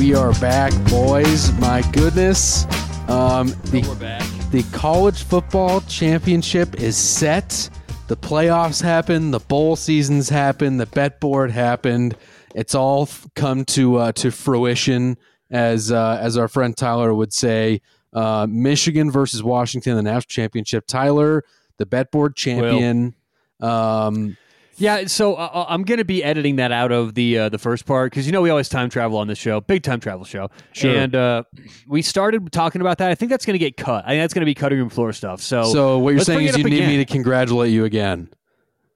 We 0.00 0.14
are 0.14 0.32
back, 0.40 0.72
boys. 0.88 1.52
My 1.58 1.82
goodness. 1.92 2.64
Um, 3.06 3.48
the, 3.64 3.82
the 4.50 4.64
college 4.72 5.24
football 5.24 5.82
championship 5.82 6.80
is 6.80 6.96
set. 6.96 7.68
The 8.08 8.16
playoffs 8.16 8.80
happened. 8.80 9.34
The 9.34 9.40
bowl 9.40 9.76
seasons 9.76 10.30
happened. 10.30 10.80
The 10.80 10.86
bet 10.86 11.20
board 11.20 11.50
happened. 11.50 12.16
It's 12.54 12.74
all 12.74 13.10
come 13.36 13.66
to 13.66 13.96
uh, 13.96 14.12
to 14.12 14.30
fruition, 14.30 15.18
as 15.50 15.92
uh, 15.92 16.16
as 16.18 16.38
our 16.38 16.48
friend 16.48 16.74
Tyler 16.74 17.12
would 17.12 17.34
say. 17.34 17.82
Uh, 18.14 18.46
Michigan 18.48 19.10
versus 19.10 19.42
Washington, 19.42 19.96
the 19.96 20.02
national 20.02 20.22
championship. 20.22 20.86
Tyler, 20.86 21.44
the 21.76 21.84
bet 21.84 22.10
board 22.10 22.36
champion. 22.36 23.14
Um, 23.60 24.38
Yeah, 24.80 25.06
so 25.06 25.34
uh, 25.34 25.66
I'm 25.68 25.82
going 25.82 25.98
to 25.98 26.04
be 26.04 26.24
editing 26.24 26.56
that 26.56 26.72
out 26.72 26.90
of 26.90 27.14
the 27.14 27.38
uh, 27.38 27.48
the 27.50 27.58
first 27.58 27.84
part 27.84 28.10
because 28.10 28.24
you 28.26 28.32
know 28.32 28.40
we 28.40 28.48
always 28.48 28.68
time 28.68 28.88
travel 28.88 29.18
on 29.18 29.28
this 29.28 29.38
show, 29.38 29.60
big 29.60 29.82
time 29.82 30.00
travel 30.00 30.24
show. 30.24 30.50
Sure. 30.72 30.96
And 30.96 31.14
uh, 31.14 31.44
we 31.86 32.00
started 32.00 32.50
talking 32.50 32.80
about 32.80 32.98
that. 32.98 33.10
I 33.10 33.14
think 33.14 33.30
that's 33.30 33.44
going 33.44 33.54
to 33.54 33.58
get 33.58 33.76
cut. 33.76 34.04
I 34.06 34.08
think 34.10 34.22
that's 34.22 34.32
going 34.32 34.40
to 34.40 34.46
be 34.46 34.54
cutting 34.54 34.78
room 34.78 34.88
floor 34.88 35.12
stuff. 35.12 35.42
So, 35.42 35.64
so 35.64 35.98
what 35.98 36.14
you're 36.14 36.24
saying 36.24 36.46
is 36.46 36.56
you 36.56 36.64
need 36.64 36.78
again. 36.78 36.88
me 36.88 36.96
to 36.96 37.04
congratulate 37.04 37.72
you 37.72 37.84
again. 37.84 38.30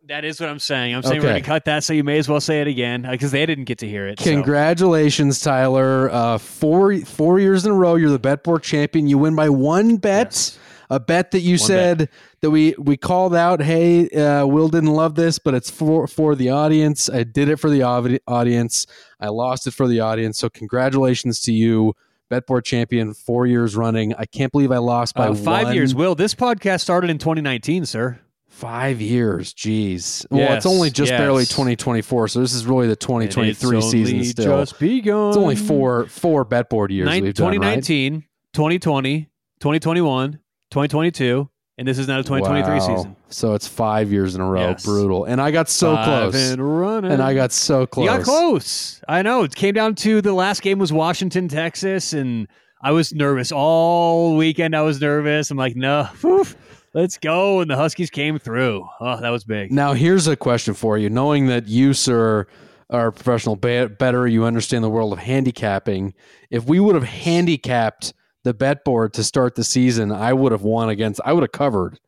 that 0.07 0.25
is 0.25 0.41
what 0.41 0.49
I'm 0.49 0.59
saying. 0.59 0.95
I'm 0.95 1.03
saying 1.03 1.21
we're 1.21 1.29
going 1.29 1.43
to 1.43 1.47
cut 1.47 1.65
that, 1.67 1.85
so 1.85 1.93
you 1.93 2.05
may 2.05 2.19
as 2.19 2.29
well 2.29 2.41
say 2.41 2.61
it 2.61 2.67
again 2.67 3.07
because 3.11 3.31
they 3.31 3.45
didn't 3.45 3.65
get 3.65 3.79
to 3.79 3.89
hear 3.89 4.07
it. 4.07 4.21
so. 4.21 4.31
Congratulations, 4.31 5.41
Tyler. 5.41 6.11
Uh, 6.11 6.39
four 6.39 6.99
four 7.01 7.41
years 7.41 7.67
in 7.67 7.73
a 7.73 7.75
row, 7.75 7.95
you're 7.97 8.11
the 8.11 8.19
bet 8.19 8.43
board 8.43 8.63
champion. 8.63 9.07
You 9.07 9.19
win 9.19 9.35
by 9.35 9.49
one 9.51 9.97
bet. 9.97 10.27
Yes. 10.33 10.59
A 10.95 11.01
bet 11.01 11.33
that 11.33 11.41
you 11.41 11.55
One 11.55 11.59
said 11.59 12.09
that 12.41 12.51
we 12.51 12.75
we 12.79 12.97
called 12.97 13.35
out. 13.35 13.61
Hey, 13.61 14.09
uh, 14.11 14.47
Will 14.47 14.69
didn't 14.69 14.93
love 14.93 15.17
this, 15.17 15.39
but 15.41 15.53
it's 15.55 15.71
for 15.71 16.07
for 16.07 16.35
the 16.37 16.51
audience. 16.51 17.11
I 17.11 17.25
did 17.25 17.49
it 17.49 17.57
for 17.57 17.69
the 17.69 17.83
audi- 17.83 18.21
audience. 18.29 18.87
I 19.19 19.29
lost 19.29 19.67
it 19.67 19.73
for 19.73 19.89
the 19.89 19.99
audience. 20.01 20.39
So 20.39 20.49
congratulations 20.49 21.41
to 21.43 21.53
you, 21.53 21.95
Betboard 22.31 22.65
champion, 22.65 23.13
four 23.13 23.47
years 23.47 23.75
running. 23.75 24.15
I 24.15 24.25
can't 24.27 24.53
believe 24.53 24.71
I 24.71 24.79
lost 24.79 25.15
by 25.17 25.29
Uh, 25.29 25.35
five 25.35 25.67
one- 25.67 25.75
years. 25.75 25.95
Will 25.97 26.15
this 26.15 26.35
podcast 26.35 26.81
started 26.83 27.11
in 27.11 27.19
2019, 27.19 27.87
sir? 27.87 28.21
Five 28.47 29.01
years, 29.01 29.53
jeez. 29.53 30.25
Well, 30.31 30.53
it's 30.53 30.65
only 30.65 30.89
just 30.91 31.11
yes. 31.11 31.19
barely 31.19 31.45
2024, 31.45 32.29
so 32.29 32.39
this 32.41 32.55
is 32.55 32.65
really 32.67 32.87
the 32.87 32.95
2023 32.95 33.79
it's 33.79 33.91
season 33.91 34.23
still. 34.25 34.61
Just 34.61 34.79
begun. 34.79 35.31
It's 35.31 35.37
only 35.37 35.57
four 35.57 36.07
four 36.07 36.45
bet 36.45 36.71
board 36.71 36.93
years 36.93 37.07
Nine- 37.07 37.25
we've 37.25 37.35
done, 37.35 37.49
right? 37.49 37.55
2019, 37.83 38.23
2020, 38.53 39.29
2021, 39.59 40.39
2022, 40.75 41.49
and 41.79 41.89
this 41.89 41.99
is 41.99 42.07
now 42.09 42.19
the 42.19 42.25
2023 42.25 42.75
Wow. 42.75 42.79
season. 42.97 43.17
So 43.29 43.55
it's 43.55 43.67
five 43.67 44.13
years 44.13 44.35
in 44.35 44.41
a 44.41 44.47
row. 44.49 44.61
Yes. 44.71 44.85
Brutal. 44.85 45.25
And 45.25 45.41
I 45.41 45.51
got 45.51 45.69
so 45.69 45.95
Five 45.97 46.33
close. 46.33 46.51
and 46.51 46.81
running. 46.81 47.11
And 47.13 47.23
I 47.23 47.35
got 47.35 47.53
so 47.53 47.87
close. 47.87 48.05
You 48.05 48.11
got 48.11 48.23
close. 48.23 49.01
I 49.09 49.23
know. 49.23 49.43
It 49.45 49.55
came 49.55 49.75
down 49.75 49.95
to 49.97 50.21
the 50.21 50.33
last 50.33 50.63
game 50.63 50.79
was 50.79 50.93
Washington, 50.93 51.49
Texas, 51.49 52.13
and 52.13 52.47
I 52.83 52.93
was 52.93 53.13
nervous 53.15 53.51
all 53.51 54.37
weekend. 54.37 54.77
I 54.77 54.83
was 54.83 55.01
nervous. 55.01 55.51
I'm 55.51 55.57
like, 55.57 55.75
no, 55.75 56.05
whew, 56.21 56.45
let's 56.93 57.17
go. 57.19 57.61
And 57.61 57.71
the 57.71 57.77
Huskies 57.77 58.11
came 58.11 58.39
through. 58.39 58.87
Oh, 59.01 59.21
that 59.21 59.31
was 59.31 59.45
big. 59.45 59.73
Now 59.73 59.95
here's 59.95 60.27
a 60.27 60.37
question 60.37 60.75
for 60.75 60.99
you. 60.99 61.09
Knowing 61.09 61.47
that 61.47 61.67
you, 61.67 61.93
sir, 61.95 62.47
are 62.91 63.07
a 63.09 63.13
professional 63.13 63.57
ba- 63.57 63.89
better, 63.99 64.27
you 64.29 64.45
understand 64.45 64.85
the 64.85 64.91
world 64.91 65.13
of 65.13 65.19
handicapping. 65.19 66.15
If 66.51 66.67
we 66.67 66.79
would 66.79 66.95
have 66.95 67.05
handicapped 67.05 68.13
the 68.45 68.55
bet 68.55 68.85
board 68.85 69.13
to 69.15 69.25
start 69.25 69.57
the 69.57 69.65
season, 69.65 70.13
I 70.13 70.33
would 70.33 70.53
have 70.53 70.63
won 70.63 70.89
against. 70.89 71.21
I 71.25 71.33
would 71.33 71.43
have 71.43 71.53
covered. 71.53 71.99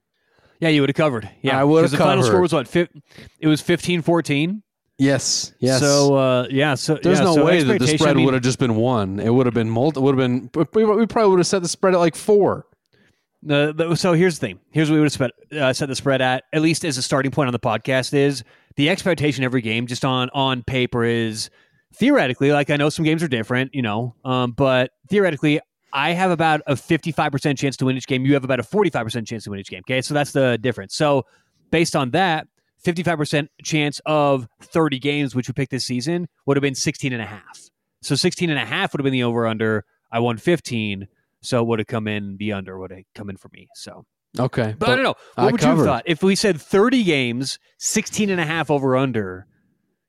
Yeah, 0.61 0.69
you 0.69 0.81
would 0.81 0.91
have 0.91 0.97
covered. 0.97 1.29
Yeah, 1.42 1.61
I 1.61 1.65
would 1.65 1.83
have 1.83 1.91
The 1.91 1.98
final 1.98 2.23
score 2.23 2.41
was 2.41 2.53
what? 2.53 2.69
Fif- 2.69 2.89
it 3.41 3.48
was 3.48 3.61
15-14. 3.62 4.62
Yes. 4.98 5.53
Yes. 5.59 5.81
So 5.81 6.14
uh, 6.14 6.47
yeah. 6.48 6.75
So 6.75 6.95
There's 7.03 7.19
yeah, 7.19 7.25
no 7.25 7.34
so 7.34 7.45
way 7.45 7.62
that 7.62 7.79
the 7.79 7.87
spread 7.87 8.11
I 8.11 8.14
mean, 8.14 8.25
would 8.25 8.34
have 8.34 8.42
just 8.42 8.59
been 8.59 8.77
one. 8.77 9.20
It 9.20 9.29
would 9.29 9.45
have 9.47 9.55
been 9.55 9.69
multi. 9.69 10.01
Would 10.01 10.19
have 10.19 10.53
been. 10.55 10.67
We 10.73 10.84
we 10.84 11.07
probably 11.07 11.31
would 11.31 11.39
have 11.39 11.47
set 11.47 11.61
the 11.61 11.69
spread 11.69 11.92
at 11.92 12.01
like 12.01 12.17
four. 12.17 12.67
The, 13.42 13.95
so 13.95 14.14
here's 14.14 14.39
the 14.39 14.47
thing. 14.47 14.59
Here's 14.70 14.91
what 14.91 14.95
we 14.95 15.01
would 15.01 15.07
have 15.07 15.12
spread, 15.12 15.31
uh, 15.53 15.73
set 15.73 15.89
the 15.89 15.95
spread 15.95 16.20
at, 16.20 16.45
at 16.52 16.63
least 16.63 16.85
as 16.85 16.98
a 16.98 17.02
starting 17.02 17.30
point 17.30 17.46
on 17.46 17.52
the 17.52 17.61
podcast, 17.61 18.13
is 18.13 18.42
the 18.75 18.89
expectation 18.89 19.45
every 19.45 19.61
game, 19.61 19.86
just 19.86 20.05
on 20.05 20.30
on 20.30 20.63
paper, 20.64 21.05
is 21.05 21.51
theoretically. 21.95 22.51
Like 22.51 22.70
I 22.70 22.77
know 22.77 22.89
some 22.89 23.05
games 23.05 23.23
are 23.23 23.29
different, 23.29 23.75
you 23.75 23.83
know, 23.83 24.14
um, 24.25 24.52
but 24.52 24.91
theoretically, 25.11 25.61
I 25.96 26.12
have 26.12 26.30
about 26.30 26.61
a 26.67 26.74
55% 26.74 27.57
chance 27.57 27.74
to 27.79 27.86
win 27.86 27.96
each 27.96 28.07
game. 28.07 28.27
You 28.27 28.34
have 28.34 28.45
about 28.45 28.61
a 28.61 28.62
45% 28.62 29.27
chance 29.27 29.45
to 29.45 29.51
win 29.51 29.61
each 29.61 29.70
game. 29.70 29.80
Okay, 29.89 30.02
so 30.02 30.12
that's 30.12 30.33
the 30.33 30.58
difference. 30.58 30.95
So 30.95 31.24
based 31.70 31.96
on 31.96 32.11
that, 32.11 32.46
55% 32.84 33.48
chance 33.64 34.01
of 34.05 34.46
30 34.61 34.98
games, 34.98 35.34
which 35.34 35.48
we 35.48 35.55
picked 35.55 35.70
this 35.70 35.86
season, 35.86 36.29
would 36.45 36.58
have 36.58 36.62
been 36.62 36.74
16 36.74 37.14
and 37.14 37.23
a 37.23 37.27
half. 37.27 37.70
So 38.02 38.14
16 38.14 38.51
and 38.51 38.58
a 38.58 38.64
half 38.64 38.92
would 38.92 39.01
have 39.01 39.05
been 39.05 39.12
the 39.14 39.23
over 39.23 39.46
under. 39.46 39.86
I 40.12 40.18
won 40.20 40.36
15. 40.36 41.08
So 41.40 41.62
it 41.62 41.67
would 41.67 41.79
have 41.79 41.89
come 41.89 42.07
in 42.07 42.36
the 42.36 42.52
under 42.52 42.78
would 42.78 42.90
have 42.90 43.05
come 43.14 43.30
in 43.30 43.39
for 43.39 43.48
me. 43.55 43.68
So, 43.74 44.05
Okay. 44.39 44.74
but, 44.78 44.90
I 44.90 44.95
don't 44.96 45.05
know. 45.05 45.14
What 45.36 45.48
I 45.48 45.51
would 45.51 45.63
you 45.63 45.68
have 45.68 45.78
thought 45.78 46.02
if 46.05 46.23
we 46.23 46.36
said 46.36 46.61
30 46.61 47.05
games, 47.05 47.58
16 47.78 48.28
and 48.28 48.40
a 48.40 48.45
half 48.45 48.70
over 48.70 48.96
under? 48.96 49.46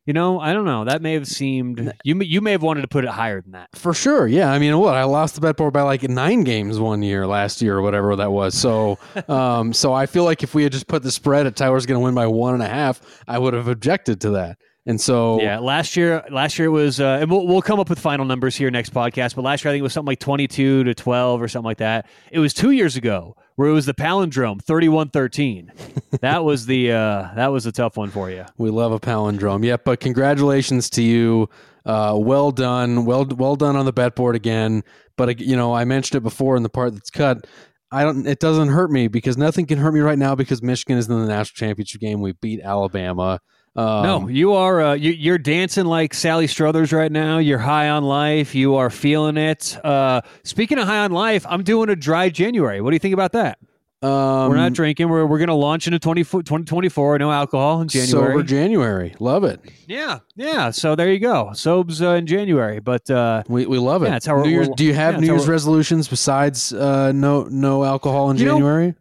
You 0.08 0.14
know, 0.14 0.40
I 0.40 0.54
don't 0.54 0.66
know. 0.66 0.86
That 0.86 1.02
may 1.04 1.14
have 1.14 1.28
seemed 1.28 1.94
you. 2.04 2.16
may- 2.16 2.26
You 2.26 2.42
may 2.42 2.52
have 2.54 2.64
wanted 2.64 2.82
to 2.82 2.88
put 2.88 3.04
it 3.04 3.10
higher 3.12 3.42
than 3.42 3.52
that. 3.52 3.70
For 3.76 3.94
sure, 3.94 4.26
yeah. 4.26 4.52
I 4.52 4.58
mean, 4.58 4.76
what 4.80 4.96
I 4.96 5.04
lost 5.04 5.36
the 5.36 5.42
bet 5.42 5.58
board 5.58 5.74
by 5.74 5.82
like 5.84 6.02
nine 6.04 6.44
games 6.46 6.80
one 6.80 7.04
year 7.04 7.28
last 7.28 7.62
year 7.62 7.78
or 7.78 7.82
whatever 7.82 8.16
that 8.16 8.32
was. 8.32 8.56
So, 8.56 8.98
um, 9.28 9.74
so 9.74 9.94
I 9.94 10.06
feel 10.06 10.24
like 10.24 10.42
if 10.44 10.56
we 10.56 10.64
had 10.64 10.72
just 10.72 10.88
put 10.88 11.04
the 11.04 11.12
spread 11.12 11.46
at 11.46 11.56
Tyler's 11.56 11.86
going 11.86 12.00
to 12.00 12.04
win 12.04 12.16
by 12.16 12.26
one 12.26 12.54
and 12.54 12.64
a 12.64 12.68
half, 12.70 13.02
I 13.28 13.38
would 13.38 13.54
have 13.54 13.68
objected 13.68 14.22
to 14.22 14.30
that. 14.32 14.58
And 14.86 15.02
so, 15.02 15.42
Yeah, 15.42 15.60
last 15.60 15.98
year, 15.98 16.24
last 16.32 16.58
year 16.58 16.70
it 16.70 16.72
was, 16.72 17.02
uh, 17.02 17.18
and 17.20 17.30
we'll, 17.30 17.46
we'll 17.46 17.62
come 17.62 17.78
up 17.78 17.90
with 17.90 18.00
final 18.00 18.26
numbers 18.26 18.56
here 18.56 18.72
next 18.72 18.94
podcast. 18.94 19.36
But 19.36 19.42
last 19.44 19.66
year 19.66 19.72
I 19.72 19.74
think 19.74 19.82
it 19.82 19.84
was 19.84 19.92
something 19.92 20.08
like 20.12 20.20
twenty-two 20.20 20.86
to 20.86 20.96
twelve 20.96 21.42
or 21.42 21.50
something 21.50 21.66
like 21.66 21.80
that. 21.80 22.06
It 22.32 22.40
was 22.40 22.54
two 22.54 22.72
years 22.72 22.96
ago 22.96 23.36
where 23.58 23.68
it 23.68 23.74
was 23.74 23.88
the 23.88 23.94
palindrome, 23.94 24.64
31-13. 24.64 26.20
that 26.22 26.46
was 26.46 26.68
the 26.68 26.92
uh, 26.92 27.30
that 27.36 27.48
was 27.48 27.66
a 27.66 27.72
tough 27.72 27.98
one 27.98 28.10
for 28.10 28.30
you. 28.30 28.46
we 28.58 28.70
love 28.70 28.92
a 28.92 29.00
palindrome. 29.00 29.66
Yep. 29.66 29.84
But 29.84 30.00
congratulations 30.00 30.90
to 30.92 31.02
you. 31.04 31.50
Uh, 31.86 32.16
well 32.18 32.52
done. 32.52 33.06
Well, 33.06 33.26
well 33.26 33.56
done 33.56 33.76
on 33.76 33.86
the 33.86 33.94
bet 33.94 34.16
board 34.16 34.36
again. 34.36 34.84
But 35.18 35.40
you 35.40 35.56
know, 35.56 35.74
I 35.74 35.86
mentioned 35.86 36.18
it 36.18 36.22
before 36.22 36.56
in 36.56 36.64
the 36.64 36.70
part 36.70 36.94
that's 36.94 37.10
cut. 37.10 37.48
I 37.92 38.04
don't. 38.04 38.28
It 38.28 38.40
doesn't 38.40 38.70
hurt 38.70 38.92
me 38.92 39.08
because 39.08 39.38
nothing 39.38 39.66
can 39.66 39.80
hurt 39.80 39.94
me 39.94 40.02
right 40.02 40.20
now 40.20 40.36
because 40.36 40.62
Michigan 40.62 40.98
is 40.98 41.08
in 41.08 41.20
the 41.20 41.28
national 41.28 41.56
championship 41.56 42.02
game. 42.02 42.22
We 42.22 42.34
beat 42.34 42.62
Alabama. 42.62 43.40
Um, 43.78 44.04
no, 44.04 44.28
you 44.28 44.54
are 44.54 44.82
uh, 44.82 44.94
you, 44.96 45.12
you're 45.12 45.38
dancing 45.38 45.86
like 45.86 46.14
Sally 46.16 46.48
Struthers 46.48 46.92
right 46.92 47.12
now. 47.12 47.38
You're 47.38 47.60
high 47.60 47.90
on 47.90 48.04
life. 48.04 48.56
You 48.56 48.76
are 48.76 48.90
feeling 48.90 49.38
it. 49.38 49.78
Uh, 49.86 50.22
speaking 50.44 50.80
of 50.80 50.88
high 50.88 51.00
on 51.06 51.12
life, 51.12 51.46
I'm 51.48 51.64
doing 51.64 51.90
a 51.90 51.96
dry 51.96 52.30
January. 52.30 52.82
What 52.82 52.90
do 52.90 52.96
you 52.96 53.00
think 53.00 53.14
about 53.14 53.34
that? 53.34 53.60
um, 54.04 54.50
we're 54.50 54.56
not 54.56 54.74
drinking. 54.74 55.10
We're, 55.10 55.26
we're 55.26 55.40
going 55.40 55.48
to 55.48 55.56
launch 55.56 55.88
into 55.88 55.98
20, 55.98 56.24
2024. 56.24 57.18
No 57.18 57.32
alcohol 57.32 57.82
in 57.82 57.88
January. 57.88 58.28
Sober 58.32 58.44
January. 58.44 59.16
Love 59.20 59.44
it. 59.44 59.60
Yeah, 59.88 60.20
yeah. 60.36 60.70
So 60.70 60.96
there 60.96 61.12
you 61.12 61.18
go. 61.20 61.50
Sobes 61.54 62.00
uh, 62.02 62.10
in 62.16 62.28
January, 62.28 62.80
but 62.80 63.10
uh, 63.10 63.42
We, 63.48 63.66
we 63.66 63.80
love 63.80 64.04
it. 64.04 64.08
Yeah, 64.10 64.18
it's 64.18 64.26
how 64.28 64.36
we're- 64.36 64.46
New 64.48 64.54
Year's, 64.54 64.70
do 64.76 64.86
you 64.86 64.94
have 64.94 65.16
yeah, 65.16 65.20
New 65.22 65.28
Year's 65.28 65.48
resolutions 65.48 66.08
besides 66.08 66.74
uh, 66.74 67.12
no 67.12 67.44
no 67.50 67.84
alcohol 67.84 68.30
in 68.30 68.38
You 68.38 68.46
know, 68.46 68.54
January? 68.54 68.96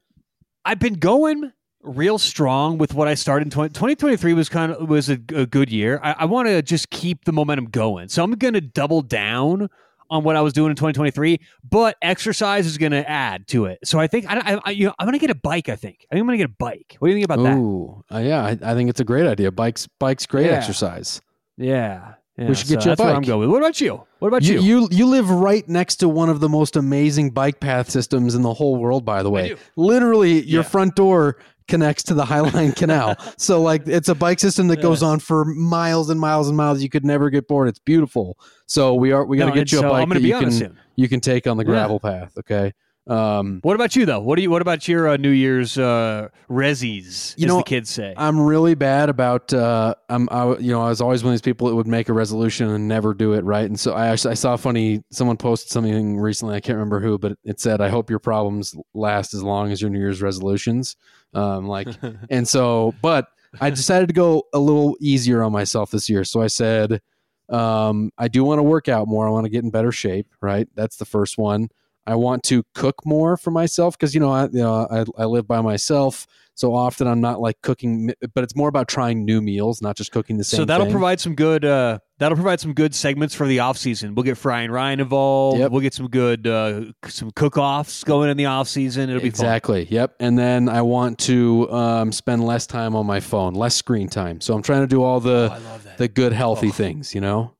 I've 0.64 0.78
been 0.78 0.94
going 0.94 1.52
real 1.86 2.18
strong 2.18 2.78
with 2.78 2.92
what 2.94 3.08
I 3.08 3.14
started 3.14 3.46
in 3.46 3.50
20, 3.50 3.70
2023 3.70 4.32
was 4.34 4.48
kind 4.48 4.72
of 4.72 4.88
was 4.88 5.08
a, 5.08 5.14
a 5.34 5.46
good 5.46 5.70
year. 5.70 6.00
I, 6.02 6.12
I 6.20 6.24
want 6.26 6.48
to 6.48 6.62
just 6.62 6.90
keep 6.90 7.24
the 7.24 7.32
momentum 7.32 7.66
going, 7.66 8.08
so 8.08 8.22
I'm 8.24 8.32
going 8.32 8.54
to 8.54 8.60
double 8.60 9.02
down 9.02 9.68
on 10.08 10.22
what 10.22 10.36
I 10.36 10.40
was 10.40 10.52
doing 10.52 10.70
in 10.70 10.76
2023. 10.76 11.40
But 11.68 11.96
exercise 12.02 12.66
is 12.66 12.78
going 12.78 12.92
to 12.92 13.08
add 13.08 13.48
to 13.48 13.64
it. 13.66 13.78
So 13.84 13.98
I 13.98 14.06
think 14.06 14.26
I, 14.28 14.54
I, 14.54 14.60
I 14.66 14.70
you 14.70 14.86
know 14.86 14.94
I'm 14.98 15.06
going 15.06 15.18
to 15.18 15.20
get 15.26 15.30
a 15.30 15.38
bike. 15.38 15.68
I 15.68 15.76
think 15.76 16.06
I 16.10 16.14
think 16.14 16.20
I'm 16.20 16.26
going 16.26 16.38
to 16.38 16.44
get 16.44 16.50
a 16.50 16.56
bike. 16.58 16.96
What 16.98 17.08
do 17.08 17.12
you 17.14 17.16
think 17.16 17.24
about 17.32 17.42
that? 17.42 18.14
Uh, 18.16 18.18
yeah, 18.20 18.44
I, 18.44 18.50
I 18.62 18.74
think 18.74 18.90
it's 18.90 19.00
a 19.00 19.04
great 19.04 19.26
idea. 19.26 19.50
Bikes, 19.50 19.86
bikes, 19.98 20.26
great 20.26 20.46
Yeah. 20.46 20.52
exercise. 20.52 21.20
Yeah, 21.56 22.14
yeah. 22.36 22.48
We 22.48 22.54
should 22.54 22.68
get 22.68 22.82
so 22.82 22.90
you 22.90 22.92
a 22.92 22.96
where 22.96 23.08
I'm 23.14 23.22
bike. 23.22 23.26
going. 23.28 23.50
What 23.50 23.58
about 23.58 23.80
you? 23.80 24.02
What 24.18 24.28
about 24.28 24.42
You, 24.42 24.60
you? 24.60 24.80
you 24.82 24.88
you 24.90 25.06
live 25.06 25.30
right 25.30 25.66
next 25.68 25.96
to 25.96 26.08
one 26.08 26.28
of 26.28 26.40
the 26.40 26.48
most 26.48 26.76
amazing 26.76 27.30
bike 27.30 27.60
path 27.60 27.90
systems 27.90 28.34
in 28.34 28.42
the 28.42 28.52
whole 28.54 28.76
world. 28.76 29.04
By 29.04 29.22
the 29.22 29.30
way, 29.30 29.56
literally, 29.76 30.42
your 30.42 30.62
Yeah. 30.62 30.68
front 30.68 30.94
door 30.96 31.38
connects 31.68 32.02
to 32.04 32.14
the 32.14 32.24
Highline 32.24 32.74
Canal. 32.76 33.16
So 33.36 33.60
like, 33.62 33.86
it's 33.86 34.08
a 34.08 34.14
bike 34.14 34.38
system 34.40 34.68
that 34.68 34.80
goes 34.82 35.02
on 35.02 35.18
for 35.20 35.44
miles 35.44 36.10
and 36.10 36.18
miles 36.20 36.48
and 36.48 36.56
miles. 36.56 36.82
You 36.82 36.88
could 36.88 37.04
never 37.04 37.30
get 37.30 37.48
bored. 37.48 37.68
It's 37.68 37.78
beautiful. 37.78 38.38
So 38.66 38.94
we 38.94 39.12
are 39.12 39.24
we 39.24 39.36
got 39.36 39.44
to 39.46 39.50
No, 39.50 39.54
get 39.56 39.72
you 39.72 39.78
a 39.78 39.82
so 39.82 39.90
bike 39.90 40.08
that 40.08 40.22
you 40.22 40.38
can 40.38 40.50
soon. 40.50 40.78
you 40.96 41.08
can 41.08 41.20
take 41.20 41.46
on 41.46 41.56
the 41.56 41.64
Yeah. 41.64 41.70
gravel 41.70 42.00
path. 42.00 42.32
Okay. 42.38 42.72
Um, 43.06 43.60
What 43.62 43.74
about 43.76 43.94
you 43.94 44.04
though? 44.04 44.20
What 44.20 44.36
do 44.36 44.42
you? 44.42 44.50
What 44.50 44.62
about 44.62 44.88
your 44.88 45.08
uh, 45.08 45.16
New 45.16 45.30
Year's 45.30 45.78
uh, 45.78 46.28
resis? 46.50 47.38
You 47.38 47.44
as 47.44 47.48
know, 47.48 47.56
the 47.58 47.62
kids 47.62 47.88
say. 47.88 48.14
I'm 48.16 48.40
really 48.40 48.74
bad 48.74 49.08
about. 49.08 49.52
Uh, 49.52 49.94
I'm. 50.08 50.28
I, 50.30 50.56
you 50.56 50.72
know, 50.72 50.82
I 50.82 50.88
was 50.88 51.00
always 51.00 51.22
one 51.22 51.32
of 51.32 51.34
these 51.34 51.42
people 51.42 51.68
that 51.68 51.76
would 51.76 51.86
make 51.86 52.08
a 52.08 52.12
resolution 52.12 52.68
and 52.68 52.88
never 52.88 53.14
do 53.14 53.34
it 53.34 53.44
right. 53.44 53.64
And 53.64 53.78
so 53.78 53.92
I 53.92 54.08
actually 54.08 54.32
I 54.32 54.34
saw 54.34 54.54
a 54.54 54.58
funny. 54.58 55.04
Someone 55.10 55.36
posted 55.36 55.70
something 55.70 56.18
recently. 56.18 56.56
I 56.56 56.60
can't 56.60 56.76
remember 56.76 56.98
who, 57.00 57.16
but 57.16 57.38
it 57.44 57.60
said, 57.60 57.80
"I 57.80 57.88
hope 57.90 58.10
your 58.10 58.18
problems 58.18 58.74
last 58.92 59.34
as 59.34 59.42
long 59.42 59.70
as 59.70 59.80
your 59.80 59.90
New 59.90 60.00
Year's 60.00 60.20
resolutions." 60.20 60.96
Um, 61.32 61.68
like, 61.68 61.88
and 62.30 62.48
so, 62.48 62.92
but 63.02 63.28
I 63.60 63.70
decided 63.70 64.08
to 64.08 64.14
go 64.14 64.44
a 64.52 64.58
little 64.58 64.96
easier 65.00 65.42
on 65.44 65.52
myself 65.52 65.90
this 65.92 66.08
year. 66.08 66.24
So 66.24 66.42
I 66.42 66.48
said, 66.48 67.00
Um, 67.48 68.10
I 68.18 68.26
do 68.28 68.42
want 68.42 68.58
to 68.58 68.64
work 68.64 68.88
out 68.88 69.06
more. 69.06 69.26
I 69.26 69.30
want 69.30 69.44
to 69.44 69.50
get 69.50 69.62
in 69.62 69.70
better 69.70 69.92
shape. 69.92 70.26
Right, 70.40 70.68
that's 70.74 70.96
the 70.96 71.04
first 71.04 71.38
one. 71.38 71.68
I 72.06 72.14
want 72.14 72.42
to 72.44 72.62
cook 72.74 73.04
more 73.04 73.36
for 73.36 73.50
myself 73.50 73.98
because 73.98 74.14
you 74.14 74.20
know 74.20 74.30
I 74.30 74.44
you 74.44 74.62
know 74.62 74.86
I, 74.90 75.22
I 75.22 75.24
live 75.26 75.46
by 75.48 75.60
myself, 75.60 76.26
so 76.54 76.74
often 76.74 77.06
I'm 77.06 77.20
not 77.20 77.40
like 77.40 77.60
cooking. 77.62 78.12
But 78.34 78.44
it's 78.44 78.54
more 78.54 78.68
about 78.68 78.88
trying 78.88 79.24
new 79.24 79.40
meals, 79.40 79.82
not 79.82 79.96
just 79.96 80.12
cooking 80.12 80.36
the 80.38 80.44
same. 80.44 80.58
So 80.58 80.64
that'll 80.64 80.86
thing. 80.86 80.92
provide 80.92 81.18
some 81.20 81.34
good. 81.34 81.64
Uh, 81.64 81.98
that'll 82.18 82.36
provide 82.36 82.60
some 82.60 82.74
good 82.74 82.94
segments 82.94 83.34
for 83.34 83.46
the 83.46 83.58
off 83.60 83.76
season. 83.76 84.14
We'll 84.14 84.22
get 84.22 84.38
Fry 84.38 84.60
and 84.62 84.72
Ryan 84.72 85.00
involved. 85.00 85.58
Yep. 85.58 85.70
We'll 85.72 85.80
get 85.80 85.94
some 85.94 86.08
good 86.08 86.46
uh, 86.46 86.84
some 87.08 87.30
cook 87.32 87.58
offs 87.58 88.04
going 88.04 88.30
in 88.30 88.36
the 88.36 88.46
off 88.46 88.68
season. 88.68 89.10
It'll 89.10 89.20
be 89.20 89.30
fun. 89.30 89.46
exactly. 89.46 89.86
Yep. 89.90 90.14
And 90.20 90.38
then 90.38 90.68
I 90.68 90.82
want 90.82 91.18
to 91.20 91.70
um, 91.72 92.12
spend 92.12 92.44
less 92.44 92.66
time 92.68 92.94
on 92.94 93.04
my 93.06 93.18
phone, 93.20 93.54
less 93.54 93.74
screen 93.74 94.08
time. 94.08 94.40
So 94.40 94.54
I'm 94.54 94.62
trying 94.62 94.82
to 94.82 94.86
do 94.86 95.02
all 95.02 95.18
the 95.20 95.48
Oh, 95.50 95.54
I 95.54 95.58
love 95.58 95.84
that. 95.84 95.98
the 95.98 96.08
good 96.08 96.32
healthy 96.32 96.68
Oh. 96.68 96.72
things. 96.72 97.14
You 97.14 97.20
know. 97.20 97.52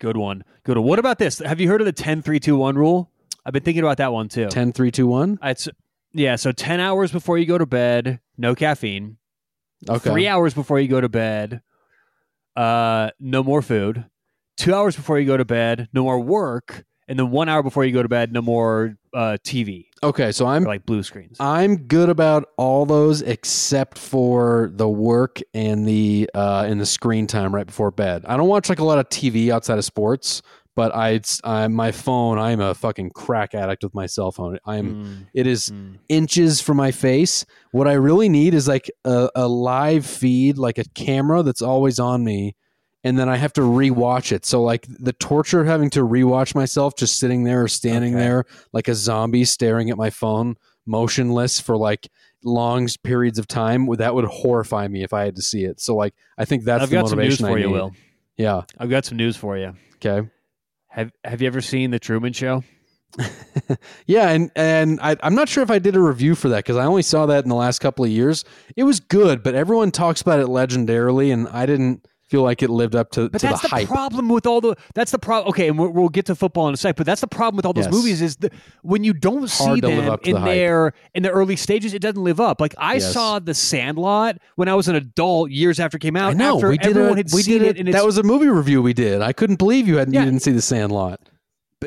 Good 0.00 0.16
one. 0.16 0.44
Good 0.64 0.78
one. 0.78 0.86
What 0.86 0.98
about 0.98 1.18
this? 1.18 1.40
Have 1.40 1.60
you 1.60 1.68
heard 1.68 1.82
of 1.82 1.84
the 1.84 1.92
10 1.92 2.22
3 2.22 2.40
2 2.40 2.56
1 2.56 2.76
rule? 2.76 3.09
I've 3.44 3.52
been 3.52 3.62
thinking 3.62 3.82
about 3.82 3.98
that 3.98 4.12
one 4.12 4.28
too. 4.28 4.48
10, 4.48 4.72
3, 4.72 4.90
2, 4.90 5.06
1? 5.06 5.38
It's 5.42 5.68
yeah, 6.12 6.36
so 6.36 6.52
10 6.52 6.80
hours 6.80 7.12
before 7.12 7.38
you 7.38 7.46
go 7.46 7.58
to 7.58 7.66
bed, 7.66 8.20
no 8.36 8.54
caffeine. 8.54 9.16
Okay. 9.88 10.10
3 10.10 10.26
hours 10.26 10.54
before 10.54 10.80
you 10.80 10.88
go 10.88 11.00
to 11.00 11.08
bed, 11.08 11.62
uh 12.56 13.10
no 13.18 13.42
more 13.42 13.62
food. 13.62 14.04
2 14.58 14.74
hours 14.74 14.96
before 14.96 15.18
you 15.18 15.26
go 15.26 15.36
to 15.36 15.44
bed, 15.44 15.88
no 15.92 16.02
more 16.02 16.20
work, 16.20 16.84
and 17.08 17.18
then 17.18 17.30
1 17.30 17.48
hour 17.48 17.62
before 17.62 17.84
you 17.84 17.92
go 17.92 18.02
to 18.02 18.08
bed, 18.08 18.32
no 18.32 18.42
more 18.42 18.96
uh 19.14 19.36
TV 19.44 19.86
Okay. 20.02 20.32
So 20.32 20.46
I'm 20.46 20.64
like 20.64 20.86
blue 20.86 21.02
screens. 21.02 21.36
I'm 21.40 21.76
good 21.76 22.08
about 22.08 22.48
all 22.56 22.86
those 22.86 23.20
except 23.22 23.98
for 23.98 24.70
the 24.74 24.88
work 24.88 25.40
and 25.52 25.86
the 25.86 26.28
uh 26.34 26.64
and 26.66 26.80
the 26.80 26.86
screen 26.86 27.26
time 27.26 27.54
right 27.54 27.66
before 27.66 27.90
bed. 27.90 28.24
I 28.26 28.36
don't 28.36 28.48
watch 28.48 28.68
like 28.68 28.78
a 28.78 28.84
lot 28.84 28.98
of 28.98 29.08
TV 29.10 29.50
outside 29.50 29.78
of 29.78 29.84
sports, 29.84 30.42
but 30.80 30.96
I 30.96 31.20
I 31.44 31.68
my 31.68 31.92
phone, 31.92 32.38
I'm 32.38 32.58
a 32.58 32.74
fucking 32.74 33.10
crack 33.10 33.54
addict 33.54 33.84
with 33.84 33.94
my 33.94 34.06
cell 34.06 34.32
phone. 34.32 34.58
I'm 34.64 35.04
Mm, 35.04 35.26
it 35.34 35.46
is 35.46 35.68
mm. 35.68 35.98
inches 36.08 36.62
from 36.62 36.78
my 36.78 36.90
face. 36.90 37.44
What 37.72 37.86
I 37.86 37.92
really 37.92 38.30
need 38.30 38.54
is 38.54 38.66
like 38.66 38.90
a, 39.04 39.28
a 39.34 39.46
live 39.46 40.06
feed, 40.06 40.56
like 40.56 40.78
a 40.78 40.84
camera 40.94 41.42
that's 41.42 41.60
always 41.60 41.98
on 41.98 42.24
me, 42.24 42.56
and 43.04 43.18
then 43.18 43.28
I 43.28 43.36
have 43.36 43.52
to 43.54 43.60
rewatch 43.60 44.32
it. 44.32 44.46
So 44.46 44.62
like 44.62 44.86
the 44.88 45.12
torture 45.12 45.60
of 45.60 45.66
having 45.66 45.90
to 45.90 46.00
rewatch 46.00 46.54
myself 46.54 46.96
just 46.96 47.18
sitting 47.18 47.44
there 47.44 47.64
or 47.64 47.68
standing 47.68 48.14
Okay. 48.14 48.24
there 48.24 48.44
like 48.72 48.88
a 48.88 48.94
zombie 48.94 49.44
staring 49.44 49.90
at 49.90 49.98
my 49.98 50.08
phone, 50.08 50.56
motionless 50.86 51.60
for 51.60 51.76
like 51.76 52.08
long 52.42 52.88
periods 53.04 53.38
of 53.38 53.46
time, 53.46 53.86
that 53.96 54.14
would 54.14 54.24
horrify 54.24 54.88
me 54.88 55.02
if 55.02 55.12
I 55.12 55.26
had 55.26 55.36
to 55.36 55.42
see 55.42 55.64
it. 55.66 55.78
So 55.78 55.94
like 55.94 56.14
I 56.38 56.46
think 56.46 56.64
that's 56.64 56.82
I've 56.84 56.88
the 56.88 56.96
got 56.96 57.08
some 57.10 57.18
news 57.18 57.38
motivation 57.38 57.46
for 57.48 57.58
I 57.58 57.60
you, 57.60 57.66
need. 57.66 57.72
Will. 57.74 57.92
Yeah. 58.38 58.62
I've 58.78 58.88
got 58.88 59.04
some 59.04 59.18
news 59.18 59.36
for 59.36 59.58
you. 59.58 59.74
Okay. 59.96 60.26
Have 60.90 61.12
Have 61.24 61.40
you 61.40 61.46
ever 61.46 61.60
seen 61.60 61.90
the 61.90 61.98
Truman 61.98 62.32
Show? 62.32 62.64
Yeah, 64.06 64.30
and 64.30 64.50
and 64.56 64.98
I, 65.00 65.16
I'm 65.22 65.34
not 65.34 65.48
sure 65.48 65.62
if 65.62 65.70
I 65.70 65.78
did 65.78 65.94
a 65.94 66.00
review 66.00 66.34
for 66.34 66.48
that 66.48 66.58
because 66.58 66.76
I 66.76 66.84
only 66.84 67.02
saw 67.02 67.26
that 67.26 67.44
in 67.44 67.48
the 67.48 67.54
last 67.54 67.78
couple 67.78 68.04
of 68.04 68.10
years. 68.10 68.44
It 68.76 68.82
was 68.84 68.98
good, 68.98 69.42
but 69.42 69.54
everyone 69.54 69.90
talks 69.92 70.20
about 70.20 70.40
it 70.40 70.46
legendarily, 70.46 71.32
and 71.32 71.48
I 71.48 71.66
didn't 71.66 72.06
feel 72.30 72.42
like 72.42 72.62
it 72.62 72.70
lived 72.70 72.94
up 72.94 73.10
to, 73.10 73.28
But 73.28 73.40
to 73.40 73.46
that's 73.48 73.60
the 73.62 73.68
the, 73.68 73.86
problem 73.86 74.28
with 74.28 74.46
all 74.46 74.60
the. 74.60 74.76
That's 74.94 75.10
the 75.10 75.18
problem. 75.18 75.50
Okay, 75.50 75.68
and 75.68 75.76
we'll, 75.78 75.90
we'll 75.90 76.08
get 76.08 76.26
to 76.26 76.34
football 76.36 76.68
in 76.68 76.74
a 76.74 76.76
sec. 76.76 76.94
But 76.96 77.04
that's 77.04 77.20
the 77.20 77.26
problem 77.26 77.56
with 77.56 77.66
all 77.66 77.72
those 77.72 77.86
Yes. 77.86 77.92
movies 77.94 78.22
is 78.22 78.36
the, 78.36 78.50
when 78.82 79.02
you 79.04 79.12
don't 79.12 79.48
see 79.48 79.80
them 79.80 79.90
in 79.92 80.04
the 80.06 80.40
their 80.40 80.92
in 81.14 81.22
the 81.24 81.30
early 81.30 81.56
stages, 81.56 81.92
it 81.92 82.00
doesn't 82.00 82.22
live 82.22 82.40
up. 82.40 82.60
Like 82.60 82.74
I 82.78 82.94
Yes. 82.94 83.12
saw 83.12 83.38
The 83.40 83.52
Sandlot 83.54 84.38
when 84.54 84.68
I 84.68 84.74
was 84.74 84.86
an 84.88 84.94
adult 84.94 85.50
years 85.50 85.80
after 85.80 85.96
it 85.96 86.00
came 86.00 86.16
out. 86.16 86.30
I 86.30 86.34
know 86.34 86.54
after 86.56 86.68
we 86.68 86.78
did 86.78 86.90
everyone 86.90 87.12
a, 87.14 87.16
had 87.16 87.32
we 87.32 87.42
seen 87.42 87.58
did 87.60 87.76
it, 87.76 87.80
and 87.86 87.92
That 87.92 88.06
was 88.06 88.16
a 88.18 88.22
movie 88.22 88.46
review 88.48 88.80
we 88.80 88.92
did. 88.94 89.20
I 89.22 89.32
couldn't 89.32 89.56
believe 89.56 89.88
you 89.88 89.96
hadn't 89.96 90.14
Yeah. 90.14 90.20
you 90.20 90.26
didn't 90.26 90.42
see 90.42 90.52
the 90.52 90.62
Sandlot. 90.62 91.20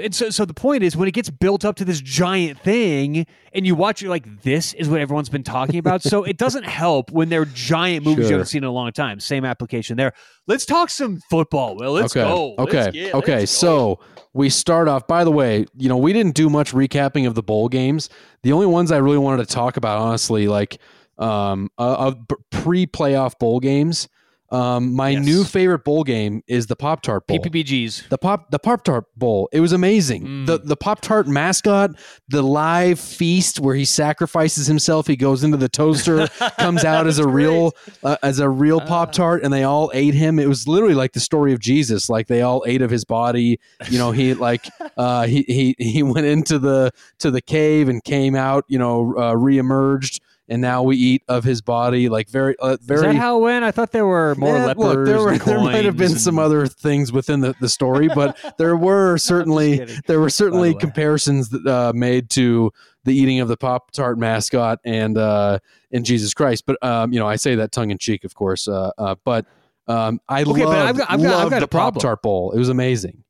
And 0.02 0.14
so, 0.16 0.30
so 0.30 0.46
the 0.46 0.54
point 0.54 0.84
is 0.84 0.96
when 0.98 1.08
it 1.08 1.12
gets 1.14 1.30
built 1.30 1.64
up 1.64 1.76
to 1.78 1.86
this 1.86 2.02
giant 2.02 2.60
thing, 2.60 3.26
and 3.54 3.66
you 3.66 3.76
watch, 3.76 4.02
you're 4.02 4.10
like, 4.10 4.42
this 4.42 4.74
is 4.74 4.90
what 4.90 5.00
everyone's 5.02 5.30
been 5.30 5.44
talking 5.44 5.78
about. 5.78 6.02
so 6.02 6.24
it 6.24 6.38
doesn't 6.38 6.64
help 6.66 7.12
when 7.12 7.30
they're 7.30 7.46
giant 7.46 8.06
movies 8.06 8.28
you 8.28 8.34
haven't 8.34 8.48
seen 8.48 8.64
in 8.64 8.70
a 8.70 8.72
long 8.72 8.92
time. 8.92 9.20
Same 9.20 9.46
application 9.46 9.96
there. 9.98 10.14
Let's 10.48 10.66
talk 10.66 10.90
some 10.90 11.20
football. 11.30 11.76
Will 11.76 11.92
let's 11.92 12.16
okay. 12.16 12.28
go. 12.28 12.56
Let's 12.58 12.74
Okay. 12.74 12.92
get- 12.92 13.14
okay. 13.16 13.40
let's 13.40 13.62
go. 13.62 13.96
So 13.98 14.00
we 14.34 14.50
start 14.50 14.88
off. 14.88 15.08
By 15.08 15.24
the 15.24 15.32
way, 15.32 15.66
you 15.78 15.90
know 15.90 15.98
we 15.98 16.12
didn't 16.14 16.36
do 16.36 16.50
much 16.50 16.74
recapping 16.74 17.28
of 17.28 17.36
the 17.36 17.44
bowl 17.44 17.70
games. 17.70 18.10
The 18.42 18.52
only 18.52 18.68
ones 18.68 18.92
I 18.92 18.98
really 18.98 19.20
wanted 19.20 19.48
to 19.48 19.54
talk 19.54 19.78
about, 19.78 20.00
honestly, 20.00 20.48
like 20.48 20.80
um, 21.20 21.70
uh, 21.78 22.14
pre 22.50 22.88
playoff 22.88 23.38
bowl 23.38 23.60
games. 23.60 24.08
Um, 24.54 24.94
my 24.94 25.10
Yes. 25.10 25.26
new 25.26 25.44
favorite 25.44 25.84
bowl 25.84 26.04
game 26.04 26.44
is 26.48 26.68
the 26.68 26.76
Pop 26.76 27.02
Tart 27.02 27.26
Bowl. 27.26 27.40
PPBGs. 27.40 28.08
The 28.10 28.18
pop 28.20 28.52
the 28.52 28.60
Pop 28.60 28.84
Tart 28.84 29.06
Bowl. 29.18 29.50
It 29.52 29.60
was 29.62 29.72
amazing. 29.74 30.24
Mm. 30.26 30.46
The 30.46 30.60
the 30.60 30.76
Pop 30.78 31.02
Tart 31.02 31.28
mascot, 31.28 31.92
the 32.30 32.44
live 32.44 33.00
feast 33.00 33.60
where 33.60 33.74
he 33.74 33.84
sacrifices 33.84 34.68
himself. 34.68 35.08
He 35.08 35.16
goes 35.16 35.44
into 35.44 35.58
the 35.58 35.68
toaster, 35.70 36.28
comes 36.60 36.86
out 36.86 37.08
as 37.08 37.18
a 37.18 37.28
real 37.28 37.72
uh, 38.04 38.18
as 38.22 38.38
a 38.40 38.48
real 38.48 38.80
Ah. 38.84 38.86
Pop 38.86 39.12
Tart, 39.12 39.44
and 39.44 39.52
they 39.52 39.64
all 39.64 39.90
ate 39.94 40.14
him. 40.14 40.38
It 40.38 40.48
was 40.48 40.68
literally 40.68 40.94
like 40.96 41.14
the 41.14 41.20
story 41.20 41.52
of 41.54 41.60
Jesus. 41.60 42.08
Like 42.08 42.28
they 42.28 42.44
all 42.44 42.64
ate 42.68 42.84
of 42.84 42.92
his 42.92 43.06
body. 43.06 43.60
You 43.90 43.98
know, 43.98 44.12
he 44.12 44.36
like 44.36 44.68
uh, 44.98 45.26
he 45.26 45.44
he 45.48 45.76
he 45.80 46.04
went 46.04 46.28
into 46.28 46.60
the 46.60 46.92
to 47.18 47.32
the 47.32 47.42
cave 47.42 47.90
and 47.90 48.04
came 48.04 48.36
out. 48.36 48.66
You 48.68 48.78
know, 48.78 49.16
uh, 49.18 49.34
reemerged. 49.34 50.20
And 50.50 50.62
now 50.62 50.84
we 50.84 50.98
eat 50.98 51.24
of 51.30 51.46
his 51.46 51.62
body, 51.62 52.10
like 52.10 52.28
very, 52.28 52.56
uh, 52.60 52.76
very. 52.82 52.98
Is 53.00 53.04
that 53.04 53.16
how 53.16 53.38
it 53.38 53.44
went? 53.44 53.64
I 53.64 53.72
thought 53.72 53.92
there 53.94 54.06
were 54.06 54.36
more 54.36 54.58
Yeah, 54.58 54.66
lepers. 54.66 54.84
Look, 54.84 55.06
there, 55.06 55.20
were, 55.22 55.32
and 55.32 55.42
there 55.46 55.60
might 55.60 55.86
have 55.86 55.96
been 55.96 56.10
coins 56.10 56.24
some 56.24 56.38
other 56.38 56.68
things 56.68 57.14
within 57.14 57.40
the, 57.40 57.56
the 57.62 57.70
story, 57.70 58.10
but 58.14 58.38
there 58.58 58.76
were 58.76 59.18
certainly 59.18 59.86
there 60.06 60.20
were 60.20 60.30
certainly 60.30 60.74
way. 60.74 60.80
comparisons 60.80 61.48
that, 61.50 61.66
uh, 61.66 61.94
made 61.96 62.30
to 62.32 62.72
the 63.06 63.16
eating 63.16 63.40
of 63.40 63.48
the 63.48 63.56
Pop 63.56 63.92
Tart 63.92 64.18
mascot 64.20 64.80
and 64.84 65.18
uh, 65.18 65.60
and 65.94 66.04
Jesus 66.04 66.34
Christ. 66.34 66.66
But 66.66 66.84
um, 66.84 67.14
you 67.14 67.20
know, 67.20 67.28
I 67.28 67.38
say 67.38 67.56
that 67.56 67.72
tongue 67.72 67.92
in 67.92 67.98
cheek, 67.98 68.26
of 68.26 68.36
course. 68.36 68.68
Uh, 68.68 68.92
uh, 68.98 69.16
but 69.24 69.46
um, 69.88 70.20
I 70.28 70.42
Okay, 70.42 70.52
loved, 70.52 70.64
but 70.66 70.76
I've 70.78 70.98
got- 70.98 71.10
I've 71.10 71.22
got- 71.22 71.46
I've 71.46 71.50
got 71.52 71.60
the 71.62 71.68
Pop. 71.70 71.98
Tart 72.00 72.22
Bowl. 72.22 72.52
It 72.52 72.60
was 72.60 72.68
amazing. 72.70 73.24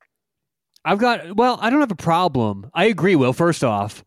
I've 0.84 0.98
got. 0.98 1.36
Well, 1.36 1.60
I 1.62 1.70
don't 1.70 1.80
have 1.80 1.92
a 1.92 1.96
problem. 1.96 2.72
I 2.74 2.86
agree. 2.86 3.16
Will 3.16 3.34
first 3.34 3.64
off, 3.64 4.04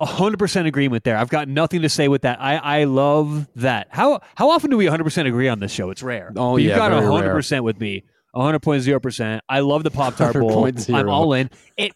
hundred 0.00 0.38
percent 0.38 0.66
agreement 0.68 1.04
there. 1.04 1.16
I've 1.16 1.28
got 1.28 1.48
nothing 1.48 1.82
to 1.82 1.88
say 1.88 2.08
with 2.08 2.22
that. 2.22 2.40
I 2.40 2.56
I 2.56 2.84
love 2.84 3.48
that. 3.56 3.88
How 3.90 4.20
how 4.36 4.50
often 4.50 4.70
do 4.70 4.76
we 4.76 4.86
hundred 4.86 5.04
percent 5.04 5.26
agree 5.28 5.48
on 5.48 5.58
this 5.58 5.72
show? 5.72 5.90
It's 5.90 6.02
rare. 6.02 6.32
Oh, 6.36 6.52
But 6.54 6.62
yeah, 6.62 6.68
you've 6.68 6.76
got 6.76 6.90
very 6.92 7.04
hundred 7.06 7.26
rare. 7.26 7.34
percent 7.34 7.64
with 7.64 7.80
me. 7.80 8.04
100.0%. 8.36 9.40
I 9.48 9.60
love 9.60 9.82
the 9.82 9.90
Pop 9.90 10.14
Tart 10.16 10.34
Bowl. 10.34 10.50
100.0. 10.64 10.94
I'm 10.94 11.08
all 11.08 11.32
in. 11.32 11.50
It 11.76 11.92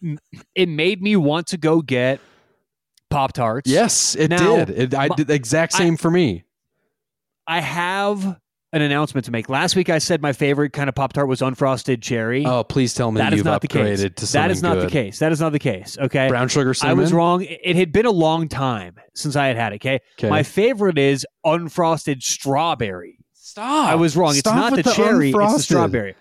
it 0.55 0.67
made 0.67 1.01
me 1.01 1.15
want 1.15 1.47
to 1.47 1.57
go 1.57 1.81
get 1.81 2.19
Pop 3.09 3.33
Tarts. 3.33 3.69
Yes, 3.69 4.15
it 4.15 4.29
Now, 4.31 4.65
did. 4.65 4.69
It, 4.71 4.93
I 4.95 5.07
did 5.09 5.27
the 5.27 5.35
exact 5.35 5.75
I- 5.75 5.77
same 5.77 5.95
for 5.95 6.09
me. 6.11 6.43
I 7.47 7.61
have 7.61 8.39
an 8.73 8.81
announcement 8.81 9.23
to 9.25 9.31
make. 9.31 9.47
Last 9.47 9.75
week 9.75 9.89
I 9.89 9.99
said 9.99 10.21
my 10.21 10.33
favorite 10.33 10.73
kind 10.73 10.89
of 10.89 10.95
Pop 10.95 11.13
Tart 11.13 11.27
was 11.27 11.41
unfrosted 11.41 12.01
cherry. 12.01 12.45
Oh, 12.45 12.63
please 12.63 12.93
tell 12.93 13.11
me 13.11 13.19
that 13.19 13.31
is 13.31 13.37
you've 13.37 13.45
not 13.45 13.61
the 13.61 13.67
case. 13.67 14.01
That 14.31 14.51
is 14.51 14.61
not 14.61 14.79
the 14.79 14.89
case. 14.89 15.19
That 15.19 15.31
is 15.31 15.39
not 15.39 15.51
the 15.51 15.59
case. 15.59 15.97
Okay. 15.97 16.27
Brown 16.27 16.49
sugar 16.49 16.73
I 16.81 16.93
was 16.93 17.13
wrong. 17.13 17.45
It 17.47 17.75
had 17.75 17.91
been 17.91 18.07
a 18.07 18.11
long 18.11 18.49
time 18.49 18.95
since 19.13 19.35
I 19.35 19.47
had 19.47 19.55
had 19.55 19.73
it. 19.73 19.75
Okay. 19.75 20.01
Okay. 20.17 20.29
My 20.29 20.43
favorite 20.43 20.97
is 20.97 21.25
unfrosted 21.45 22.23
strawberry. 22.23 23.19
Stop. 23.33 23.89
I 23.89 23.95
was 23.95 24.17
wrong. 24.17 24.35
It's 24.35 24.45
not 24.45 24.73
with 24.73 24.85
the, 24.85 24.91
cherry, 24.91 25.29
it's 25.29 25.53
the 25.53 25.59
strawberry. 25.59 26.15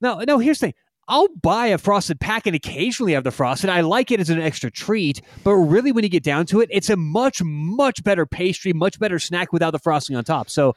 No, 0.00 0.20
no, 0.20 0.38
here's 0.38 0.60
the 0.60 0.68
thing. 0.68 0.74
I'll 1.08 1.28
buy 1.28 1.68
a 1.68 1.78
frosted 1.78 2.20
pack 2.20 2.46
and 2.46 2.54
occasionally 2.54 3.14
have 3.14 3.24
the 3.24 3.30
frosted. 3.30 3.70
I 3.70 3.80
like 3.80 4.12
it 4.12 4.20
as 4.20 4.28
an 4.30 4.40
extra 4.40 4.70
treat, 4.70 5.22
but 5.42 5.54
really 5.54 5.90
when 5.90 6.04
you 6.04 6.10
get 6.10 6.22
down 6.22 6.44
to 6.46 6.60
it, 6.60 6.68
it's 6.70 6.90
a 6.90 6.96
much, 6.96 7.42
much 7.42 8.04
better 8.04 8.26
pastry, 8.26 8.74
much 8.74 9.00
better 9.00 9.18
snack 9.18 9.52
without 9.52 9.70
the 9.70 9.78
frosting 9.78 10.14
on 10.14 10.22
top. 10.22 10.50
So 10.50 10.76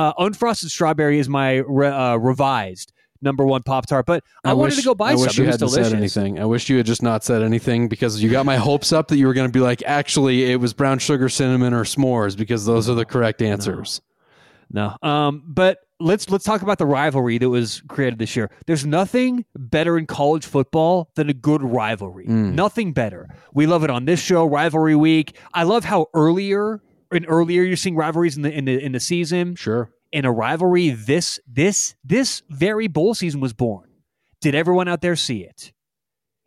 uh, 0.00 0.14
unfrosted 0.14 0.70
strawberry 0.70 1.18
is 1.18 1.28
my 1.28 1.56
re- 1.66 1.88
uh, 1.88 2.16
revised 2.16 2.92
number 3.22 3.44
one 3.44 3.62
Pop 3.62 3.84
Tart, 3.86 4.06
but 4.06 4.24
I, 4.44 4.54
wanted 4.54 4.70
wish- 4.70 4.76
to 4.78 4.84
go 4.84 4.94
buy 4.94 5.10
I 5.10 5.14
some. 5.14 5.22
wish 5.26 5.36
you 5.38 5.44
hadn't 5.44 5.58
delicious. 5.58 5.88
said 5.90 5.96
anything. 5.96 6.40
I 6.40 6.46
wish 6.46 6.70
you 6.70 6.78
had 6.78 6.86
just 6.86 7.02
not 7.02 7.22
said 7.22 7.42
anything 7.42 7.86
because 7.88 8.22
you 8.22 8.30
got 8.30 8.46
my 8.46 8.56
hopes 8.56 8.92
up 8.92 9.08
that 9.08 9.18
you 9.18 9.26
were 9.26 9.34
going 9.34 9.46
to 9.48 9.52
be 9.52 9.60
like, 9.60 9.82
actually, 9.84 10.50
it 10.50 10.56
was 10.56 10.72
brown 10.72 10.98
sugar, 10.98 11.28
cinnamon, 11.28 11.74
or 11.74 11.84
s'mores 11.84 12.34
because 12.36 12.64
those 12.64 12.88
are 12.88 12.94
the 12.94 13.04
correct 13.04 13.42
answers. 13.42 14.00
No. 14.72 14.96
Um, 15.02 15.42
but 15.46 15.78
let's 15.98 16.30
let's 16.30 16.44
talk 16.44 16.62
about 16.62 16.78
the 16.78 16.86
rivalry 16.86 17.36
that 17.38 17.48
was 17.50 17.82
created 17.88 18.18
this 18.18 18.36
year. 18.36 18.50
There's 18.66 18.86
nothing 18.86 19.44
better 19.54 19.98
in 19.98 20.06
college 20.06 20.46
football 20.46 21.10
than 21.16 21.28
a 21.28 21.34
good 21.34 21.62
rivalry. 21.62 22.26
Mm. 22.26 22.54
Nothing 22.54 22.92
better. 22.94 23.28
We 23.52 23.66
love 23.66 23.84
it 23.84 23.90
on 23.90 24.04
this 24.06 24.20
show, 24.22 24.46
Rivalry 24.46 24.94
Week. 24.96 25.36
I 25.52 25.64
love 25.64 25.84
how 25.84 26.06
earlier 26.14 26.80
and 27.10 27.24
earlier 27.28 27.62
you're 27.62 27.76
seeing 27.76 27.96
rivalries 27.96 28.36
in 28.36 28.42
the 28.42 28.52
in 28.52 28.64
the 28.64 28.78
in 28.78 28.92
the 28.92 29.00
season. 29.00 29.56
Sure. 29.56 29.90
In 30.12 30.24
a 30.24 30.32
rivalry, 30.32 30.90
this 30.90 31.38
this 31.46 31.94
this 32.04 32.42
very 32.48 32.88
bowl 32.88 33.14
season 33.14 33.40
was 33.40 33.52
born. 33.52 33.88
Did 34.40 34.54
everyone 34.54 34.88
out 34.88 35.00
there 35.02 35.16
see 35.16 35.42
it? 35.44 35.72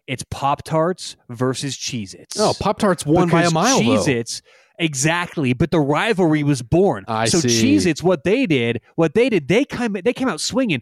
It's 0.07 0.23
Pop 0.29 0.63
Tarts 0.63 1.15
versus 1.29 1.77
Cheez 1.77 2.13
Its. 2.13 2.37
Oh, 2.39 2.53
Pop 2.59 2.79
Tarts 2.79 3.05
won 3.05 3.29
by 3.29 3.43
a 3.43 3.51
mile. 3.51 3.79
Cheez. 3.79 4.07
Its, 4.07 4.41
exactly. 4.77 5.53
But 5.53 5.71
the 5.71 5.79
rivalry 5.79 6.43
was 6.43 6.61
born. 6.61 7.05
I 7.07 7.25
so 7.25 7.39
see. 7.39 7.47
Cheez 7.47 7.85
Its, 7.85 8.03
what 8.03 8.25
they 8.25 8.45
did, 8.45 8.81
what 8.95 9.13
they 9.13 9.29
did, 9.29 9.47
they 9.47 9.63
came 9.63 9.93
they 9.93 10.13
came 10.13 10.27
out 10.27 10.41
swinging, 10.41 10.81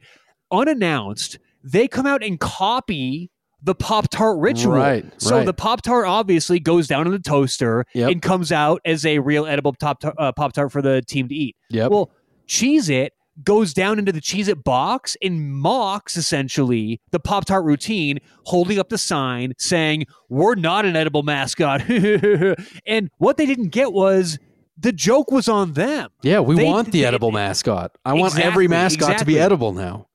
unannounced. 0.51 1.37
they 1.63 1.87
come 1.87 2.07
out 2.07 2.23
and 2.23 2.39
copy 2.39 3.29
the 3.63 3.75
Pop 3.75 4.09
Tart 4.09 4.39
ritual. 4.39 4.73
Right, 4.73 5.05
So 5.21 5.37
right. 5.37 5.45
the 5.45 5.53
Pop 5.53 5.81
Tart 5.81 6.05
obviously 6.07 6.59
goes 6.59 6.87
down 6.87 7.05
in 7.05 7.13
the 7.13 7.19
toaster 7.19 7.85
Yep. 7.93 8.09
and 8.11 8.21
comes 8.21 8.51
out 8.51 8.81
as 8.85 9.05
a 9.05 9.19
real 9.19 9.45
edible 9.45 9.73
top 9.73 10.03
uh, 10.17 10.31
Pop 10.31 10.53
Tart 10.53 10.71
for 10.71 10.81
the 10.81 11.01
team 11.03 11.27
to 11.27 11.35
eat. 11.35 11.55
Yep. 11.69 11.91
Well, 11.91 12.11
Cheez 12.47 12.89
It 12.89 13.13
goes 13.43 13.73
down 13.73 13.97
into 13.99 14.11
the 14.11 14.19
Cheez 14.19 14.47
It 14.49 14.63
box 14.63 15.15
and 15.21 15.51
mocks 15.53 16.17
essentially 16.17 16.99
the 17.11 17.19
Pop 17.19 17.45
Tart 17.45 17.63
routine, 17.63 18.19
holding 18.45 18.79
up 18.79 18.89
the 18.89 18.97
sign 18.97 19.53
saying, 19.57 20.05
We're 20.29 20.55
not 20.55 20.85
an 20.85 20.95
edible 20.95 21.23
mascot. 21.23 21.81
and 22.85 23.09
what 23.17 23.37
they 23.37 23.45
didn't 23.45 23.69
get 23.69 23.93
was 23.93 24.39
the 24.77 24.91
joke 24.91 25.29
was 25.31 25.47
on 25.47 25.73
them. 25.73 26.09
yeah, 26.23 26.39
we 26.39 26.55
they- 26.55 26.65
want 26.65 26.91
the 26.91 27.01
they- 27.01 27.05
edible 27.05 27.31
mascot. 27.31 27.95
I 28.03 28.13
want 28.13 28.33
every 28.39 28.65
Exactly, 28.65 28.67
mascot 28.67 29.17
to 29.19 29.25
be 29.25 29.39
edible 29.39 29.73
now. 29.73 30.07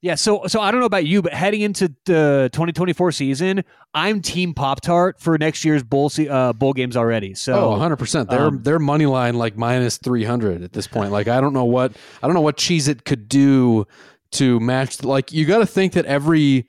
Yeah, 0.00 0.14
so 0.14 0.46
so 0.46 0.60
I 0.60 0.70
don't 0.70 0.78
know 0.80 0.86
about 0.86 1.06
you, 1.06 1.22
but 1.22 1.32
heading 1.34 1.60
into 1.60 1.88
the 2.04 2.48
2024 2.52 3.10
season, 3.10 3.64
I'm 3.94 4.22
Team 4.22 4.54
Pop 4.54 4.80
Tart 4.80 5.20
for 5.20 5.36
next 5.38 5.64
year's 5.64 5.82
bowl 5.82 6.10
uh, 6.30 6.52
bowl 6.52 6.72
games 6.72 6.96
already. 6.96 7.34
So 7.34 7.72
oh, 7.72 7.76
100%. 7.76 8.28
They're 8.28 8.40
um, 8.42 8.62
they're 8.62 8.78
money 8.78 9.06
line 9.06 9.34
like 9.34 9.56
minus 9.56 9.98
300 9.98 10.62
at 10.62 10.72
this 10.72 10.86
point. 10.86 11.10
Like 11.10 11.26
I 11.26 11.40
don't 11.40 11.52
know 11.52 11.64
what 11.64 11.96
I 12.22 12.28
don't 12.28 12.34
know 12.34 12.40
what 12.42 12.56
Cheez 12.58 12.88
It 12.88 13.04
could 13.04 13.28
do 13.28 13.86
to 14.32 14.60
match 14.60 15.02
like 15.02 15.32
you 15.32 15.44
got 15.46 15.58
to 15.58 15.66
think 15.66 15.94
that 15.94 16.04
every 16.04 16.68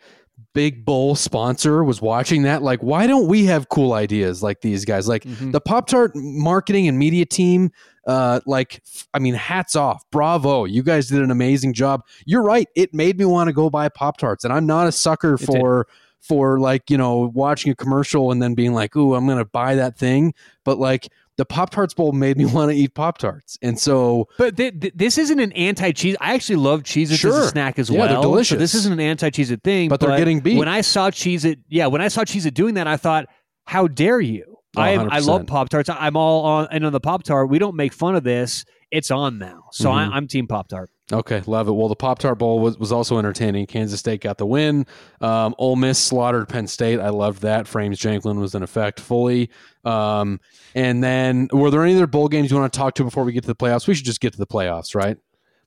big 0.56 0.84
bowl 0.84 1.14
sponsor 1.14 1.84
was 1.84 2.02
watching 2.02 2.44
that 2.44 2.64
like 2.64 2.82
why 2.82 3.06
don't 3.06 3.28
we 3.28 3.46
have 3.46 3.70
cool 3.70 3.94
ideas 3.94 4.42
like 4.42 4.62
these 4.62 4.86
guys 4.86 5.08
like 5.08 5.24
Mhm. 5.24 5.52
the 5.52 5.62
pop 5.62 5.86
tart 5.88 6.12
marketing 6.16 6.88
and 6.88 6.98
media 6.98 7.26
team 7.26 7.70
uh 8.10 8.40
like 8.46 8.82
I 9.14 9.20
mean 9.20 9.36
hats 9.36 9.76
off 9.76 10.04
bravo 10.12 10.66
you 10.66 10.82
guys 10.84 11.08
did 11.10 11.22
an 11.22 11.30
amazing 11.32 11.74
job 11.74 12.02
you're 12.26 12.42
right 12.44 12.68
it 12.76 12.94
made 12.94 13.18
me 13.20 13.26
want 13.26 13.48
to 13.50 13.54
go 13.54 13.70
buy 13.70 13.88
pop 13.90 14.18
tarts 14.18 14.44
and 14.44 14.52
i'm 14.52 14.66
not 14.66 14.88
a 14.88 14.92
sucker 14.92 15.36
did. 15.38 15.46
for 15.46 15.88
for 16.20 16.60
like 16.60 16.90
you 16.90 16.98
know 16.98 17.32
watching 17.34 17.72
a 17.72 17.76
commercial 17.76 18.32
and 18.32 18.42
then 18.42 18.54
being 18.56 18.74
like 18.74 18.96
ooh 18.96 19.14
i'm 19.16 19.28
gonna 19.28 19.46
buy 19.46 19.76
that 19.76 19.98
thing 19.98 20.34
but 20.66 20.80
like 20.80 21.08
the 21.38 21.46
pop 21.46 21.70
tarts 21.70 21.94
bowl 21.94 22.12
made 22.12 22.36
me 22.38 22.46
want 22.56 22.72
to 22.72 22.76
eat 22.78 22.94
pop 22.96 23.18
tarts 23.18 23.58
and 23.62 23.80
so 23.80 24.28
But 24.38 24.58
th- 24.58 24.80
th- 24.80 24.94
this 24.96 25.18
isn't 25.18 25.40
an 25.40 25.54
anti-cheese. 25.54 26.18
I 26.20 26.34
actually 26.34 26.58
love 26.58 26.84
Cheez-Its 26.84 27.24
as 27.24 27.34
a 27.38 27.48
snack 27.48 27.80
as 27.80 27.90
Yeah, 27.90 28.00
well. 28.00 28.08
they're 28.10 28.18
So 28.18 28.22
delicious. 28.24 28.58
this 28.60 28.76
isn't 28.76 28.92
an 28.92 29.00
anti-Cheez-It 29.00 29.64
thing. 29.64 29.88
But 29.88 30.02
they're 30.02 30.18
getting 30.18 30.42
beat. 30.42 30.58
When 30.58 30.68
I 30.68 30.82
saw 30.82 31.10
Cheez 31.12 31.46
It, 31.46 31.60
yeah, 31.70 31.88
when 31.88 32.02
I 32.02 32.10
saw 32.10 32.24
Cheez 32.26 32.46
It 32.46 32.54
doing 32.56 32.74
that, 32.74 32.88
I 32.88 32.98
thought, 32.98 33.28
how 33.64 33.88
dare 33.88 34.20
you? 34.20 34.58
I, 34.80 34.94
I 34.94 35.20
love 35.20 35.46
Pop 35.48 35.70
Tarts. 35.70 35.90
I'm 35.90 36.16
all 36.18 36.46
on 36.46 36.68
and 36.72 36.86
on 36.86 36.92
the 36.92 37.00
Pop 37.00 37.24
Tart. 37.24 37.50
We 37.50 37.60
don't 37.60 37.76
make 37.76 37.94
fun 37.94 38.16
of 38.16 38.24
this. 38.24 38.66
It's 38.92 39.12
on 39.12 39.38
now. 39.38 39.66
So 39.72 39.90
Mhm. 39.90 39.94
I, 39.94 40.16
I'm 40.16 40.28
Team 40.28 40.48
Pop 40.48 40.68
Tart. 40.68 40.90
Okay, 41.12 41.42
love 41.48 41.68
it. 41.68 41.72
Well, 41.72 41.88
the 41.88 41.96
Pop 41.96 42.20
Tart 42.20 42.38
Bowl 42.38 42.60
was, 42.60 42.78
was 42.78 42.92
also 42.92 43.18
entertaining. 43.18 43.66
Kansas 43.66 44.00
State 44.00 44.22
got 44.22 44.38
the 44.38 44.46
win. 44.46 44.86
Um, 45.22 45.56
Ole 45.58 45.76
Miss 45.76 45.98
slaughtered 45.98 46.48
Penn 46.50 46.68
State. 46.68 47.00
I 47.00 47.10
loved 47.10 47.42
that. 47.42 47.68
Frames 47.68 48.00
Janklin 48.00 48.40
was 48.40 48.54
in 48.54 48.62
effect 48.62 49.00
fully. 49.00 49.50
Um, 49.86 50.40
and 50.76 51.04
then, 51.04 51.48
were 51.52 51.72
there 51.72 51.84
any 51.84 51.96
other 51.96 52.06
bowl 52.08 52.28
games 52.28 52.52
you 52.52 52.58
want 52.58 52.72
to 52.72 52.78
talk 52.78 52.94
to 52.96 53.04
before 53.04 53.24
we 53.24 53.32
get 53.32 53.42
to 53.42 53.48
the 53.48 53.56
playoffs? 53.56 53.88
We 53.88 53.96
should 53.96 54.06
just 54.06 54.22
get 54.22 54.34
to 54.34 54.40
the 54.40 54.46
playoffs, 54.48 54.94
right? 54.94 55.18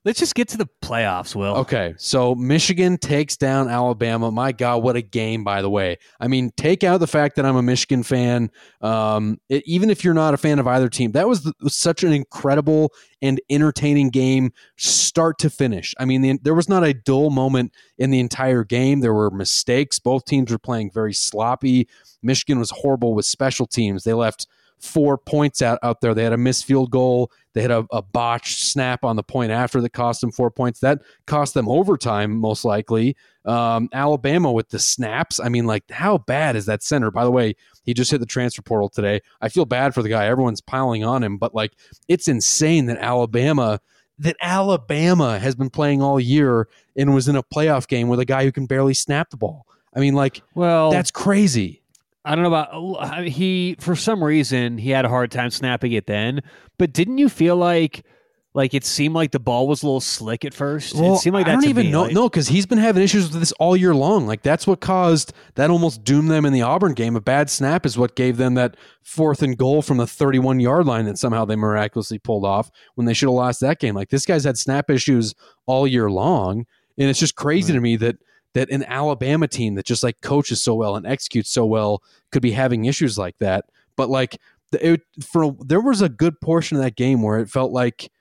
Let's 0.05 0.19
just 0.19 0.35
get 0.35 0.49
to 0.49 0.57
the 0.57 0.67
playoffs, 0.81 1.33
Will. 1.33 1.55
Okay, 1.59 1.93
so 1.97 2.35
Michigan 2.35 2.97
takes 2.97 3.37
down 3.37 3.69
Alabama. 3.69 4.31
My 4.31 4.51
God, 4.51 4.83
what 4.83 4.97
a 4.97 5.01
game! 5.01 5.45
By 5.45 5.61
the 5.61 5.69
way, 5.69 5.97
I 6.19 6.27
mean, 6.27 6.51
take 6.57 6.83
out 6.83 6.99
the 6.99 7.07
fact 7.07 7.37
that 7.37 7.45
I'm 7.45 7.55
a 7.55 7.61
Michigan 7.61 8.03
fan. 8.03 8.51
Um, 8.81 9.39
it- 9.47 9.63
even 9.65 9.89
if 9.89 10.03
you're 10.03 10.13
not 10.13 10.33
a 10.33 10.37
fan 10.37 10.59
of 10.59 10.67
either 10.67 10.89
team, 10.89 11.13
that 11.13 11.29
was, 11.29 11.43
the, 11.43 11.53
was 11.61 11.73
such 11.73 12.03
an 12.03 12.11
incredible 12.11 12.91
and 13.21 13.39
entertaining 13.49 14.09
game, 14.09 14.51
start 14.75 15.37
to 15.39 15.49
finish. 15.49 15.95
I 15.97 16.03
mean, 16.03 16.21
the, 16.21 16.37
there 16.43 16.53
was 16.53 16.67
not 16.67 16.83
a 16.83 16.93
dull 16.93 17.29
moment 17.29 17.71
in 17.97 18.11
the 18.11 18.19
entire 18.19 18.65
game. 18.65 18.99
There 18.99 19.13
were 19.13 19.31
mistakes. 19.31 19.99
Both 19.99 20.25
teams 20.25 20.51
were 20.51 20.59
playing 20.59 20.91
very 20.91 21.13
sloppy. 21.13 21.87
Michigan 22.21 22.59
was 22.59 22.71
horrible 22.71 23.13
with 23.15 23.25
special 23.25 23.65
teams. 23.67 24.03
They 24.03 24.13
left 24.13 24.47
four 24.79 25.17
points 25.17 25.61
out, 25.61 25.79
out 25.83 26.01
there. 26.01 26.13
They 26.13 26.23
had 26.23 26.33
a 26.33 26.37
missed 26.37 26.65
field 26.65 26.91
goal. 26.91 27.31
They 27.53 27.61
had 27.61 27.71
a, 27.71 27.85
a 27.91 28.01
botched 28.01 28.59
snap 28.63 29.03
on 29.03 29.15
the 29.15 29.23
point 29.23 29.51
after 29.51 29.79
that 29.81 29.91
cost 29.91 30.21
them 30.21 30.31
four 30.31 30.51
points. 30.51 30.79
That 30.79 31.01
cost 31.25 31.53
them 31.53 31.69
overtime, 31.69 32.35
most 32.35 32.65
likely. 32.65 33.15
Um, 33.45 33.89
Alabama 33.93 34.51
with 34.51 34.69
the 34.69 34.79
snaps. 34.79 35.39
I 35.39 35.49
mean, 35.49 35.65
like, 35.65 35.89
how 35.91 36.17
bad 36.17 36.55
is 36.55 36.65
that 36.65 36.83
center? 36.83 37.11
By 37.11 37.23
the 37.23 37.31
way, 37.31 37.55
he 37.83 37.93
just 37.93 38.11
hit 38.11 38.19
the 38.19 38.25
transfer 38.25 38.61
portal 38.61 38.89
today. 38.89 39.21
I 39.41 39.49
feel 39.49 39.65
bad 39.65 39.93
for 39.93 40.01
the 40.01 40.09
guy. 40.09 40.27
Everyone's 40.27 40.61
piling 40.61 41.03
on 41.03 41.23
him, 41.23 41.37
but 41.37 41.53
like, 41.53 41.73
it's 42.07 42.27
insane 42.27 42.87
that 42.87 42.97
Alabama. 42.97 43.79
That 44.19 44.35
Alabama 44.41 45.39
has 45.39 45.55
been 45.55 45.71
playing 45.71 46.03
all 46.03 46.19
year 46.19 46.67
and 46.95 47.15
was 47.15 47.27
in 47.27 47.35
a 47.35 47.41
playoff 47.41 47.87
game 47.87 48.09
with 48.09 48.19
a 48.19 48.25
guy 48.25 48.43
who 48.43 48.51
can 48.51 48.67
barely 48.67 48.93
snap 48.93 49.31
the 49.31 49.37
ball. 49.37 49.65
I 49.95 49.99
mean, 49.99 50.13
like 50.13 50.41
Well, 50.55 50.91
that's 50.91 51.11
crazy. 51.11 51.82
I 52.25 52.35
don't 52.35 52.43
know 52.43 52.49
about 52.49 52.69
oh, 52.71 53.23
he. 53.23 53.75
For 53.79 53.95
some 53.95 54.23
reason, 54.23 54.77
he 54.77 54.91
had 54.91 55.05
a 55.05 55.09
hard 55.09 55.31
time 55.31 55.49
snapping 55.49 55.91
it 55.91 56.07
then. 56.07 56.41
But 56.77 56.93
didn't 56.93 57.17
you 57.17 57.27
feel 57.27 57.57
like, 57.57 58.05
like 58.53 58.73
it 58.73 58.85
seemed 58.85 59.13
like 59.13 59.31
the 59.31 59.41
ball 59.41 59.67
was 59.67 59.83
a 59.83 59.85
little 59.85 59.99
slick 59.99 60.45
at 60.45 60.53
first? 60.53 60.95
Well, 60.95 61.15
it 61.15 61.17
seemed 61.17 61.33
like 61.33 61.47
that 61.47 61.51
I 61.51 61.55
don't 61.55 61.69
even 61.69 61.87
me. 61.87 61.91
know. 61.91 62.03
Like- 62.03 62.13
no, 62.13 62.29
because 62.29 62.47
he's 62.47 62.65
been 62.65 62.77
having 62.77 63.03
issues 63.03 63.29
with 63.29 63.41
this 63.41 63.51
all 63.53 63.75
year 63.75 63.93
long. 63.93 64.25
Like 64.25 64.41
that's 64.41 64.65
what 64.65 64.79
caused 64.79 65.33
that 65.55 65.69
almost 65.69 66.05
doomed 66.05 66.31
them 66.31 66.45
in 66.45 66.53
the 66.53 66.61
Auburn 66.61 66.93
game. 66.93 67.17
A 67.17 67.21
bad 67.21 67.49
snap 67.49 67.85
is 67.85 67.97
what 67.97 68.15
gave 68.15 68.37
them 68.37 68.53
that 68.53 68.77
fourth 69.01 69.41
and 69.41 69.57
goal 69.57 69.81
from 69.81 69.97
the 69.97 70.07
31 70.07 70.61
yard 70.61 70.85
line 70.85 71.05
that 71.05 71.17
somehow 71.17 71.43
they 71.43 71.57
miraculously 71.57 72.19
pulled 72.19 72.45
off 72.45 72.71
when 72.95 73.05
they 73.05 73.13
should 73.13 73.27
have 73.27 73.35
lost 73.35 73.59
that 73.59 73.79
game. 73.79 73.95
Like 73.95 74.09
this 74.09 74.25
guy's 74.25 74.45
had 74.45 74.57
snap 74.57 74.89
issues 74.89 75.35
all 75.65 75.85
year 75.85 76.09
long, 76.09 76.65
and 76.97 77.09
it's 77.09 77.19
just 77.19 77.35
crazy 77.35 77.73
to 77.73 77.81
me 77.81 77.97
that 77.97 78.15
that 78.53 78.69
an 78.69 78.83
Alabama 78.83 79.47
team 79.47 79.75
that 79.75 79.85
just 79.85 80.03
like 80.03 80.21
coaches 80.21 80.63
so 80.63 80.75
well 80.75 80.95
and 80.95 81.05
executes 81.05 81.49
so 81.49 81.65
well 81.65 82.01
could 82.31 82.41
be 82.41 82.51
having 82.51 82.85
issues 82.85 83.17
like 83.17 83.37
that. 83.39 83.65
But 83.95 84.09
like 84.09 84.37
it, 84.73 85.01
for 85.23 85.55
there 85.59 85.81
was 85.81 86.01
a 86.01 86.09
good 86.09 86.39
portion 86.41 86.77
of 86.77 86.83
that 86.83 86.95
game 86.95 87.21
where 87.21 87.39
it 87.39 87.49
felt 87.49 87.71
like 87.71 88.11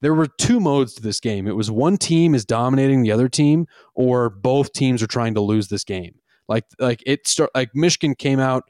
there 0.00 0.14
were 0.14 0.26
two 0.26 0.60
modes 0.60 0.94
to 0.94 1.02
this 1.02 1.20
game. 1.20 1.46
It 1.46 1.56
was 1.56 1.70
one 1.70 1.96
team 1.96 2.34
is 2.34 2.44
dominating 2.44 3.02
the 3.02 3.12
other 3.12 3.28
team, 3.28 3.66
or 3.94 4.30
both 4.30 4.72
teams 4.72 5.02
are 5.02 5.06
trying 5.06 5.34
to 5.34 5.40
lose 5.40 5.68
this 5.68 5.84
game. 5.84 6.16
Like 6.48 6.64
like 6.78 7.02
it 7.06 7.26
start 7.26 7.50
like 7.54 7.74
Michigan 7.74 8.14
came 8.14 8.40
out 8.40 8.64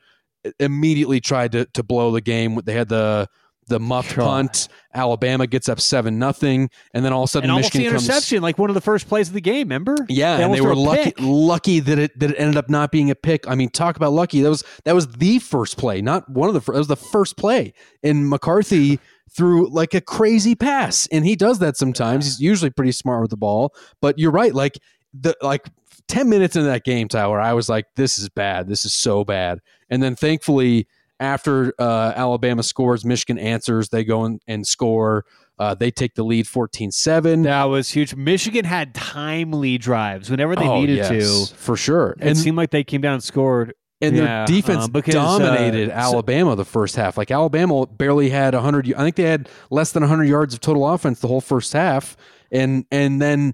immediately 0.60 1.20
tried 1.20 1.52
to 1.52 1.64
to 1.66 1.82
blow 1.82 2.10
the 2.10 2.20
game. 2.20 2.60
They 2.64 2.74
had 2.74 2.88
the 2.88 3.28
the 3.69 3.78
muff 3.81 4.14
God. 4.14 4.25
punt. 4.25 4.69
Alabama 4.95 5.47
gets 5.47 5.69
up 5.69 5.81
seven 5.81 6.19
nothing, 6.19 6.69
and 6.92 7.04
then 7.04 7.12
all 7.12 7.23
of 7.23 7.28
a 7.28 7.31
sudden 7.31 7.45
and 7.45 7.52
almost 7.52 7.75
Michigan 7.75 7.87
the 7.87 7.99
comes. 7.99 8.09
interception, 8.09 8.42
like 8.42 8.59
one 8.59 8.71
of 8.71 8.75
the 8.75 8.81
first 8.81 9.09
plays 9.09 9.28
of 9.28 9.35
the 9.35 9.40
game. 9.40 9.69
Remember? 9.69 9.97
Yeah, 10.09 10.38
and 10.38 10.52
they 10.52 10.61
were 10.61 10.75
lucky 10.75 11.04
pick. 11.04 11.14
lucky 11.19 11.81
that 11.81 11.99
it 11.99 12.19
that 12.19 12.31
it 12.31 12.37
ended 12.38 12.57
up 12.57 12.69
not 12.69 12.90
being 12.92 13.11
a 13.11 13.14
pick. 13.14 13.49
I 13.49 13.54
mean, 13.54 13.71
talk 13.71 13.97
about 13.97 14.12
lucky. 14.12 14.42
That 14.42 14.50
was 14.50 14.64
that 14.85 14.95
was 14.95 15.07
the 15.09 15.38
first 15.38 15.78
play, 15.78 16.02
not 16.02 16.28
one 16.28 16.49
of 16.49 16.54
the 16.54 16.61
first. 16.61 16.75
That 16.75 16.81
was 16.81 16.88
the 16.88 16.97
first 16.97 17.37
play, 17.37 17.73
and 18.02 18.28
McCarthy 18.28 19.00
threw 19.31 19.69
like 19.69 19.95
a 19.95 20.00
crazy 20.00 20.54
pass, 20.54 21.09
and 21.11 21.25
he 21.25 21.37
does 21.37 21.59
that 21.61 21.76
sometimes. 21.76 22.26
He's 22.26 22.40
usually 22.40 22.71
pretty 22.71 22.92
smart 22.92 23.23
with 23.23 23.31
the 23.31 23.37
ball, 23.37 23.75
but 24.00 24.19
you're 24.19 24.31
right. 24.31 24.54
Like 24.54 24.78
the 25.14 25.35
like 25.40 25.66
ten 26.09 26.28
minutes 26.28 26.57
into 26.57 26.69
that 26.69 26.85
game, 26.85 27.09
Tyler, 27.09 27.40
I 27.40 27.54
was 27.54 27.69
like, 27.69 27.87
this 27.97 28.19
is 28.19 28.28
bad. 28.28 28.69
This 28.69 28.85
is 28.85 28.95
so 28.95 29.25
bad. 29.25 29.61
And 29.88 30.02
then 30.02 30.16
thankfully, 30.16 30.87
after 31.22 31.72
uh, 31.78 32.12
Alabama 32.16 32.62
scores, 32.62 33.04
Michigan 33.04 33.38
answers. 33.38 33.88
They 33.88 34.04
go 34.04 34.24
in 34.24 34.40
and 34.46 34.66
score. 34.66 35.24
Uh, 35.58 35.74
they 35.74 35.90
take 35.90 36.14
the 36.14 36.24
lead 36.24 36.46
14-7. 36.46 37.44
That 37.44 37.64
was 37.64 37.90
huge. 37.90 38.14
Michigan 38.16 38.64
had 38.64 38.94
timely 38.94 39.78
drives 39.78 40.30
whenever 40.30 40.56
they 40.56 40.66
Oh, 40.66 40.80
needed 40.80 40.96
yes, 40.96 41.50
to. 41.50 41.54
for 41.56 41.76
sure. 41.76 42.16
It 42.20 42.36
seemed 42.36 42.56
like 42.56 42.70
they 42.70 42.82
came 42.84 43.00
down 43.00 43.14
and 43.14 43.22
scored. 43.22 43.74
and 44.00 44.16
Yeah, 44.16 44.44
their 44.44 44.46
defense 44.46 44.86
um, 44.86 44.90
because, 44.90 45.14
uh, 45.14 45.38
dominated 45.38 45.90
so- 45.90 45.94
Alabama 45.94 46.56
the 46.56 46.64
first 46.64 46.96
half. 46.96 47.16
Like 47.16 47.30
Alabama 47.30 47.86
barely 47.86 48.30
had 48.30 48.54
100 48.54 48.92
I 48.94 49.04
think 49.04 49.14
they 49.16 49.22
had 49.22 49.48
less 49.70 49.92
than 49.92 50.02
100 50.02 50.24
yards 50.24 50.52
of 50.54 50.60
total 50.60 50.88
offense 50.88 51.20
the 51.20 51.28
whole 51.28 51.40
first 51.40 51.72
half 51.72 52.16
and 52.50 52.84
and 52.90 53.22
then 53.22 53.52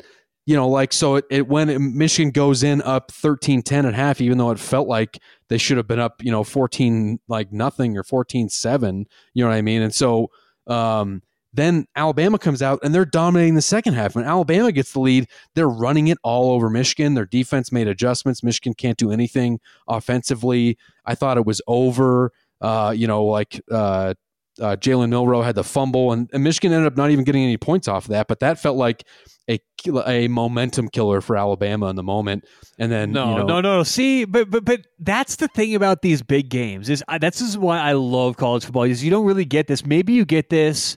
you 0.49 0.57
know 0.57 0.67
like 0.67 0.95
so 0.95 1.17
it, 1.17 1.27
it 1.29 1.47
when 1.47 1.95
Michigan 1.95 2.31
goes 2.31 2.63
in 2.63 2.81
up 2.81 3.13
13-10 3.13 3.87
at 3.87 3.93
half 3.93 4.19
even 4.19 4.39
though 4.39 4.51
it 4.51 4.59
felt 4.59 4.89
like 4.89 5.19
they 5.49 5.59
should 5.59 5.77
have 5.77 5.87
been 5.87 5.99
up, 5.99 6.25
you 6.25 6.31
know, 6.31 6.43
14 6.43 7.21
like 7.29 7.53
nothing 7.53 7.99
or 7.99 8.03
14-7, 8.03 9.05
you 9.35 9.45
know 9.45 9.51
what 9.51 9.55
I 9.55 9.61
mean? 9.61 9.83
And 9.83 9.95
so 9.95 10.31
um 10.67 11.21
then 11.53 11.87
Alabama 11.97 12.39
comes 12.39 12.63
out 12.63 12.79
and 12.83 12.95
they're 12.95 13.05
dominating 13.05 13.57
the 13.57 13.63
second 13.63 13.93
half. 13.93 14.15
When 14.15 14.25
Alabama 14.25 14.73
gets 14.73 14.93
the 14.93 15.01
lead, 15.01 15.27
they're 15.55 15.69
running 15.69 16.09
it 16.09 16.17
all 16.23 16.53
over 16.53 16.71
Michigan. 16.71 17.13
Their 17.13 17.27
defense 17.27 17.71
made 17.71 17.87
adjustments. 17.87 18.43
Michigan 18.43 18.73
can't 18.73 18.97
do 18.97 19.11
anything 19.11 19.61
offensively. 19.87 20.79
I 21.05 21.15
thought 21.15 21.37
it 21.37 21.45
was 21.45 21.61
over. 21.67 22.33
Uh, 22.63 22.95
you 22.97 23.07
know, 23.07 23.25
like 23.25 23.61
uh, 23.71 24.15
uh, 24.61 24.77
Jalen 24.77 25.11
Milrow 25.11 25.45
had 25.45 25.55
the 25.55 25.65
fumble, 25.65 26.13
and, 26.13 26.29
and 26.33 26.43
Michigan 26.45 26.73
ended 26.73 26.87
up 26.93 26.97
not 26.97 27.11
even 27.11 27.25
getting 27.25 27.43
any 27.43 27.57
points 27.57 27.89
off 27.89 28.05
of 28.05 28.11
that. 28.11 28.29
But 28.29 28.41
that 28.41 28.59
felt 28.59 28.77
like 28.77 29.05
a 29.49 29.59
a 30.07 30.29
momentum 30.29 30.89
killer 30.89 31.21
for 31.21 31.37
Alabama 31.37 31.87
in 31.87 31.97
the 31.97 32.03
moment. 32.03 32.45
And 32.79 32.93
then 32.93 33.13
No, 33.13 33.31
you 33.31 33.39
know, 33.39 33.47
no, 33.47 33.61
no. 33.61 33.83
See, 33.83 34.25
but 34.25 34.51
but 34.51 34.65
but 34.65 34.81
that's 34.99 35.37
the 35.37 35.49
thing 35.49 35.75
about 35.75 36.03
these 36.03 36.23
big 36.23 36.49
games 36.51 36.89
is 36.91 37.03
I, 37.09 37.19
that's 37.19 37.41
is 37.41 37.57
why 37.57 37.79
I 37.79 37.93
love 37.93 38.37
college 38.37 38.65
football. 38.65 38.83
Is 38.85 39.03
you 39.03 39.11
don't 39.11 39.25
really 39.27 39.45
get 39.47 39.67
this. 39.67 39.87
Maybe 39.87 40.13
you 40.13 40.25
get 40.25 40.51
this 40.51 40.97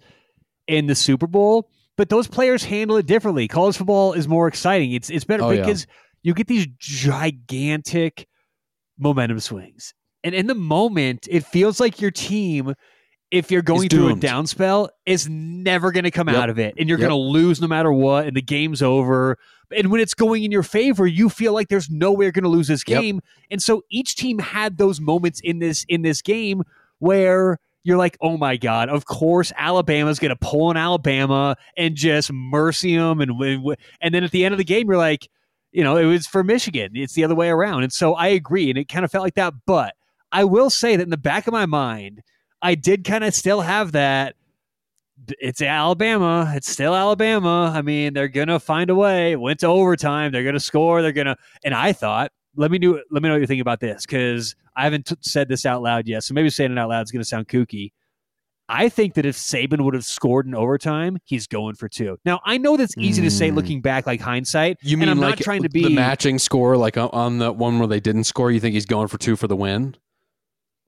in 0.67 0.87
the 0.87 0.95
Super 0.95 1.27
Bowl, 1.27 1.69
but 1.97 2.09
those 2.09 2.27
players 2.27 2.63
handle 2.63 2.97
it 2.97 3.05
differently. 3.05 3.47
College 3.47 3.77
football 3.77 4.13
is 4.13 4.27
more 4.27 4.47
exciting. 4.47 4.91
It's 4.91 5.09
it's 5.09 5.23
better 5.25 5.43
Oh, 5.43 5.51
yeah. 5.51 5.61
because 5.61 5.87
you 6.23 6.33
get 6.33 6.47
these 6.47 6.67
gigantic 6.77 8.27
momentum 8.97 9.39
swings. 9.39 9.93
And 10.23 10.35
in 10.35 10.47
the 10.47 10.55
moment, 10.55 11.27
it 11.31 11.43
feels 11.45 11.79
like 11.79 11.99
your 11.99 12.11
team, 12.11 12.75
if 13.31 13.49
you're 13.49 13.61
going 13.61 13.87
through 13.89 14.09
a 14.09 14.15
down 14.15 14.45
spell, 14.45 14.89
is 15.05 15.27
never 15.29 15.91
going 15.91 16.03
to 16.03 16.11
come 16.11 16.27
Yep. 16.27 16.35
out 16.37 16.49
of 16.49 16.59
it. 16.59 16.75
And 16.77 16.87
you're 16.89 16.99
Yep. 16.99 17.09
going 17.09 17.17
to 17.17 17.29
lose 17.31 17.61
no 17.61 17.67
matter 17.67 17.91
what. 17.91 18.27
And 18.27 18.35
the 18.35 18.41
game's 18.41 18.81
over. 18.81 19.37
And 19.75 19.89
when 19.89 20.01
it's 20.01 20.13
going 20.13 20.43
in 20.43 20.51
your 20.51 20.63
favor, 20.63 21.07
you 21.07 21.29
feel 21.29 21.53
like 21.53 21.69
there's 21.69 21.89
no 21.89 22.11
way 22.11 22.25
you're 22.25 22.33
going 22.33 22.43
to 22.43 22.49
lose 22.49 22.67
this 22.67 22.83
Yep. 22.85 23.01
game. 23.01 23.21
And 23.49 23.63
so 23.63 23.83
each 23.89 24.15
team 24.15 24.37
had 24.39 24.77
those 24.77 24.99
moments 24.99 25.39
in 25.39 25.59
this 25.59 25.85
in 25.87 26.01
this 26.01 26.21
game 26.21 26.63
where 26.99 27.57
you're 27.83 27.97
like, 27.97 28.17
oh 28.21 28.37
my 28.37 28.57
god, 28.57 28.89
of 28.89 29.05
course 29.05 29.51
Alabama's 29.57 30.19
going 30.19 30.29
to 30.29 30.35
pull 30.35 30.69
in 30.69 30.77
Alabama 30.77 31.55
and 31.77 31.95
just 31.95 32.31
mercy 32.31 32.95
them, 32.97 33.21
and 33.21 33.31
and 34.01 34.13
then 34.13 34.23
at 34.23 34.29
the 34.31 34.45
end 34.45 34.53
of 34.53 34.59
the 34.59 34.63
game, 34.63 34.87
you're 34.87 34.97
like, 34.97 35.27
you 35.71 35.83
know, 35.83 35.95
it 35.97 36.05
was 36.05 36.27
for 36.27 36.43
Michigan. 36.43 36.91
It's 36.93 37.13
the 37.13 37.23
other 37.23 37.33
way 37.33 37.49
around, 37.49 37.81
and 37.83 37.91
so 37.93 38.13
I 38.13 38.27
agree, 38.27 38.69
and 38.69 38.77
it 38.77 38.87
kind 38.89 39.03
of 39.03 39.09
felt 39.11 39.23
like 39.23 39.33
that. 39.35 39.53
But 39.65 39.95
I 40.31 40.43
will 40.43 40.69
say 40.69 40.95
that 40.95 41.01
in 41.01 41.09
the 41.09 41.17
back 41.17 41.47
of 41.47 41.53
my 41.53 41.65
mind, 41.65 42.21
I 42.61 42.75
did 42.75 43.03
kind 43.03 43.23
of 43.23 43.33
still 43.33 43.61
have 43.61 43.93
that. 43.93 44.35
It's 45.39 45.61
Alabama. 45.61 46.51
It's 46.55 46.69
still 46.69 46.95
Alabama. 46.95 47.71
I 47.75 47.81
mean, 47.81 48.13
they're 48.13 48.27
gonna 48.27 48.59
find 48.59 48.89
a 48.89 48.95
way. 48.95 49.33
It 49.33 49.39
went 49.39 49.59
to 49.59 49.67
overtime. 49.67 50.31
They're 50.31 50.43
gonna 50.43 50.59
score. 50.59 51.01
They're 51.01 51.11
gonna. 51.11 51.37
And 51.63 51.73
I 51.73 51.93
thought, 51.93 52.31
let 52.55 52.71
me 52.71 52.79
do. 52.79 53.01
Let 53.11 53.21
me 53.21 53.29
know 53.29 53.35
what 53.35 53.41
you 53.41 53.47
think 53.47 53.61
about 53.61 53.79
this 53.79 54.05
because 54.05 54.55
I 54.75 54.83
haven't 54.83 55.05
t- 55.07 55.15
said 55.21 55.47
this 55.47 55.65
out 55.65 55.81
loud 55.83 56.07
yet. 56.07 56.23
So 56.23 56.33
maybe 56.33 56.49
saying 56.49 56.71
it 56.71 56.77
out 56.79 56.89
loud 56.89 57.03
is 57.03 57.11
gonna 57.11 57.23
sound 57.23 57.47
kooky. 57.47 57.91
I 58.67 58.87
think 58.89 59.15
that 59.15 59.25
if 59.25 59.35
Saban 59.35 59.81
would 59.81 59.93
have 59.93 60.05
scored 60.05 60.47
in 60.47 60.55
overtime, 60.55 61.17
he's 61.25 61.45
going 61.45 61.75
for 61.75 61.89
two. 61.89 62.17
Now 62.25 62.39
I 62.45 62.57
know 62.57 62.77
that's 62.77 62.97
easy 62.97 63.21
to 63.21 63.29
say 63.29 63.49
Mm. 63.51 63.55
looking 63.55 63.81
back, 63.81 64.07
like 64.07 64.21
hindsight. 64.21 64.77
You 64.81 64.93
and 64.93 65.01
mean 65.01 65.09
I'm 65.09 65.19
like 65.19 65.39
not 65.39 65.43
trying 65.43 65.63
to 65.63 65.69
be 65.69 65.83
the 65.83 65.89
matching 65.89 66.39
score, 66.39 66.77
like 66.77 66.95
on 66.97 67.37
the 67.37 67.51
one 67.51 67.77
where 67.79 67.87
they 67.87 67.99
didn't 67.99 68.23
score? 68.23 68.49
You 68.49 68.59
think 68.59 68.73
he's 68.73 68.85
going 68.85 69.07
for 69.07 69.17
two 69.17 69.35
for 69.35 69.47
the 69.47 69.55
win? 69.57 69.95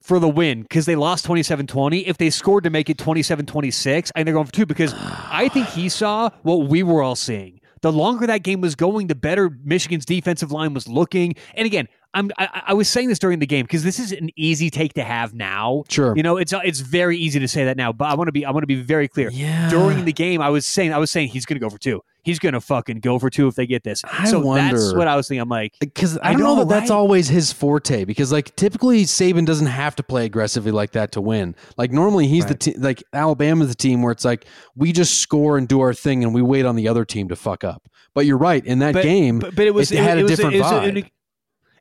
For 0.03 0.19
the 0.19 0.29
win 0.29 0.61
because 0.61 0.85
they 0.85 0.95
lost 0.95 1.25
27-20. 1.25 2.05
If 2.05 2.17
they 2.17 2.29
scored 2.29 2.65
to 2.65 2.69
make 2.69 2.89
it 2.89 2.97
27-26, 2.97 4.11
I 4.13 4.19
think 4.19 4.25
they're 4.25 4.33
going 4.33 4.45
for 4.45 4.51
two 4.51 4.65
because 4.65 4.93
I 4.95 5.49
think 5.51 5.67
he 5.69 5.89
saw 5.89 6.29
what 6.43 6.67
we 6.67 6.83
were 6.83 7.01
all 7.01 7.15
seeing. 7.15 7.61
The 7.81 7.91
longer 7.91 8.27
that 8.27 8.43
game 8.43 8.61
was 8.61 8.75
going, 8.75 9.07
the 9.07 9.15
better 9.15 9.49
Michigan's 9.63 10.05
defensive 10.05 10.51
line 10.51 10.73
was 10.73 10.87
looking. 10.87 11.35
And 11.53 11.65
again, 11.65 11.87
I'm 12.13 12.31
I, 12.37 12.61
I 12.67 12.73
was 12.73 12.87
saying 12.87 13.09
this 13.09 13.19
during 13.19 13.39
the 13.39 13.45
game 13.47 13.65
because 13.65 13.83
this 13.83 13.99
is 13.99 14.11
an 14.11 14.29
easy 14.35 14.69
take 14.69 14.93
to 14.93 15.03
have 15.03 15.33
now. 15.33 15.83
Sure. 15.89 16.15
You 16.15 16.23
know, 16.23 16.37
it's 16.37 16.53
it's 16.63 16.79
very 16.79 17.17
easy 17.17 17.39
to 17.39 17.47
say 17.47 17.65
that 17.65 17.77
now, 17.77 17.91
but 17.91 18.05
I 18.05 18.13
want 18.15 18.27
to 18.27 18.31
be 18.31 18.45
I 18.45 18.51
want 18.51 18.63
to 18.63 18.67
be 18.67 18.75
very 18.81 19.07
clear. 19.07 19.29
Yeah. 19.31 19.69
During 19.69 20.05
the 20.05 20.13
game, 20.13 20.41
I 20.41 20.49
was 20.49 20.65
saying 20.67 20.93
I 20.93 20.97
was 20.97 21.11
saying 21.11 21.29
he's 21.29 21.45
going 21.45 21.55
to 21.55 21.59
go 21.59 21.69
for 21.69 21.77
two. 21.79 22.01
He's 22.23 22.39
going 22.39 22.53
to 22.53 22.61
fucking 22.61 22.99
go 23.01 23.19
for 23.19 23.29
two 23.29 23.47
if 23.47 23.55
they 23.55 23.67
get 23.67 23.83
this. 23.83 24.01
I 24.05 24.25
so 24.25 24.37
that's 24.37 24.45
wonder- 24.45 24.97
what 24.97 25.07
I 25.09 25.15
was 25.17 25.27
thinking. 25.27 25.41
I'm 25.41 25.49
like, 25.49 25.73
uh, 25.73 25.77
because 25.81 26.17
I, 26.19 26.29
I 26.29 26.31
don't 26.31 26.41
know, 26.41 26.55
know, 26.55 26.63
that 26.65 26.69
that's 26.69 26.91
always 26.91 27.27
his 27.27 27.51
forte. 27.51 28.05
Because 28.05 28.31
like 28.31 28.55
typically 28.55 29.03
Saban 29.03 29.45
doesn't 29.45 29.67
have 29.67 29.95
to 29.97 30.03
play 30.03 30.25
aggressively 30.25 30.71
like 30.71 30.91
that 30.91 31.11
to 31.13 31.21
win. 31.21 31.55
Like 31.77 31.91
normally 31.91 32.27
he's 32.27 32.45
the 32.45 32.51
Right. 32.53 32.59
te- 32.59 32.77
like 32.77 33.03
Alabama's 33.11 33.67
the 33.69 33.75
team 33.75 34.01
where 34.03 34.11
it's 34.11 34.23
like 34.23 34.45
we 34.75 34.91
just 34.93 35.19
score 35.19 35.57
and 35.57 35.67
do 35.67 35.81
our 35.81 35.93
thing 35.93 36.23
and 36.23 36.33
we 36.33 36.41
wait 36.41 36.65
on 36.65 36.75
the 36.75 36.87
other 36.87 37.03
team 37.05 37.27
to 37.29 37.35
fuck 37.35 37.63
up. 37.63 37.89
But 38.13 38.27
you're 38.27 38.37
right 38.37 38.63
in 38.63 38.79
that 38.79 38.93
but, 38.93 39.01
game. 39.03 39.39
but, 39.39 39.55
but 39.55 39.65
it 39.65 39.73
was 39.73 39.91
it 39.91 39.97
had 39.97 40.19
a 40.19 40.23
was 40.23 40.31
different 40.31 40.55
it 40.55 40.61
vibe. 40.61 41.09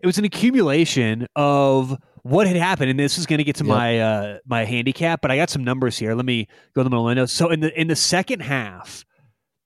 It 0.03 0.07
was 0.07 0.19
an 0.19 0.25
accumulation 0.25 1.27
of 1.37 1.97
what 2.23 2.47
had 2.47 2.57
happened, 2.57 2.91
and 2.91 2.99
this 2.99 3.19
is 3.19 3.27
going 3.27 3.39
to 3.39 3.45
get 3.45 3.57
to 3.57 3.65
Yep. 3.65 3.75
my 3.77 3.99
uh, 4.01 4.39
my 4.47 4.65
handicap. 4.65 5.21
But 5.23 5.31
I 5.31 5.37
got 5.37 5.51
some 5.51 5.65
numbers 5.65 5.99
here. 5.99 6.15
Let 6.15 6.25
me 6.27 6.47
go 6.75 6.81
to 6.81 6.85
the 6.85 6.91
middle 6.91 7.05
window. 7.05 7.27
So 7.27 7.51
in 7.51 7.61
the 7.61 7.81
in 7.81 7.89
the 7.89 7.97
second 7.97 8.41
half, 8.41 9.05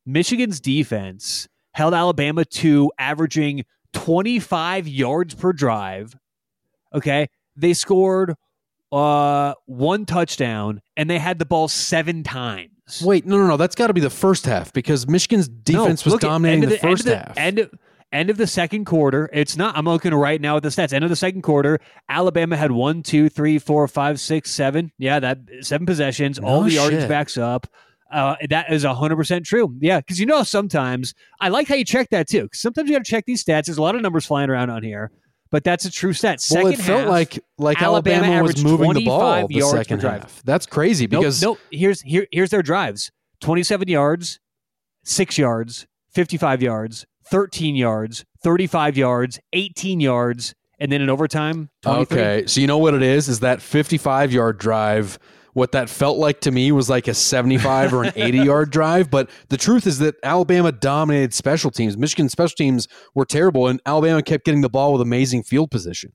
Michigan's 0.04 0.60
defense 0.60 1.48
held 1.72 1.92
Alabama 1.94 2.44
to 2.44 2.90
averaging 2.98 3.64
25 3.92 4.86
yards 4.88 5.34
per 5.34 5.52
drive. 5.52 6.14
Okay, 6.94 7.28
they 7.56 7.74
scored 7.74 8.34
uh, 8.92 9.54
one 9.66 10.06
touchdown, 10.06 10.80
and 10.96 11.10
they 11.10 11.18
had 11.18 11.38
the 11.38 11.44
ball 11.46 11.68
seven 11.68 12.22
times. 12.22 13.02
Wait, 13.04 13.26
no, 13.26 13.36
no, 13.36 13.46
no. 13.48 13.56
That's 13.56 13.74
got 13.74 13.88
to 13.88 13.92
be 13.94 14.00
the 14.00 14.08
first 14.10 14.46
half 14.46 14.72
because 14.72 15.08
Michigan's 15.08 15.48
defense 15.48 16.06
No, 16.06 16.12
was 16.12 16.20
dominating 16.20 16.68
the, 16.68 16.74
end 16.76 16.80
first 16.80 17.00
of 17.00 17.06
the- 17.10 17.16
half. 17.18 17.36
End 17.36 17.58
of, 17.58 17.70
end 18.12 18.30
of 18.30 18.36
the 18.36 18.46
second 18.46 18.84
quarter. 18.86 19.28
It's 19.32 19.56
not. 19.56 19.76
I'm 19.76 19.84
looking 19.84 20.14
right 20.14 20.40
now 20.40 20.56
at 20.56 20.62
the 20.62 20.68
stats. 20.70 20.92
End 20.92 21.04
of 21.04 21.10
the 21.10 21.16
second 21.16 21.42
quarter, 21.42 21.80
Alabama 22.08 22.56
had 22.56 22.72
one, 22.72 23.02
two, 23.02 23.28
three, 23.28 23.58
four, 23.58 23.86
five, 23.88 24.20
six, 24.20 24.50
seven. 24.50 24.92
Yeah, 24.98 25.20
that 25.20 25.38
seven 25.60 25.86
possessions. 25.86 26.38
all 26.38 26.62
No 26.62 26.68
the 26.68 26.74
yardage 26.74 27.08
backs 27.08 27.36
up. 27.36 27.66
Uh, 28.12 28.36
that 28.48 28.72
is 28.72 28.84
100% 28.84 29.44
true. 29.44 29.74
Yeah, 29.80 29.98
because 29.98 30.20
you 30.20 30.26
know, 30.26 30.44
sometimes 30.44 31.12
I 31.40 31.48
like 31.48 31.66
how 31.66 31.74
you 31.74 31.84
check 31.84 32.08
that 32.10 32.28
too. 32.28 32.48
sometimes 32.52 32.88
you 32.88 32.94
got 32.94 33.04
to 33.04 33.10
check 33.10 33.24
these 33.26 33.44
stats. 33.44 33.66
There's 33.66 33.78
a 33.78 33.82
lot 33.82 33.96
of 33.96 34.00
numbers 34.02 34.24
flying 34.24 34.48
around 34.48 34.70
on 34.70 34.84
here, 34.84 35.10
but 35.50 35.64
that's 35.64 35.84
a 35.86 35.90
true 35.90 36.12
stat. 36.12 36.38
well, 36.52 36.62
Second 36.66 36.72
it 36.72 36.78
felt 36.78 37.00
half, 37.00 37.08
like 37.08 37.38
like 37.58 37.82
Alabama 37.82 38.26
Alabama, 38.26 38.42
was 38.44 38.62
moving 38.62 38.92
the 38.92 39.06
ball 39.06 39.48
the 39.48 39.56
yards 39.56 39.72
second 39.72 39.98
drive. 39.98 40.20
half. 40.22 40.40
That's 40.44 40.66
crazy 40.66 41.08
Nope, 41.08 41.22
because 41.22 41.42
nope. 41.42 41.58
Here's 41.72 42.00
here 42.02 42.28
here's 42.30 42.50
their 42.50 42.62
drives: 42.62 43.10
twenty-seven 43.40 43.88
yards, 43.88 44.38
six 45.04 45.36
yards, 45.36 45.88
fifty-five 46.12 46.62
yards, 46.62 47.06
thirteen 47.30 47.76
yards, 47.76 48.24
thirty-five 48.42 48.96
yards, 48.96 49.38
eighteen 49.52 50.00
yards, 50.00 50.54
and 50.78 50.90
then 50.92 51.00
in 51.00 51.08
overtime, 51.08 51.70
23. 51.82 52.18
Okay, 52.18 52.46
so 52.46 52.60
you 52.60 52.66
know 52.66 52.78
what 52.78 52.94
it 52.94 53.02
is? 53.02 53.28
Is 53.28 53.40
that 53.40 53.62
55 53.62 54.32
yard 54.32 54.58
drive? 54.58 55.18
What 55.54 55.72
that 55.72 55.88
felt 55.88 56.18
like 56.18 56.42
to 56.42 56.50
me 56.50 56.70
was 56.70 56.90
like 56.90 57.08
a 57.08 57.14
75 57.14 57.94
or 57.94 58.04
an 58.04 58.12
80 58.16 58.38
yard 58.40 58.70
drive. 58.70 59.10
But 59.10 59.30
the 59.48 59.56
truth 59.56 59.86
is 59.86 60.00
that 60.00 60.16
Alabama 60.22 60.70
dominated 60.70 61.32
special 61.32 61.70
teams. 61.70 61.96
Michigan 61.96 62.28
special 62.28 62.56
teams 62.56 62.88
were 63.14 63.24
terrible, 63.24 63.66
and 63.66 63.80
Alabama 63.86 64.22
kept 64.22 64.44
getting 64.44 64.60
the 64.60 64.68
ball 64.68 64.92
with 64.92 65.00
amazing 65.00 65.44
field 65.44 65.70
position. 65.70 66.12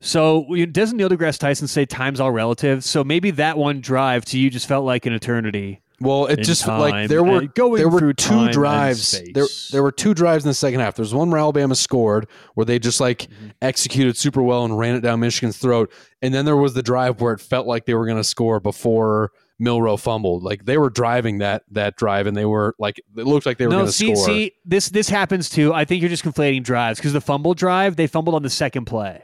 So 0.00 0.44
doesn't 0.72 0.96
Neil 0.96 1.08
deGrasse 1.08 1.38
Tyson 1.38 1.68
say 1.68 1.84
time's 1.84 2.18
all 2.18 2.32
relative? 2.32 2.82
So 2.82 3.04
maybe 3.04 3.30
that 3.32 3.56
one 3.56 3.80
drive 3.80 4.24
to 4.26 4.38
you 4.38 4.50
just 4.50 4.66
felt 4.66 4.84
like 4.84 5.06
an 5.06 5.12
eternity. 5.12 5.81
Well, 6.02 6.26
it 6.26 6.40
just 6.40 6.64
time, 6.64 6.80
like 6.80 7.08
there 7.08 7.22
were 7.22 7.46
going 7.46 7.76
there 7.76 7.88
were 7.88 7.98
through 8.00 8.14
two 8.14 8.50
drives. 8.50 9.20
There 9.32 9.46
there 9.70 9.82
were 9.82 9.92
two 9.92 10.14
drives 10.14 10.44
in 10.44 10.48
the 10.48 10.54
second 10.54 10.80
half. 10.80 10.96
There's 10.96 11.14
one 11.14 11.30
where 11.30 11.38
Alabama 11.40 11.74
scored, 11.74 12.26
where 12.54 12.64
they 12.64 12.78
just 12.78 13.00
like 13.00 13.22
Mm-hmm. 13.22 13.48
executed 13.62 14.16
super 14.16 14.42
well 14.42 14.64
and 14.64 14.76
ran 14.76 14.94
it 14.96 15.00
down 15.00 15.20
Michigan's 15.20 15.56
throat. 15.56 15.92
And 16.22 16.34
then 16.34 16.44
there 16.44 16.56
was 16.56 16.74
the 16.74 16.82
drive 16.82 17.20
where 17.20 17.32
it 17.32 17.40
felt 17.40 17.66
like 17.66 17.86
they 17.86 17.94
were 17.94 18.04
going 18.06 18.16
to 18.18 18.24
score 18.24 18.58
before 18.60 19.30
Milrow 19.60 19.98
fumbled. 19.98 20.42
Like 20.42 20.64
they 20.64 20.76
were 20.76 20.90
driving 20.90 21.38
that 21.38 21.62
that 21.70 21.96
drive, 21.96 22.26
and 22.26 22.36
they 22.36 22.44
were 22.44 22.74
like 22.78 22.98
it 23.16 23.26
looked 23.26 23.46
like 23.46 23.58
they 23.58 23.66
were 23.66 23.72
no, 23.72 23.78
going 23.78 23.86
to 23.86 23.92
score. 23.92 24.16
see, 24.16 24.52
this 24.64 24.88
this 24.88 25.08
happens 25.08 25.48
too. 25.48 25.72
I 25.72 25.84
think 25.84 26.02
you're 26.02 26.10
just 26.10 26.24
conflating 26.24 26.64
drives 26.64 26.98
because 26.98 27.12
the 27.12 27.20
fumble 27.20 27.54
drive 27.54 27.96
they 27.96 28.06
fumbled 28.06 28.34
on 28.34 28.42
the 28.42 28.50
second 28.50 28.86
play. 28.86 29.22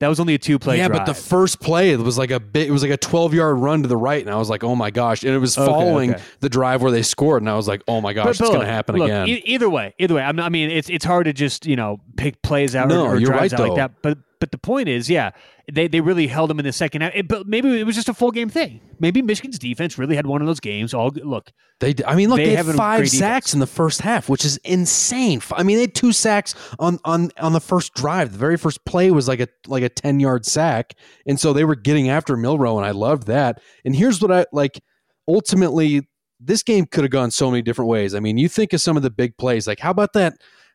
That 0.00 0.08
was 0.08 0.18
only 0.18 0.34
a 0.34 0.38
two 0.38 0.58
play 0.58 0.78
yeah, 0.78 0.88
drive. 0.88 1.00
but 1.00 1.06
the 1.06 1.14
first 1.14 1.60
play 1.60 1.90
it 1.90 2.00
was 2.00 2.18
like 2.18 2.30
a 2.30 2.40
bit. 2.40 2.68
It 2.68 2.72
was 2.72 2.82
like 2.82 2.90
a 2.90 2.96
12 2.96 3.32
yard 3.32 3.58
run 3.58 3.82
to 3.82 3.88
the 3.88 3.96
right, 3.96 4.20
and 4.20 4.32
I 4.34 4.36
was 4.36 4.50
like, 4.50 4.64
oh 4.64 4.74
my 4.74 4.90
gosh! 4.90 5.22
And 5.22 5.32
it 5.32 5.38
was 5.38 5.54
following 5.54 6.14
okay. 6.14 6.22
the 6.40 6.48
drive 6.48 6.82
where 6.82 6.90
they 6.90 7.02
scored, 7.02 7.42
and 7.42 7.48
I 7.48 7.54
was 7.54 7.68
like, 7.68 7.82
oh 7.86 8.00
my 8.00 8.12
gosh, 8.12 8.24
But- 8.24 8.40
it's 8.40 8.40
going 8.40 8.60
to 8.60 8.66
happen 8.66 8.96
look, 8.96 9.08
again. 9.08 9.28
e- 9.28 9.42
either 9.44 9.70
way, 9.70 9.94
either 9.98 10.14
way. 10.14 10.22
I'm 10.22 10.36
not, 10.36 10.46
I 10.46 10.48
mean, 10.48 10.70
it's 10.70 10.90
it's 10.90 11.04
hard 11.04 11.26
to 11.26 11.32
just 11.32 11.64
you 11.66 11.76
know 11.76 12.00
pick 12.16 12.42
plays 12.42 12.74
out 12.74 12.88
No, 12.88 13.04
or, 13.04 13.16
or 13.16 13.20
drives 13.20 13.52
right, 13.52 13.60
out 13.60 13.68
like 13.68 13.76
that. 13.76 14.02
But 14.02 14.18
but 14.40 14.50
the 14.50 14.58
point 14.58 14.88
is, 14.88 15.08
yeah, 15.10 15.30
they 15.72 15.88
they 15.88 16.00
really 16.00 16.26
held 16.26 16.50
them 16.50 16.58
in 16.58 16.64
the 16.64 16.72
second 16.72 17.02
half. 17.02 17.12
It- 17.14 17.28
but 17.28 17.46
maybe 17.46 17.80
it 17.80 17.84
was 17.84 17.94
just 17.94 18.08
a 18.08 18.14
full 18.14 18.30
game 18.30 18.48
thing. 18.48 18.80
Maybe 18.98 19.22
Michigan's 19.22 19.58
defense 19.58 19.98
really 19.98 20.16
had 20.16 20.26
one 20.26 20.40
of 20.40 20.46
those 20.46 20.60
games. 20.60 20.92
All 20.94 21.10
look, 21.10 21.50
They, 21.80 21.94
I 22.06 22.14
mean, 22.14 22.28
look, 22.28 22.38
They 22.38 22.46
they, 22.46 22.54
had 22.56 22.66
five 22.66 23.08
sacks 23.08 23.46
defense. 23.46 23.54
in 23.54 23.60
the 23.60 23.66
first 23.66 24.00
half, 24.02 24.28
which 24.28 24.44
is 24.44 24.56
insane. 24.58 25.40
I 25.52 25.62
mean, 25.62 25.76
they 25.76 25.82
had 25.82 25.94
two 25.94 26.12
sacks 26.12 26.54
on 26.78 26.98
on 27.04 27.30
on 27.38 27.52
the 27.52 27.60
first 27.60 27.94
drive. 27.94 28.32
The 28.32 28.38
very 28.38 28.56
first 28.56 28.84
play 28.84 29.10
was 29.10 29.26
like 29.28 29.40
a 29.40 29.48
like 29.66 29.82
a 29.82 29.88
ten 29.88 30.20
yard 30.20 30.44
sack, 30.46 30.94
and 31.26 31.38
so 31.40 31.52
they 31.52 31.64
were 31.64 31.76
getting 31.76 32.08
after 32.08 32.36
Milrow, 32.36 32.76
and 32.76 32.86
I 32.86 32.90
loved 32.92 33.26
that. 33.28 33.60
And 33.84 33.94
here's 33.96 34.20
what 34.20 34.30
I 34.32 34.46
like. 34.52 34.80
Ultimately, 35.28 36.06
this 36.40 36.62
game 36.62 36.86
could 36.86 37.04
have 37.04 37.10
gone 37.10 37.30
so 37.30 37.50
many 37.50 37.62
different 37.62 37.88
ways. 37.88 38.14
I 38.14 38.20
mean, 38.20 38.36
you 38.38 38.48
think 38.48 38.72
of 38.72 38.80
some 38.80 38.96
of 38.96 39.02
the 39.02 39.10
big 39.10 39.36
plays, 39.38 39.66
like 39.66 39.80
how 39.80 39.90
about 39.90 40.12
that 40.12 40.34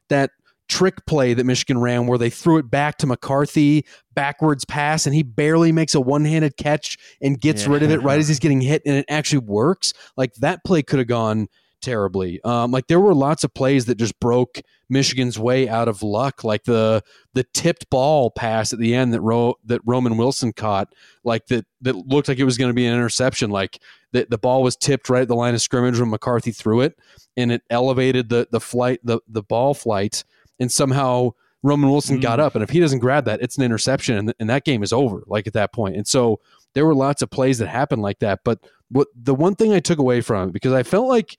that 0.10 0.32
trick 0.69 1.05
play 1.05 1.34
that 1.34 1.45
Michigan 1.45 1.79
ran 1.79 2.08
where 2.08 2.17
they 2.17 2.29
threw 2.29 2.58
it 2.58 2.69
back 2.69 2.97
to 2.99 3.08
McCarthy, 3.08 3.86
backwards 4.13 4.63
pass, 4.63 5.05
and 5.05 5.13
he 5.13 5.23
barely 5.23 5.71
makes 5.71 5.95
a 5.95 6.01
one 6.01 6.23
handed 6.23 6.55
catch 6.55 6.97
and 7.21 7.41
gets 7.41 7.67
rid 7.67 7.84
of 7.84 7.91
it 7.91 8.01
right 8.01 8.19
as 8.19 8.27
he's 8.27 8.39
getting 8.39 8.62
hit, 8.62 8.82
and 8.86 8.95
it 8.95 9.05
actually 9.10 9.39
works. 9.39 9.93
Like 10.15 10.34
that 10.36 10.63
play 10.63 10.84
could 10.84 10.99
have 10.99 11.08
gone 11.08 11.47
terribly. 11.82 12.41
Um, 12.43 12.71
like 12.71 12.88
there 12.88 12.99
were 12.99 13.13
lots 13.13 13.43
of 13.43 13.53
plays 13.53 13.86
that 13.86 13.95
just 13.95 14.19
broke 14.19 14.62
Michigan's 14.89 15.38
way 15.38 15.69
out 15.69 15.88
of 15.88 16.03
luck, 16.03 16.43
like 16.43 16.63
the 16.63 17.03
the 17.34 17.45
tipped 17.53 17.89
ball 17.89 18.32
pass 18.32 18.73
at 18.73 18.79
the 18.79 18.95
end 18.95 19.13
that 19.13 19.21
Ro- 19.21 19.55
that 19.65 19.82
Roman 19.86 20.17
Wilson 20.17 20.53
caught, 20.53 20.93
like 21.23 21.45
that 21.47 21.65
that 21.82 21.95
looked 21.95 22.27
like 22.27 22.39
it 22.39 22.43
was 22.43 22.58
going 22.58 22.69
to 22.69 22.75
be 22.75 22.86
an 22.86 22.93
interception. 22.93 23.49
Like 23.49 23.79
the 24.12 24.27
the 24.29 24.38
ball 24.38 24.63
was 24.63 24.75
tipped 24.75 25.10
right 25.10 25.21
at 25.21 25.27
the 25.27 25.36
line 25.36 25.53
of 25.53 25.62
scrimmage 25.62 25.99
when 25.99 26.10
McCarthy 26.10 26.51
threw 26.51 26.82
it, 26.82 26.97
and 27.38 27.51
it 27.51 27.62
elevated 27.69 28.29
the 28.29 28.47
the 28.51 28.60
flight 28.60 28.99
the 29.03 29.19
the 29.27 29.43
ball 29.43 29.73
flight, 29.73 30.23
and 30.60 30.72
somehow. 30.72 31.32
Roman 31.62 31.89
Wilson 31.89 32.19
Mm. 32.19 32.22
got 32.22 32.39
up, 32.39 32.56
and 32.56 32.63
if 32.63 32.69
he 32.69 32.80
doesn't 32.80 33.00
grab 33.00 33.26
that, 33.26 33.41
it's 33.41 33.58
an 33.58 33.63
interception, 33.65 34.15
and, 34.15 34.34
and 34.39 34.50
that 34.50 34.63
game 34.63 34.82
is 34.82 34.93
over. 34.93 35.24
Like 35.28 35.45
at 35.45 35.52
that 35.52 35.74
point, 35.74 35.98
and 35.98 36.08
so 36.08 36.39
there 36.74 36.86
were 36.86 36.95
lots 36.95 37.22
of 37.22 37.30
plays 37.32 37.58
that 37.58 37.67
happened 37.67 38.02
like 38.02 38.19
that. 38.19 38.39
But 38.45 38.60
what 38.88 39.10
the 39.13 39.36
one 39.36 39.56
thing 39.56 39.74
I 39.74 39.82
took 39.82 40.00
away 40.00 40.22
from 40.22 40.48
it 40.48 40.52
because 40.54 40.72
I 40.72 40.84
felt 40.84 41.10
like 41.10 41.36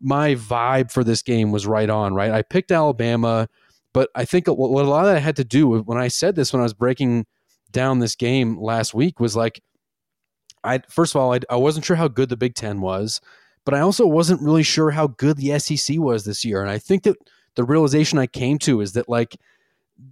my 0.00 0.36
vibe 0.36 0.92
for 0.92 1.02
this 1.02 1.20
game 1.20 1.50
was 1.50 1.66
right 1.66 1.90
on. 1.90 2.14
Right, 2.14 2.30
I 2.30 2.42
picked 2.42 2.70
Alabama, 2.70 3.48
But 3.92 4.08
I 4.14 4.24
think 4.24 4.46
what 4.46 4.70
what 4.70 4.84
a 4.84 4.88
lot 4.88 5.04
of 5.06 5.12
that 5.12 5.20
had 5.20 5.34
to 5.34 5.44
do 5.44 5.66
with 5.66 5.82
when 5.84 5.98
I 5.98 6.06
said 6.06 6.36
this 6.36 6.52
when 6.52 6.60
I 6.60 6.62
was 6.62 6.72
breaking 6.74 7.26
down 7.72 7.98
this 7.98 8.14
game 8.14 8.60
last 8.60 8.94
week 8.94 9.18
was 9.18 9.34
like, 9.34 9.60
I 10.62 10.80
first 10.88 11.12
of 11.16 11.20
all 11.20 11.34
I, 11.34 11.40
I 11.50 11.56
wasn't 11.56 11.84
sure 11.84 11.96
how 11.96 12.06
good 12.06 12.28
the 12.28 12.36
Big 12.36 12.54
Ten 12.54 12.80
was, 12.80 13.20
but 13.64 13.74
I 13.74 13.80
also 13.80 14.06
wasn't 14.06 14.42
really 14.42 14.62
sure 14.62 14.92
how 14.92 15.08
good 15.08 15.38
the 15.38 15.58
SEC 15.58 15.98
was 15.98 16.24
this 16.24 16.44
year. 16.44 16.62
And 16.62 16.70
I 16.70 16.78
think 16.78 17.02
that 17.02 17.16
the 17.56 17.64
realization 17.64 18.18
I 18.18 18.26
came 18.26 18.58
to 18.60 18.80
is 18.80 18.92
that 18.92 19.08
like 19.08 19.36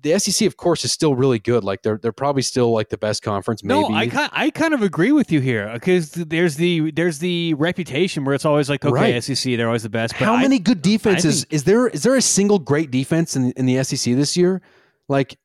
the 0.00 0.18
SEC, 0.18 0.46
of 0.46 0.56
course, 0.56 0.82
is 0.84 0.92
still 0.92 1.14
really 1.14 1.38
good. 1.38 1.62
Like 1.62 1.82
they're 1.82 1.98
they're 1.98 2.10
probably 2.12 2.40
still 2.42 2.72
like 2.72 2.88
the 2.88 2.96
best 2.96 3.22
conference. 3.22 3.62
Maybe. 3.62 3.80
No, 3.88 3.94
I 3.94 4.06
kind 4.08 4.30
I 4.32 4.48
kind 4.50 4.72
of 4.72 4.80
agree 4.82 5.12
with 5.12 5.30
you 5.30 5.40
here 5.40 5.70
because 5.74 6.10
there's 6.12 6.56
the 6.56 6.90
there's 6.90 7.18
the 7.18 7.52
reputation 7.54 8.24
where 8.24 8.34
it's 8.34 8.46
always 8.46 8.70
like 8.70 8.82
okay 8.84 9.12
Right. 9.12 9.22
SEC 9.22 9.56
they're 9.58 9.66
always 9.66 9.82
the 9.82 9.90
best. 9.90 10.14
But 10.18 10.24
How 10.24 10.34
I- 10.36 10.42
many 10.42 10.58
good 10.58 10.80
defenses 10.80 11.42
think- 11.42 11.52
is 11.52 11.64
there? 11.64 11.88
Is 11.88 12.02
there 12.02 12.16
a 12.16 12.22
single 12.22 12.58
great 12.58 12.90
defense 12.90 13.36
in 13.36 13.52
in 13.52 13.66
the 13.66 13.76
SEC 13.84 14.14
this 14.14 14.36
year? 14.38 14.62
Like, 15.06 15.36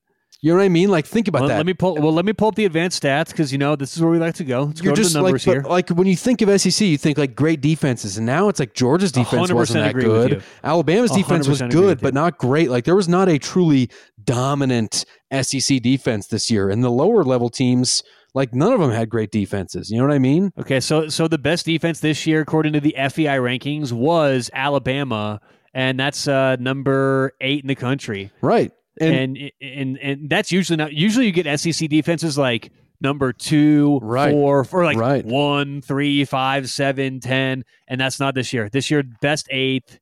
you 0.42 0.52
know 0.54 0.58
what 0.58 0.64
I 0.64 0.70
mean? 0.70 0.90
Like, 0.90 1.06
think 1.06 1.28
about 1.28 1.42
Well, 1.42 1.50
that. 1.50 1.58
let 1.58 1.66
me 1.66 1.74
pull. 1.74 1.96
Well, 1.96 2.14
let 2.14 2.24
me 2.24 2.32
pull 2.32 2.48
up 2.48 2.56
the 2.56 2.64
advanced 2.64 3.04
stats 3.04 3.28
because 3.32 3.52
you 3.52 3.58
know 3.58 3.76
this 3.76 3.96
is 3.96 4.02
where 4.02 4.10
we 4.10 4.20
like 4.20 4.36
to 4.36 4.46
go. 4.46 4.64
Let's 4.64 4.82
You're 4.82 4.92
go 4.92 4.96
to 4.96 5.02
just 5.02 5.14
the 5.14 5.22
numbers 5.22 5.46
like, 5.46 5.54
here. 5.56 5.64
like 5.64 5.90
when 5.90 6.08
you 6.08 6.16
think 6.16 6.42
of 6.42 6.62
SEC, 6.62 6.88
you 6.88 6.98
think 6.98 7.18
like 7.18 7.36
great 7.36 7.60
defenses, 7.60 8.18
and 8.18 8.26
now 8.26 8.48
it's 8.48 8.60
like 8.60 8.74
Georgia's 8.74 9.12
defense 9.12 9.52
wasn't 9.52 9.84
that 9.84 10.02
good. 10.02 10.42
Alabama's 10.64 11.12
defense 11.12 11.48
was 11.48 11.62
good, 11.62 12.00
but 12.00 12.14
not 12.14 12.38
great. 12.38 12.70
Like 12.70 12.86
there 12.86 12.96
was 12.96 13.10
not 13.10 13.28
a 13.28 13.38
truly 13.38 13.90
dominant 14.24 15.04
SEC 15.42 15.82
defense 15.82 16.28
this 16.28 16.50
year, 16.50 16.70
and 16.70 16.84
the 16.84 16.90
lower 16.90 17.24
level 17.26 17.50
teams, 17.50 18.02
like 18.34 18.54
none 18.54 18.72
of 18.72 18.80
them 18.80 18.92
had 18.92 19.10
great 19.10 19.32
defenses. 19.32 19.90
You 19.92 19.98
know 19.98 20.08
what 20.08 20.14
I 20.14 20.20
mean? 20.20 20.54
Okay, 20.58 20.80
so 20.80 21.10
so 21.10 21.28
the 21.28 21.38
best 21.38 21.66
defense 21.66 22.00
this 22.00 22.26
year, 22.26 22.40
according 22.40 22.72
to 22.74 22.80
the 22.80 22.96
FEI 22.98 23.40
rankings, 23.40 23.92
was 23.92 24.50
Alabama, 24.54 25.42
and 25.74 26.00
that's 26.00 26.30
uh, 26.30 26.56
number 26.62 27.34
eight 27.42 27.62
in 27.64 27.68
the 27.68 27.76
country. 27.76 28.32
Right. 28.42 28.72
And, 29.00 29.38
And 29.38 29.52
and 29.62 29.98
and 30.00 30.30
that's 30.30 30.52
usually 30.52 30.78
not. 30.78 30.94
Usually, 30.94 31.26
you 31.26 31.32
get 31.32 31.60
SEC 31.60 31.88
defenses 31.90 32.38
like 32.38 32.72
number 33.02 33.32
two, 33.32 34.00
Right. 34.02 34.32
four, 34.32 34.66
or 34.72 34.84
like 34.84 34.98
Right. 34.98 35.24
one, 35.26 35.82
three, 35.82 36.26
five, 36.26 36.70
seven, 36.70 37.20
ten, 37.20 37.64
and 37.88 38.02
that's 38.02 38.20
not 38.20 38.36
this 38.36 38.52
year. 38.52 38.68
This 38.70 38.92
year, 38.92 39.04
best 39.22 39.48
eighth. 39.52 40.00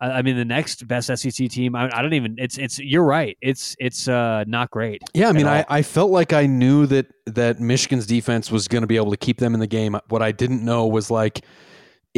I 0.00 0.10
I 0.10 0.22
mean, 0.22 0.36
the 0.36 0.44
next 0.44 0.86
best 0.86 1.08
SEC 1.08 1.48
team. 1.48 1.74
I, 1.74 1.90
I 1.92 2.00
don't 2.00 2.12
even. 2.14 2.36
It's 2.38 2.56
it's. 2.58 2.78
You're 2.78 3.02
right. 3.02 3.36
It's 3.40 3.74
it's 3.80 4.06
uh, 4.06 4.44
not 4.46 4.70
great. 4.70 5.02
Yeah, 5.14 5.28
I 5.28 5.32
mean, 5.32 5.48
I, 5.48 5.64
I 5.68 5.82
felt 5.82 6.12
like 6.12 6.32
I 6.32 6.46
knew 6.46 6.86
that 6.86 7.06
that 7.26 7.58
Michigan's 7.58 8.06
defense 8.06 8.52
was 8.52 8.68
going 8.68 8.82
to 8.82 8.86
be 8.86 8.96
able 8.96 9.10
to 9.10 9.16
keep 9.16 9.38
them 9.38 9.54
in 9.54 9.60
the 9.60 9.66
game. 9.66 9.98
What 10.08 10.22
I 10.22 10.30
didn't 10.30 10.64
know 10.64 10.86
was 10.86 11.10
like, 11.10 11.44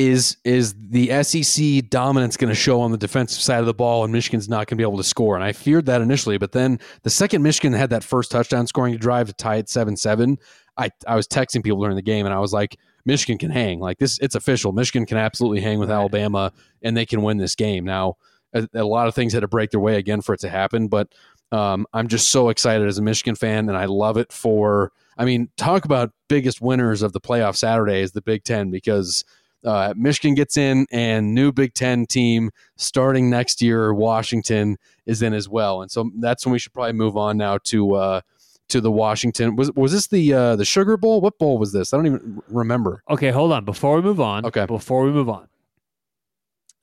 is 0.00 0.36
is 0.44 0.74
the 0.88 1.22
SEC 1.22 1.88
dominance 1.90 2.36
going 2.36 2.48
to 2.48 2.54
show 2.54 2.80
on 2.80 2.90
the 2.90 2.98
defensive 2.98 3.42
side 3.42 3.60
of 3.60 3.66
the 3.66 3.74
ball, 3.74 4.02
and 4.04 4.12
Michigan's 4.12 4.48
not 4.48 4.66
going 4.66 4.76
to 4.76 4.76
be 4.76 4.82
able 4.82 4.96
to 4.96 5.04
score? 5.04 5.34
And 5.34 5.44
I 5.44 5.52
feared 5.52 5.86
that 5.86 6.00
initially, 6.00 6.38
but 6.38 6.52
then 6.52 6.80
the 7.02 7.10
second 7.10 7.42
Michigan 7.42 7.72
had 7.72 7.90
that 7.90 8.02
first 8.02 8.30
touchdown 8.30 8.66
scoring 8.66 8.96
drive 8.96 9.26
to 9.26 9.34
tie 9.34 9.56
it 9.56 9.68
seven 9.68 9.96
seven, 9.96 10.38
I 10.76 10.90
I 11.06 11.16
was 11.16 11.28
texting 11.28 11.62
people 11.62 11.80
during 11.80 11.96
the 11.96 12.02
game, 12.02 12.26
and 12.26 12.34
I 12.34 12.38
was 12.38 12.52
like, 12.52 12.76
Michigan 13.04 13.38
can 13.38 13.50
hang. 13.50 13.80
Like 13.80 13.98
this, 13.98 14.18
it's 14.20 14.34
official. 14.34 14.72
Michigan 14.72 15.06
can 15.06 15.18
absolutely 15.18 15.60
hang 15.60 15.78
with. 15.78 15.90
Alabama, 15.90 16.52
and 16.82 16.96
they 16.96 17.06
can 17.06 17.22
win 17.22 17.36
this 17.36 17.54
game. 17.54 17.84
Now, 17.84 18.14
a, 18.54 18.66
a 18.74 18.84
lot 18.84 19.06
of 19.06 19.14
things 19.14 19.32
had 19.32 19.40
to 19.40 19.48
break 19.48 19.70
their 19.70 19.80
way 19.80 19.96
again 19.96 20.22
for 20.22 20.34
it 20.34 20.40
to 20.40 20.48
happen, 20.48 20.88
but 20.88 21.08
um, 21.52 21.86
I'm 21.92 22.08
just 22.08 22.28
so 22.28 22.48
excited 22.48 22.86
as 22.86 22.98
a 22.98 23.02
Michigan 23.02 23.34
fan, 23.34 23.68
and 23.68 23.76
I 23.76 23.84
love 23.84 24.16
it 24.16 24.32
for. 24.32 24.92
I 25.18 25.26
mean, 25.26 25.50
talk 25.58 25.84
about 25.84 26.12
biggest 26.28 26.62
winners 26.62 27.02
of 27.02 27.12
the 27.12 27.20
playoff 27.20 27.56
Saturday 27.56 28.00
is 28.00 28.12
the 28.12 28.22
Big 28.22 28.44
Ten 28.44 28.70
because 28.70 29.24
uh, 29.64 29.92
Michigan 29.96 30.34
gets 30.34 30.56
in, 30.56 30.86
and 30.90 31.34
new 31.34 31.52
Big 31.52 31.74
Ten 31.74 32.06
team 32.06 32.50
starting 32.76 33.28
next 33.30 33.60
year, 33.62 33.92
Washington 33.92 34.76
is 35.06 35.22
in 35.22 35.34
as 35.34 35.48
well, 35.48 35.82
and 35.82 35.90
so 35.90 36.10
that's 36.20 36.44
when 36.46 36.52
we 36.52 36.58
should 36.58 36.72
probably 36.72 36.92
move 36.94 37.16
on 37.16 37.36
now 37.36 37.58
to 37.64 37.94
uh, 37.94 38.20
to 38.68 38.80
the 38.80 38.90
Washington. 38.90 39.56
Was 39.56 39.70
was 39.72 39.92
this 39.92 40.06
the 40.06 40.32
uh, 40.32 40.56
the 40.56 40.64
Sugar 40.64 40.96
Bowl? 40.96 41.20
What 41.20 41.38
bowl 41.38 41.58
was 41.58 41.72
this? 41.72 41.92
I 41.92 41.96
don't 41.96 42.06
even 42.06 42.42
remember. 42.48 43.02
Okay, 43.10 43.30
hold 43.30 43.52
on. 43.52 43.64
Before 43.64 43.96
we 43.96 44.02
move 44.02 44.20
on, 44.20 44.46
Okay. 44.46 44.64
Before 44.66 45.02
we 45.04 45.10
move 45.10 45.28
on, 45.28 45.48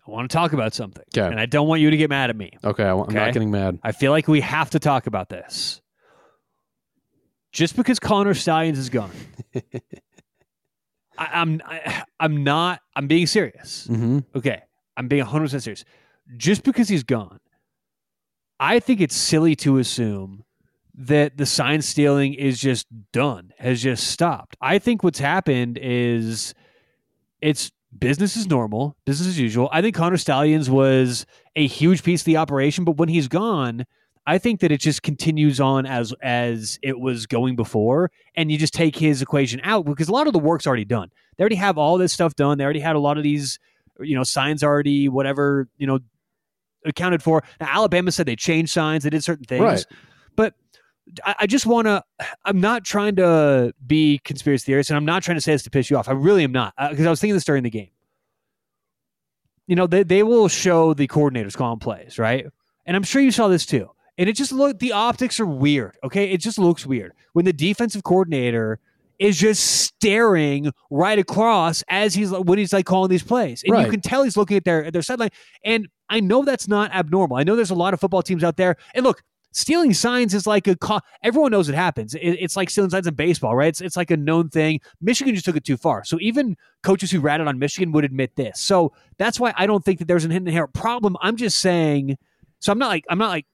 I 0.08 0.12
want 0.12 0.30
to 0.30 0.34
talk 0.36 0.54
about 0.54 0.74
something, 0.74 1.04
Okay. 1.18 1.26
and 1.28 1.40
I 1.40 1.46
don't 1.46 1.68
want 1.68 1.82
you 1.82 1.90
to 1.90 1.98
get 1.98 2.10
mad 2.10 2.30
at 2.30 2.36
me. 2.36 2.52
Okay, 2.64 2.84
I- 2.84 2.92
I'm 2.92 3.00
Okay. 3.00 3.14
not 3.16 3.34
getting 3.34 3.52
mad. 3.52 3.80
I 3.84 3.92
feel 3.92 4.12
like 4.12 4.28
we 4.28 4.42
have 4.42 4.70
to 4.72 4.80
talk 4.80 5.08
about 5.08 5.30
this. 5.30 5.82
Just 7.54 7.76
because 7.76 7.98
Connor 7.98 8.34
Stalions 8.34 8.78
is 8.78 8.90
gone, 8.90 9.10
I, 11.18 11.30
I'm 11.34 11.62
I, 11.66 12.04
I'm 12.20 12.44
not. 12.44 12.82
I'm 12.96 13.08
being 13.08 13.28
serious. 13.28 13.88
hmm 13.88 14.20
Okay, 14.36 14.62
I'm 14.96 15.08
being 15.08 15.22
100 15.24 15.44
percent 15.46 15.64
serious. 15.64 15.84
Just 16.36 16.64
because 16.64 16.90
he's 16.90 17.04
gone, 17.04 17.40
I 18.60 18.80
think 18.80 19.02
it's 19.02 19.16
silly 19.16 19.56
to 19.58 19.78
assume 19.78 20.44
that 20.96 21.38
the 21.38 21.46
sign 21.46 21.82
stealing 21.82 22.34
is 22.34 22.60
just 22.60 22.88
done, 23.14 23.54
has 23.60 23.82
just 23.82 24.08
stopped. 24.08 24.58
I 24.62 24.80
think 24.80 25.04
what's 25.04 25.20
happened 25.20 25.78
is 25.80 26.54
it's 27.40 27.72
business 27.98 28.36
as 28.36 28.48
normal, 28.48 28.98
business 29.06 29.28
as 29.30 29.40
usual. 29.40 29.70
I 29.72 29.82
think 29.82 29.96
Connor 29.96 30.18
Stalions 30.18 30.70
was 30.70 31.26
a 31.56 31.68
huge 31.68 32.04
piece 32.04 32.22
of 32.22 32.26
the 32.26 32.38
operation, 32.38 32.84
but 32.84 32.98
when 32.98 33.10
he's 33.10 33.28
gone, 33.28 33.86
I 34.30 34.38
think 34.38 34.60
that 34.60 34.72
it 34.74 34.82
just 34.82 35.02
continues 35.04 35.60
on 35.62 35.86
as 35.86 36.14
as 36.22 36.78
it 36.84 37.00
was 37.00 37.26
going 37.26 37.56
before, 37.56 38.12
and 38.36 38.52
you 38.52 38.58
just 38.58 38.74
take 38.74 38.96
his 38.96 39.22
equation 39.22 39.62
out 39.64 39.86
because 39.86 40.10
a 40.10 40.12
lot 40.12 40.28
of 40.28 40.34
the 40.34 40.40
work's 40.40 40.68
already 40.68 40.86
done. 40.86 41.10
They 41.38 41.42
already 41.44 41.56
have 41.56 41.78
all 41.78 41.98
this 41.98 42.12
stuff 42.14 42.36
done. 42.36 42.58
They 42.58 42.64
already 42.66 42.82
had 42.82 42.96
a 42.96 43.00
lot 43.00 43.18
of 43.18 43.24
these, 43.24 43.58
you 44.02 44.16
know, 44.16 44.24
signs 44.24 44.64
already, 44.64 45.08
whatever, 45.08 45.70
you 45.78 45.88
know, 45.88 46.00
accounted 46.86 47.24
for. 47.24 47.42
Now, 47.62 47.68
Alabama 47.72 48.12
said 48.12 48.26
they 48.26 48.36
changed 48.36 48.72
signs, 48.72 49.04
they 49.04 49.10
did 49.10 49.24
certain 49.24 49.46
things, 49.46 49.64
Right. 49.64 49.86
but 50.36 50.54
I, 51.24 51.36
I 51.42 51.48
just 51.48 51.66
want 51.66 51.88
to. 51.88 52.04
I'm 52.44 52.60
not 52.60 52.84
trying 52.84 53.16
to 53.16 53.74
be 53.86 54.20
conspiracy 54.26 54.66
theorist, 54.66 54.90
and 54.90 54.98
I'm 54.98 55.06
not 55.06 55.24
trying 55.24 55.38
to 55.38 55.42
say 55.42 55.54
this 55.54 55.64
to 55.64 55.70
piss 55.70 55.90
you 55.90 55.96
off. 55.98 56.10
I 56.10 56.14
really 56.14 56.44
am 56.44 56.52
not, 56.52 56.74
uh, 56.78 56.90
because 56.90 57.06
I 57.06 57.10
was 57.10 57.22
thinking 57.22 57.36
this 57.36 57.46
during 57.46 57.64
the 57.64 57.70
game. 57.70 57.92
You 59.68 59.76
know, 59.76 59.88
they 59.88 60.04
they 60.04 60.24
will 60.24 60.48
show 60.50 60.94
the 60.94 61.08
coordinators 61.08 61.56
calling 61.56 61.80
plays, 61.80 62.20
right? 62.20 62.46
And 62.86 62.96
I'm 62.96 63.04
sure 63.04 63.22
you 63.22 63.32
saw 63.32 63.48
this 63.48 63.66
too. 63.66 63.90
And 64.18 64.28
it 64.28 64.34
just 64.34 64.52
look 64.52 64.80
the 64.80 64.94
optics 64.94 65.40
are 65.40 65.46
weird. 65.46 65.98
Okay, 66.04 66.32
it 66.32 66.40
just 66.40 66.58
looks 66.58 66.86
weird 66.86 67.14
when 67.34 67.46
the 67.46 67.54
defensive 67.54 68.04
coordinator 68.04 68.80
is 69.20 69.38
just 69.38 69.64
staring 69.64 70.72
right 70.92 71.18
across 71.18 71.84
as 71.90 72.14
he's 72.14 72.32
when 72.32 72.58
he's 72.58 72.74
like 72.74 72.86
calling 72.86 73.10
these 73.10 73.24
plays, 73.24 73.64
and 73.64 73.74
you 73.86 73.92
can 73.92 74.02
tell 74.02 74.24
he's 74.24 74.38
looking 74.38 74.58
at 74.58 74.66
their 74.66 74.86
at 74.86 74.94
their 74.94 75.02
sideline. 75.02 75.30
And 75.64 75.88
I 76.10 76.20
know 76.20 76.44
that's 76.44 76.68
not 76.68 76.94
abnormal. 76.94 77.38
I 77.38 77.44
know 77.44 77.56
there's 77.56 77.72
a 77.72 77.76
lot 77.76 77.94
of 77.94 78.00
football 78.00 78.22
teams 78.22 78.44
out 78.44 78.58
there. 78.58 78.78
And 78.94 79.04
look, 79.04 79.24
stealing 79.52 79.94
signs 79.94 80.34
is 80.34 80.46
like 80.46 80.68
a 80.68 80.76
co- 80.76 81.00
everyone 81.24 81.52
knows 81.52 81.68
it 81.68 81.76
happens. 81.76 82.14
It, 82.14 82.22
it's 82.22 82.56
like 82.56 82.70
stealing 82.70 82.90
signs 82.90 83.08
in 83.08 83.16
baseball, 83.16 83.56
right? 83.56 83.70
It's 83.70 83.82
it's 83.82 83.98
like 83.98 84.12
a 84.12 84.18
known 84.18 84.50
thing. 84.50 84.80
Michigan 85.02 85.34
just 85.34 85.46
took 85.46 85.56
it 85.56 85.66
too 85.66 85.78
far. 85.78 86.04
So 86.04 86.18
even 86.22 86.56
coaches 86.84 87.12
who 87.12 87.20
ratted 87.20 87.48
on 87.48 87.60
Michigan 87.60 87.92
would 87.94 88.06
admit 88.06 88.36
this. 88.36 88.60
So 88.60 88.94
that's 89.18 89.40
why 89.40 89.54
I 89.58 89.66
don't 89.66 89.84
think 89.84 90.00
that 90.00 90.08
there's 90.08 90.26
an 90.26 90.32
inherent 90.32 90.74
problem. 90.74 91.18
I'm 91.22 91.38
just 91.38 91.60
saying. 91.60 92.18
So 92.60 92.72
I'm 92.72 92.80
not 92.80 92.90
like 92.90 93.06
I'm 93.10 93.18
not 93.18 93.30
like 93.30 93.46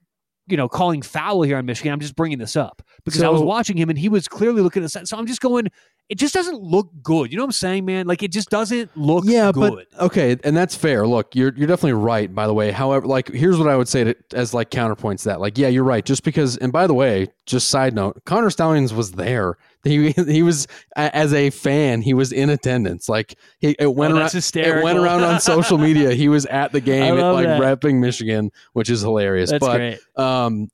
you 0.46 0.56
know 0.56 0.68
calling 0.68 1.02
foul 1.02 1.42
here 1.42 1.56
on 1.56 1.66
Michigan. 1.66 1.92
I'm 1.92 2.00
just 2.00 2.16
bringing 2.16 2.38
this 2.38 2.56
up 2.56 2.82
because 3.04 3.22
I 3.22 3.28
was 3.28 3.42
watching 3.42 3.76
him 3.76 3.90
and 3.90 3.98
he 3.98 4.08
was 4.08 4.28
clearly 4.28 4.62
looking 4.62 4.82
at 4.84 4.92
the 4.92 5.06
So 5.06 5.16
I'm 5.16 5.26
just 5.26 5.40
going. 5.40 5.68
It 6.10 6.18
just 6.18 6.34
doesn't 6.34 6.60
look 6.60 6.90
good. 7.02 7.32
You 7.32 7.38
know 7.38 7.44
what 7.44 7.48
I'm 7.48 7.52
saying, 7.52 7.86
man? 7.86 8.06
Like 8.06 8.22
it 8.22 8.30
just 8.30 8.50
doesn't 8.50 8.94
look 8.94 9.24
yeah, 9.26 9.50
good. 9.50 9.86
but 9.90 10.02
okay, 10.04 10.36
and 10.44 10.54
that's 10.54 10.76
fair. 10.76 11.06
Look, 11.06 11.34
you're 11.34 11.54
you're 11.56 11.66
definitely 11.66 11.94
right. 11.94 12.32
By 12.32 12.46
the 12.46 12.52
way, 12.52 12.70
however, 12.72 13.06
like 13.06 13.28
here's 13.28 13.58
what 13.58 13.68
I 13.68 13.76
would 13.76 13.88
say 13.88 14.04
to, 14.04 14.16
as 14.34 14.52
like 14.52 14.70
counterpoints 14.70 15.22
to 15.22 15.30
that. 15.30 15.40
Like, 15.40 15.56
yeah, 15.56 15.68
you're 15.68 15.84
right. 15.84 16.04
Just 16.04 16.22
because, 16.22 16.58
and 16.58 16.72
by 16.72 16.86
the 16.86 16.92
way, 16.92 17.28
just 17.46 17.70
side 17.70 17.94
note, 17.94 18.22
Connor 18.26 18.50
Stalions 18.50 18.92
was 18.92 19.12
there. 19.12 19.56
He 19.84 20.12
he 20.12 20.42
was 20.42 20.66
as 20.96 21.32
a 21.34 21.50
fan, 21.50 22.02
he 22.02 22.14
was 22.14 22.32
in 22.32 22.50
attendance. 22.50 23.08
Like 23.08 23.36
he 23.58 23.76
it 23.78 23.94
went 23.94 24.14
Oh, 24.14 24.16
around. 24.18 24.34
It 24.34 24.82
went 24.82 24.98
around 24.98 25.22
on 25.22 25.40
social 25.40 25.78
media. 25.78 26.12
He 26.14 26.28
was 26.28 26.46
at 26.46 26.72
the 26.72 26.80
game, 26.82 27.16
love 27.16 27.34
like 27.34 27.46
that. 27.46 27.60
repping 27.60 28.00
Michigan, 28.00 28.50
which 28.72 28.88
is 28.90 29.02
hilarious. 29.02 29.50
That's 29.50 29.64
but 29.64 29.76
great. 29.76 29.98
um, 30.16 30.68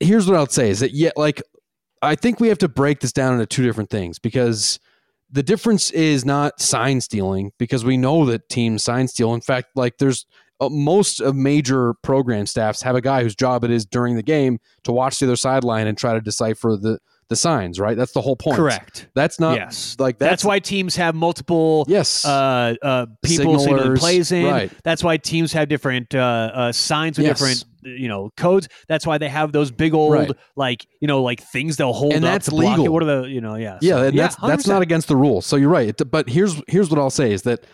here's 0.00 0.26
what 0.26 0.36
I'll 0.36 0.46
say 0.46 0.70
is 0.70 0.80
that 0.80 0.92
yeah, 0.92 1.10
like 1.16 1.42
I 2.02 2.14
think 2.14 2.40
we 2.40 2.48
have 2.48 2.58
to 2.58 2.68
break 2.68 3.00
this 3.00 3.12
down 3.12 3.34
into 3.34 3.46
two 3.46 3.62
different 3.62 3.90
things 3.90 4.18
because 4.18 4.78
the 5.30 5.42
difference 5.42 5.90
is 5.90 6.24
not 6.24 6.60
sign 6.60 7.00
stealing 7.00 7.52
because 7.58 7.84
we 7.84 7.96
know 7.96 8.24
that 8.26 8.48
teams 8.48 8.82
sign 8.82 9.06
steal. 9.08 9.34
In 9.34 9.40
fact, 9.40 9.68
like 9.76 9.98
there's 9.98 10.26
uh, 10.60 10.68
most 10.68 11.20
of 11.20 11.36
major 11.36 11.94
program 12.02 12.46
staffs 12.46 12.82
have 12.82 12.96
a 12.96 13.00
guy 13.00 13.22
whose 13.22 13.36
job 13.36 13.62
it 13.64 13.70
is 13.70 13.86
during 13.86 14.16
the 14.16 14.22
game 14.22 14.58
to 14.84 14.92
watch 14.92 15.18
the 15.18 15.26
other 15.26 15.36
sideline 15.36 15.86
and 15.86 15.96
try 15.96 16.14
to 16.14 16.20
decipher 16.20 16.76
the 16.80 16.98
the 17.30 17.36
signs. 17.36 17.80
Right, 17.80 17.96
that's 17.96 18.12
the 18.12 18.20
whole 18.20 18.36
point. 18.36 18.56
Correct. 18.56 19.08
That's 19.14 19.40
not 19.40 19.56
yes. 19.56 19.96
like 19.98 20.18
That's, 20.18 20.30
that's, 20.30 20.44
why 20.44 20.58
teams 20.58 20.96
have 20.96 21.14
multiple 21.14 21.86
yes. 21.88 22.26
uh, 22.26 22.74
uh, 22.82 23.06
people 23.22 23.58
signaling 23.58 23.96
plays 23.96 24.30
in. 24.32 24.44
right. 24.44 24.70
That's 24.84 25.02
why 25.02 25.16
teams 25.16 25.52
have 25.54 25.68
different 25.68 26.14
uh, 26.14 26.18
uh, 26.52 26.72
signs 26.72 27.16
with 27.16 27.26
Yes. 27.26 27.38
different 27.38 27.64
you 27.82 28.08
know 28.08 28.28
codes. 28.36 28.68
That's 28.88 29.06
why 29.06 29.16
they 29.16 29.30
have 29.30 29.52
those 29.52 29.70
big 29.70 29.94
old 29.94 30.12
Right. 30.12 30.30
like 30.54 30.86
you 31.00 31.08
know 31.08 31.22
like 31.22 31.40
things 31.40 31.78
they'll 31.78 31.94
hold 31.94 32.12
And 32.12 32.22
up 32.26 32.32
that's 32.32 32.44
to 32.46 32.50
block 32.50 32.76
it. 32.76 32.80
legal. 32.80 32.92
What 32.92 33.02
are 33.04 33.22
the 33.22 33.28
you 33.28 33.40
know 33.40 33.54
yeah 33.54 33.78
yeah, 33.80 33.94
so- 33.94 34.02
and 34.02 34.18
that's 34.18 34.36
that's 34.36 34.64
100%. 34.66 34.68
not 34.68 34.82
against 34.82 35.08
the 35.08 35.16
rules. 35.16 35.46
So 35.46 35.56
you're 35.56 35.70
right. 35.70 35.98
But 36.10 36.28
here's 36.28 36.60
here's 36.68 36.90
what 36.90 36.98
I'll 36.98 37.08
say 37.08 37.32
is 37.32 37.42
that 37.42 37.64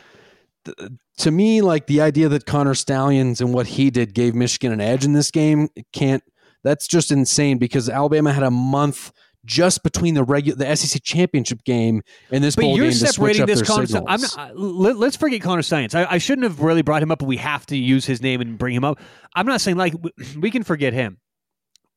to 1.19 1.31
me, 1.31 1.61
like 1.63 1.87
the 1.87 2.01
idea 2.01 2.29
that 2.29 2.45
Connor 2.47 2.75
Stalions 2.75 3.41
and 3.41 3.55
what 3.55 3.67
he 3.67 3.91
did 3.91 4.15
gave 4.15 4.35
Michigan 4.35 4.73
an 4.73 4.81
edge 4.81 5.05
in 5.05 5.13
this 5.13 5.31
game 5.31 5.69
can't. 5.93 6.23
That's 6.65 6.89
just 6.89 7.13
insane 7.13 7.59
because 7.59 7.89
Alabama 7.89 8.33
had 8.33 8.43
a 8.43 8.51
month 8.51 9.13
just 9.47 9.83
between 9.83 10.15
the 10.15 10.25
regular 10.25 10.59
the 10.59 10.77
SEC 10.77 11.03
championship 11.03 11.65
game 11.65 12.03
and 12.31 12.45
this 12.45 12.57
But 12.57 12.63
bowl 12.63 12.77
you're 12.77 12.87
game 12.87 12.93
separating 12.93 13.47
this 13.47 13.63
Connor. 13.63 13.87
I'm 14.07 14.21
not, 14.21 14.59
let, 14.59 14.97
us 14.97 15.17
forget 15.17 15.41
Connor 15.41 15.63
Science. 15.63 15.95
I, 15.95 16.05
I 16.05 16.19
shouldn't 16.19 16.45
have 16.45 16.61
really 16.61 16.83
brought 16.83 17.03
him 17.03 17.11
up, 17.11 17.21
but 17.21 17.27
we 17.27 17.39
have 17.39 17.65
to 17.67 17.77
use 17.77 18.05
his 18.05 18.21
name 18.21 18.41
and 18.41 18.59
bring 18.59 18.75
him 18.75 18.85
up. 18.85 19.01
I'm 19.35 19.47
not 19.47 19.61
saying 19.61 19.77
like 19.77 19.95
we 20.39 20.51
can 20.51 20.63
forget 20.63 20.93
him. 20.93 21.19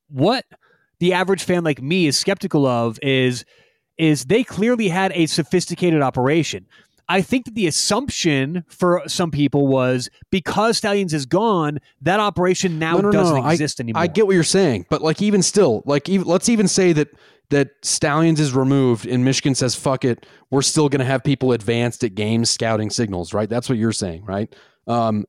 What 0.07 0.45
the 0.99 1.13
average 1.13 1.43
fan 1.43 1.63
like 1.63 1.81
me 1.81 2.07
is 2.07 2.17
skeptical 2.17 2.65
of 2.65 2.99
is 3.01 3.43
is 3.97 4.25
they 4.25 4.43
clearly 4.43 4.87
had 4.87 5.11
a 5.13 5.25
sophisticated 5.25 6.01
operation. 6.01 6.65
I 7.09 7.21
think 7.21 7.45
that 7.45 7.55
the 7.55 7.65
assumption 7.65 8.63
for 8.69 9.01
some 9.07 9.31
people 9.31 9.67
was 9.67 10.09
because 10.29 10.77
Stalions 10.77 11.11
is 11.11 11.25
gone, 11.25 11.79
that 12.03 12.19
operation 12.19 12.77
now 12.77 12.97
No, 12.97 13.01
no, 13.01 13.09
no, 13.09 13.11
doesn't 13.11 13.43
I- 13.43 13.51
exist 13.53 13.79
anymore. 13.79 14.01
I 14.01 14.07
get 14.07 14.27
what 14.27 14.35
you're 14.35 14.43
saying, 14.43 14.85
but 14.89 15.01
like 15.01 15.19
even 15.21 15.41
still, 15.41 15.81
like 15.85 16.07
even, 16.07 16.27
let's 16.27 16.49
even 16.49 16.67
say 16.67 16.93
that 16.93 17.07
that 17.49 17.71
Stalions 17.81 18.39
is 18.39 18.53
removed 18.53 19.05
and 19.05 19.25
Michigan 19.25 19.55
says 19.55 19.75
fuck 19.75 20.05
it, 20.05 20.25
we're 20.49 20.61
still 20.61 20.89
going 20.89 20.99
to 20.99 21.05
have 21.05 21.23
people 21.23 21.51
advanced 21.51 22.03
at 22.03 22.15
games 22.15 22.49
scouting 22.49 22.89
signals, 22.89 23.33
right? 23.33 23.49
That's 23.49 23.69
what 23.69 23.77
you're 23.77 23.91
saying, 23.91 24.25
right? 24.25 24.53
Um, 24.87 25.25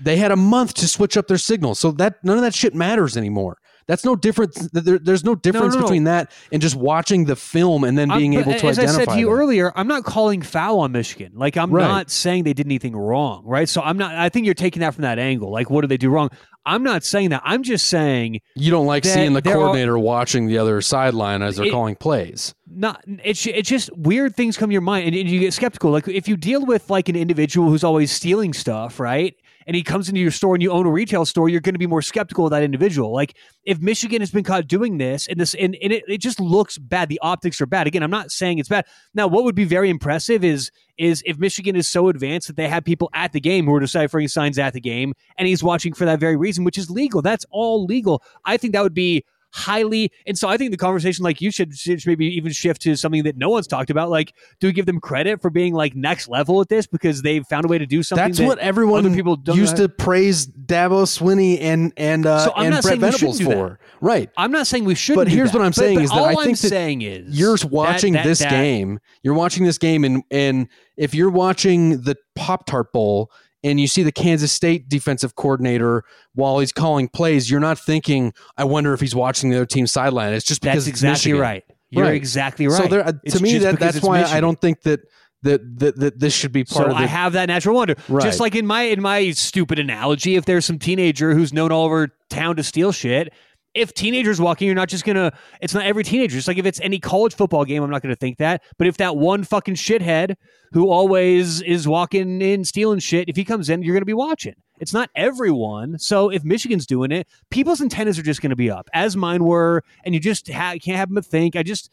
they 0.00 0.16
had 0.16 0.32
a 0.32 0.36
month 0.36 0.74
to 0.74 0.88
switch 0.88 1.16
up 1.16 1.28
their 1.28 1.38
signals, 1.38 1.78
so 1.78 1.90
that 1.92 2.22
none 2.24 2.36
of 2.36 2.42
that 2.42 2.54
shit 2.54 2.74
matters 2.74 3.16
anymore. 3.16 3.58
That's 3.88 4.04
no 4.04 4.16
different. 4.16 4.54
There, 4.72 4.98
there's 4.98 5.22
no 5.24 5.34
difference 5.36 5.74
no, 5.74 5.80
no. 5.80 5.86
between 5.86 6.04
that 6.04 6.32
and 6.50 6.60
just 6.60 6.74
watching 6.74 7.24
the 7.26 7.36
film 7.36 7.84
and 7.84 7.96
then 7.96 8.08
being 8.08 8.34
but 8.34 8.40
able 8.40 8.54
to 8.58 8.66
as 8.66 8.78
identify. 8.78 9.02
I 9.02 9.04
said 9.04 9.12
to 9.14 9.18
you 9.20 9.26
them. 9.26 9.34
earlier, 9.38 9.72
I'm 9.76 9.86
not 9.86 10.04
calling 10.04 10.42
foul 10.42 10.80
on 10.80 10.90
Michigan. 10.92 11.32
Like 11.36 11.56
I'm 11.56 11.70
Right. 11.70 11.86
not 11.86 12.10
saying 12.10 12.44
they 12.44 12.52
did 12.52 12.66
anything 12.66 12.96
wrong, 12.96 13.44
right? 13.46 13.68
So 13.68 13.80
I'm 13.82 13.96
not. 13.96 14.14
I 14.16 14.28
think 14.28 14.44
you're 14.46 14.54
taking 14.54 14.80
that 14.80 14.94
from 14.94 15.02
that 15.02 15.18
angle. 15.20 15.50
Like, 15.52 15.70
what 15.70 15.82
did 15.82 15.90
they 15.90 15.96
do 15.96 16.10
wrong? 16.10 16.30
I'm 16.68 16.82
not 16.82 17.04
saying 17.04 17.30
that. 17.30 17.42
I'm 17.44 17.62
just 17.62 17.86
saying 17.86 18.40
you 18.56 18.72
don't 18.72 18.86
like 18.86 19.04
seeing 19.04 19.34
the 19.34 19.40
there 19.40 19.52
are- 19.54 19.56
coordinator 19.58 19.96
watching 19.96 20.48
the 20.48 20.58
other 20.58 20.80
sideline 20.80 21.40
as 21.42 21.54
they're 21.56 21.66
It- 21.66 21.70
calling 21.70 21.94
plays. 21.94 22.54
not. 22.68 23.04
It's 23.22 23.46
it's 23.46 23.68
just 23.68 23.96
weird 23.96 24.34
things 24.34 24.56
come 24.56 24.70
to 24.70 24.72
your 24.72 24.80
mind, 24.82 25.06
and, 25.06 25.14
and 25.14 25.28
you 25.30 25.38
get 25.38 25.52
skeptical. 25.54 25.92
Like 25.92 26.08
if 26.08 26.26
you 26.26 26.36
deal 26.36 26.66
with 26.66 26.90
like 26.90 27.08
an 27.08 27.14
individual 27.14 27.68
who's 27.68 27.84
always 27.84 28.10
stealing 28.10 28.52
stuff, 28.52 28.98
right? 28.98 29.36
And 29.66 29.74
he 29.74 29.82
comes 29.82 30.08
into 30.08 30.20
your 30.20 30.30
store 30.30 30.54
and 30.54 30.62
you 30.62 30.70
own 30.70 30.86
a 30.86 30.90
retail 30.90 31.24
store, 31.26 31.48
you're 31.48 31.60
going 31.60 31.74
to 31.74 31.78
be 31.78 31.86
more 31.86 32.02
skeptical 32.02 32.44
of 32.44 32.50
that 32.50 32.62
individual. 32.62 33.12
Like 33.12 33.36
if 33.64 33.80
Michigan 33.80 34.20
has 34.20 34.30
been 34.30 34.44
caught 34.44 34.68
doing 34.68 34.98
this 34.98 35.26
and 35.26 35.40
this 35.40 35.54
and, 35.54 35.76
and 35.82 35.92
it, 35.92 36.04
it 36.06 36.18
just 36.18 36.38
looks 36.38 36.78
bad. 36.78 37.08
The 37.08 37.18
optics 37.20 37.60
are 37.60 37.66
bad. 37.66 37.86
Again, 37.86 38.02
I'm 38.02 38.10
not 38.10 38.30
saying 38.30 38.58
it's 38.58 38.68
bad. 38.68 38.86
Now, 39.14 39.26
what 39.26 39.44
would 39.44 39.54
be 39.56 39.64
very 39.64 39.90
impressive 39.90 40.44
is 40.44 40.70
is 40.98 41.22
if 41.26 41.38
Michigan 41.38 41.76
is 41.76 41.86
so 41.86 42.08
advanced 42.08 42.46
that 42.46 42.56
they 42.56 42.68
have 42.68 42.84
people 42.84 43.10
at 43.12 43.32
the 43.32 43.40
game 43.40 43.66
who 43.66 43.74
are 43.74 43.80
deciphering 43.80 44.28
signs 44.28 44.58
at 44.58 44.72
the 44.72 44.80
game, 44.80 45.12
and 45.36 45.46
he's 45.46 45.62
watching 45.62 45.92
for 45.92 46.04
that 46.06 46.20
very 46.20 46.36
reason, 46.36 46.64
which 46.64 46.78
is 46.78 46.90
legal. 46.90 47.20
That's 47.20 47.44
all 47.50 47.84
legal. 47.84 48.22
I 48.44 48.56
think 48.56 48.72
that 48.72 48.82
would 48.82 48.94
be 48.94 49.24
highly 49.56 50.12
and 50.26 50.36
so 50.38 50.48
i 50.48 50.56
think 50.58 50.70
the 50.70 50.76
conversation 50.76 51.22
like 51.24 51.40
you 51.40 51.50
should, 51.50 51.74
should 51.74 52.06
maybe 52.06 52.26
even 52.26 52.52
shift 52.52 52.82
to 52.82 52.94
something 52.94 53.22
that 53.22 53.38
no 53.38 53.48
one's 53.48 53.66
talked 53.66 53.88
about 53.88 54.10
like 54.10 54.34
do 54.60 54.66
we 54.66 54.72
give 54.72 54.84
them 54.84 55.00
credit 55.00 55.40
for 55.40 55.48
being 55.48 55.72
like 55.72 55.96
next 55.96 56.28
level 56.28 56.60
at 56.60 56.68
this 56.68 56.86
because 56.86 57.22
they've 57.22 57.46
found 57.46 57.64
a 57.64 57.68
way 57.68 57.78
to 57.78 57.86
do 57.86 58.02
something 58.02 58.26
That's 58.26 58.38
that 58.38 58.46
what 58.46 58.58
everyone 58.58 59.06
other 59.06 59.14
people 59.14 59.34
don't 59.36 59.56
used 59.56 59.78
to 59.78 59.88
praise 59.88 60.46
Dabo 60.46 61.04
Swinney 61.06 61.58
and 61.60 61.90
and 61.96 62.26
uh, 62.26 62.40
So 62.44 62.52
I'm 62.54 62.66
and 62.66 62.74
not 62.74 62.82
Brent 62.82 63.00
saying 63.00 63.00
we 63.00 63.12
shouldn't 63.18 63.38
Venables 63.38 63.38
that. 63.38 63.54
for. 63.54 63.80
Right. 64.02 64.30
i'm 64.36 64.52
not 64.52 64.66
saying 64.66 64.84
we 64.84 64.94
should 64.94 65.14
But 65.16 65.28
here's 65.28 65.54
what 65.54 65.62
I'm 65.62 65.72
saying 65.72 65.96
but, 65.96 66.04
is 66.04 66.10
that 66.10 66.18
all 66.18 66.26
I 66.38 66.44
think 66.44 66.58
that 66.58 66.68
saying 66.68 67.00
is 67.02 67.38
You're 67.38 67.56
that- 67.56 67.70
watching 67.70 68.12
that- 68.12 68.24
this 68.24 68.40
that- 68.40 68.50
game. 68.50 69.00
You're 69.22 69.34
watching 69.34 69.64
this 69.64 69.78
game, 69.78 70.04
and 70.04 70.22
and 70.30 70.68
if 70.96 71.14
you're 71.14 71.30
watching 71.30 72.02
the 72.02 72.16
Pop 72.36 72.66
Tart 72.66 72.92
Bowl 72.92 73.30
and 73.64 73.80
you 73.80 73.86
see 73.86 74.02
the 74.02 74.12
Kansas 74.12 74.52
State 74.52 74.88
defensive 74.88 75.34
coordinator 75.34 76.04
while 76.34 76.58
he's 76.58 76.72
calling 76.72 77.08
plays, 77.08 77.50
you're 77.50 77.60
not 77.60 77.78
thinking, 77.78 78.32
"I 78.56 78.64
wonder 78.64 78.92
if 78.92 79.00
he's 79.00 79.14
watching 79.14 79.50
the 79.50 79.56
other 79.56 79.66
team's 79.66 79.92
sideline." 79.92 80.32
It's 80.34 80.46
just 80.46 80.60
because 80.60 80.84
that's 80.84 80.88
exactly 80.88 81.32
Michigan. 81.32 81.40
right 81.40 81.64
you're 81.90 82.04
Right. 82.04 82.14
exactly 82.14 82.66
right 82.66 82.82
So 82.82 82.88
there, 82.88 83.06
uh, 83.06 83.12
to 83.12 83.42
me, 83.42 83.58
that 83.58 83.78
that's 83.78 84.02
why 84.02 84.22
I 84.24 84.40
don't 84.40 84.60
think 84.60 84.82
that 84.82 85.00
that 85.42 85.78
that, 85.78 85.96
that 85.96 86.18
this 86.18 86.34
should 86.34 86.52
be 86.52 86.64
part 86.64 86.86
so 86.86 86.90
of 86.90 86.96
the. 86.96 87.04
I 87.04 87.06
have 87.06 87.34
that 87.34 87.46
natural 87.46 87.76
wonder. 87.76 87.94
Right. 88.08 88.24
Just 88.24 88.40
like 88.40 88.54
in 88.54 88.66
my 88.66 88.82
in 88.82 89.00
my 89.00 89.30
stupid 89.30 89.78
analogy, 89.78 90.36
if 90.36 90.44
there's 90.44 90.64
some 90.64 90.78
teenager 90.78 91.34
who's 91.34 91.52
known 91.52 91.70
all 91.72 91.84
over 91.84 92.08
town 92.28 92.56
to 92.56 92.62
steal 92.62 92.92
shit, 92.92 93.32
if 93.76 93.92
teenagers 93.94 94.40
walking, 94.40 94.66
you're 94.66 94.74
not 94.74 94.88
just 94.88 95.04
gonna. 95.04 95.32
It's 95.60 95.74
not 95.74 95.84
every 95.84 96.02
teenager. 96.02 96.36
It's 96.38 96.48
like 96.48 96.58
if 96.58 96.66
it's 96.66 96.80
any 96.80 96.98
college 96.98 97.34
football 97.34 97.64
game, 97.64 97.82
I'm 97.82 97.90
not 97.90 98.02
gonna 98.02 98.16
think 98.16 98.38
that. 98.38 98.62
But 98.78 98.86
if 98.86 98.96
that 98.96 99.16
one 99.16 99.44
fucking 99.44 99.74
shithead 99.74 100.34
who 100.72 100.88
always 100.90 101.60
is 101.62 101.86
walking 101.86 102.42
in 102.42 102.64
stealing 102.64 102.98
shit, 102.98 103.28
if 103.28 103.36
he 103.36 103.44
comes 103.44 103.68
in, 103.68 103.82
you're 103.82 103.94
gonna 103.94 104.04
be 104.04 104.12
watching. 104.12 104.54
It's 104.80 104.92
not 104.92 105.10
everyone. 105.14 105.98
So 105.98 106.28
if 106.30 106.44
Michigan's 106.44 106.86
doing 106.86 107.12
it, 107.12 107.28
people's 107.50 107.80
antennas 107.80 108.18
are 108.18 108.22
just 108.22 108.42
gonna 108.42 108.56
be 108.56 108.70
up, 108.70 108.88
as 108.92 109.16
mine 109.16 109.44
were, 109.44 109.82
and 110.04 110.14
you 110.14 110.20
just 110.20 110.50
ha- 110.50 110.76
can't 110.82 110.96
have 110.96 111.12
them 111.12 111.22
think. 111.22 111.56
I 111.56 111.62
just 111.62 111.90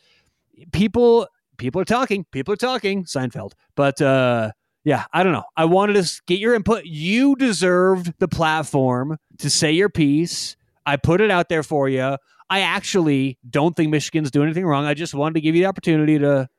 people 0.72 1.28
people 1.58 1.82
are 1.82 1.86
talking. 1.86 2.26
People 2.32 2.54
are 2.54 2.58
talking. 2.58 3.04
Seinfeld, 3.06 3.52
but. 3.76 4.02
uh 4.02 4.52
yeah, 4.86 5.06
I 5.14 5.24
don't 5.24 5.32
know. 5.32 5.46
I 5.56 5.64
wanted 5.64 6.04
to 6.04 6.22
get 6.28 6.40
your 6.40 6.54
input. 6.56 6.84
You 6.84 7.38
deserved 7.38 8.12
the 8.20 8.28
platform 8.28 9.18
to 9.38 9.50
say 9.50 9.72
your 9.72 9.88
piece. 9.88 10.58
I 10.86 10.98
put 10.98 11.22
it 11.22 11.32
out 11.32 11.50
there 11.50 11.64
for 11.64 11.90
you. 11.90 12.18
I 12.50 12.60
actually 12.60 13.40
don't 13.50 13.76
think 13.76 13.90
Michigan's 13.90 14.32
doing 14.32 14.48
anything 14.48 14.66
wrong. 14.66 14.86
I 14.86 14.94
just 14.94 15.14
wanted 15.14 15.36
to 15.36 15.42
give 15.42 15.56
you 15.56 15.64
the 15.64 15.68
opportunity 15.68 16.20
to 16.20 16.50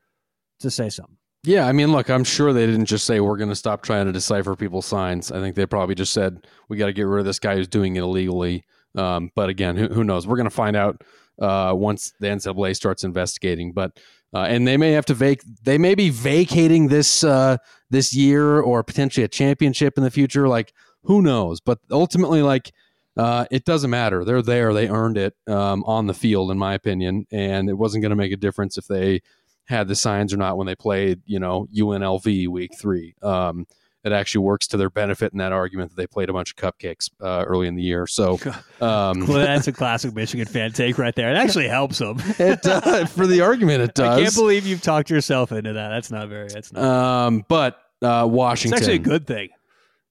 to 0.61 0.71
say 0.71 0.89
something. 0.89 1.17
Yeah, 1.45 1.67
I 1.67 1.73
mean, 1.73 1.93
look, 1.93 2.09
I'm 2.09 2.25
sure 2.25 2.55
they 2.55 2.65
didn't 2.65 2.87
just 2.87 3.05
say 3.05 3.21
we're 3.21 3.37
going 3.37 3.51
to 3.51 3.57
stop 3.57 3.83
trying 3.83 4.07
to 4.07 4.13
decipher 4.13 4.57
people's 4.57 4.87
signs. 4.87 5.31
I 5.31 5.41
think 5.41 5.57
they 5.57 5.67
probably 5.67 5.95
just 5.95 6.15
said 6.15 6.47
we 6.69 6.79
got 6.79 6.87
to 6.87 6.93
get 6.95 7.03
rid 7.03 7.21
of 7.21 7.27
this 7.27 7.39
guy 7.39 7.57
who's 7.57 7.69
doing 7.69 7.97
it 7.97 8.01
illegally. 8.01 8.65
Um, 8.97 9.31
but 9.35 9.51
again, 9.51 9.77
who, 9.77 9.89
who 9.89 10.05
knows? 10.05 10.27
We're 10.27 10.37
going 10.37 10.49
to 10.49 10.55
find 10.55 10.75
out 10.75 11.03
uh, 11.41 11.75
once 11.77 12.13
the 12.19 12.29
NCAA 12.29 12.75
starts 12.77 13.05
investigating. 13.05 13.73
But 13.73 13.99
uh, 14.33 14.47
and 14.49 14.67
they 14.67 14.77
may 14.77 14.93
have 14.93 15.07
to 15.07 15.15
vac 15.15 15.41
they 15.63 15.79
may 15.79 15.95
be 15.95 16.11
vacating 16.11 16.89
this 16.89 17.23
uh, 17.23 17.59
this 17.91 18.15
year 18.15 18.61
or 18.61 18.83
potentially 18.83 19.25
a 19.25 19.29
championship 19.29 19.97
in 19.97 20.05
the 20.05 20.11
future. 20.11 20.49
Like 20.49 20.73
who 21.03 21.23
knows? 21.23 21.61
But 21.61 21.79
ultimately, 21.91 22.43
like 22.43 22.73
uh, 23.17 23.47
it 23.51 23.65
doesn't 23.65 23.91
matter. 23.91 24.25
They're 24.25 24.43
there. 24.43 24.73
They 24.75 24.89
earned 24.89 25.19
it 25.19 25.35
um, 25.47 25.85
on 25.85 26.07
the 26.07 26.15
field, 26.15 26.51
in 26.51 26.59
my 26.59 26.75
opinion, 26.75 27.27
and 27.31 27.69
it 27.69 27.75
wasn't 27.75 28.03
going 28.03 28.11
to 28.11 28.17
make 28.17 28.33
a 28.33 28.37
difference 28.37 28.77
if 28.79 28.87
they 28.87 29.21
had 29.67 29.89
the 29.89 29.95
signs 29.95 30.33
or 30.33 30.37
not 30.37 30.57
when 30.57 30.67
they 30.67 30.75
played, 30.75 31.23
you 31.25 31.39
know, 31.39 31.69
UNLV 31.75 32.49
week 32.49 32.73
three. 32.79 33.15
Um, 33.23 33.67
it 34.05 34.13
actually 34.13 34.45
works 34.45 34.67
to 34.69 34.77
their 34.77 34.91
benefit 34.91 35.33
in 35.33 35.39
that 35.39 35.53
argument 35.53 35.91
that 35.91 35.97
they 35.97 36.07
played 36.07 36.29
a 36.29 36.33
bunch 36.33 36.51
of 36.51 36.57
cupcakes 36.57 37.11
uh, 37.23 37.45
early 37.47 37.67
in 37.67 37.75
the 37.75 37.83
year. 37.83 38.07
So, 38.07 38.39
um, 38.81 39.27
Well, 39.27 39.39
that's 39.39 39.67
a 39.67 39.73
classic 39.73 40.15
Michigan 40.15 40.47
fan 40.47 40.73
take 40.73 40.99
right 40.99 41.15
there. 41.15 41.31
It 41.31 41.37
actually 41.37 41.69
helps 41.69 41.99
them. 41.99 42.19
it, 42.39 42.67
uh, 42.67 43.07
for 43.07 43.27
the 43.27 43.41
argument, 43.41 43.81
it 43.81 43.95
does. 43.95 44.19
I 44.19 44.23
can't 44.23 44.35
believe 44.35 44.67
you've 44.67 44.83
talked 44.83 45.09
yourself 45.09 45.53
into 45.53 45.73
that. 45.73 45.89
That's 45.89 46.11
not 46.11 46.29
very. 46.29 46.49
That's 46.49 46.73
not. 46.73 46.83
Um, 46.85 47.45
but 47.49 47.81
uh, 48.03 48.29
it's 48.31 48.73
actually 48.73 48.97
a 48.97 48.99
good 48.99 49.27
thing. 49.27 49.49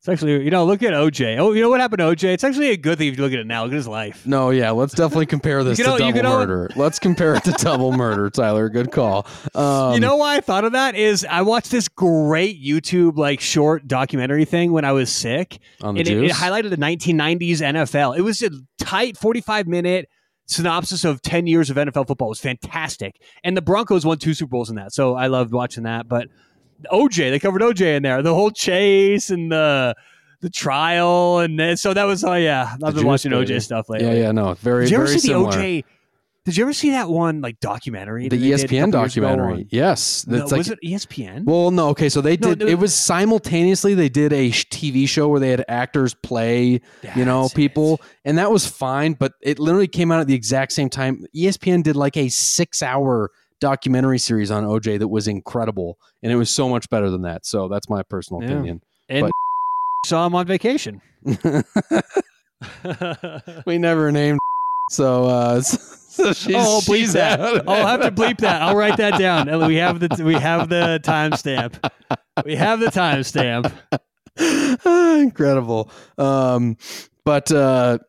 It's 0.04 0.10
actually, 0.10 0.44
you 0.44 0.52
know, 0.52 0.66
look 0.66 0.84
at 0.84 0.92
OJ. 0.92 1.38
Oh, 1.38 1.54
you 1.54 1.62
know 1.62 1.70
what 1.70 1.80
happened 1.80 2.00
to 2.00 2.04
OJ? 2.04 2.34
It's 2.34 2.44
actually 2.44 2.72
a 2.72 2.76
good 2.76 2.98
thing 2.98 3.08
if 3.08 3.16
you 3.16 3.24
look 3.24 3.32
at 3.32 3.40
it 3.40 3.48
now. 3.48 3.64
Look 3.64 3.72
at 3.72 3.78
his 3.78 3.88
life. 3.88 4.28
No, 4.28 4.50
yeah, 4.50 4.72
let's 4.72 4.94
definitely 4.94 5.28
compare 5.28 5.64
this 5.64 5.78
to 5.82 5.84
you 5.84 5.98
double 5.98 6.24
murder. 6.24 6.70
Let's 6.76 7.00
compare 7.00 7.36
it 7.36 7.46
to 7.46 7.54
double 7.54 7.94
murder, 7.94 8.30
Tyler. 8.30 8.68
Good 8.68 8.92
call. 8.92 9.26
Um, 9.56 9.94
you 9.94 10.02
know 10.02 10.18
why 10.18 10.36
I 10.36 10.42
thought 10.42 10.66
of 10.66 10.74
that 10.74 10.96
is 10.96 11.24
I 11.24 11.44
watched 11.44 11.72
this 11.72 11.88
great 11.88 12.62
YouTube 12.62 13.16
like 13.16 13.40
short 13.40 13.88
documentary 13.88 14.44
thing 14.44 14.74
when 14.74 14.84
I 14.84 14.92
was 14.92 15.10
sick, 15.10 15.60
on 15.82 15.96
the 15.96 16.02
and 16.02 16.10
it, 16.10 16.22
it 16.22 16.32
highlighted 16.32 16.72
the 16.72 16.76
1990s 16.76 17.60
NFL. 17.60 18.18
It 18.18 18.24
was 18.24 18.42
a 18.42 18.50
tight 18.80 19.16
45 19.16 19.68
minute 19.68 20.10
synopsis 20.48 21.06
of 21.06 21.22
10 21.22 21.48
years 21.48 21.70
of 21.70 21.78
NFL 21.78 22.08
football. 22.08 22.28
It 22.28 22.32
was 22.32 22.42
fantastic, 22.42 23.22
and 23.42 23.56
the 23.56 23.62
Broncos 23.62 24.06
won 24.06 24.18
two 24.18 24.34
Super 24.34 24.50
Bowls 24.50 24.70
in 24.70 24.76
that, 24.76 24.92
so 24.92 25.16
I 25.16 25.28
loved 25.28 25.54
watching 25.54 25.84
that. 25.84 26.10
But 26.10 26.28
OJ, 26.92 27.30
they 27.32 27.40
covered 27.40 27.62
OJ 27.62 27.98
in 27.98 28.04
there, 28.04 28.22
the 28.22 28.34
whole 28.34 28.52
chase 28.52 29.30
and 29.30 29.52
the 29.52 29.96
the 30.42 30.50
trial, 30.50 31.40
and 31.40 31.58
then, 31.58 31.78
so 31.78 31.94
that 31.94 32.04
was 32.04 32.24
oh 32.24 32.34
yeah, 32.34 32.76
I've 32.84 32.96
been 32.96 33.06
watching 33.06 33.32
baby. 33.32 33.54
OJ 33.54 33.62
stuff 33.62 33.90
lately. 33.90 34.08
yeah, 34.08 34.14
yeah, 34.26 34.32
no, 34.32 34.54
very, 34.56 34.86
Did 34.86 34.92
you 34.92 34.98
ever 34.98 35.06
very 35.06 35.20
see 35.20 35.28
similar. 35.30 35.52
the 35.52 35.58
OJ? 35.58 35.84
Did 36.46 36.58
you 36.58 36.66
ever 36.66 36.74
see 36.74 36.92
that 36.92 37.10
one 37.10 37.40
like 37.40 37.58
documentary? 37.62 38.28
the 38.28 38.36
that 38.36 38.42
they 38.42 38.52
did 38.52 38.60
a 38.60 38.68
ESPN 38.68 38.92
couple 38.92 39.00
years 39.00 39.16
ago 39.16 39.28
documentary. 39.28 39.68
Yes, 39.70 40.28
No, 40.28 40.38
that's 40.40 40.52
like 40.52 40.58
was 40.58 40.70
it 40.72 40.80
ESPN? 40.84 41.46
Well, 41.46 41.72
no, 41.72 41.88
okay, 41.92 42.10
so 42.10 42.20
they 42.20 42.36
did. 42.36 42.60
no, 42.60 42.66
it 42.68 42.78
was 42.78 42.94
simultaneously 42.94 43.94
they 43.94 44.10
did 44.10 44.34
a 44.34 44.50
TV 44.50 45.08
show 45.08 45.30
where 45.30 45.40
they 45.40 45.52
had 45.52 45.64
actors 45.70 46.14
play, 46.14 46.82
you 47.16 47.24
know, 47.24 47.48
people, 47.56 47.94
it. 47.94 48.02
and 48.26 48.38
that 48.38 48.52
was 48.52 48.68
fine. 48.68 49.14
But 49.14 49.32
it 49.40 49.58
literally 49.58 49.88
came 49.88 50.12
out 50.12 50.20
at 50.20 50.28
the 50.28 50.36
exact 50.36 50.74
same 50.74 50.90
time. 50.90 51.26
ESPN 51.34 51.82
did 51.82 51.96
like 51.96 52.18
a 52.18 52.28
six-hour 52.28 53.32
documentary 53.64 54.20
series 54.20 54.52
on 54.52 54.66
OJ 54.66 55.00
that 55.00 55.08
was 55.08 55.28
incredible, 55.28 55.98
and 56.22 56.32
it 56.32 56.36
was 56.36 56.50
so 56.50 56.68
much 56.68 56.90
better 56.90 57.10
than 57.10 57.22
that. 57.22 57.46
So 57.46 57.70
that's 57.70 57.90
my 57.90 58.04
personal 58.04 58.44
Yeah. 58.44 58.50
opinion. 58.52 58.82
and 59.10 59.32
saw 60.06 60.26
him 60.26 60.36
on 60.36 60.46
vacation. 60.46 61.02
we 63.66 63.78
never 63.78 64.12
named, 64.12 64.40
so 64.92 65.26
uh, 65.26 65.62
so 65.62 66.34
she's, 66.34 66.56
oh, 66.56 66.82
bleep 66.84 66.96
she's 66.98 67.14
that! 67.14 67.40
I'll 67.40 67.88
have 67.88 68.02
to 68.02 68.12
bleep 68.12 68.40
that. 68.40 68.62
I'll 68.62 68.76
write 68.76 68.98
that 68.98 69.18
down. 69.18 69.48
We 69.68 69.78
have 69.78 70.00
the 70.02 70.24
we 70.24 70.34
have 70.36 70.68
the 70.70 71.00
timestamp. 71.04 71.76
We 72.46 72.56
have 72.56 72.80
the 72.82 72.88
timestamp. 72.88 73.72
Incredible. 75.24 75.90
Um, 76.18 76.78
but 77.26 77.52
uh, 77.52 78.00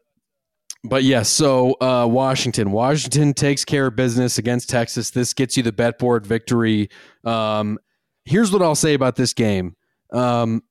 but 0.84 1.02
yes, 1.02 1.10
yeah, 1.10 1.22
so 1.22 1.76
uh, 1.80 2.06
Washington. 2.06 2.70
Washington 2.70 3.32
takes 3.32 3.64
care 3.64 3.86
of 3.86 3.96
business 3.96 4.36
against 4.36 4.68
Texas. 4.68 5.10
This 5.10 5.32
gets 5.32 5.56
you 5.56 5.62
the 5.62 5.72
bet 5.72 5.98
board 5.98 6.26
victory. 6.26 6.90
Um, 7.24 7.78
here's 8.24 8.52
what 8.52 8.60
I'll 8.60 8.74
say 8.74 8.92
about 8.92 9.16
this 9.16 9.32
game. 9.32 9.76
Um, 10.12 10.62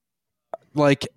like, 0.75 1.07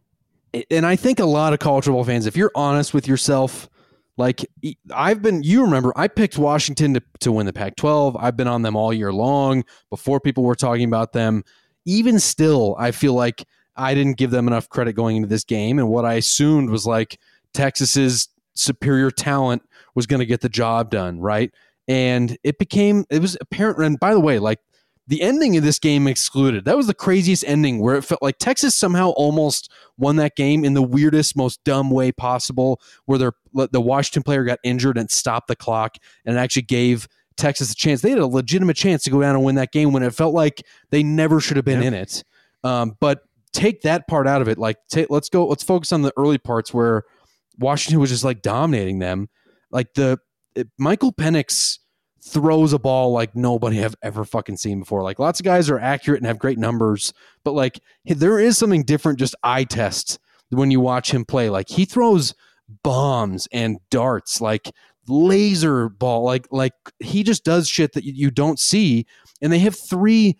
and 0.70 0.86
I 0.86 0.96
think 0.96 1.18
a 1.18 1.26
lot 1.26 1.52
of 1.52 1.58
college 1.58 1.84
football 1.84 2.04
fans, 2.04 2.26
if 2.26 2.36
you're 2.36 2.52
honest 2.54 2.94
with 2.94 3.06
yourself, 3.06 3.68
like 4.16 4.46
I've 4.94 5.20
been, 5.20 5.42
you 5.42 5.62
remember, 5.62 5.92
I 5.94 6.08
picked 6.08 6.38
Washington 6.38 6.94
to, 6.94 7.02
to 7.20 7.32
win 7.32 7.44
the 7.44 7.52
Pac 7.52 7.76
12. 7.76 8.16
I've 8.16 8.36
been 8.36 8.48
on 8.48 8.62
them 8.62 8.76
all 8.76 8.94
year 8.94 9.12
long 9.12 9.64
before 9.90 10.20
people 10.20 10.42
were 10.42 10.54
talking 10.54 10.84
about 10.84 11.12
them. 11.12 11.44
Even 11.84 12.18
still, 12.18 12.74
I 12.78 12.92
feel 12.92 13.12
like 13.12 13.44
I 13.76 13.94
didn't 13.94 14.16
give 14.16 14.30
them 14.30 14.48
enough 14.48 14.70
credit 14.70 14.94
going 14.94 15.16
into 15.16 15.28
this 15.28 15.44
game. 15.44 15.78
And 15.78 15.90
what 15.90 16.06
I 16.06 16.14
assumed 16.14 16.70
was 16.70 16.86
like 16.86 17.20
Texas's 17.52 18.28
superior 18.58 19.10
talent 19.10 19.62
was 19.94 20.06
going 20.06 20.20
to 20.20 20.26
get 20.26 20.40
the 20.40 20.48
job 20.48 20.90
done, 20.90 21.20
right? 21.20 21.52
And 21.88 22.36
it 22.42 22.58
became 22.58 23.04
it 23.10 23.20
was 23.20 23.36
apparent. 23.40 23.78
And 23.78 24.00
by 24.00 24.12
the 24.12 24.20
way, 24.20 24.38
like 24.38 24.60
the 25.08 25.22
ending 25.22 25.56
of 25.56 25.62
this 25.62 25.78
game 25.78 26.08
excluded. 26.08 26.64
That 26.64 26.76
was 26.76 26.88
the 26.88 26.94
craziest 26.94 27.44
ending 27.46 27.78
where 27.78 27.94
it 27.94 28.02
felt 28.02 28.22
like 28.22 28.38
Texas 28.38 28.74
somehow 28.74 29.10
almost 29.10 29.70
won 29.96 30.16
that 30.16 30.34
game 30.34 30.64
in 30.64 30.74
the 30.74 30.82
weirdest, 30.82 31.36
most 31.36 31.62
dumb 31.64 31.90
way 31.90 32.10
possible, 32.10 32.80
where 33.04 33.18
their 33.18 33.32
the 33.70 33.80
Washington 33.80 34.22
player 34.24 34.44
got 34.44 34.58
injured 34.64 34.98
and 34.98 35.10
stopped 35.10 35.48
the 35.48 35.56
clock 35.56 35.96
and 36.24 36.38
actually 36.38 36.62
gave 36.62 37.06
Texas 37.36 37.70
a 37.70 37.74
chance. 37.74 38.00
They 38.00 38.10
had 38.10 38.18
a 38.18 38.26
legitimate 38.26 38.76
chance 38.76 39.04
to 39.04 39.10
go 39.10 39.20
down 39.20 39.36
and 39.36 39.44
win 39.44 39.54
that 39.56 39.72
game 39.72 39.92
when 39.92 40.02
it 40.02 40.14
felt 40.14 40.34
like 40.34 40.62
they 40.90 41.02
never 41.02 41.40
should 41.40 41.56
have 41.56 41.64
been 41.64 41.82
in 41.82 41.94
it. 41.94 42.24
Um, 42.64 42.96
but 42.98 43.20
take 43.52 43.82
that 43.82 44.08
part 44.08 44.26
out 44.26 44.42
of 44.42 44.48
it. 44.48 44.58
Like, 44.58 44.76
take, 44.88 45.08
let's 45.08 45.28
go. 45.28 45.46
Let's 45.46 45.62
focus 45.62 45.92
on 45.92 46.02
the 46.02 46.12
early 46.16 46.38
parts 46.38 46.74
where 46.74 47.04
Washington 47.58 48.00
was 48.00 48.10
just 48.10 48.24
like 48.24 48.42
dominating 48.42 48.98
them. 48.98 49.28
Like 49.70 49.94
the 49.94 50.18
it, 50.54 50.68
Michael 50.78 51.12
Penix 51.12 51.78
throws 52.24 52.72
a 52.72 52.78
ball 52.78 53.12
like 53.12 53.36
nobody 53.36 53.76
have 53.76 53.94
ever 54.02 54.24
fucking 54.24 54.56
seen 54.56 54.80
before. 54.80 55.02
Like 55.02 55.18
lots 55.18 55.40
of 55.40 55.44
guys 55.44 55.70
are 55.70 55.78
accurate 55.78 56.20
and 56.20 56.26
have 56.26 56.38
great 56.38 56.58
numbers, 56.58 57.12
but 57.44 57.52
like 57.52 57.80
there 58.04 58.38
is 58.38 58.58
something 58.58 58.82
different 58.82 59.18
just 59.18 59.34
eye 59.42 59.64
test 59.64 60.18
when 60.50 60.70
you 60.70 60.80
watch 60.80 61.10
him 61.12 61.24
play. 61.24 61.50
Like 61.50 61.68
he 61.68 61.84
throws 61.84 62.34
bombs 62.82 63.46
and 63.52 63.78
darts 63.90 64.40
like 64.40 64.72
laser 65.08 65.88
ball 65.88 66.24
like 66.24 66.48
like 66.50 66.72
he 66.98 67.22
just 67.22 67.44
does 67.44 67.68
shit 67.68 67.92
that 67.92 68.04
you 68.04 68.28
don't 68.30 68.58
see 68.58 69.06
and 69.40 69.52
they 69.52 69.60
have 69.60 69.76
three 69.76 70.36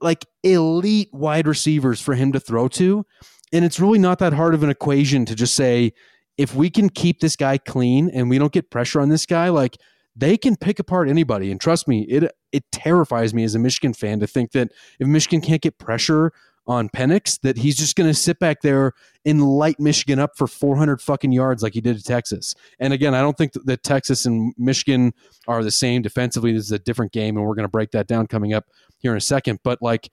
like 0.00 0.26
elite 0.42 1.08
wide 1.12 1.46
receivers 1.46 2.00
for 2.00 2.14
him 2.14 2.32
to 2.32 2.40
throw 2.40 2.66
to 2.66 3.06
and 3.52 3.64
it's 3.64 3.78
really 3.78 3.98
not 3.98 4.18
that 4.18 4.32
hard 4.32 4.54
of 4.54 4.64
an 4.64 4.70
equation 4.70 5.24
to 5.24 5.36
just 5.36 5.54
say 5.54 5.92
if 6.38 6.54
we 6.54 6.70
can 6.70 6.88
keep 6.88 7.20
this 7.20 7.36
guy 7.36 7.58
clean 7.58 8.08
and 8.10 8.30
we 8.30 8.38
don't 8.38 8.52
get 8.52 8.70
pressure 8.70 9.00
on 9.00 9.08
this 9.08 9.26
guy, 9.26 9.48
like 9.48 9.76
they 10.16 10.36
can 10.36 10.56
pick 10.56 10.78
apart 10.78 11.08
anybody. 11.08 11.50
And 11.50 11.60
trust 11.60 11.86
me, 11.86 12.02
it 12.02 12.32
it 12.52 12.64
terrifies 12.72 13.34
me 13.34 13.44
as 13.44 13.54
a 13.54 13.58
Michigan 13.58 13.92
fan 13.92 14.20
to 14.20 14.26
think 14.26 14.52
that 14.52 14.72
if 14.98 15.06
Michigan 15.06 15.40
can't 15.40 15.60
get 15.60 15.78
pressure 15.78 16.32
on 16.66 16.88
Penix, 16.90 17.40
that 17.40 17.56
he's 17.56 17.76
just 17.76 17.96
going 17.96 18.08
to 18.08 18.14
sit 18.14 18.38
back 18.38 18.60
there 18.60 18.92
and 19.24 19.42
light 19.42 19.80
Michigan 19.80 20.18
up 20.18 20.36
for 20.36 20.46
400 20.46 21.00
fucking 21.00 21.32
yards 21.32 21.62
like 21.62 21.72
he 21.72 21.80
did 21.80 21.96
to 21.96 22.02
Texas. 22.02 22.54
And 22.78 22.92
again, 22.92 23.14
I 23.14 23.22
don't 23.22 23.38
think 23.38 23.52
that 23.54 23.82
Texas 23.82 24.26
and 24.26 24.52
Michigan 24.58 25.14
are 25.46 25.64
the 25.64 25.70
same 25.70 26.02
defensively. 26.02 26.52
This 26.52 26.64
is 26.64 26.72
a 26.72 26.78
different 26.78 27.12
game, 27.12 27.36
and 27.36 27.46
we're 27.46 27.54
going 27.54 27.64
to 27.64 27.70
break 27.70 27.90
that 27.92 28.06
down 28.06 28.26
coming 28.26 28.52
up 28.52 28.66
here 28.98 29.12
in 29.12 29.16
a 29.16 29.22
second. 29.22 29.60
But 29.64 29.80
like, 29.80 30.10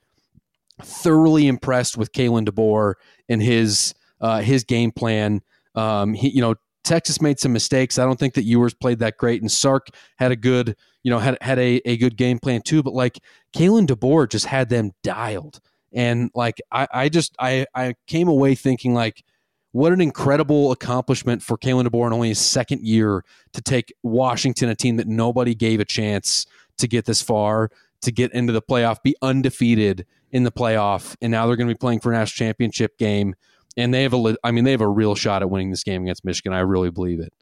thoroughly 0.82 1.46
impressed 1.46 1.96
with 1.96 2.12
Kalen 2.12 2.46
DeBoer 2.48 2.94
and 3.28 3.42
his 3.42 3.94
uh, 4.20 4.40
his 4.40 4.64
game 4.64 4.92
plan. 4.92 5.42
Um, 5.76 6.14
he, 6.14 6.30
you 6.30 6.40
know, 6.40 6.56
Texas 6.84 7.20
made 7.20 7.40
some 7.40 7.52
mistakes. 7.52 7.98
I 7.98 8.04
don't 8.04 8.18
think 8.18 8.34
that 8.34 8.44
Ewers 8.44 8.72
played 8.72 9.00
that 9.00 9.16
great, 9.16 9.42
and 9.42 9.50
Sark 9.50 9.88
had 10.16 10.30
a 10.30 10.36
good, 10.36 10.76
you 11.02 11.10
know, 11.10 11.18
had 11.18 11.36
had 11.40 11.58
a, 11.58 11.80
a 11.84 11.96
good 11.96 12.16
game 12.16 12.38
plan 12.38 12.62
too. 12.62 12.82
But 12.82 12.94
like 12.94 13.18
Kalen 13.54 13.86
DeBoer 13.86 14.30
just 14.30 14.46
had 14.46 14.68
them 14.68 14.92
dialed, 15.02 15.60
and 15.92 16.30
like 16.34 16.60
I, 16.70 16.86
I 16.92 17.08
just 17.08 17.34
I 17.38 17.66
I 17.74 17.94
came 18.06 18.28
away 18.28 18.54
thinking 18.54 18.94
like, 18.94 19.24
what 19.72 19.92
an 19.92 20.00
incredible 20.00 20.70
accomplishment 20.70 21.42
for 21.42 21.58
Kalen 21.58 21.86
DeBoer 21.86 22.06
in 22.06 22.12
only 22.12 22.28
his 22.28 22.38
second 22.38 22.82
year 22.82 23.24
to 23.52 23.60
take 23.60 23.92
Washington, 24.02 24.68
a 24.68 24.76
team 24.76 24.96
that 24.96 25.08
nobody 25.08 25.54
gave 25.54 25.80
a 25.80 25.84
chance 25.84 26.46
to 26.78 26.86
get 26.86 27.04
this 27.04 27.20
far, 27.20 27.70
to 28.02 28.12
get 28.12 28.32
into 28.32 28.52
the 28.52 28.62
playoff, 28.62 29.02
be 29.02 29.16
undefeated 29.22 30.06
in 30.30 30.44
the 30.44 30.52
playoff, 30.52 31.16
and 31.20 31.32
now 31.32 31.46
they're 31.46 31.56
going 31.56 31.68
to 31.68 31.74
be 31.74 31.78
playing 31.78 31.98
for 31.98 32.12
a 32.12 32.16
national 32.16 32.46
championship 32.46 32.96
game 32.96 33.34
and 33.76 33.92
they 33.92 34.02
have 34.02 34.14
a 34.14 34.36
I 34.42 34.50
mean 34.50 34.64
they 34.64 34.70
have 34.72 34.80
a 34.80 34.88
real 34.88 35.14
shot 35.14 35.42
at 35.42 35.50
winning 35.50 35.70
this 35.70 35.84
game 35.84 36.02
against 36.02 36.24
Michigan. 36.24 36.52
I 36.52 36.60
really 36.60 36.90
believe 36.90 37.20
it. 37.20 37.32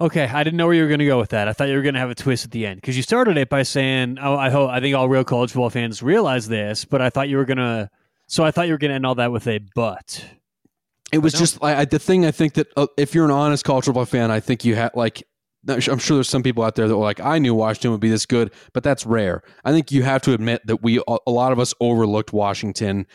Okay, 0.00 0.26
I 0.26 0.42
didn't 0.42 0.56
know 0.56 0.66
where 0.66 0.74
you 0.74 0.82
were 0.82 0.88
going 0.88 0.98
to 0.98 1.06
go 1.06 1.18
with 1.18 1.30
that. 1.30 1.46
I 1.46 1.52
thought 1.52 1.68
you 1.68 1.76
were 1.76 1.82
going 1.82 1.94
to 1.94 2.00
have 2.00 2.10
a 2.10 2.16
twist 2.16 2.44
at 2.44 2.50
the 2.50 2.66
end 2.66 2.80
because 2.80 2.96
you 2.96 3.02
started 3.02 3.36
it 3.36 3.48
by 3.48 3.62
saying, 3.62 4.18
"Oh, 4.20 4.36
I 4.36 4.50
hope 4.50 4.70
I 4.70 4.80
think 4.80 4.96
all 4.96 5.08
real 5.08 5.24
college 5.24 5.52
football 5.52 5.70
fans 5.70 6.02
realize 6.02 6.48
this," 6.48 6.84
but 6.84 7.00
I 7.00 7.10
thought 7.10 7.28
you 7.28 7.36
were 7.36 7.44
going 7.44 7.58
to. 7.58 7.88
So 8.26 8.44
I 8.44 8.50
thought 8.50 8.66
you 8.66 8.72
were 8.72 8.78
going 8.78 8.90
to 8.90 8.96
end 8.96 9.06
all 9.06 9.14
that 9.16 9.30
with 9.30 9.46
a 9.46 9.60
but. 9.74 10.24
It 11.12 11.18
was 11.18 11.34
no. 11.34 11.40
just 11.40 11.62
I, 11.62 11.84
the 11.84 12.00
thing. 12.00 12.26
I 12.26 12.32
think 12.32 12.54
that 12.54 12.66
uh, 12.76 12.88
if 12.96 13.14
you're 13.14 13.24
an 13.24 13.30
honest 13.30 13.64
college 13.64 13.84
football 13.84 14.04
fan, 14.04 14.30
I 14.30 14.40
think 14.40 14.64
you 14.64 14.74
have 14.74 14.92
like. 14.94 15.22
I'm 15.66 15.98
sure 15.98 16.18
there's 16.18 16.28
some 16.28 16.42
people 16.42 16.62
out 16.62 16.74
there 16.74 16.86
that 16.86 16.94
were 16.94 17.02
like, 17.02 17.20
I 17.20 17.38
knew 17.38 17.54
Washington 17.54 17.92
would 17.92 18.00
be 18.00 18.10
this 18.10 18.26
good, 18.26 18.52
but 18.74 18.82
that's 18.82 19.06
rare. 19.06 19.42
I 19.64 19.72
think 19.72 19.90
you 19.90 20.02
have 20.02 20.20
to 20.22 20.34
admit 20.34 20.60
that 20.66 20.82
we, 20.82 21.02
a 21.08 21.30
lot 21.30 21.52
of 21.52 21.58
us 21.58 21.72
overlooked 21.80 22.34
Washington 22.34 23.06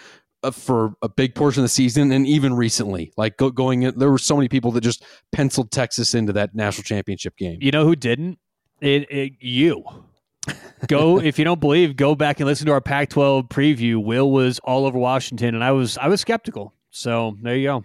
Uh, 0.41 0.51
for 0.51 0.93
a 1.01 1.09
big 1.09 1.35
portion 1.35 1.59
of 1.61 1.65
the 1.65 1.69
season 1.69 2.13
and 2.13 2.25
even 2.25 2.53
recently 2.53 3.11
like 3.17 3.35
go, 3.35 3.49
going 3.49 3.81
in, 3.83 3.99
there 3.99 4.09
were 4.09 4.17
so 4.17 4.37
many 4.37 4.47
people 4.47 4.71
that 4.71 4.79
just 4.79 5.03
penciled 5.33 5.69
texas 5.69 6.15
into 6.15 6.31
that 6.31 6.55
national 6.55 6.83
championship 6.83 7.35
game. 7.35 7.57
You 7.59 7.71
know 7.71 7.83
who 7.83 7.93
didn't? 7.93 8.39
It, 8.79 9.11
it 9.11 9.33
you. 9.41 9.83
Go 10.87 11.19
if 11.21 11.37
you 11.37 11.43
don't 11.43 11.59
believe 11.59 11.97
go 11.97 12.15
back 12.15 12.39
and 12.39 12.47
listen 12.47 12.67
to 12.67 12.71
our 12.71 12.79
pac 12.79 13.09
12 13.09 13.49
preview. 13.49 14.01
Will 14.01 14.31
was 14.31 14.59
all 14.59 14.85
over 14.85 14.97
washington 14.97 15.55
and 15.55 15.63
i 15.63 15.73
was 15.73 15.97
i 15.97 16.07
was 16.07 16.21
skeptical. 16.21 16.73
So 16.89 17.35
there 17.41 17.57
you 17.57 17.67
go 17.67 17.83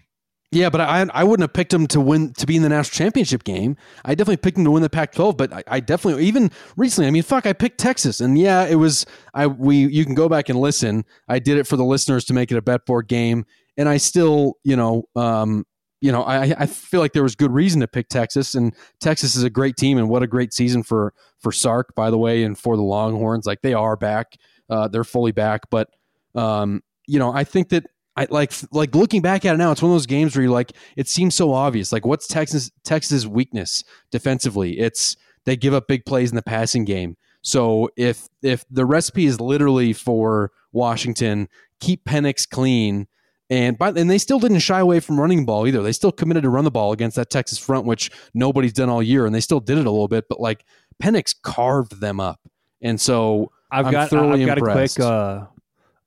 yeah, 0.54 0.70
but 0.70 0.80
I 0.80 1.06
I 1.12 1.24
wouldn't 1.24 1.42
have 1.42 1.52
picked 1.52 1.72
him 1.72 1.86
to 1.88 2.00
win 2.00 2.32
to 2.34 2.46
be 2.46 2.56
in 2.56 2.62
the 2.62 2.68
national 2.68 2.96
championship 2.96 3.44
game. 3.44 3.76
I 4.04 4.14
definitely 4.14 4.38
picked 4.38 4.58
him 4.58 4.64
to 4.64 4.70
win 4.70 4.82
the 4.82 4.90
Pac-12, 4.90 5.36
but 5.36 5.52
I, 5.52 5.64
I, 5.66 5.80
definitely 5.80 6.24
even 6.26 6.50
recently. 6.76 7.08
I 7.08 7.10
mean, 7.10 7.22
fuck, 7.22 7.46
I 7.46 7.52
picked 7.52 7.78
Texas, 7.78 8.20
and 8.20 8.38
yeah, 8.38 8.64
it 8.64 8.76
was 8.76 9.06
I 9.34 9.46
we 9.46 9.86
you 9.86 10.04
can 10.04 10.14
go 10.14 10.28
back 10.28 10.48
and 10.48 10.58
listen. 10.58 11.04
I 11.28 11.38
did 11.38 11.58
it 11.58 11.66
for 11.66 11.76
the 11.76 11.84
listeners 11.84 12.24
to 12.26 12.34
make 12.34 12.52
it 12.52 12.56
a 12.56 12.62
bet 12.62 12.86
board 12.86 13.08
game, 13.08 13.44
and 13.76 13.88
I 13.88 13.96
still 13.96 14.54
you 14.64 14.76
know 14.76 15.04
um 15.16 15.66
you 16.00 16.12
know 16.12 16.22
I 16.22 16.54
I 16.58 16.66
feel 16.66 17.00
like 17.00 17.12
there 17.12 17.22
was 17.22 17.34
good 17.34 17.52
reason 17.52 17.80
to 17.80 17.88
pick 17.88 18.08
Texas, 18.08 18.54
and 18.54 18.74
Texas 19.00 19.36
is 19.36 19.42
a 19.42 19.50
great 19.50 19.76
team, 19.76 19.98
and 19.98 20.08
what 20.08 20.22
a 20.22 20.26
great 20.26 20.52
season 20.52 20.82
for 20.82 21.12
for 21.40 21.52
Sark 21.52 21.94
by 21.94 22.10
the 22.10 22.18
way, 22.18 22.44
and 22.44 22.58
for 22.58 22.76
the 22.76 22.82
Longhorns. 22.82 23.46
Like 23.46 23.62
they 23.62 23.74
are 23.74 23.96
back, 23.96 24.36
uh, 24.70 24.88
they're 24.88 25.04
fully 25.04 25.32
back, 25.32 25.62
but 25.70 25.88
um 26.34 26.82
you 27.06 27.18
know 27.18 27.32
I 27.32 27.44
think 27.44 27.68
that 27.68 27.86
I 28.16 28.26
like 28.30 28.52
like 28.70 28.94
looking 28.94 29.22
back 29.22 29.44
at 29.44 29.54
it 29.54 29.58
now, 29.58 29.72
it's 29.72 29.82
one 29.82 29.90
of 29.90 29.94
those 29.94 30.06
games 30.06 30.36
where 30.36 30.44
you 30.44 30.50
like 30.50 30.72
it 30.96 31.08
seems 31.08 31.34
so 31.34 31.52
obvious. 31.52 31.92
Like 31.92 32.06
what's 32.06 32.26
Texas 32.26 32.70
Texas 32.84 33.26
weakness 33.26 33.82
defensively? 34.10 34.78
It's 34.78 35.16
they 35.44 35.56
give 35.56 35.74
up 35.74 35.88
big 35.88 36.04
plays 36.04 36.30
in 36.30 36.36
the 36.36 36.42
passing 36.42 36.84
game. 36.84 37.16
So 37.42 37.90
if 37.96 38.28
if 38.42 38.64
the 38.70 38.86
recipe 38.86 39.26
is 39.26 39.40
literally 39.40 39.92
for 39.92 40.52
Washington, 40.72 41.48
keep 41.80 42.04
Penix 42.04 42.48
clean, 42.48 43.06
and 43.50 43.76
by 43.76 43.90
and 43.90 44.08
they 44.08 44.18
still 44.18 44.38
didn't 44.38 44.60
shy 44.60 44.80
away 44.80 45.00
from 45.00 45.20
running 45.20 45.40
the 45.40 45.44
ball 45.44 45.66
either. 45.66 45.82
They 45.82 45.92
still 45.92 46.12
committed 46.12 46.44
to 46.44 46.50
run 46.50 46.64
the 46.64 46.70
ball 46.70 46.92
against 46.92 47.16
that 47.16 47.30
Texas 47.30 47.58
front, 47.58 47.84
which 47.84 48.10
nobody's 48.32 48.72
done 48.72 48.88
all 48.88 49.02
year, 49.02 49.26
and 49.26 49.34
they 49.34 49.40
still 49.40 49.60
did 49.60 49.76
it 49.76 49.86
a 49.86 49.90
little 49.90 50.08
bit. 50.08 50.24
But 50.28 50.40
like 50.40 50.64
Penix 51.02 51.34
carved 51.42 52.00
them 52.00 52.20
up, 52.20 52.40
and 52.80 53.00
so 53.00 53.50
I've 53.70 53.86
I'm 53.86 53.92
got 53.92 54.12
I've 54.12 54.46
got 54.46 54.58
impressed. 54.58 54.98
a 54.98 55.00
quick 55.00 55.06
uh, 55.06 55.46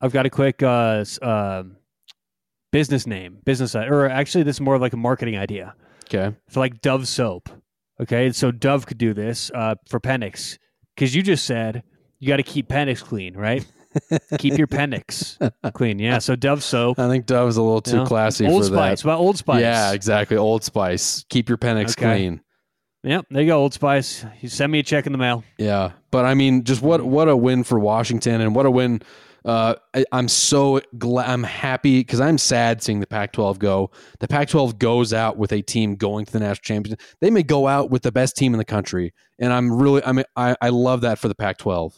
I've 0.01 0.13
got 0.13 0.25
a 0.25 0.29
quick 0.29 0.63
uh, 0.63 1.05
uh, 1.21 1.63
business 2.71 3.08
name, 3.08 3.39
business, 3.46 3.75
or 3.75 4.08
actually, 4.08 4.44
this 4.44 4.58
is 4.58 4.62
more 4.62 4.75
of 4.75 4.81
like 4.81 4.94
a 4.94 4.98
marketing 4.98 5.37
idea. 5.37 5.75
Okay. 6.06 6.35
For 6.50 6.60
like 6.60 6.81
Dove 6.81 7.08
soap. 7.08 7.50
Okay. 8.02 8.31
So 8.31 8.52
Dove 8.52 8.85
could 8.85 8.98
do 8.98 9.13
this 9.13 9.52
uh, 9.54 9.75
for 9.89 10.00
Penix 10.00 10.58
because 10.96 11.15
you 11.15 11.21
just 11.21 11.46
said 11.46 11.83
you 12.19 12.27
got 12.27 12.37
to 12.37 12.44
keep 12.44 12.69
Penix 12.69 13.04
clean, 13.04 13.35
right? 13.35 13.65
keep 14.37 14.58
your 14.58 14.67
Penix 14.67 15.37
clean. 15.73 16.00
Yeah. 16.00 16.19
So 16.19 16.35
Dove 16.35 16.63
soap. 16.63 17.00
I 17.00 17.08
think 17.10 17.25
Dove's 17.25 17.58
a 17.58 17.62
little 17.62 17.81
too 17.81 17.91
you 17.91 17.98
know, 17.98 18.06
classy 18.06 18.46
Old 18.46 18.63
for 18.63 18.67
Spice. 18.67 19.02
that. 19.02 19.10
About 19.10 19.19
Old 19.19 19.37
Spice. 19.37 19.62
Yeah, 19.62 19.91
exactly. 19.91 20.37
Old 20.37 20.63
Spice. 20.63 21.25
Keep 21.29 21.50
your 21.50 21.58
Penix 21.58 21.91
okay. 21.91 22.17
clean. 22.17 22.41
Yep, 23.04 23.27
there 23.29 23.41
you 23.41 23.48
go, 23.48 23.60
Old 23.60 23.73
Spice. 23.73 24.25
You 24.41 24.50
send 24.50 24.71
me 24.71 24.79
a 24.79 24.83
check 24.83 25.06
in 25.06 25.12
the 25.12 25.17
mail. 25.17 25.44
Yeah, 25.58 25.91
but 26.12 26.25
I 26.25 26.33
mean, 26.33 26.63
just 26.63 26.81
what 26.81 27.04
what 27.04 27.29
a 27.29 27.37
win 27.37 27.63
for 27.63 27.79
Washington, 27.79 28.41
and 28.41 28.54
what 28.54 28.65
a 28.65 28.71
win 28.71 29.02
uh, 29.48 29.75
I, 29.93 30.04
am 30.12 30.27
so 30.27 30.81
glad. 30.98 31.29
I'm 31.29 31.43
happy 31.43 32.02
because 32.02 32.19
I'm 32.19 32.37
sad 32.37 32.83
seeing 32.83 33.00
the 33.00 33.08
Pac-12 33.08 33.58
go. 33.60 33.91
The 34.19 34.27
Pac-12 34.27 34.77
goes 34.77 35.13
out 35.13 35.37
with 35.37 35.54
a 35.54 35.62
team 35.62 35.95
going 35.95 36.25
to 36.25 36.33
the 36.33 36.41
national 36.41 36.63
championship. 36.63 37.02
They 37.21 37.31
may 37.31 37.43
go 37.43 37.65
out 37.65 37.89
with 37.89 38.02
the 38.02 38.12
best 38.12 38.35
team 38.35 38.54
in 38.54 38.58
the 38.58 38.65
country, 38.65 39.13
and 39.39 39.54
I'm 39.54 39.71
really. 39.71 40.04
I 40.04 40.12
mean, 40.12 40.25
I, 40.35 40.58
I 40.62 40.69
love 40.69 41.02
that 41.02 41.17
for 41.17 41.29
the 41.29 41.35
Pac-12. 41.35 41.98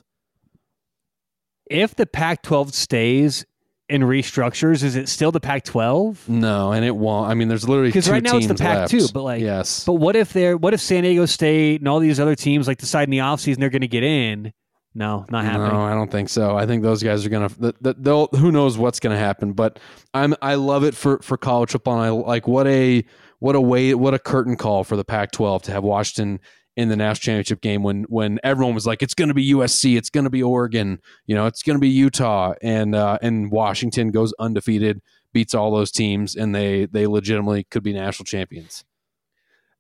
If 1.72 1.96
the 1.96 2.06
Pac-12 2.06 2.72
stays 2.72 3.48
and 3.90 4.04
restructures, 4.04 4.84
is 4.84 4.96
it 4.96 5.10
still 5.10 5.32
the 5.32 5.40
Pac-12? 5.40 6.30
No, 6.30 6.72
and 6.72 6.86
it 6.86 6.96
won't. 6.96 7.32
I 7.32 7.34
mean, 7.34 7.48
there's 7.48 7.68
literally 7.68 7.90
Because 7.90 8.12
right 8.12 8.22
now 8.22 8.38
it's 8.38 8.46
the 8.46 8.54
Pac-2, 8.54 9.12
but 9.12 9.24
like, 9.24 9.42
yes, 9.42 9.86
but 9.86 9.94
what 9.94 10.16
if 10.16 10.34
they're 10.34 10.56
what 10.56 10.76
if 10.76 10.82
San 10.82 11.02
Diego 11.02 11.26
State 11.26 11.82
and 11.82 11.88
all 11.88 12.00
these 12.00 12.20
other 12.20 12.36
teams 12.36 12.68
like 12.68 12.78
decide 12.78 13.06
in 13.06 13.10
the 13.10 13.18
offseason 13.20 13.58
they're 13.58 13.72
going 13.72 13.82
to 13.82 13.88
get 13.88 14.04
in? 14.04 14.54
No, 15.00 15.26
not 15.30 15.46
happening. 15.46 15.72
No, 15.72 15.80
I 15.80 15.94
don't 15.94 16.12
think 16.12 16.28
so. 16.28 16.58
I 16.58 16.66
think 16.66 16.84
those 16.84 17.02
guys 17.02 17.26
are 17.26 17.30
gonna. 17.30 17.48
th- 17.48 17.76
th- 17.82 17.96
They'll. 18.00 18.28
Who 18.36 18.52
knows 18.52 18.78
what's 18.78 19.00
gonna 19.00 19.18
happen? 19.18 19.54
But 19.54 19.80
I'm. 20.14 20.36
I 20.42 20.56
love 20.56 20.84
it 20.84 20.94
for 20.94 21.20
for 21.20 21.38
college 21.38 21.72
football. 21.72 22.02
And 22.02 22.04
I 22.04 22.10
like 22.10 22.50
what 22.50 22.68
a 22.68 23.06
what 23.40 23.56
a 23.56 23.62
way 23.62 23.94
what 23.94 24.14
a 24.14 24.20
curtain 24.20 24.58
call 24.58 24.84
for 24.84 24.98
the 24.98 25.06
Pac-12 25.06 25.62
to 25.64 25.72
have 25.72 25.86
Washington 25.86 26.42
in 26.76 26.90
the 26.90 26.98
national 26.98 27.22
championship 27.22 27.62
game 27.62 27.82
when 27.82 28.04
when 28.10 28.42
everyone 28.44 28.76
was 28.76 28.86
like 28.86 29.02
it's 29.02 29.14
going 29.14 29.30
to 29.30 29.34
be 29.34 29.54
USC, 29.54 29.98
it's 29.98 30.10
going 30.10 30.26
to 30.26 30.30
be 30.30 30.44
Oregon, 30.44 31.00
you 31.26 31.34
know, 31.34 31.46
it's 31.46 31.64
going 31.64 31.78
to 31.78 31.82
be 31.82 31.88
Utah, 31.88 32.56
and 32.62 32.94
uh, 32.94 33.18
and 33.22 33.50
Washington 33.54 34.12
goes 34.12 34.34
undefeated, 34.38 35.02
beats 35.32 35.56
all 35.56 35.72
those 35.72 35.92
teams, 35.92 36.36
and 36.36 36.54
they 36.54 36.88
they 36.88 37.08
legitimately 37.08 37.64
could 37.72 37.84
be 37.84 37.94
national 37.94 38.26
champions. 38.26 38.84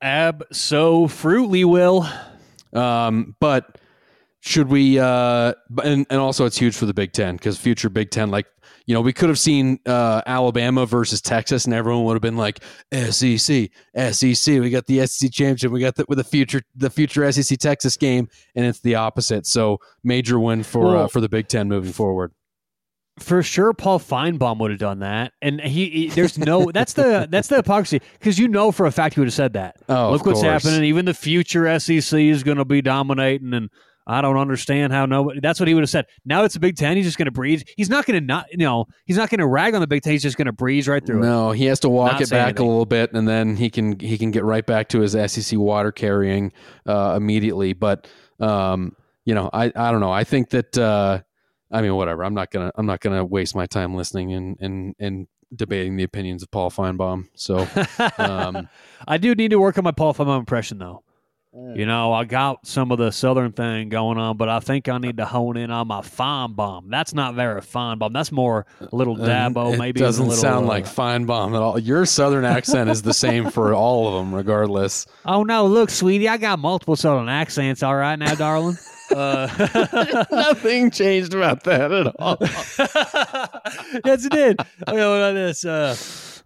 Absolutely, 0.02 1.66
will. 1.66 2.08
Um, 2.72 3.36
but 3.42 3.80
should 4.42 4.70
we? 4.70 5.00
Uh, 5.00 5.54
and 5.84 6.06
and 6.10 6.20
also 6.20 6.46
it's 6.46 6.58
huge 6.58 6.76
for 6.76 6.86
the 6.86 6.94
Big 6.94 7.12
Ten 7.12 7.36
because 7.36 7.58
future 7.58 7.90
Big 7.90 8.10
Ten, 8.12 8.32
like 8.32 8.46
you 8.90 8.96
know, 8.96 9.02
we 9.02 9.14
could 9.14 9.30
have 9.30 9.38
seen 9.38 9.80
uh, 9.86 10.24
Alabama 10.26 10.84
versus 10.86 11.22
Texas, 11.22 11.66
and 11.66 11.76
everyone 11.76 12.06
would 12.06 12.14
have 12.14 12.24
been 12.24 12.38
like 12.38 12.64
SEC, 12.92 13.70
SEC. 13.96 14.60
We 14.60 14.72
got 14.72 14.88
the 14.88 15.06
SEC 15.06 15.32
championship. 15.32 15.72
We 15.72 15.80
got 15.80 15.96
the 15.96 16.06
with 16.08 16.18
the 16.18 16.24
future 16.24 16.64
the 16.76 16.90
future 16.90 17.32
SEC 17.32 17.60
Texas 17.60 17.98
game, 17.98 18.30
and 18.56 18.66
it's 18.66 18.80
the 18.80 18.96
opposite. 18.96 19.46
So 19.46 19.78
major 20.04 20.40
win 20.40 20.64
for 20.64 20.98
uh, 20.98 21.08
for 21.08 21.22
the 21.22 21.30
Big 21.30 21.48
Ten 21.48 21.68
moving 21.68 21.92
forward. 21.92 22.32
For 23.20 23.44
sure, 23.44 23.74
Paul 23.74 24.00
Finebaum 24.00 24.60
would 24.60 24.72
have 24.72 24.80
done 24.80 25.00
that, 25.00 25.34
and 25.42 25.60
he, 25.62 25.90
he 25.90 26.10
there's 26.10 26.38
no 26.40 26.72
that's 26.72 26.94
the 26.94 27.28
that's 27.30 27.50
the 27.50 27.58
hypocrisy 27.58 28.02
because 28.14 28.40
you 28.40 28.48
know 28.48 28.72
for 28.72 28.86
a 28.86 28.92
fact 28.92 29.16
he 29.16 29.22
would 29.22 29.28
have 29.28 29.34
said 29.36 29.54
that. 29.54 29.76
Oh, 29.88 30.12
Look 30.12 30.26
what's 30.26 30.42
happening. 30.42 30.84
Even 30.86 31.06
the 31.06 31.14
future 31.14 31.80
SEC 31.80 32.20
is 32.20 32.44
going 32.44 32.58
to 32.58 32.66
be 32.66 32.82
dominating, 32.82 33.54
and 33.54 33.70
I 34.10 34.22
don't 34.22 34.38
understand 34.38 34.92
how 34.92 35.06
nobody. 35.06 35.40
That's 35.40 35.60
what 35.60 35.68
he 35.68 35.76
would 35.76 35.84
have 35.84 35.90
said. 35.90 36.08
Now 36.26 36.44
it's 36.44 36.56
a 36.56 36.60
Big 36.60 36.76
Ten. 36.76 36.98
He's 36.98 37.06
just 37.06 37.20
going 37.20 37.28
to 37.28 37.32
breeze. 37.32 37.64
He's 37.78 37.92
not 37.92 38.08
going 38.08 38.20
to 38.20 38.26
not. 38.26 38.48
You 38.50 38.58
know, 38.58 38.86
he's 39.06 39.18
not 39.18 39.30
going 39.30 39.38
to 39.38 39.46
rag 39.46 39.76
on 39.76 39.82
the 39.82 39.88
Big 39.88 40.02
Ten. 40.02 40.14
He's 40.14 40.24
just 40.24 40.36
going 40.36 40.48
to 40.48 40.52
breeze 40.52 40.88
right 40.88 41.06
through 41.06 41.20
it. 41.20 41.28
No, 41.28 41.52
he 41.52 41.66
has 41.66 41.80
to 41.82 41.90
walk 41.90 42.14
Not 42.14 42.22
it 42.22 42.30
back 42.32 42.48
anything. 42.48 42.66
a 42.66 42.70
little 42.70 42.88
bit, 42.88 43.14
and 43.14 43.28
then 43.28 43.56
he 43.56 43.70
can 43.70 44.00
he 44.00 44.18
can 44.18 44.32
get 44.32 44.44
right 44.44 44.66
back 44.66 44.90
to 44.90 45.02
his 45.02 45.12
SEC 45.32 45.60
water 45.60 45.92
carrying 45.92 46.52
uh, 46.88 47.14
immediately. 47.16 47.74
But 47.74 48.08
um, 48.40 48.96
you 49.26 49.36
know, 49.36 49.48
I 49.54 49.66
I 49.76 49.92
don't 49.92 50.00
know. 50.00 50.12
I 50.12 50.24
think 50.24 50.50
that 50.50 50.76
uh, 50.76 51.22
I 51.72 51.82
mean, 51.84 51.94
whatever. 51.94 52.26
I'm 52.26 52.34
not 52.34 52.50
gonna 52.50 52.72
I'm 52.74 52.88
not 52.88 53.02
gonna 53.02 53.24
waste 53.24 53.56
my 53.56 53.68
time 53.68 53.94
listening 53.94 54.34
and 54.34 54.58
and 54.60 54.96
and 54.98 55.28
debating 55.56 55.98
the 55.98 56.04
opinions 56.04 56.42
of 56.42 56.50
Paul 56.50 56.72
Finebaum. 56.72 57.28
So 57.36 57.68
um, 58.18 58.68
I 59.08 59.20
do 59.20 59.36
need 59.36 59.52
to 59.52 59.60
work 59.60 59.78
on 59.78 59.84
my 59.84 59.92
Paul 59.92 60.16
Finebaum 60.16 60.40
impression 60.40 60.80
though. 60.80 61.04
You 61.52 61.88
know, 61.88 62.14
I 62.14 62.26
got 62.26 62.68
some 62.68 62.92
of 62.92 63.00
the 63.00 63.12
southern 63.12 63.52
thing 63.54 63.90
going 63.90 64.20
on, 64.20 64.38
but 64.38 64.50
I 64.50 64.60
think 64.60 64.88
I 64.88 65.00
need 65.00 65.18
to 65.18 65.26
hone 65.26 65.58
in 65.58 65.72
on 65.72 65.88
my 65.88 66.02
Finebaum. 66.02 66.90
That's 66.90 67.12
not 67.12 67.34
very 67.34 67.60
Finebaum. 67.62 68.14
That's 68.14 68.32
more 68.32 68.68
a 68.80 68.96
little 68.96 69.18
Dabo, 69.18 69.74
it 69.74 69.80
maybe. 69.80 70.00
doesn't 70.00 70.28
little, 70.28 70.40
sound 70.40 70.66
uh, 70.66 70.70
like 70.70 70.96
bomb 70.96 71.56
at 71.56 71.62
all. 71.62 71.80
Your 71.80 72.06
southern 72.06 72.46
accent 72.46 72.92
is 72.92 73.02
the 73.02 73.16
same 73.16 73.50
for 73.50 73.74
all 73.74 74.08
of 74.08 74.14
them, 74.24 74.34
regardless. 74.34 75.06
Oh 75.26 75.44
no, 75.44 75.66
look, 75.68 75.90
sweetie, 75.90 76.28
I 76.28 76.38
got 76.38 76.60
multiple 76.60 76.96
southern 76.96 77.30
accents. 77.30 77.84
All 77.84 77.96
right, 77.96 78.16
now, 78.18 78.36
darling. 78.36 78.78
Uh, 79.12 79.48
Nothing 80.32 80.92
changed 80.92 81.34
about 81.34 81.64
that 81.64 81.92
at 81.92 82.14
all. 82.20 82.38
yes, 84.06 84.24
it 84.26 84.32
did. 84.32 84.60
Okay, 84.60 84.68
what 84.88 84.94
about 84.94 85.34
this? 85.34 85.66
Uh, 85.66 85.96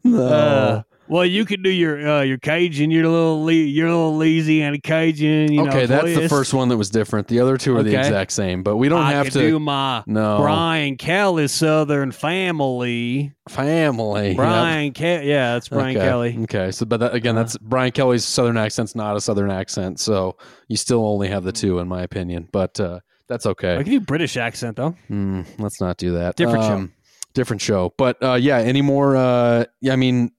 uh, 0.06 0.84
well, 1.08 1.26
you 1.26 1.46
can 1.46 1.62
do 1.62 1.70
your 1.70 2.08
uh, 2.08 2.22
your 2.22 2.38
Cajun, 2.38 2.92
your 2.92 3.08
little 3.08 3.44
Le- 3.44 3.54
your 3.54 3.90
little 3.90 4.18
Louisiana 4.18 4.80
Cajun. 4.80 5.52
You 5.52 5.68
okay, 5.68 5.82
know, 5.82 5.88
that's 5.88 6.16
the 6.16 6.30
first 6.30 6.54
one 6.54 6.70
that 6.70 6.78
was 6.78 6.90
different. 6.90 7.28
The 7.28 7.40
other 7.40 7.58
two 7.58 7.76
are 7.78 7.84
the 7.84 7.98
exact 7.98 8.32
same, 8.32 8.64
but 8.64 8.78
we 8.78 8.90
don't 8.90 9.02
I 9.02 9.12
have 9.12 9.30
to. 9.32 9.40
do 9.40 9.60
my 9.60 10.04
no 10.08 10.40
Brian 10.40 10.98
Kelly 10.98 11.48
Southern 11.48 12.12
family. 12.12 13.34
family. 13.50 14.28
Yep. 14.30 14.38
Brian 14.38 14.94
Kelly, 14.94 15.30
yeah, 15.30 15.54
that's 15.54 15.70
Brian 15.70 15.98
okay. 15.98 16.06
Kelly. 16.06 16.38
Okay, 16.44 16.72
so 16.72 16.86
but 16.86 17.00
that, 17.02 17.14
again, 17.14 17.36
that's 17.36 17.58
Brian 17.58 17.92
Kelly's 17.92 18.26
southern 18.26 18.58
accent's 18.58 18.96
not 18.96 19.16
a 19.16 19.22
southern 19.22 19.52
accent, 19.52 20.00
so 20.00 20.38
you 20.68 20.78
still 20.78 21.06
only 21.06 21.28
have 21.28 21.44
the 21.44 21.52
two, 21.52 21.80
in 21.80 21.88
my 21.88 22.02
opinion. 22.02 22.48
But 22.52 22.80
uh, 22.80 23.00
that's 23.28 23.46
I 23.46 23.54
can 23.54 23.84
do 23.84 24.00
British 24.00 24.38
accent 24.38 24.78
though. 24.78 24.96
Mm, 25.10 25.46
let's 25.60 25.82
not 25.82 25.98
do 25.98 26.14
that. 26.14 26.36
Different 26.36 26.64
show. 26.64 26.80
show. 26.82 26.90
Different 27.34 27.62
show. 27.62 27.94
But 27.98 28.22
uh, 28.22 28.36
yeah, 28.36 28.60
any 28.60 28.82
more? 28.82 29.16
Uh, 29.16 29.66
yeah, 29.82 29.94
I 29.94 29.96
mean, 29.96 30.32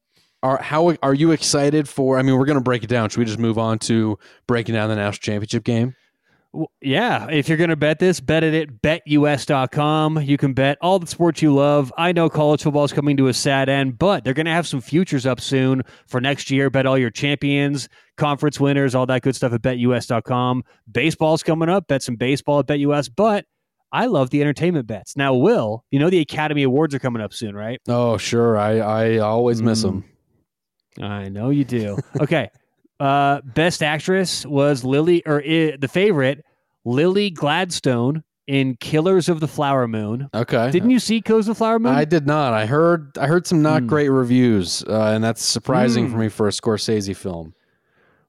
are 0.44 0.62
how 0.62 0.94
are 1.02 1.14
you 1.14 1.32
excited 1.32 1.88
for? 1.88 2.18
I 2.18 2.22
mean, 2.22 2.38
we're 2.38 2.44
gonna 2.46 2.60
break 2.60 2.84
it 2.84 2.88
down. 2.88 3.08
Should 3.10 3.18
we 3.18 3.24
just 3.24 3.38
move 3.40 3.58
on 3.58 3.80
to 3.80 4.18
breaking 4.46 4.74
down 4.76 4.88
the 4.90 4.94
national 4.96 5.20
championship 5.22 5.64
game? 5.64 5.96
Yeah, 6.80 7.28
if 7.30 7.48
you're 7.48 7.58
going 7.58 7.70
to 7.70 7.74
bet 7.76 7.98
this, 7.98 8.20
bet 8.20 8.44
it 8.44 8.54
at 8.54 8.80
betus.com. 8.80 10.20
You 10.22 10.36
can 10.36 10.52
bet 10.52 10.78
all 10.80 11.00
the 11.00 11.06
sports 11.08 11.42
you 11.42 11.52
love. 11.52 11.92
I 11.98 12.12
know 12.12 12.28
college 12.28 12.62
football 12.62 12.84
is 12.84 12.92
coming 12.92 13.16
to 13.16 13.26
a 13.26 13.34
sad 13.34 13.68
end, 13.68 13.98
but 13.98 14.22
they're 14.22 14.34
going 14.34 14.46
to 14.46 14.52
have 14.52 14.66
some 14.66 14.80
futures 14.80 15.26
up 15.26 15.40
soon 15.40 15.82
for 16.06 16.20
next 16.20 16.52
year. 16.52 16.70
Bet 16.70 16.86
all 16.86 16.96
your 16.96 17.10
champions, 17.10 17.88
conference 18.16 18.60
winners, 18.60 18.94
all 18.94 19.04
that 19.06 19.22
good 19.22 19.34
stuff 19.34 19.52
at 19.52 19.62
betus.com. 19.62 20.62
Baseball's 20.90 21.42
coming 21.42 21.68
up. 21.68 21.88
Bet 21.88 22.04
some 22.04 22.14
baseball 22.14 22.60
at 22.60 22.66
betus, 22.68 23.10
but 23.14 23.46
I 23.90 24.06
love 24.06 24.30
the 24.30 24.40
entertainment 24.40 24.86
bets. 24.86 25.16
Now, 25.16 25.34
Will, 25.34 25.84
you 25.90 25.98
know 25.98 26.08
the 26.10 26.20
Academy 26.20 26.62
Awards 26.62 26.94
are 26.94 26.98
coming 27.00 27.20
up 27.22 27.32
soon, 27.32 27.56
right? 27.56 27.80
Oh, 27.88 28.16
sure. 28.16 28.56
I 28.56 28.78
I 28.78 29.18
always 29.18 29.60
miss 29.62 29.80
Mm. 29.80 29.82
them. 29.82 30.04
I 31.00 31.28
know 31.28 31.50
you 31.50 31.64
do. 31.64 31.98
Okay. 32.20 32.50
uh, 33.00 33.40
best 33.42 33.82
actress 33.82 34.46
was 34.46 34.84
Lily, 34.84 35.22
or 35.26 35.38
uh, 35.40 35.76
the 35.78 35.88
favorite, 35.90 36.44
Lily 36.84 37.30
Gladstone 37.30 38.22
in 38.46 38.76
Killers 38.76 39.28
of 39.28 39.40
the 39.40 39.48
Flower 39.48 39.88
Moon. 39.88 40.28
Okay. 40.34 40.70
Didn't 40.70 40.90
you 40.90 40.98
see 40.98 41.20
Killers 41.20 41.48
of 41.48 41.54
the 41.56 41.58
Flower 41.58 41.78
Moon? 41.78 41.94
I 41.94 42.04
did 42.04 42.26
not. 42.26 42.52
I 42.52 42.66
heard 42.66 43.16
I 43.18 43.26
heard 43.26 43.46
some 43.46 43.62
not 43.62 43.82
Mm. 43.82 43.86
great 43.86 44.08
reviews, 44.10 44.84
uh, 44.88 45.12
and 45.14 45.24
that's 45.24 45.42
surprising 45.44 46.08
Mm. 46.08 46.12
for 46.12 46.18
me 46.18 46.28
for 46.28 46.46
a 46.46 46.50
Scorsese 46.50 47.16
film. 47.16 47.54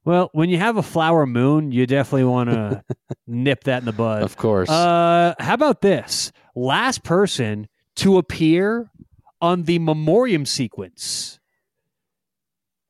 well, 0.04 0.30
when 0.32 0.48
you 0.48 0.56
have 0.58 0.76
a 0.76 0.82
flower 0.82 1.26
moon, 1.26 1.70
you 1.72 1.84
definitely 1.86 2.24
want 2.24 2.48
to 2.50 2.82
nip 3.26 3.64
that 3.64 3.80
in 3.80 3.84
the 3.86 3.92
bud. 3.92 4.22
Of 4.22 4.36
course. 4.36 4.70
Uh, 4.70 5.34
how 5.38 5.54
about 5.54 5.82
this? 5.82 6.32
Last 6.54 7.02
person 7.02 7.68
to 7.96 8.16
appear 8.16 8.90
on 9.42 9.64
the 9.64 9.78
memoriam 9.80 10.46
sequence 10.46 11.38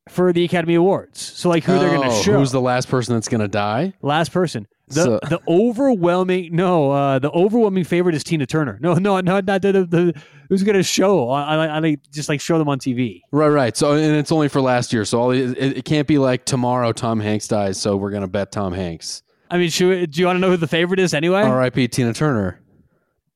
for 0.09 0.33
the 0.33 0.43
Academy 0.43 0.75
Awards. 0.75 1.19
So, 1.21 1.49
like, 1.49 1.63
who 1.63 1.77
they're 1.79 1.89
going 1.89 2.09
to 2.09 2.15
Oh, 2.15 2.21
show. 2.21 2.39
Who's 2.39 2.51
the 2.51 2.61
last 2.61 2.89
person 2.89 3.13
that's 3.15 3.27
going 3.27 3.41
to 3.41 3.47
die? 3.47 3.93
Last 4.01 4.31
person. 4.31 4.67
The 4.89 5.03
So- 5.03 5.19
the 5.29 5.41
overwhelming 5.49 6.55
no 6.55 6.91
uh 6.91 7.19
the 7.19 7.29
overwhelming 7.31 7.83
favorite 7.83 8.15
is 8.15 8.23
Tina 8.23 8.45
Turner. 8.45 8.77
No 8.81 8.93
no 8.93 9.19
no 9.19 9.41
not 9.41 9.61
the, 9.61 9.71
the, 9.73 9.85
the 9.85 10.21
who's 10.47 10.63
gonna 10.63 10.81
show 10.81 11.29
I, 11.29 11.55
I, 11.65 11.77
I 11.85 11.97
just 12.13 12.29
like 12.29 12.39
show 12.39 12.57
them 12.57 12.69
on 12.69 12.79
TV. 12.79 13.19
Right, 13.33 13.49
right. 13.49 13.75
So, 13.75 13.91
and 13.93 14.15
it's 14.15 14.31
only 14.31 14.47
for 14.47 14.61
last 14.61 14.93
year. 14.93 15.03
So, 15.03 15.19
all, 15.19 15.31
it, 15.31 15.57
it 15.57 15.83
can't 15.85 16.07
be 16.07 16.17
like 16.17 16.45
tomorrow 16.45 16.93
Tom 16.93 17.19
Hanks 17.19 17.49
dies. 17.49 17.77
So, 17.77 17.97
we're 17.97 18.11
going 18.11 18.21
to 18.21 18.27
bet 18.29 18.53
Tom 18.53 18.71
Hanks. 18.71 19.23
I 19.51 19.57
mean, 19.57 19.69
should 19.69 19.89
we, 19.89 20.05
do 20.07 20.21
you 20.21 20.25
want 20.27 20.37
to 20.37 20.39
know 20.39 20.49
who 20.51 20.57
the 20.57 20.67
favorite 20.67 20.99
is 21.01 21.13
anyway? 21.13 21.41
R.I.P. 21.41 21.87
Tina 21.89 22.13
Turner. 22.13 22.61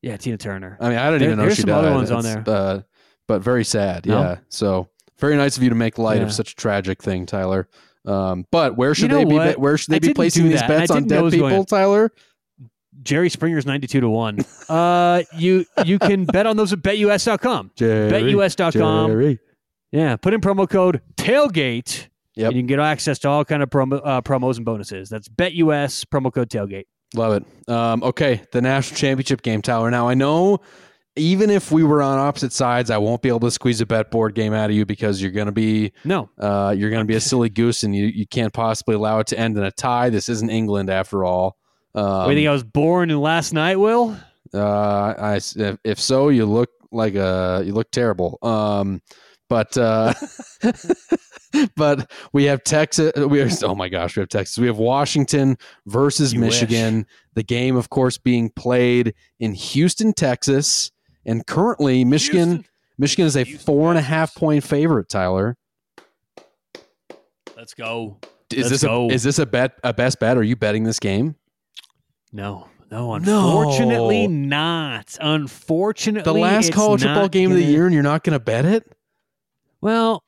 Yeah, 0.01 0.15
Tina 0.17 0.38
Turner. 0.38 0.78
I 0.80 0.89
mean, 0.89 0.97
I 0.97 1.09
don't 1.09 1.19
There- 1.19 1.28
even 1.30 1.38
know 1.38 1.43
there's 1.43 1.55
she 1.55 1.61
some 1.61 1.69
died. 1.69 1.86
other 1.86 1.93
ones 1.93 2.11
on 2.11 2.19
It's, 2.26 2.28
there. 2.28 2.43
uh, 2.47 2.82
but 3.28 3.41
very 3.41 3.63
sad. 3.65 4.05
No? 4.05 4.19
Yeah. 4.22 4.38
So, 4.49 4.89
very 5.22 5.38
nice 5.38 5.55
of 5.57 5.63
you 5.63 5.69
to 5.69 5.76
make 5.76 5.97
light 5.97 6.17
Yeah. 6.17 6.24
of 6.24 6.34
such 6.34 6.51
a 6.51 6.55
tragic 6.55 7.01
thing, 7.01 7.26
Tyler. 7.26 7.69
Um, 8.05 8.45
but 8.51 8.76
where 8.76 8.95
should 8.95 9.11
know 9.11 9.17
they 9.19 9.26
be? 9.26 9.36
what? 9.36 9.59
Where 9.59 9.78
should 9.78 9.91
they 9.91 9.97
I 9.97 9.99
be 9.99 10.13
placing 10.13 10.49
these 10.49 10.59
that, 10.59 10.63
and 10.69 10.74
I 10.74 10.78
bets 10.80 10.91
on 10.91 11.03
didn't 11.03 11.11
know 11.11 11.28
it 11.28 11.32
dead 11.32 11.39
going 11.39 11.51
people. 11.51 11.65
Tyler? 11.65 12.11
Jerry 13.03 13.30
Springer's 13.30 13.65
ninety 13.65 13.88
two 13.88 14.01
to 14.01 14.09
one. 14.09 14.39
uh, 14.69 15.24
you 15.38 15.65
you 15.86 15.97
can 15.99 16.26
bet 16.26 16.45
on 16.45 16.57
those 16.57 16.74
at 16.74 16.80
betus.com. 16.80 17.72
Jerry, 17.76 18.11
betus.com. 18.11 19.09
Jerry. 19.11 19.39
Yeah, 19.91 20.15
put 20.17 20.34
in 20.34 20.41
promo 20.41 20.69
code 20.69 21.01
tailgate. 21.15 22.07
Yep. 22.36 22.47
And 22.47 22.55
you 22.55 22.61
can 22.61 22.67
get 22.67 22.80
access 22.80 23.19
to 23.19 23.28
all 23.30 23.43
kind 23.43 23.61
of 23.61 23.69
promo, 23.69 23.99
uh, 24.03 24.22
promos 24.22 24.55
and 24.55 24.65
bonuses. 24.65 25.09
That's 25.09 25.28
BetUS 25.28 26.05
promo 26.05 26.34
code 26.34 26.49
tailgate. 26.49 26.86
Love 27.13 27.34
it. 27.34 27.69
Um, 27.69 28.01
okay, 28.03 28.41
the 28.53 28.61
national 28.61 28.97
championship 28.97 29.41
game, 29.41 29.61
Tyler. 29.61 29.91
Now 29.91 30.07
I 30.07 30.13
know 30.13 30.59
even 31.16 31.49
if 31.49 31.72
we 31.72 31.84
were 31.84 32.01
on 32.01 32.18
opposite 32.18 32.53
sides, 32.53 32.89
I 32.89 32.97
won't 32.97 33.22
be 33.22 33.30
able 33.30 33.41
to 33.41 33.51
squeeze 33.51 33.82
a 33.82 33.86
bet 33.86 34.12
board 34.12 34.34
game 34.34 34.53
out 34.53 34.70
of 34.70 34.76
you 34.76 34.86
because 34.86 35.22
you're 35.22 35.32
going 35.32 35.47
to 35.47 35.51
be 35.51 35.91
No, 36.05 36.30
uh, 36.39 36.74
you're 36.78 36.89
going 36.89 37.01
to 37.01 37.07
be 37.07 37.16
a 37.16 37.22
silly 37.22 37.49
goose 37.49 37.84
and 37.84 37.95
you, 37.95 38.05
you 38.05 38.26
can't 38.26 38.53
possibly 38.53 38.95
allow 38.95 39.20
it 39.20 39.28
to 39.28 39.39
end 39.39 39.57
in 39.57 39.64
a 39.64 39.72
tie. 39.72 40.09
This 40.09 40.30
isn't 40.30 40.49
England 40.49 40.89
after 40.89 41.24
all. 41.24 41.57
Um, 41.93 42.30
you 42.30 42.36
think 42.36 42.47
I 42.47 42.51
was 42.51 42.64
born 42.64 43.09
in 43.12 43.20
last 43.20 43.53
night, 43.53 43.78
Will? 43.78 44.16
uh, 44.53 45.14
I, 45.18 45.36
if, 45.36 45.78
if 45.84 45.99
so, 45.99 46.30
you 46.30 46.45
look 46.45 46.70
like 46.91 47.16
a 47.16 47.64
you 47.66 47.74
look 47.74 47.91
terrible. 47.91 48.38
Um, 48.41 49.01
but 49.49 49.78
uh, 49.78 50.14
but 51.76 52.09
we 52.32 52.45
have 52.45 52.64
Texas. 52.64 53.12
We 53.18 53.39
have, 53.39 53.64
oh 53.64 53.76
my 53.76 53.89
gosh, 53.89 54.16
we 54.16 54.22
have 54.22 54.30
Texas. 54.30 54.57
We 54.57 54.68
have 54.68 54.78
Washington 54.78 55.57
versus 55.86 56.34
You 56.34 56.39
Michigan. 56.39 57.05
The 57.34 57.43
game, 57.43 57.76
of 57.76 57.89
course, 57.89 58.18
being 58.18 58.49
played 58.49 59.14
in 59.39 59.53
Houston, 59.53 60.14
Texas, 60.14 60.91
And 61.26 61.45
currently, 61.45 62.03
Michigan 62.05 62.49
Houston. 62.49 62.65
Michigan 62.97 63.26
is 63.26 63.36
a 63.36 63.43
Houston 63.43 63.65
four 63.65 63.89
and 63.89 63.97
a 63.97 64.01
half 64.01 64.34
point 64.36 64.63
favorite. 64.63 65.09
Tyler, 65.09 65.57
Let's 67.55 67.74
go. 67.74 68.22
is 68.51 68.69
Let's 68.72 68.82
this 68.82 68.84
a, 68.84 69.07
is 69.11 69.24
this 69.24 69.39
a 69.39 69.45
bet 69.45 69.78
a 69.84 69.93
best 69.93 70.19
bet? 70.19 70.38
Are 70.38 70.43
you 70.43 70.55
betting 70.55 70.84
this 70.84 70.99
game? 70.99 71.36
No, 72.32 72.67
no, 72.89 73.07
No. 73.07 73.13
unfortunately 73.15 74.28
not. 74.28 75.17
Unfortunately, 75.19 76.24
The 76.24 76.39
last 76.39 76.72
college 76.72 77.01
football 77.01 77.28
game 77.30 77.51
of 77.51 77.57
the 77.57 77.63
year, 77.63 77.86
and 77.86 77.93
you're 77.93 78.03
not 78.03 78.24
going 78.24 78.34
to 78.34 78.39
bet 78.43 78.65
it? 78.65 78.89
Well, 79.82 80.24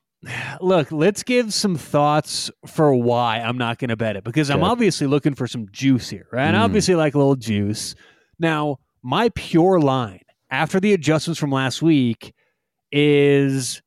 look, 0.60 0.92
let's 0.92 1.22
give 1.22 1.54
some 1.54 1.76
thoughts 1.76 2.50
for 2.66 2.94
why 2.94 3.38
I'm 3.40 3.56
not 3.56 3.78
going 3.78 3.88
to 3.90 3.96
bet 3.96 4.16
it 4.16 4.24
because 4.24 4.50
I'm 4.50 4.62
obviously 4.64 5.06
looking 5.06 5.34
for 5.34 5.46
some 5.46 5.66
juice 5.70 6.10
here, 6.10 6.26
right? 6.32 6.46
And 6.46 6.56
Mm. 6.56 6.60
obviously 6.60 6.94
like 6.94 7.14
a 7.14 7.18
little 7.18 7.36
juice. 7.36 7.94
Now, 8.38 8.78
my 9.02 9.30
pure 9.34 9.80
line 9.80 10.20
after 10.50 10.80
the 10.80 10.92
adjustments 10.92 11.38
from 11.38 11.50
last 11.50 11.82
week 11.82 12.34
is 12.92 13.82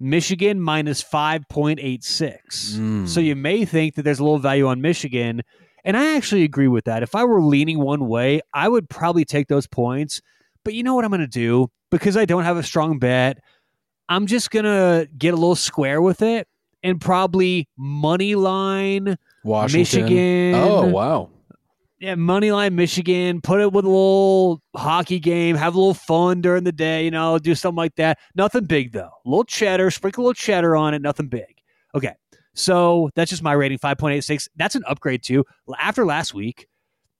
Michigan 0.00 0.60
minus 0.60 1.02
5.86. 1.02 2.38
Mm. 2.74 3.08
So 3.08 3.20
you 3.20 3.36
may 3.36 3.64
think 3.64 3.94
that 3.94 4.02
there's 4.02 4.18
a 4.18 4.24
little 4.24 4.38
value 4.38 4.66
on 4.66 4.80
Michigan. 4.80 5.42
And 5.84 5.96
I 5.96 6.16
actually 6.16 6.42
agree 6.44 6.68
with 6.68 6.84
that. 6.84 7.02
If 7.02 7.14
I 7.14 7.24
were 7.24 7.42
leaning 7.42 7.78
one 7.78 8.08
way, 8.08 8.40
I 8.52 8.68
would 8.68 8.88
probably 8.88 9.24
take 9.24 9.48
those 9.48 9.66
points. 9.66 10.20
But 10.64 10.74
you 10.74 10.82
know 10.82 10.94
what 10.94 11.04
I'm 11.04 11.10
going 11.10 11.20
to 11.20 11.26
do? 11.26 11.70
Because 11.90 12.16
I 12.16 12.24
don't 12.24 12.44
have 12.44 12.56
a 12.56 12.62
strong 12.62 12.98
bet, 12.98 13.38
I'm 14.08 14.26
just 14.26 14.50
going 14.50 14.64
to 14.64 15.08
get 15.16 15.34
a 15.34 15.36
little 15.36 15.56
square 15.56 16.02
with 16.02 16.22
it 16.22 16.48
and 16.82 17.00
probably 17.00 17.68
money 17.76 18.34
line 18.34 19.16
Washington. 19.44 20.02
Michigan. 20.02 20.54
Oh, 20.54 20.86
wow. 20.86 21.30
Yeah, 22.02 22.16
money 22.16 22.50
line 22.50 22.74
Michigan. 22.74 23.40
Put 23.40 23.60
it 23.60 23.72
with 23.72 23.84
a 23.84 23.88
little 23.88 24.60
hockey 24.74 25.20
game. 25.20 25.54
Have 25.54 25.76
a 25.76 25.78
little 25.78 25.94
fun 25.94 26.40
during 26.40 26.64
the 26.64 26.72
day. 26.72 27.04
You 27.04 27.12
know, 27.12 27.38
do 27.38 27.54
something 27.54 27.76
like 27.76 27.94
that. 27.94 28.18
Nothing 28.34 28.64
big 28.64 28.90
though. 28.90 29.10
A 29.24 29.28
little 29.28 29.44
cheddar. 29.44 29.88
Sprinkle 29.92 30.22
a 30.22 30.24
little 30.24 30.34
cheddar 30.34 30.74
on 30.74 30.94
it. 30.94 31.00
Nothing 31.00 31.28
big. 31.28 31.58
Okay, 31.94 32.14
so 32.54 33.08
that's 33.14 33.30
just 33.30 33.44
my 33.44 33.52
rating. 33.52 33.78
Five 33.78 33.98
point 33.98 34.16
eight 34.16 34.22
six. 34.24 34.48
That's 34.56 34.74
an 34.74 34.82
upgrade 34.88 35.22
too. 35.22 35.44
After 35.78 36.04
last 36.04 36.34
week, 36.34 36.66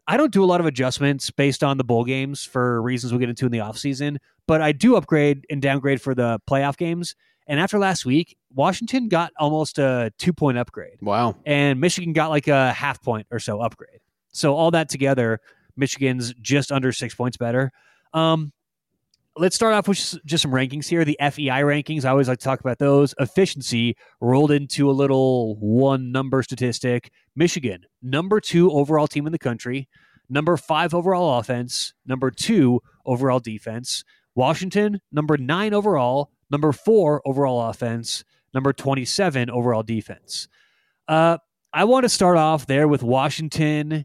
I 0.09 0.17
don't 0.17 0.33
do 0.33 0.43
a 0.43 0.47
lot 0.47 0.59
of 0.59 0.67
adjustments 0.67 1.31
based 1.31 1.63
on 1.63 1.79
the 1.79 1.85
bowl 1.85 2.03
games 2.05 2.43
for 2.45 2.83
reasons 2.83 3.13
we'll 3.13 3.21
get 3.21 3.29
into 3.29 3.47
in 3.47 3.53
the 3.53 3.59
offseason, 3.59 4.17
but 4.49 4.61
I 4.61 4.73
do 4.73 4.97
upgrade 4.97 5.47
and 5.49 5.63
downgrade 5.63 6.03
for 6.03 6.13
the 6.13 6.41
playoff 6.51 6.77
games. 6.77 7.15
And 7.47 7.61
after 7.61 7.79
last 7.79 8.05
week, 8.05 8.37
Washington 8.53 9.09
got 9.09 9.33
almost 9.39 9.79
a 9.79 10.11
two 10.19 10.33
point 10.33 10.59
upgrade 10.59 10.99
Wow. 11.01 11.37
and 11.47 11.81
Michigan 11.81 12.13
got 12.13 12.31
like 12.31 12.49
a 12.49 12.73
half 12.73 13.01
point 13.01 13.29
or 13.31 13.39
so 13.39 13.61
upgrade. 13.61 14.01
So 14.33 14.55
all 14.55 14.71
that 14.73 14.89
together, 14.89 15.41
Michigan's 15.77 16.35
just 16.41 16.73
under 16.73 16.93
six 16.93 17.15
points 17.15 17.37
better. 17.37 17.71
Um, 18.13 18.53
let's 19.37 19.57
start 19.57 19.75
off 19.75 19.89
with 19.89 19.99
just- 20.25 20.43
some 20.43 20.51
rankings 20.51 20.87
here. 20.89 21.05
The 21.05 21.17
FEI 21.21 21.63
rankings, 21.63 22.05
I 22.05 22.11
always 22.11 22.29
like 22.29 22.39
to 22.39 22.45
talk 22.45 22.61
about 22.61 22.79
those. 22.79 23.15
Efficiency 23.19 23.97
rolled 24.21 24.51
into 24.51 24.91
a 24.91 24.93
little 24.93 25.57
one 25.57 26.13
number 26.13 26.43
statistic. 26.43 27.11
Michigan, 27.35 27.85
number 28.03 28.41
two 28.41 28.71
overall 28.71 29.07
team 29.07 29.27
in 29.27 29.33
the 29.33 29.39
country, 29.39 29.89
number 30.29 30.57
five 30.57 30.93
overall 30.95 31.39
offense, 31.39 31.95
number 32.07 32.31
two 32.31 32.81
overall 33.07 33.41
defense. 33.41 34.05
Washington, 34.35 35.01
number 35.11 35.37
nine 35.37 35.75
overall, 35.75 36.31
number 36.51 36.73
four 36.73 37.21
overall 37.27 37.69
offense, 37.69 38.25
number 38.55 38.73
27 38.73 39.51
overall 39.51 39.83
defense. 39.83 40.49
Uh, 41.09 41.39
I 41.73 41.85
want 41.85 42.05
to 42.05 42.09
start 42.09 42.37
off 42.37 42.67
there 42.67 42.87
with 42.89 43.03
Washington 43.03 44.05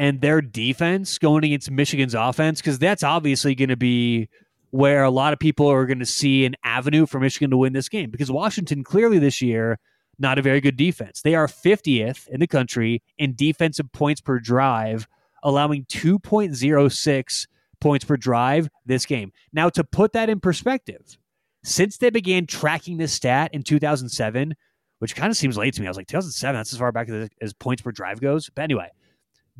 and 0.00 0.22
their 0.22 0.40
defense 0.40 1.18
going 1.18 1.44
against 1.44 1.70
Michigan's 1.70 2.14
offense 2.14 2.62
because 2.62 2.78
that's 2.78 3.02
obviously 3.02 3.54
going 3.54 3.68
to 3.68 3.76
be 3.76 4.30
where 4.70 5.04
a 5.04 5.10
lot 5.10 5.34
of 5.34 5.38
people 5.38 5.70
are 5.70 5.84
going 5.84 5.98
to 5.98 6.06
see 6.06 6.46
an 6.46 6.56
avenue 6.64 7.04
for 7.04 7.20
Michigan 7.20 7.50
to 7.50 7.58
win 7.58 7.74
this 7.74 7.90
game 7.90 8.10
because 8.10 8.30
Washington 8.30 8.82
clearly 8.82 9.18
this 9.18 9.42
year 9.42 9.78
not 10.18 10.38
a 10.38 10.42
very 10.42 10.62
good 10.62 10.78
defense. 10.78 11.20
They 11.20 11.34
are 11.34 11.46
50th 11.46 12.26
in 12.28 12.40
the 12.40 12.46
country 12.46 13.02
in 13.18 13.34
defensive 13.34 13.92
points 13.92 14.22
per 14.22 14.38
drive, 14.38 15.06
allowing 15.42 15.84
2.06 15.84 17.46
points 17.82 18.04
per 18.06 18.16
drive 18.16 18.70
this 18.86 19.04
game. 19.04 19.32
Now 19.52 19.68
to 19.68 19.84
put 19.84 20.14
that 20.14 20.30
in 20.30 20.40
perspective, 20.40 21.18
since 21.62 21.98
they 21.98 22.08
began 22.08 22.46
tracking 22.46 22.96
this 22.96 23.12
stat 23.12 23.50
in 23.52 23.62
2007, 23.62 24.54
which 25.00 25.14
kind 25.14 25.30
of 25.30 25.36
seems 25.36 25.58
late 25.58 25.74
to 25.74 25.82
me. 25.82 25.86
I 25.86 25.90
was 25.90 25.98
like, 25.98 26.06
2007, 26.06 26.58
that's 26.58 26.72
as 26.72 26.78
far 26.78 26.90
back 26.90 27.10
as, 27.10 27.28
as 27.42 27.52
points 27.52 27.82
per 27.82 27.92
drive 27.92 28.22
goes. 28.22 28.48
But 28.48 28.62
anyway, 28.62 28.88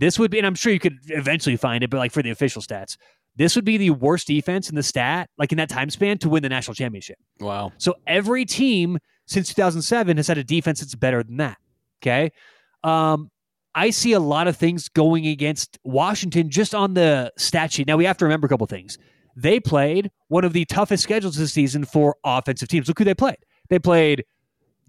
this 0.01 0.19
would 0.19 0.31
be, 0.31 0.39
and 0.39 0.47
I'm 0.47 0.55
sure 0.55 0.73
you 0.73 0.81
could 0.81 0.99
eventually 1.09 1.57
find 1.57 1.85
it, 1.85 1.91
but 1.91 1.99
like 1.99 2.11
for 2.11 2.23
the 2.23 2.31
official 2.31 2.63
stats, 2.63 2.97
this 3.37 3.55
would 3.55 3.67
be 3.67 3.77
the 3.77 3.91
worst 3.91 4.27
defense 4.27 4.71
in 4.71 4.75
the 4.75 4.83
stat, 4.83 5.29
like 5.39 5.53
in 5.53 5.59
that 5.59 5.69
time 5.69 5.91
span, 5.91 6.19
to 6.19 6.29
win 6.29 6.43
the 6.43 6.49
national 6.49 6.75
championship. 6.75 7.19
Wow. 7.39 7.73
So 7.79 7.95
every 8.07 8.47
team 8.47 8.99
since 9.27 9.49
2007 9.49 10.17
has 10.17 10.27
had 10.27 10.39
a 10.39 10.45
defense 10.45 10.81
that's 10.81 10.95
better 10.95 11.23
than 11.23 11.37
that. 11.37 11.59
Okay. 12.03 12.33
Um, 12.83 13.31
I 13.75 13.91
see 13.91 14.15
a 14.15 14.21
lot 14.21 14.49
of 14.49 14.57
things 14.57 14.89
going 14.89 15.27
against 15.27 15.79
Washington 15.85 16.51
just 16.51 16.75
on 16.75 16.95
the 16.95 17.31
stat 17.37 17.71
sheet. 17.71 17.87
Now 17.87 17.99
we 17.99 18.07
have 18.07 18.17
to 18.19 18.25
remember 18.25 18.47
a 18.47 18.49
couple 18.49 18.67
things. 18.67 18.99
They 19.37 19.61
played 19.61 20.11
one 20.29 20.45
of 20.45 20.55
the 20.55 20.65
toughest 20.65 21.03
schedules 21.03 21.37
this 21.37 21.53
season 21.53 21.85
for 21.85 22.17
offensive 22.25 22.69
teams. 22.69 22.89
Look 22.89 22.99
who 22.99 23.05
they 23.05 23.15
played. 23.15 23.39
They 23.69 23.79
played 23.79 24.25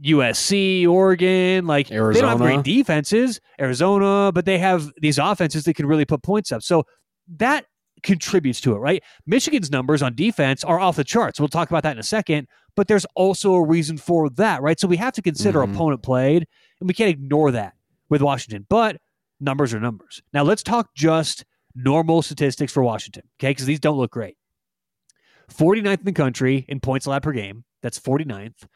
USC, 0.04 0.88
Oregon, 0.88 1.68
like 1.68 1.88
they 1.88 1.96
don't 1.96 2.06
have 2.14 2.16
Arizona. 2.16 2.38
great 2.38 2.64
defenses, 2.64 3.40
Arizona, 3.60 4.32
but 4.34 4.46
they 4.46 4.58
have 4.58 4.92
these 5.02 5.18
offenses 5.18 5.64
that 5.66 5.76
can 5.76 5.86
really 5.86 6.06
put 6.06 6.24
points 6.24 6.52
up. 6.52 6.64
So 6.64 6.86
that 7.38 7.66
contributes 8.04 8.60
to 8.62 8.74
it, 8.74 8.78
right? 8.80 9.04
Michigan's 9.28 9.70
numbers 9.70 10.02
on 10.02 10.16
defense 10.16 10.64
are 10.64 10.80
off 10.80 10.96
the 10.96 11.04
charts. 11.04 11.40
We'll 11.40 11.50
talk 11.50 11.70
about 11.70 11.84
that 11.84 11.92
in 11.92 12.00
a 12.00 12.04
second, 12.04 12.48
but 12.76 12.88
there's 12.88 13.06
also 13.16 13.54
a 13.54 13.64
reason 13.66 13.98
for 13.98 14.30
that, 14.32 14.62
right? 14.64 14.80
So 14.80 14.88
we 14.88 14.98
have 14.98 15.14
to 15.14 15.22
consider 15.22 15.60
Mhm. 15.60 15.74
opponent 15.74 16.02
played, 16.02 16.48
and 16.80 16.88
we 16.88 16.94
can't 16.96 17.10
ignore 17.12 17.52
that 17.52 17.74
with 18.10 18.22
Washington. 18.24 18.66
But 18.70 18.98
numbers 19.40 19.72
are 19.74 19.80
numbers. 19.80 20.24
Now 20.34 20.44
let's 20.44 20.64
talk 20.64 20.96
just 20.96 21.46
normal 21.76 22.22
statistics 22.24 22.74
for 22.74 22.82
Washington, 22.82 23.24
okay? 23.40 23.52
Because 23.52 23.66
these 23.68 23.80
don't 23.80 23.98
look 23.98 24.12
great. 24.12 24.36
49th 25.50 26.00
in 26.00 26.06
the 26.06 26.12
country 26.14 26.66
in 26.68 26.80
points 26.80 27.06
allowed 27.06 27.24
per 27.24 27.32
game. 27.34 27.66
That's 27.82 28.00
49th. 28.00 28.68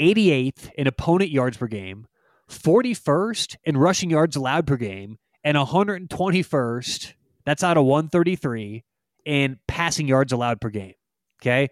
88th 0.00 0.70
in 0.76 0.86
opponent 0.86 1.30
yards 1.30 1.56
per 1.56 1.66
game. 1.66 2.06
41st 2.50 3.56
in 3.64 3.76
rushing 3.76 4.10
yards 4.10 4.36
allowed 4.36 4.66
per 4.66 4.76
game. 4.76 5.18
And 5.42 5.56
121st, 5.56 7.14
that's 7.44 7.62
out 7.62 7.76
of 7.76 7.84
133, 7.84 8.82
in 9.26 9.58
passing 9.68 10.08
yards 10.08 10.32
allowed 10.32 10.60
per 10.60 10.70
game. 10.70 10.94
Okay. 11.42 11.68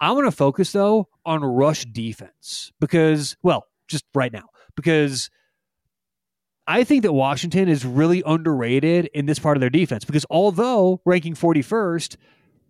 I'm 0.00 0.14
going 0.14 0.26
to 0.26 0.32
focus, 0.32 0.72
though, 0.72 1.08
on 1.24 1.42
rush 1.42 1.84
defense 1.86 2.72
because, 2.80 3.36
well, 3.42 3.66
just 3.88 4.04
right 4.14 4.32
now, 4.32 4.44
because 4.74 5.30
I 6.66 6.84
think 6.84 7.02
that 7.02 7.12
Washington 7.12 7.68
is 7.68 7.84
really 7.84 8.22
underrated 8.26 9.08
in 9.14 9.26
this 9.26 9.38
part 9.38 9.56
of 9.56 9.60
their 9.60 9.70
defense 9.70 10.04
because 10.04 10.26
although 10.28 11.00
ranking 11.04 11.34
41st, 11.34 12.16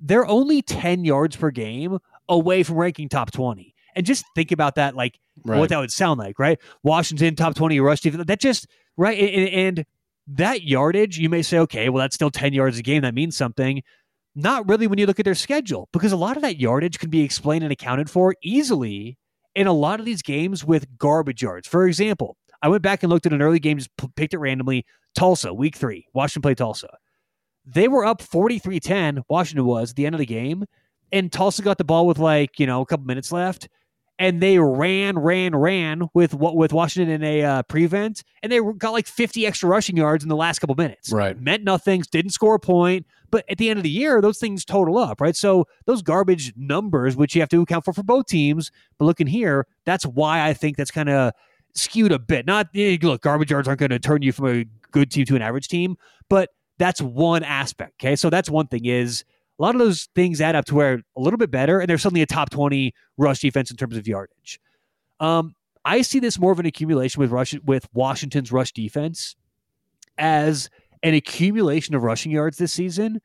they're 0.00 0.26
only 0.26 0.62
10 0.62 1.04
yards 1.04 1.34
per 1.36 1.50
game 1.50 1.98
away 2.28 2.62
from 2.62 2.76
ranking 2.76 3.08
top 3.08 3.32
20. 3.32 3.74
And 3.96 4.06
just 4.06 4.24
think 4.34 4.52
about 4.52 4.76
that, 4.76 4.94
like 4.94 5.18
Right. 5.44 5.58
what 5.58 5.68
that 5.70 5.78
would 5.78 5.90
sound 5.90 6.18
like, 6.20 6.38
right? 6.38 6.58
Washington 6.82 7.34
top 7.34 7.54
20 7.56 7.80
rush 7.80 8.00
defense. 8.00 8.24
That 8.26 8.40
just, 8.40 8.66
right? 8.96 9.18
And, 9.18 9.48
and 9.48 9.86
that 10.28 10.62
yardage, 10.62 11.18
you 11.18 11.28
may 11.28 11.42
say, 11.42 11.58
okay, 11.60 11.88
well, 11.88 12.00
that's 12.02 12.14
still 12.14 12.30
10 12.30 12.52
yards 12.52 12.78
a 12.78 12.82
game. 12.82 13.02
That 13.02 13.14
means 13.14 13.36
something. 13.36 13.82
Not 14.34 14.68
really 14.68 14.86
when 14.86 14.98
you 14.98 15.06
look 15.06 15.18
at 15.18 15.24
their 15.24 15.34
schedule, 15.34 15.88
because 15.92 16.12
a 16.12 16.16
lot 16.16 16.36
of 16.36 16.42
that 16.42 16.60
yardage 16.60 16.98
can 16.98 17.10
be 17.10 17.22
explained 17.22 17.64
and 17.64 17.72
accounted 17.72 18.10
for 18.10 18.34
easily 18.42 19.16
in 19.54 19.66
a 19.66 19.72
lot 19.72 19.98
of 19.98 20.04
these 20.06 20.20
games 20.22 20.64
with 20.64 20.86
garbage 20.98 21.42
yards. 21.42 21.66
For 21.66 21.86
example, 21.86 22.36
I 22.62 22.68
went 22.68 22.82
back 22.82 23.02
and 23.02 23.10
looked 23.10 23.24
at 23.26 23.32
an 23.32 23.40
early 23.40 23.58
game, 23.58 23.78
just 23.78 23.96
p- 23.96 24.08
picked 24.16 24.34
it 24.34 24.38
randomly. 24.38 24.84
Tulsa, 25.14 25.54
week 25.54 25.76
three, 25.76 26.06
Washington 26.12 26.42
played 26.42 26.58
Tulsa. 26.58 26.88
They 27.64 27.88
were 27.88 28.04
up 28.04 28.20
43 28.20 28.78
10, 28.80 29.22
Washington 29.28 29.64
was 29.64 29.90
at 29.90 29.96
the 29.96 30.04
end 30.06 30.14
of 30.14 30.18
the 30.18 30.26
game, 30.26 30.64
and 31.12 31.32
Tulsa 31.32 31.62
got 31.62 31.78
the 31.78 31.84
ball 31.84 32.06
with 32.06 32.18
like, 32.18 32.58
you 32.60 32.66
know, 32.66 32.80
a 32.82 32.86
couple 32.86 33.06
minutes 33.06 33.32
left. 33.32 33.68
And 34.18 34.40
they 34.40 34.58
ran, 34.58 35.18
ran, 35.18 35.54
ran 35.54 36.08
with 36.14 36.32
what 36.32 36.56
with 36.56 36.72
Washington 36.72 37.12
in 37.14 37.22
a 37.22 37.42
uh, 37.42 37.62
prevent, 37.64 38.22
and 38.42 38.50
they 38.50 38.60
got 38.78 38.92
like 38.92 39.06
50 39.06 39.46
extra 39.46 39.68
rushing 39.68 39.96
yards 39.96 40.24
in 40.24 40.30
the 40.30 40.36
last 40.36 40.58
couple 40.58 40.74
minutes 40.74 41.12
Right. 41.12 41.38
meant 41.38 41.64
nothing, 41.64 42.02
didn't 42.10 42.30
score 42.30 42.54
a 42.54 42.58
point. 42.60 43.06
But 43.30 43.44
at 43.50 43.58
the 43.58 43.68
end 43.68 43.78
of 43.78 43.82
the 43.82 43.90
year, 43.90 44.22
those 44.22 44.38
things 44.38 44.64
total 44.64 44.96
up, 44.96 45.20
right? 45.20 45.36
So 45.36 45.66
those 45.84 46.00
garbage 46.00 46.54
numbers, 46.56 47.14
which 47.16 47.34
you 47.34 47.42
have 47.42 47.48
to 47.50 47.60
account 47.60 47.84
for 47.84 47.92
for 47.92 48.02
both 48.04 48.26
teams, 48.26 48.70
but 48.98 49.04
looking 49.04 49.26
here, 49.26 49.66
that's 49.84 50.06
why 50.06 50.46
I 50.48 50.54
think 50.54 50.76
that's 50.78 50.90
kind 50.92 51.10
of 51.10 51.32
skewed 51.74 52.12
a 52.12 52.18
bit. 52.18 52.46
Not 52.46 52.68
eh, 52.74 52.96
look, 53.02 53.20
garbage 53.20 53.50
yards 53.50 53.68
aren't 53.68 53.80
going 53.80 53.90
to 53.90 53.98
turn 53.98 54.22
you 54.22 54.32
from 54.32 54.46
a 54.48 54.64
good 54.92 55.10
team 55.10 55.26
to 55.26 55.36
an 55.36 55.42
average 55.42 55.68
team, 55.68 55.96
but 56.30 56.50
that's 56.78 57.02
one 57.02 57.42
aspect. 57.42 57.94
Okay, 58.02 58.16
so 58.16 58.30
that's 58.30 58.48
one 58.48 58.66
thing 58.68 58.86
is 58.86 59.24
a 59.58 59.62
lot 59.62 59.74
of 59.74 59.78
those 59.78 60.08
things 60.14 60.40
add 60.40 60.54
up 60.54 60.66
to 60.66 60.74
where 60.74 61.02
a 61.16 61.20
little 61.20 61.38
bit 61.38 61.50
better, 61.50 61.80
and 61.80 61.88
they're 61.88 61.98
suddenly 61.98 62.22
a 62.22 62.26
top 62.26 62.50
twenty 62.50 62.94
rush 63.16 63.40
defense 63.40 63.70
in 63.70 63.76
terms 63.76 63.96
of 63.96 64.06
yardage. 64.06 64.60
Um, 65.20 65.54
I 65.84 66.02
see 66.02 66.18
this 66.18 66.38
more 66.38 66.52
of 66.52 66.58
an 66.58 66.66
accumulation 66.66 67.20
with 67.20 67.30
rush 67.30 67.54
with 67.64 67.88
Washington's 67.92 68.52
rush 68.52 68.72
defense 68.72 69.36
as 70.18 70.68
an 71.02 71.14
accumulation 71.14 71.94
of 71.94 72.02
rushing 72.02 72.32
yards 72.32 72.58
this 72.58 72.72
season 72.72 73.20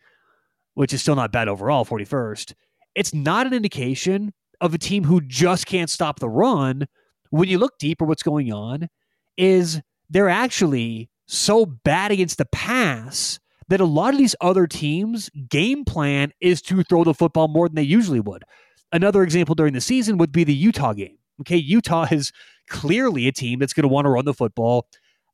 which 0.74 0.94
is 0.94 1.02
still 1.02 1.16
not 1.16 1.32
bad 1.32 1.48
overall, 1.48 1.86
41st, 1.86 2.54
it's 2.96 3.14
not 3.14 3.48
an 3.48 3.54
indication 3.54 4.34
of 4.60 4.74
a 4.74 4.78
team 4.78 5.04
who 5.04 5.22
just 5.22 5.66
can't 5.66 5.90
stop 5.90 6.20
the 6.20 6.30
run. 6.30 6.88
When 7.30 7.50
you 7.50 7.58
look 7.58 7.78
deeper, 7.78 8.06
what's 8.06 8.24
going 8.24 8.52
on 8.52 8.90
is 9.38 9.82
they're 10.10 10.30
actually 10.30 11.10
so 11.26 11.66
bad 11.66 12.12
against 12.12 12.38
the 12.38 12.46
pass 12.46 13.40
that 13.68 13.82
a 13.82 13.86
lot 13.86 14.14
of 14.14 14.18
these 14.18 14.36
other 14.42 14.68
teams' 14.68 15.30
game 15.50 15.86
plan 15.86 16.32
is 16.42 16.62
to 16.64 16.84
throw 16.84 17.04
the 17.04 17.14
football 17.14 17.48
more 17.48 17.68
than 17.70 17.76
they 17.76 17.84
usually 17.84 18.20
would. 18.20 18.44
Another 18.92 19.24
example 19.24 19.56
during 19.56 19.74
the 19.74 19.82
season 19.82 20.18
would 20.18 20.32
be 20.32 20.44
the 20.44 20.54
Utah 20.54 20.94
game. 20.94 21.18
Okay, 21.42 21.58
Utah 21.58 22.08
is 22.12 22.32
clearly 22.70 23.28
a 23.28 23.32
team 23.32 23.60
that's 23.60 23.74
going 23.74 23.84
to 23.84 23.88
want 23.88 24.06
to 24.06 24.10
run 24.10 24.26
the 24.26 24.34
football, 24.34 24.88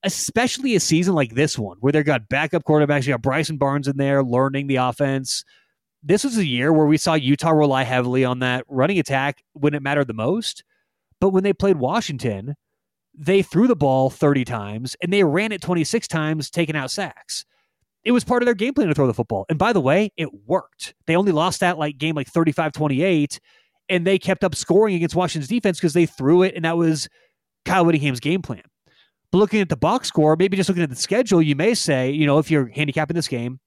especially 0.04 0.76
a 0.76 0.80
season 0.80 1.14
like 1.14 1.34
this 1.34 1.58
one 1.58 1.78
where 1.80 1.92
they've 1.92 2.06
got 2.06 2.30
backup 2.30 2.64
quarterbacks. 2.64 3.06
You 3.06 3.14
got 3.14 3.22
Bryson 3.22 3.58
Barnes 3.58 3.88
in 3.88 3.98
there 3.98 4.24
learning 4.24 4.68
the 4.68 4.78
offense. 4.78 5.44
This 6.04 6.24
was 6.24 6.38
a 6.38 6.46
year 6.46 6.72
where 6.72 6.86
we 6.86 6.98
saw 6.98 7.16
Utah 7.16 7.52
rely 7.52 7.84
heavily 7.84 8.24
on 8.24 8.40
that 8.40 8.64
running 8.68 9.00
attack 9.00 9.44
when 9.54 9.74
it 9.74 9.82
mattered 9.82 10.08
the 10.08 10.14
most. 10.14 10.64
But 11.20 11.30
when 11.30 11.44
they 11.44 11.54
played 11.54 11.78
Washington, 11.78 12.56
they 13.18 13.42
threw 13.42 13.68
the 13.68 13.76
ball 13.76 14.10
30 14.10 14.46
times 14.46 14.96
and 15.02 15.12
they 15.12 15.24
ran 15.24 15.52
it 15.52 15.62
26 15.62 16.08
times, 16.08 16.52
taking 16.52 16.76
out 16.76 16.92
sacks. 16.92 17.46
It 18.04 18.12
was 18.12 18.24
part 18.24 18.42
of 18.42 18.46
their 18.46 18.56
game 18.56 18.74
plan 18.74 18.88
to 18.88 18.94
throw 18.94 19.08
the 19.08 19.14
football. 19.14 19.46
And 19.50 19.60
by 19.60 19.74
the 19.74 19.82
way, 19.82 20.12
it 20.16 20.30
worked. 20.46 20.94
They 21.08 21.16
only 21.16 21.32
lost 21.32 21.60
that 21.60 21.78
like 21.78 21.98
game 21.98 22.16
like 22.16 22.28
35 22.28 22.72
28, 22.72 23.40
and 23.90 24.08
they 24.08 24.18
kept 24.18 24.44
up 24.44 24.56
scoring 24.56 24.96
against 24.96 25.16
Washington's 25.16 25.50
defense 25.50 25.78
because 25.78 25.94
they 25.94 26.06
threw 26.06 26.44
it, 26.44 26.56
and 26.56 26.66
that 26.66 26.78
was 26.78 27.10
Kyle 27.66 27.86
Whittingham's 27.86 28.20
game 28.20 28.42
plan. 28.42 28.64
But 29.32 29.40
looking 29.40 29.60
at 29.60 29.70
the 29.70 29.78
box 29.78 30.08
score, 30.08 30.36
maybe 30.38 30.56
just 30.56 30.70
looking 30.70 30.84
at 30.84 30.90
the 30.90 30.96
schedule, 30.96 31.42
you 31.42 31.56
may 31.56 31.74
say, 31.74 32.10
you 32.12 32.26
know, 32.26 32.38
if 32.38 32.50
you're 32.50 32.68
handicapping 32.68 33.16
this 33.16 33.28
game 33.28 33.60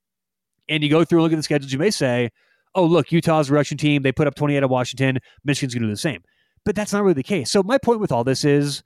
and 0.69 0.83
you 0.83 0.89
go 0.89 1.05
through 1.05 1.19
and 1.19 1.25
look 1.25 1.33
at 1.33 1.37
the 1.37 1.43
schedules, 1.43 1.73
you 1.73 1.79
may 1.79 1.91
say, 1.91 2.31
oh, 2.75 2.85
look, 2.85 3.13
Utah's 3.13 3.51
a 3.51 3.53
Russian 3.53 3.77
team. 3.77 4.03
They 4.03 4.13
put 4.13 4.27
up 4.27 4.35
28 4.35 4.63
at 4.63 4.71
Washington. 4.71 5.19
Michigan's 5.45 5.75
going 5.75 5.83
to 5.83 5.89
do 5.89 5.93
the 5.93 5.99
same. 5.99 6.23
But 6.65 6.77
that's 6.77 6.93
not 6.93 7.03
really 7.03 7.15
the 7.15 7.23
case. 7.23 7.51
So 7.51 7.63
my 7.63 7.79
point 7.79 8.01
with 8.01 8.13
all 8.13 8.25
this 8.25 8.45
is 8.45 8.83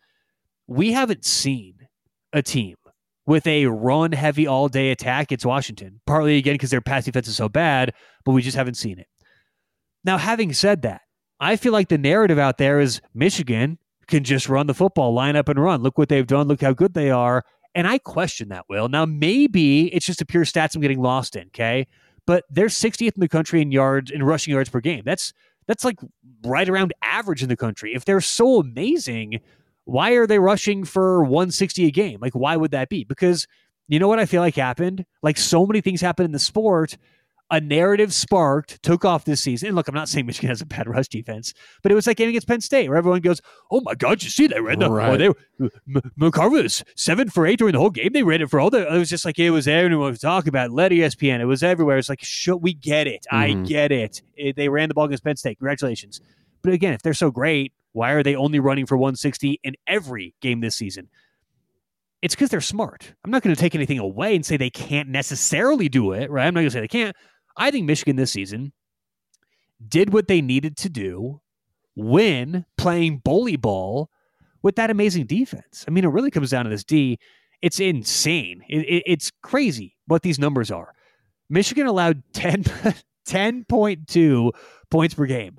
we 0.66 0.92
haven't 0.92 1.24
seen 1.24 1.74
a 2.32 2.42
team 2.42 2.76
with 3.26 3.46
a 3.46 3.66
run 3.66 4.12
heavy 4.12 4.46
all 4.46 4.68
day 4.68 4.90
attack 4.90 5.24
against 5.24 5.46
Washington, 5.46 6.00
partly 6.06 6.36
again 6.36 6.54
because 6.54 6.70
their 6.70 6.80
pass 6.80 7.04
defense 7.04 7.28
is 7.28 7.36
so 7.36 7.48
bad, 7.48 7.94
but 8.24 8.32
we 8.32 8.42
just 8.42 8.56
haven't 8.56 8.74
seen 8.74 8.98
it. 8.98 9.06
Now, 10.04 10.18
having 10.18 10.52
said 10.52 10.82
that, 10.82 11.02
I 11.40 11.56
feel 11.56 11.72
like 11.72 11.88
the 11.88 11.98
narrative 11.98 12.38
out 12.38 12.58
there 12.58 12.80
is 12.80 13.00
Michigan 13.14 13.78
can 14.06 14.22
just 14.22 14.48
run 14.48 14.66
the 14.66 14.74
football, 14.74 15.14
line 15.14 15.36
up 15.36 15.48
and 15.48 15.58
run. 15.58 15.82
Look 15.82 15.96
what 15.96 16.08
they've 16.08 16.26
done. 16.26 16.46
Look 16.46 16.60
how 16.60 16.72
good 16.72 16.94
they 16.94 17.10
are. 17.10 17.42
And 17.74 17.88
I 17.88 17.98
question 17.98 18.50
that, 18.50 18.66
Will. 18.68 18.88
Now, 18.88 19.04
maybe 19.04 19.92
it's 19.94 20.06
just 20.06 20.20
a 20.20 20.26
pure 20.26 20.44
stats 20.44 20.74
I'm 20.74 20.82
getting 20.82 21.00
lost 21.00 21.34
in, 21.34 21.46
okay? 21.48 21.86
But 22.26 22.44
they're 22.50 22.66
60th 22.66 23.14
in 23.14 23.20
the 23.20 23.28
country 23.28 23.60
in 23.60 23.72
yards, 23.72 24.10
in 24.10 24.22
rushing 24.22 24.52
yards 24.54 24.68
per 24.68 24.80
game. 24.80 25.02
That's 25.04 25.32
that's 25.66 25.84
like 25.84 25.98
right 26.44 26.68
around 26.68 26.92
average 27.02 27.42
in 27.42 27.48
the 27.48 27.56
country. 27.56 27.94
If 27.94 28.04
they're 28.04 28.20
so 28.20 28.60
amazing, 28.60 29.40
why 29.84 30.12
are 30.12 30.26
they 30.26 30.38
rushing 30.38 30.84
for 30.84 31.22
160 31.24 31.86
a 31.86 31.90
game? 31.90 32.18
Like, 32.20 32.34
why 32.34 32.56
would 32.56 32.70
that 32.72 32.88
be? 32.88 33.04
Because 33.04 33.46
you 33.88 33.98
know 33.98 34.08
what 34.08 34.18
I 34.18 34.26
feel 34.26 34.40
like 34.40 34.56
happened? 34.56 35.04
Like, 35.22 35.36
so 35.36 35.66
many 35.66 35.80
things 35.80 36.00
happen 36.00 36.24
in 36.24 36.32
the 36.32 36.38
sport. 36.38 36.96
A 37.50 37.60
narrative 37.60 38.14
sparked, 38.14 38.82
took 38.82 39.04
off 39.04 39.26
this 39.26 39.42
season. 39.42 39.68
And 39.68 39.76
look, 39.76 39.86
I'm 39.86 39.94
not 39.94 40.08
saying 40.08 40.24
Michigan 40.26 40.48
has 40.48 40.62
a 40.62 40.66
bad 40.66 40.88
rush 40.88 41.08
defense, 41.08 41.52
but 41.82 41.92
it 41.92 41.94
was 41.94 42.06
like 42.06 42.16
game 42.16 42.30
against 42.30 42.48
Penn 42.48 42.62
State, 42.62 42.88
where 42.88 42.96
everyone 42.96 43.20
goes, 43.20 43.42
"Oh 43.70 43.82
my 43.84 43.94
God, 43.94 44.22
you 44.22 44.30
see 44.30 44.46
they 44.46 44.58
ran 44.58 44.78
the 44.78 44.90
right. 44.90 45.10
oh, 45.10 45.16
they 45.60 45.68
M- 45.94 46.10
McCarthy 46.16 46.62
was 46.62 46.82
seven 46.96 47.28
for 47.28 47.46
eight 47.46 47.58
during 47.58 47.74
the 47.74 47.78
whole 47.78 47.90
game. 47.90 48.10
They 48.14 48.22
ran 48.22 48.40
it 48.40 48.48
for 48.48 48.58
all 48.58 48.70
the. 48.70 48.92
It 48.92 48.98
was 48.98 49.10
just 49.10 49.26
like 49.26 49.38
it 49.38 49.50
was 49.50 49.68
everyone 49.68 50.10
was 50.10 50.20
talking 50.20 50.48
about. 50.48 50.70
Let 50.70 50.90
ESPN. 50.90 51.40
It 51.40 51.44
was 51.44 51.62
everywhere. 51.62 51.98
It's 51.98 52.08
like, 52.08 52.24
should 52.24 52.56
we 52.56 52.72
get 52.72 53.06
it. 53.06 53.26
Mm-hmm. 53.30 53.62
I 53.62 53.66
get 53.66 53.92
it. 53.92 54.22
it. 54.36 54.56
They 54.56 54.70
ran 54.70 54.88
the 54.88 54.94
ball 54.94 55.04
against 55.04 55.22
Penn 55.22 55.36
State. 55.36 55.58
Congratulations. 55.58 56.22
But 56.62 56.72
again, 56.72 56.94
if 56.94 57.02
they're 57.02 57.12
so 57.12 57.30
great, 57.30 57.74
why 57.94 58.10
are 58.10 58.24
they 58.24 58.34
only 58.34 58.58
running 58.58 58.86
for 58.86 58.96
160 58.96 59.60
in 59.62 59.74
every 59.86 60.34
game 60.42 60.60
this 60.60 60.74
season? 60.74 61.08
It's 62.20 62.34
because 62.34 62.50
they're 62.50 62.60
smart. 62.60 63.14
I'm 63.24 63.30
not 63.30 63.42
going 63.42 63.54
to 63.54 63.60
take 63.60 63.74
anything 63.74 64.00
away 64.00 64.34
and 64.34 64.44
say 64.44 64.56
they 64.56 64.68
can't 64.68 65.08
necessarily 65.08 65.88
do 65.88 66.12
it, 66.12 66.28
right? 66.28 66.46
I'm 66.46 66.54
not 66.54 66.60
going 66.60 66.70
to 66.70 66.72
say 66.72 66.80
they 66.80 66.88
can't. 66.88 67.16
I 67.56 67.70
think 67.70 67.86
Michigan 67.86 68.16
this 68.16 68.32
season 68.32 68.72
did 69.86 70.12
what 70.12 70.26
they 70.26 70.40
needed 70.40 70.76
to 70.78 70.88
do 70.88 71.40
when 71.94 72.66
playing 72.76 73.18
bully 73.18 73.56
ball 73.56 74.10
with 74.60 74.74
that 74.74 74.90
amazing 74.90 75.26
defense. 75.26 75.84
I 75.86 75.92
mean, 75.92 76.02
it 76.02 76.08
really 76.08 76.32
comes 76.32 76.50
down 76.50 76.64
to 76.64 76.70
this 76.70 76.82
D. 76.82 77.18
It's 77.62 77.78
insane. 77.78 78.62
It, 78.68 78.78
it, 78.78 79.02
it's 79.06 79.30
crazy 79.42 79.96
what 80.06 80.22
these 80.22 80.38
numbers 80.40 80.72
are. 80.72 80.94
Michigan 81.48 81.86
allowed 81.86 82.24
10, 82.32 82.64
10.2 83.28 84.50
points 84.90 85.14
per 85.14 85.26
game. 85.26 85.58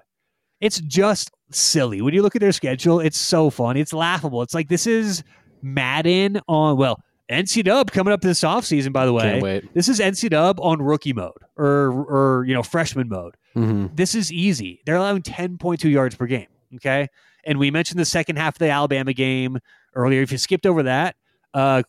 It's 0.62 0.80
just 0.82 1.32
silly. 1.52 2.02
When 2.02 2.14
you 2.14 2.22
look 2.22 2.36
at 2.36 2.42
their 2.42 2.52
schedule, 2.52 3.00
it's 3.00 3.18
so 3.18 3.50
fun. 3.50 3.78
It's 3.78 3.94
laughable. 3.94 4.42
It's 4.42 4.54
like 4.54 4.68
this 4.68 4.88
is 4.88 5.24
Madden 5.62 6.40
on 6.48 6.78
well, 6.78 7.02
NC 7.30 7.64
Dub 7.64 7.92
coming 7.92 8.14
up 8.14 8.22
this 8.22 8.42
offseason, 8.42 8.94
by 8.94 9.06
the 9.06 9.14
way. 9.14 9.62
This 9.74 9.90
is 9.90 10.00
NC 10.00 10.30
Dub 10.30 10.60
on 10.60 10.82
rookie 10.82 11.14
mode 11.14 11.34
or 11.58 11.92
or 11.92 12.46
you 12.46 12.54
know, 12.54 12.64
freshman 12.64 13.10
mode. 13.10 13.36
Mm-hmm. 13.56 13.96
This 13.96 14.16
is 14.16 14.32
easy. 14.32 14.82
They're 14.86 14.98
allowing 14.98 15.22
10.2 15.22 15.90
yards 15.90 16.16
per 16.16 16.26
game. 16.26 16.48
Okay. 16.76 17.08
And 17.46 17.60
we 17.60 17.72
mentioned 17.72 18.00
the 18.00 18.06
second 18.06 18.38
half 18.38 18.56
of 18.56 18.60
the 18.60 18.70
Alabama 18.70 19.14
game 19.14 19.60
earlier. 19.94 20.22
If 20.22 20.32
you 20.32 20.38
skipped 20.38 20.66
over 20.66 20.84
that, 20.84 21.16
uh, 21.54 21.84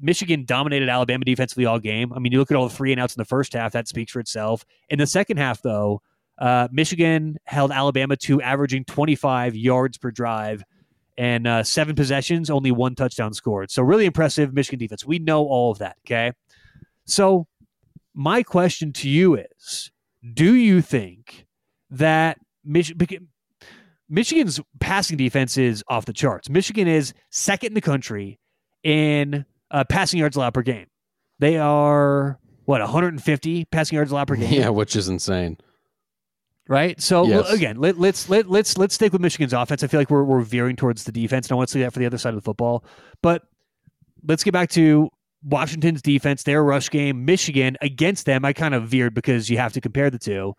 Michigan 0.00 0.44
dominated 0.44 0.88
Alabama 0.88 1.24
defensively 1.24 1.64
all 1.64 1.78
game. 1.78 2.12
I 2.12 2.18
mean, 2.18 2.32
you 2.32 2.38
look 2.38 2.50
at 2.50 2.56
all 2.56 2.68
the 2.68 2.74
three 2.74 2.92
and 2.92 3.00
outs 3.00 3.14
in 3.14 3.20
the 3.20 3.26
first 3.26 3.52
half, 3.52 3.72
that 3.72 3.86
speaks 3.86 4.12
for 4.12 4.20
itself. 4.20 4.64
In 4.88 4.98
the 4.98 5.06
second 5.06 5.36
half, 5.36 5.62
though, 5.62 6.02
uh, 6.42 6.66
Michigan 6.72 7.38
held 7.44 7.70
Alabama 7.70 8.16
to 8.16 8.42
averaging 8.42 8.84
25 8.84 9.54
yards 9.54 9.96
per 9.96 10.10
drive 10.10 10.64
and 11.16 11.46
uh, 11.46 11.62
seven 11.62 11.94
possessions, 11.94 12.50
only 12.50 12.72
one 12.72 12.96
touchdown 12.96 13.32
scored. 13.32 13.70
So, 13.70 13.80
really 13.82 14.06
impressive 14.06 14.52
Michigan 14.52 14.80
defense. 14.80 15.06
We 15.06 15.20
know 15.20 15.44
all 15.44 15.70
of 15.70 15.78
that. 15.78 15.96
Okay. 16.04 16.32
So, 17.06 17.46
my 18.12 18.42
question 18.42 18.92
to 18.94 19.08
you 19.08 19.36
is 19.36 19.92
Do 20.34 20.54
you 20.54 20.82
think 20.82 21.46
that 21.90 22.38
Michigan. 22.64 23.28
Michigan's 24.08 24.60
passing 24.78 25.16
defense 25.16 25.56
is 25.56 25.82
off 25.88 26.04
the 26.04 26.12
charts. 26.12 26.50
Michigan 26.50 26.86
is 26.86 27.14
second 27.30 27.68
in 27.68 27.74
the 27.74 27.80
country 27.80 28.38
in 28.82 29.46
uh, 29.70 29.84
passing 29.84 30.20
yards 30.20 30.36
allowed 30.36 30.52
per 30.52 30.60
game. 30.60 30.84
They 31.38 31.56
are 31.56 32.38
what 32.66 32.82
150 32.82 33.64
passing 33.66 33.96
yards 33.96 34.10
allowed 34.10 34.28
per 34.28 34.36
game. 34.36 34.52
Yeah, 34.52 34.68
which 34.68 34.96
is 34.96 35.08
insane 35.08 35.56
right? 36.68 37.00
So 37.00 37.26
yes. 37.26 37.50
again, 37.50 37.76
let, 37.76 37.98
let's 37.98 38.28
let, 38.28 38.48
let's 38.48 38.78
let's 38.78 38.94
stick 38.94 39.12
with 39.12 39.20
Michigan's 39.20 39.52
offense. 39.52 39.82
I 39.82 39.86
feel 39.86 40.00
like 40.00 40.10
we're 40.10 40.24
we're 40.24 40.42
veering 40.42 40.76
towards 40.76 41.04
the 41.04 41.12
defense, 41.12 41.46
and 41.46 41.52
I 41.52 41.56
want 41.56 41.68
to 41.68 41.72
see 41.72 41.80
that 41.80 41.92
for 41.92 41.98
the 41.98 42.06
other 42.06 42.18
side 42.18 42.30
of 42.30 42.36
the 42.36 42.42
football. 42.42 42.84
But 43.22 43.42
let's 44.26 44.44
get 44.44 44.52
back 44.52 44.70
to 44.70 45.10
Washington's 45.44 46.02
defense, 46.02 46.44
their 46.44 46.62
rush 46.62 46.90
game. 46.90 47.24
Michigan 47.24 47.76
against 47.80 48.26
them, 48.26 48.44
I 48.44 48.52
kind 48.52 48.74
of 48.74 48.88
veered 48.88 49.14
because 49.14 49.50
you 49.50 49.58
have 49.58 49.72
to 49.72 49.80
compare 49.80 50.10
the 50.10 50.18
two. 50.18 50.54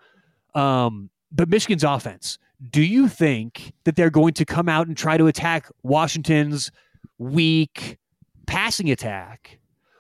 Um, 0.56 1.10
but 1.32 1.50
Michigan's 1.50 1.84
offense, 1.84 2.38
do 2.70 2.82
you 2.82 3.08
think 3.08 3.74
that 3.86 3.96
they're 3.96 4.10
going 4.10 4.34
to 4.34 4.46
come 4.46 4.70
out 4.70 4.88
and 4.88 4.96
try 4.96 5.18
to 5.18 5.28
attack 5.28 5.68
Washington's 5.84 6.72
weak 7.18 7.98
passing 8.46 8.92
attack? 8.92 9.60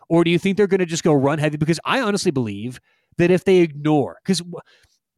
Or 0.09 0.23
do 0.23 0.29
you 0.29 0.37
think 0.37 0.57
they're 0.57 0.67
going 0.67 0.79
to 0.79 0.85
just 0.85 1.03
go 1.03 1.13
run 1.13 1.39
heavy? 1.39 1.57
Because 1.57 1.79
I 1.85 2.01
honestly 2.01 2.31
believe 2.31 2.79
that 3.17 3.31
if 3.31 3.45
they 3.45 3.57
ignore, 3.57 4.17
because 4.23 4.41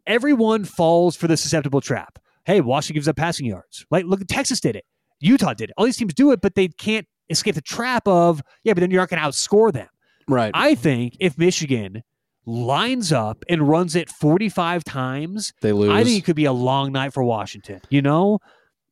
everyone 0.07 0.65
falls 0.65 1.15
for 1.15 1.27
the 1.27 1.37
susceptible 1.37 1.81
trap. 1.81 2.19
Hey, 2.45 2.61
Washington 2.61 2.95
gives 2.95 3.07
up 3.07 3.15
passing 3.15 3.45
yards. 3.45 3.85
Like, 3.89 4.05
look, 4.05 4.21
Texas 4.27 4.59
did 4.59 4.75
it. 4.75 4.85
Utah 5.19 5.53
did 5.53 5.69
it. 5.69 5.73
All 5.77 5.85
these 5.85 5.97
teams 5.97 6.13
do 6.13 6.31
it, 6.31 6.41
but 6.41 6.55
they 6.55 6.67
can't 6.67 7.07
escape 7.29 7.55
the 7.55 7.61
trap 7.61 8.07
of, 8.07 8.41
yeah, 8.63 8.73
but 8.73 8.81
then 8.81 8.91
you're 8.91 9.01
not 9.01 9.09
going 9.09 9.21
to 9.21 9.27
outscore 9.27 9.73
them. 9.73 9.87
Right. 10.27 10.51
I 10.53 10.75
think 10.75 11.17
if 11.19 11.37
Michigan 11.37 12.03
lines 12.45 13.11
up 13.11 13.43
and 13.49 13.67
runs 13.67 13.95
it 13.95 14.09
45 14.09 14.83
times, 14.83 15.53
they 15.61 15.71
lose. 15.71 15.89
I 15.89 16.03
think 16.03 16.19
it 16.19 16.25
could 16.25 16.35
be 16.35 16.45
a 16.45 16.53
long 16.53 16.91
night 16.91 17.13
for 17.13 17.23
Washington. 17.23 17.81
You 17.89 18.01
know, 18.01 18.39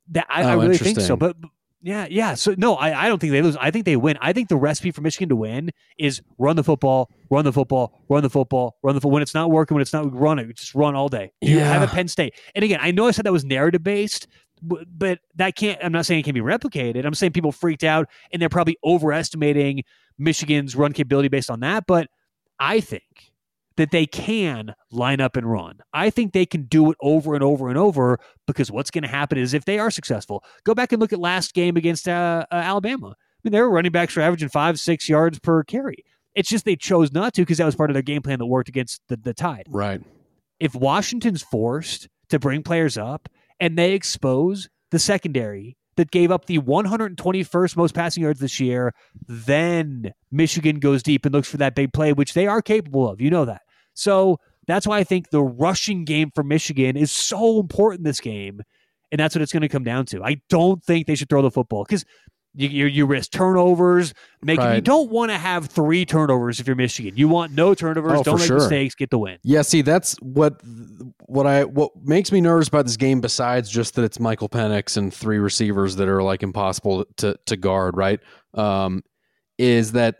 that 0.09 0.25
I, 0.29 0.43
oh, 0.43 0.49
I 0.49 0.53
really 0.55 0.77
think 0.77 0.99
so. 0.99 1.13
Oh, 1.13 1.17
but 1.17 1.35
yeah, 1.83 2.07
yeah. 2.09 2.33
So 2.35 2.55
no, 2.57 2.75
I, 2.75 3.05
I 3.05 3.07
don't 3.09 3.19
think 3.19 3.33
they 3.33 3.41
lose. 3.41 3.57
I 3.57 3.69
think 3.69 3.83
they 3.83 3.97
win. 3.97 4.17
I 4.21 4.31
think 4.31 4.47
the 4.47 4.55
recipe 4.55 4.91
for 4.91 5.01
Michigan 5.01 5.27
to 5.27 5.35
win 5.35 5.69
is 5.99 6.21
run 6.37 6.55
the 6.55 6.63
football, 6.63 7.11
run 7.29 7.43
the 7.43 7.51
football, 7.51 8.01
run 8.07 8.23
the 8.23 8.29
football, 8.29 8.77
run 8.83 8.95
the 8.95 9.01
football. 9.01 9.11
When 9.11 9.21
it's 9.21 9.33
not 9.33 9.51
working, 9.51 9.75
when 9.75 9.81
it's 9.81 9.91
not 9.91 10.11
run 10.13 10.39
it, 10.39 10.55
just 10.55 10.73
run 10.73 10.95
all 10.95 11.09
day. 11.09 11.33
You 11.41 11.57
yeah. 11.57 11.65
have 11.65 11.81
a 11.81 11.87
Penn 11.93 12.07
State. 12.07 12.35
And 12.55 12.63
again, 12.63 12.79
I 12.81 12.91
know 12.91 13.07
I 13.07 13.11
said 13.11 13.25
that 13.25 13.33
was 13.33 13.43
narrative 13.43 13.83
based, 13.83 14.27
but 14.61 15.19
that 15.35 15.57
can't. 15.57 15.77
I'm 15.83 15.91
not 15.91 16.05
saying 16.05 16.21
it 16.21 16.23
can 16.23 16.33
be 16.33 16.39
replicated. 16.39 17.03
I'm 17.05 17.13
saying 17.13 17.33
people 17.33 17.51
freaked 17.51 17.83
out 17.83 18.07
and 18.31 18.41
they're 18.41 18.47
probably 18.47 18.77
overestimating 18.85 19.83
Michigan's 20.17 20.77
run 20.77 20.93
capability 20.93 21.27
based 21.27 21.51
on 21.51 21.59
that. 21.59 21.83
But 21.85 22.07
I 22.59 22.79
think 22.79 23.32
that 23.77 23.91
they 23.91 24.05
can 24.05 24.75
line 24.91 25.19
up 25.21 25.35
and 25.35 25.51
run. 25.51 25.79
I 25.93 26.09
think 26.09 26.33
they 26.33 26.45
can 26.45 26.63
do 26.63 26.91
it 26.91 26.97
over 27.01 27.33
and 27.33 27.43
over 27.43 27.69
and 27.69 27.77
over 27.77 28.19
because 28.47 28.71
what's 28.71 28.91
going 28.91 29.03
to 29.03 29.07
happen 29.07 29.37
is 29.37 29.53
if 29.53 29.65
they 29.65 29.79
are 29.79 29.91
successful, 29.91 30.43
go 30.63 30.73
back 30.75 30.91
and 30.91 30.99
look 30.99 31.13
at 31.13 31.19
last 31.19 31.53
game 31.53 31.77
against 31.77 32.07
uh, 32.07 32.45
uh, 32.51 32.55
Alabama. 32.55 33.09
I 33.09 33.39
mean, 33.43 33.51
they 33.51 33.61
were 33.61 33.69
running 33.69 33.91
backs 33.91 34.13
for 34.13 34.21
averaging 34.21 34.49
five, 34.49 34.79
six 34.79 35.09
yards 35.09 35.39
per 35.39 35.63
carry. 35.63 36.03
It's 36.35 36.49
just 36.49 36.65
they 36.65 36.75
chose 36.75 37.11
not 37.11 37.33
to 37.35 37.41
because 37.41 37.57
that 37.57 37.65
was 37.65 37.75
part 37.75 37.89
of 37.89 37.93
their 37.93 38.03
game 38.03 38.21
plan 38.21 38.39
that 38.39 38.45
worked 38.45 38.69
against 38.69 39.01
the, 39.07 39.17
the 39.17 39.33
Tide. 39.33 39.67
Right. 39.69 40.01
if 40.59 40.73
Washington's 40.73 41.41
forced 41.41 42.07
to 42.29 42.39
bring 42.39 42.63
players 42.63 42.97
up 42.97 43.29
and 43.59 43.77
they 43.77 43.93
expose 43.93 44.69
the 44.91 44.99
secondary 44.99 45.77
that 45.95 46.11
gave 46.11 46.31
up 46.31 46.45
the 46.45 46.59
121st 46.59 47.77
most 47.77 47.93
passing 47.93 48.23
yards 48.23 48.39
this 48.39 48.59
year, 48.59 48.93
then 49.27 50.13
Michigan 50.31 50.79
goes 50.79 51.03
deep 51.03 51.25
and 51.25 51.33
looks 51.33 51.49
for 51.49 51.57
that 51.57 51.75
big 51.75 51.93
play, 51.93 52.13
which 52.13 52.33
they 52.33 52.47
are 52.47 52.61
capable 52.61 53.09
of. 53.09 53.21
You 53.21 53.29
know 53.29 53.45
that. 53.45 53.61
So 53.93 54.39
that's 54.67 54.87
why 54.87 54.97
I 54.97 55.03
think 55.03 55.29
the 55.29 55.43
rushing 55.43 56.05
game 56.05 56.31
for 56.33 56.43
Michigan 56.43 56.97
is 56.97 57.11
so 57.11 57.59
important 57.59 58.03
this 58.03 58.19
game. 58.19 58.61
And 59.11 59.19
that's 59.19 59.35
what 59.35 59.43
it's 59.43 59.53
going 59.53 59.61
to 59.61 59.69
come 59.69 59.83
down 59.83 60.05
to. 60.07 60.23
I 60.23 60.41
don't 60.49 60.83
think 60.83 61.05
they 61.05 61.15
should 61.15 61.29
throw 61.29 61.43
the 61.43 61.51
football 61.51 61.83
because 61.83 62.03
you, 62.55 62.69
you, 62.69 62.85
you, 62.85 63.05
risk 63.05 63.31
turnovers. 63.31 64.13
Make 64.41 64.59
right. 64.59 64.75
you 64.75 64.81
don't 64.81 65.09
want 65.09 65.31
to 65.31 65.37
have 65.37 65.67
three 65.67 66.05
turnovers 66.05 66.59
if 66.59 66.67
you're 66.67 66.75
Michigan. 66.75 67.13
You 67.15 67.27
want 67.27 67.53
no 67.53 67.73
turnovers. 67.73 68.19
Oh, 68.19 68.23
don't 68.23 68.39
make 68.39 68.47
sure. 68.47 68.57
mistakes. 68.57 68.95
Get 68.95 69.09
the 69.09 69.17
win. 69.17 69.39
Yeah. 69.43 69.61
See, 69.63 69.81
that's 69.81 70.15
what 70.21 70.61
what 71.25 71.47
I 71.47 71.63
what 71.63 71.91
makes 72.03 72.31
me 72.31 72.41
nervous 72.41 72.67
about 72.67 72.85
this 72.85 72.97
game. 72.97 73.21
Besides 73.21 73.69
just 73.69 73.95
that 73.95 74.03
it's 74.03 74.19
Michael 74.19 74.49
Penix 74.49 74.97
and 74.97 75.13
three 75.13 75.39
receivers 75.39 75.95
that 75.95 76.07
are 76.07 76.21
like 76.21 76.43
impossible 76.43 77.05
to 77.17 77.37
to 77.45 77.57
guard. 77.57 77.97
Right. 77.97 78.19
Um, 78.53 79.03
is 79.57 79.93
that 79.93 80.17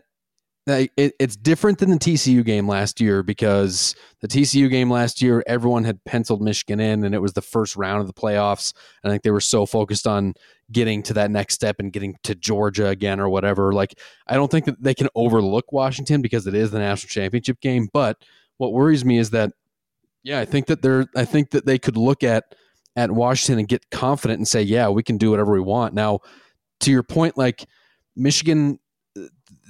it, 0.66 1.14
it's 1.18 1.36
different 1.36 1.78
than 1.78 1.90
the 1.90 1.98
TCU 1.98 2.44
game 2.44 2.66
last 2.66 3.00
year 3.00 3.22
because 3.22 3.94
the 4.20 4.28
TCU 4.28 4.70
game 4.70 4.90
last 4.90 5.20
year, 5.20 5.42
everyone 5.46 5.84
had 5.84 6.02
penciled 6.04 6.40
Michigan 6.40 6.80
in, 6.80 7.04
and 7.04 7.14
it 7.14 7.20
was 7.20 7.34
the 7.34 7.42
first 7.42 7.76
round 7.76 8.00
of 8.00 8.06
the 8.06 8.14
playoffs. 8.14 8.72
I 9.04 9.08
think 9.08 9.22
they 9.22 9.30
were 9.30 9.40
so 9.40 9.66
focused 9.66 10.06
on 10.06 10.34
getting 10.72 11.02
to 11.04 11.14
that 11.14 11.30
next 11.30 11.54
step 11.54 11.76
and 11.78 11.92
getting 11.92 12.16
to 12.22 12.34
Georgia 12.34 12.88
again 12.88 13.20
or 13.20 13.28
whatever. 13.28 13.72
Like, 13.72 13.98
I 14.26 14.34
don't 14.34 14.50
think 14.50 14.64
that 14.66 14.82
they 14.82 14.94
can 14.94 15.08
overlook 15.14 15.72
Washington 15.72 16.22
because 16.22 16.46
it 16.46 16.54
is 16.54 16.70
the 16.70 16.78
national 16.78 17.08
championship 17.08 17.60
game. 17.60 17.88
But 17.92 18.16
what 18.56 18.72
worries 18.72 19.04
me 19.04 19.18
is 19.18 19.30
that, 19.30 19.52
yeah, 20.22 20.40
I 20.40 20.44
think 20.44 20.66
that 20.66 20.82
they're, 20.82 21.06
I 21.14 21.24
think 21.24 21.50
that 21.50 21.66
they 21.66 21.78
could 21.78 21.96
look 21.96 22.22
at 22.22 22.54
at 22.96 23.10
Washington 23.10 23.58
and 23.58 23.68
get 23.68 23.90
confident 23.90 24.38
and 24.38 24.46
say, 24.48 24.62
yeah, 24.62 24.88
we 24.88 25.02
can 25.02 25.18
do 25.18 25.30
whatever 25.30 25.52
we 25.52 25.60
want. 25.60 25.94
Now, 25.94 26.20
to 26.80 26.90
your 26.90 27.02
point, 27.02 27.36
like 27.36 27.66
Michigan 28.16 28.78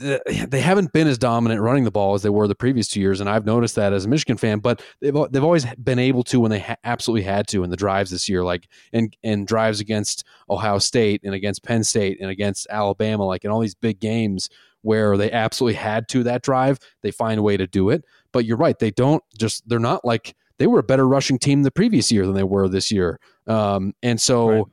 they 0.01 0.61
haven't 0.61 0.93
been 0.93 1.07
as 1.07 1.19
dominant 1.19 1.61
running 1.61 1.85
the 1.85 1.91
ball 1.91 2.15
as 2.15 2.23
they 2.23 2.31
were 2.31 2.49
the 2.49 2.55
previous 2.55 2.89
two 2.89 3.01
years, 3.01 3.21
and 3.21 3.29
I've 3.29 3.45
noticed 3.45 3.75
that 3.77 3.93
as 3.93 4.05
a 4.05 4.09
Michigan 4.09 4.37
fan. 4.37 4.59
But 4.59 4.83
they've 5.01 5.15
they've 5.31 5.45
always 5.45 5.67
been 5.77 5.99
able 5.99 6.25
to 6.25 6.41
when 6.41 6.51
they 6.51 6.61
ha- 6.61 6.77
absolutely 6.85 7.23
had 7.23 7.47
to 7.49 7.63
in 7.63 7.71
the 7.71 7.77
drives 7.77 8.11
this 8.11 8.29
year, 8.29 8.43
like 8.43 8.69
in 8.93 9.11
in 9.23 9.45
drives 9.45 9.81
against 9.81 10.25
Ohio 10.49 10.79
State 10.79 11.21
and 11.25 11.35
against 11.35 11.63
Penn 11.63 11.85
State 11.85 12.19
and 12.21 12.31
against 12.31 12.67
Alabama, 12.71 13.25
like 13.27 13.45
in 13.45 13.51
all 13.51 13.61
these 13.61 13.75
big 13.75 14.01
games 14.01 14.49
where 14.83 15.17
they 15.17 15.31
absolutely 15.31 15.75
had 15.75 16.09
to 16.09 16.23
that 16.25 16.43
drive, 16.43 16.79
they 17.03 17.11
find 17.11 17.39
a 17.39 17.43
way 17.43 17.57
to 17.57 17.67
do 17.67 17.91
it. 17.91 18.05
But 18.33 18.45
you're 18.45 18.57
right, 18.57 18.79
they 18.79 18.91
don't 18.91 19.23
just 19.39 19.69
they're 19.69 19.79
not 19.79 20.05
like 20.05 20.35
they 20.59 20.67
were 20.67 20.79
a 20.79 20.85
better 20.85 21.07
rushing 21.07 21.39
team 21.39 21.63
the 21.63 21.71
previous 21.71 22.11
year 22.11 22.27
than 22.27 22.35
they 22.35 22.43
were 22.43 22.69
this 22.69 22.91
year, 22.91 23.21
um, 23.47 23.93
and 24.03 24.21
so. 24.21 24.49
Right. 24.49 24.65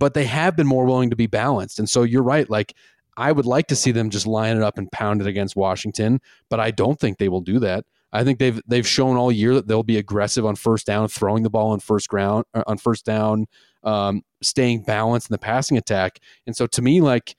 But 0.00 0.14
they 0.14 0.26
have 0.26 0.54
been 0.54 0.68
more 0.68 0.84
willing 0.84 1.10
to 1.10 1.16
be 1.16 1.26
balanced, 1.26 1.80
and 1.80 1.90
so 1.90 2.04
you're 2.04 2.22
right. 2.22 2.48
Like 2.48 2.72
I 3.18 3.32
would 3.32 3.46
like 3.46 3.66
to 3.66 3.76
see 3.76 3.90
them 3.90 4.10
just 4.10 4.26
line 4.26 4.56
it 4.56 4.62
up 4.62 4.78
and 4.78 4.90
pound 4.92 5.20
it 5.20 5.26
against 5.26 5.56
Washington, 5.56 6.20
but 6.48 6.60
I 6.60 6.70
don't 6.70 6.98
think 6.98 7.18
they 7.18 7.28
will 7.28 7.40
do 7.40 7.58
that. 7.58 7.84
I 8.12 8.22
think 8.22 8.38
they've 8.38 8.62
they've 8.66 8.86
shown 8.86 9.16
all 9.16 9.30
year 9.32 9.54
that 9.54 9.66
they'll 9.66 9.82
be 9.82 9.98
aggressive 9.98 10.46
on 10.46 10.54
first 10.54 10.86
down, 10.86 11.08
throwing 11.08 11.42
the 11.42 11.50
ball 11.50 11.72
on 11.72 11.80
first 11.80 12.08
ground 12.08 12.44
uh, 12.54 12.62
on 12.66 12.78
first 12.78 13.04
down, 13.04 13.46
um, 13.82 14.22
staying 14.40 14.82
balanced 14.82 15.28
in 15.28 15.34
the 15.34 15.38
passing 15.38 15.76
attack. 15.76 16.20
And 16.46 16.56
so 16.56 16.66
to 16.68 16.80
me, 16.80 17.00
like 17.00 17.34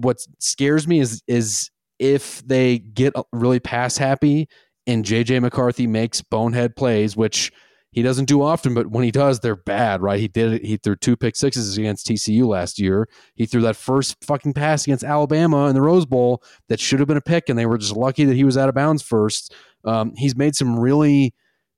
what 0.00 0.26
scares 0.38 0.88
me 0.88 0.98
is 0.98 1.22
is 1.28 1.70
if 1.98 2.44
they 2.46 2.78
get 2.78 3.12
really 3.32 3.60
pass 3.60 3.98
happy 3.98 4.48
and 4.86 5.04
JJ 5.04 5.42
McCarthy 5.42 5.86
makes 5.86 6.22
bonehead 6.22 6.74
plays, 6.74 7.16
which 7.16 7.52
he 7.92 8.00
doesn't 8.00 8.24
do 8.24 8.42
often, 8.42 8.72
but 8.72 8.86
when 8.86 9.04
he 9.04 9.10
does, 9.10 9.40
they're 9.40 9.54
bad, 9.54 10.00
right? 10.00 10.18
He 10.18 10.26
did 10.26 10.54
it. 10.54 10.64
He 10.64 10.78
threw 10.78 10.96
two 10.96 11.14
pick 11.14 11.36
sixes 11.36 11.76
against 11.76 12.06
TCU 12.06 12.46
last 12.46 12.78
year. 12.78 13.06
He 13.34 13.44
threw 13.44 13.60
that 13.62 13.76
first 13.76 14.24
fucking 14.24 14.54
pass 14.54 14.84
against 14.84 15.04
Alabama 15.04 15.68
in 15.68 15.74
the 15.74 15.82
Rose 15.82 16.06
Bowl 16.06 16.42
that 16.68 16.80
should 16.80 17.00
have 17.00 17.08
been 17.08 17.18
a 17.18 17.22
pick, 17.22 17.50
and 17.50 17.58
they 17.58 17.66
were 17.66 17.76
just 17.76 17.94
lucky 17.94 18.24
that 18.24 18.34
he 18.34 18.44
was 18.44 18.56
out 18.56 18.70
of 18.70 18.74
bounds 18.74 19.02
first. 19.02 19.54
Um, 19.84 20.14
he's 20.16 20.34
made 20.34 20.56
some 20.56 20.78
really 20.78 21.34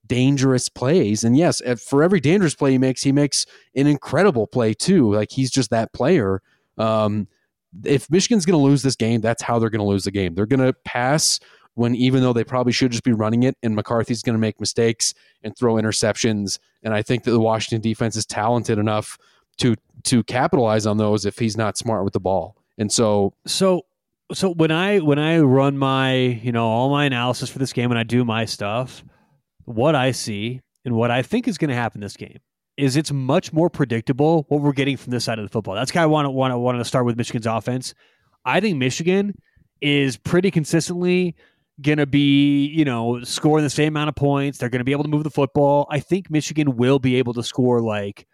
dangerous 0.06 0.68
plays, 0.68 1.24
and 1.24 1.36
yes, 1.36 1.60
for 1.84 2.04
every 2.04 2.20
dangerous 2.20 2.54
play 2.54 2.70
he 2.70 2.78
makes, 2.78 3.02
he 3.02 3.10
makes 3.10 3.44
an 3.74 3.88
incredible 3.88 4.46
play 4.46 4.72
too. 4.72 5.12
Like 5.12 5.32
he's 5.32 5.50
just 5.50 5.70
that 5.70 5.92
player. 5.92 6.42
Um, 6.78 7.26
if 7.84 8.08
Michigan's 8.08 8.46
going 8.46 8.58
to 8.58 8.64
lose 8.64 8.84
this 8.84 8.94
game, 8.94 9.20
that's 9.20 9.42
how 9.42 9.58
they're 9.58 9.70
going 9.70 9.80
to 9.80 9.84
lose 9.84 10.04
the 10.04 10.12
game. 10.12 10.36
They're 10.36 10.46
going 10.46 10.64
to 10.64 10.74
pass 10.84 11.40
when 11.74 11.94
even 11.94 12.22
though 12.22 12.32
they 12.32 12.44
probably 12.44 12.72
should 12.72 12.92
just 12.92 13.04
be 13.04 13.12
running 13.12 13.42
it 13.42 13.56
and 13.62 13.74
McCarthy's 13.74 14.22
going 14.22 14.34
to 14.34 14.40
make 14.40 14.60
mistakes 14.60 15.14
and 15.42 15.56
throw 15.56 15.74
interceptions 15.74 16.58
and 16.82 16.94
I 16.94 17.02
think 17.02 17.24
that 17.24 17.32
the 17.32 17.40
Washington 17.40 17.80
defense 17.80 18.16
is 18.16 18.26
talented 18.26 18.78
enough 18.78 19.18
to 19.58 19.76
to 20.04 20.22
capitalize 20.24 20.86
on 20.86 20.98
those 20.98 21.24
if 21.24 21.38
he's 21.38 21.56
not 21.56 21.78
smart 21.78 22.04
with 22.04 22.12
the 22.12 22.20
ball. 22.20 22.56
And 22.78 22.90
so 22.90 23.34
so 23.46 23.82
so 24.32 24.50
when 24.50 24.70
I 24.70 24.98
when 24.98 25.18
I 25.18 25.38
run 25.38 25.76
my, 25.78 26.14
you 26.14 26.52
know, 26.52 26.66
all 26.66 26.90
my 26.90 27.04
analysis 27.04 27.50
for 27.50 27.58
this 27.58 27.72
game 27.72 27.90
and 27.90 27.98
I 27.98 28.02
do 28.02 28.24
my 28.24 28.44
stuff, 28.44 29.04
what 29.64 29.94
I 29.94 30.12
see 30.12 30.60
and 30.84 30.94
what 30.94 31.10
I 31.10 31.22
think 31.22 31.48
is 31.48 31.58
going 31.58 31.70
to 31.70 31.74
happen 31.74 32.00
this 32.00 32.16
game 32.16 32.38
is 32.76 32.96
it's 32.96 33.12
much 33.12 33.52
more 33.52 33.70
predictable 33.70 34.46
what 34.48 34.60
we're 34.60 34.72
getting 34.72 34.96
from 34.96 35.12
this 35.12 35.24
side 35.24 35.38
of 35.38 35.44
the 35.44 35.48
football. 35.48 35.74
That's 35.74 35.92
kind 35.92 36.04
of 36.04 36.10
want 36.10 36.26
to 36.26 36.30
want 36.30 36.78
to 36.78 36.84
start 36.84 37.06
with 37.06 37.16
Michigan's 37.16 37.46
offense. 37.46 37.94
I 38.44 38.60
think 38.60 38.78
Michigan 38.78 39.34
is 39.80 40.16
pretty 40.16 40.50
consistently 40.50 41.36
going 41.80 41.98
to 41.98 42.06
be, 42.06 42.66
you 42.66 42.84
know, 42.84 43.22
scoring 43.24 43.64
the 43.64 43.70
same 43.70 43.88
amount 43.88 44.08
of 44.08 44.14
points. 44.14 44.58
They're 44.58 44.68
going 44.68 44.80
to 44.80 44.84
be 44.84 44.92
able 44.92 45.04
to 45.04 45.10
move 45.10 45.24
the 45.24 45.30
football. 45.30 45.86
I 45.90 46.00
think 46.00 46.30
Michigan 46.30 46.76
will 46.76 46.98
be 46.98 47.16
able 47.16 47.34
to 47.34 47.42
score 47.42 47.80
like, 47.80 48.26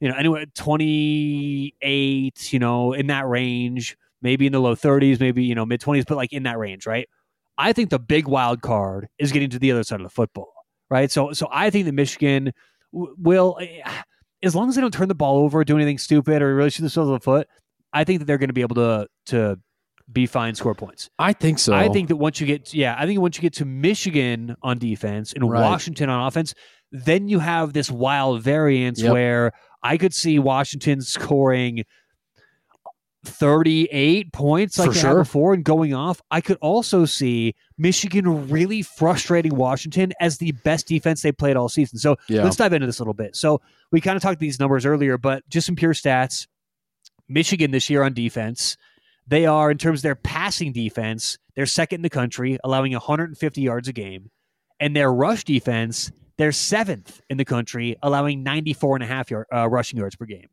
you 0.00 0.08
know, 0.08 0.16
anyway, 0.16 0.46
28, 0.54 2.52
you 2.52 2.58
know, 2.58 2.92
in 2.92 3.06
that 3.06 3.26
range, 3.28 3.96
maybe 4.20 4.46
in 4.46 4.52
the 4.52 4.60
low 4.60 4.74
30s, 4.74 5.20
maybe, 5.20 5.44
you 5.44 5.54
know, 5.54 5.64
mid 5.64 5.80
20s, 5.80 6.04
but 6.06 6.16
like 6.16 6.32
in 6.32 6.42
that 6.42 6.58
range, 6.58 6.86
right? 6.86 7.08
I 7.56 7.72
think 7.72 7.90
the 7.90 8.00
big 8.00 8.26
wild 8.26 8.62
card 8.62 9.08
is 9.18 9.30
getting 9.30 9.50
to 9.50 9.58
the 9.58 9.70
other 9.70 9.84
side 9.84 10.00
of 10.00 10.04
the 10.04 10.10
football, 10.10 10.52
right? 10.90 11.10
So, 11.10 11.32
so 11.32 11.48
I 11.52 11.70
think 11.70 11.86
that 11.86 11.92
Michigan 11.92 12.52
will, 12.90 13.58
eh, 13.60 13.82
as 14.42 14.56
long 14.56 14.68
as 14.68 14.74
they 14.74 14.80
don't 14.80 14.92
turn 14.92 15.08
the 15.08 15.14
ball 15.14 15.38
over, 15.38 15.62
do 15.62 15.76
anything 15.76 15.98
stupid, 15.98 16.42
or 16.42 16.54
really 16.56 16.70
shoot 16.70 16.82
themselves 16.82 17.08
in 17.08 17.14
the 17.14 17.20
foot, 17.20 17.46
I 17.92 18.04
think 18.04 18.18
that 18.18 18.24
they're 18.24 18.38
going 18.38 18.48
to 18.48 18.54
be 18.54 18.62
able 18.62 18.76
to 18.76 19.06
to 19.26 19.60
be 20.10 20.26
fine, 20.26 20.54
score 20.54 20.74
points. 20.74 21.10
I 21.18 21.32
think 21.32 21.58
so. 21.58 21.74
I 21.74 21.88
think 21.88 22.08
that 22.08 22.16
once 22.16 22.40
you 22.40 22.46
get, 22.46 22.72
yeah, 22.74 22.96
I 22.98 23.06
think 23.06 23.20
once 23.20 23.36
you 23.36 23.42
get 23.42 23.54
to 23.54 23.64
Michigan 23.64 24.56
on 24.62 24.78
defense 24.78 25.32
and 25.32 25.48
right. 25.48 25.60
Washington 25.60 26.08
on 26.10 26.26
offense, 26.26 26.54
then 26.90 27.28
you 27.28 27.38
have 27.38 27.72
this 27.72 27.90
wild 27.90 28.42
variance 28.42 29.00
yep. 29.00 29.12
where 29.12 29.52
I 29.82 29.96
could 29.96 30.14
see 30.14 30.38
Washington 30.38 31.00
scoring 31.00 31.84
38 33.24 34.32
points 34.32 34.78
like 34.78 34.88
For 34.88 34.94
they 34.94 35.00
sure. 35.00 35.10
had 35.10 35.16
before 35.16 35.54
and 35.54 35.64
going 35.64 35.94
off. 35.94 36.20
I 36.30 36.40
could 36.40 36.58
also 36.60 37.04
see 37.04 37.54
Michigan 37.78 38.48
really 38.48 38.82
frustrating 38.82 39.54
Washington 39.54 40.12
as 40.20 40.38
the 40.38 40.52
best 40.64 40.88
defense 40.88 41.22
they 41.22 41.32
played 41.32 41.56
all 41.56 41.68
season. 41.68 41.98
So 41.98 42.16
yeah. 42.28 42.42
let's 42.42 42.56
dive 42.56 42.72
into 42.72 42.86
this 42.86 42.98
a 42.98 43.02
little 43.02 43.14
bit. 43.14 43.36
So 43.36 43.60
we 43.92 44.00
kind 44.00 44.16
of 44.16 44.22
talked 44.22 44.40
these 44.40 44.58
numbers 44.58 44.84
earlier, 44.84 45.18
but 45.18 45.48
just 45.48 45.66
some 45.66 45.76
pure 45.76 45.94
stats. 45.94 46.46
Michigan 47.28 47.70
this 47.70 47.88
year 47.88 48.02
on 48.02 48.12
defense– 48.12 48.76
they 49.26 49.46
are, 49.46 49.70
in 49.70 49.78
terms 49.78 50.00
of 50.00 50.02
their 50.02 50.14
passing 50.14 50.72
defense, 50.72 51.38
they're 51.54 51.66
second 51.66 51.96
in 51.96 52.02
the 52.02 52.10
country, 52.10 52.58
allowing 52.64 52.92
150 52.92 53.60
yards 53.60 53.88
a 53.88 53.92
game. 53.92 54.30
And 54.80 54.96
their 54.96 55.12
rush 55.12 55.44
defense, 55.44 56.10
they're 56.38 56.52
seventh 56.52 57.20
in 57.30 57.36
the 57.36 57.44
country, 57.44 57.96
allowing 58.02 58.42
94 58.42 58.96
and 58.96 59.04
a 59.04 59.06
half 59.06 59.30
yard, 59.30 59.46
uh, 59.54 59.68
rushing 59.68 59.98
yards 59.98 60.16
per 60.16 60.24
game. 60.24 60.48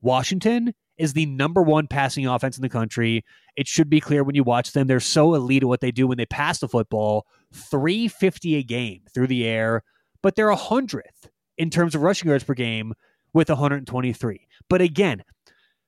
Washington 0.00 0.74
is 0.96 1.12
the 1.12 1.26
number 1.26 1.62
one 1.62 1.86
passing 1.86 2.26
offense 2.26 2.56
in 2.56 2.62
the 2.62 2.68
country. 2.68 3.24
It 3.56 3.66
should 3.66 3.90
be 3.90 4.00
clear 4.00 4.22
when 4.22 4.34
you 4.34 4.44
watch 4.44 4.72
them. 4.72 4.86
They're 4.86 5.00
so 5.00 5.34
elite 5.34 5.62
at 5.62 5.68
what 5.68 5.80
they 5.80 5.90
do 5.90 6.06
when 6.06 6.18
they 6.18 6.26
pass 6.26 6.58
the 6.58 6.68
football 6.68 7.26
350 7.52 8.56
a 8.56 8.62
game 8.62 9.02
through 9.12 9.26
the 9.26 9.46
air, 9.46 9.82
but 10.22 10.36
they're 10.36 10.54
100th 10.54 11.28
in 11.58 11.70
terms 11.70 11.94
of 11.94 12.02
rushing 12.02 12.28
yards 12.28 12.44
per 12.44 12.54
game 12.54 12.94
with 13.32 13.48
123. 13.48 14.46
But 14.68 14.80
again, 14.80 15.24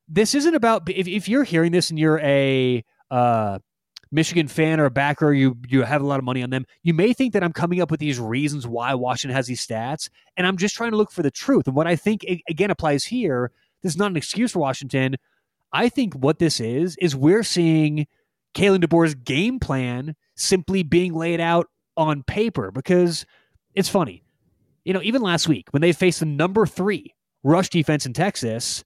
this 0.08 0.34
isn't 0.34 0.54
about 0.54 0.88
if, 0.88 1.08
if 1.08 1.28
you're 1.28 1.44
hearing 1.44 1.72
this 1.72 1.90
and 1.90 1.98
you're 1.98 2.20
a 2.20 2.84
uh, 3.10 3.58
Michigan 4.10 4.48
fan 4.48 4.80
or 4.80 4.84
a 4.84 4.90
backer, 4.90 5.32
you 5.32 5.56
you 5.68 5.82
have 5.82 6.02
a 6.02 6.06
lot 6.06 6.18
of 6.18 6.24
money 6.24 6.42
on 6.42 6.50
them. 6.50 6.64
You 6.82 6.94
may 6.94 7.12
think 7.12 7.32
that 7.32 7.42
I'm 7.42 7.52
coming 7.52 7.80
up 7.80 7.90
with 7.90 8.00
these 8.00 8.20
reasons 8.20 8.66
why 8.66 8.94
Washington 8.94 9.34
has 9.34 9.46
these 9.46 9.66
stats, 9.66 10.08
and 10.36 10.46
I'm 10.46 10.56
just 10.56 10.74
trying 10.74 10.92
to 10.92 10.96
look 10.96 11.10
for 11.10 11.22
the 11.22 11.30
truth. 11.30 11.66
And 11.66 11.74
what 11.74 11.86
I 11.86 11.96
think 11.96 12.24
again 12.48 12.70
applies 12.70 13.04
here. 13.04 13.50
This 13.82 13.92
is 13.92 13.98
not 13.98 14.10
an 14.10 14.16
excuse 14.16 14.52
for 14.52 14.60
Washington. 14.60 15.16
I 15.72 15.88
think 15.88 16.14
what 16.14 16.38
this 16.38 16.60
is 16.60 16.96
is 16.96 17.14
we're 17.14 17.42
seeing 17.42 18.06
Kalen 18.54 18.82
DeBoer's 18.82 19.14
game 19.14 19.60
plan 19.60 20.16
simply 20.34 20.82
being 20.82 21.12
laid 21.12 21.40
out 21.40 21.66
on 21.96 22.22
paper 22.22 22.70
because 22.70 23.26
it's 23.74 23.88
funny. 23.88 24.22
You 24.84 24.92
know, 24.92 25.02
even 25.02 25.20
last 25.20 25.48
week 25.48 25.66
when 25.72 25.82
they 25.82 25.92
faced 25.92 26.20
the 26.20 26.26
number 26.26 26.64
three 26.64 27.14
rush 27.42 27.68
defense 27.68 28.06
in 28.06 28.12
Texas, 28.12 28.84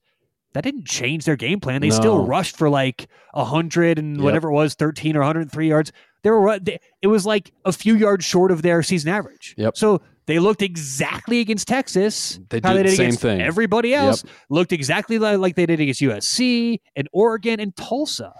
that 0.53 0.63
didn't 0.63 0.85
change 0.85 1.25
their 1.25 1.35
game 1.35 1.59
plan. 1.59 1.81
They 1.81 1.89
no. 1.89 1.95
still 1.95 2.25
rushed 2.25 2.57
for 2.57 2.69
like 2.69 3.07
a 3.33 3.45
hundred 3.45 3.97
and 3.99 4.17
yep. 4.17 4.23
whatever 4.23 4.49
it 4.49 4.53
was, 4.53 4.73
thirteen 4.73 5.15
or 5.15 5.21
hundred 5.21 5.41
and 5.41 5.51
three 5.51 5.69
yards. 5.69 5.91
They 6.23 6.29
were 6.29 6.59
they, 6.59 6.79
it 7.01 7.07
was 7.07 7.25
like 7.25 7.51
a 7.65 7.71
few 7.71 7.95
yards 7.95 8.25
short 8.25 8.51
of 8.51 8.61
their 8.61 8.83
season 8.83 9.11
average. 9.11 9.55
Yep. 9.57 9.77
So 9.77 10.01
They 10.27 10.39
looked 10.39 10.61
exactly 10.61 11.39
against 11.39 11.67
Texas. 11.67 12.39
They 12.49 12.59
do 12.59 12.69
they 12.69 12.77
the 12.77 12.83
did 12.83 12.95
same 12.95 13.13
thing. 13.13 13.41
Everybody 13.41 13.93
else 13.93 14.23
looked 14.49 14.71
exactly 14.71 15.17
like, 15.17 15.55
they 15.55 15.65
did 15.65 15.79
against 15.79 16.01
USC 16.01 16.79
and 16.95 17.09
Oregon 17.11 17.59
and 17.59 17.75
Tulsa. 17.75 18.33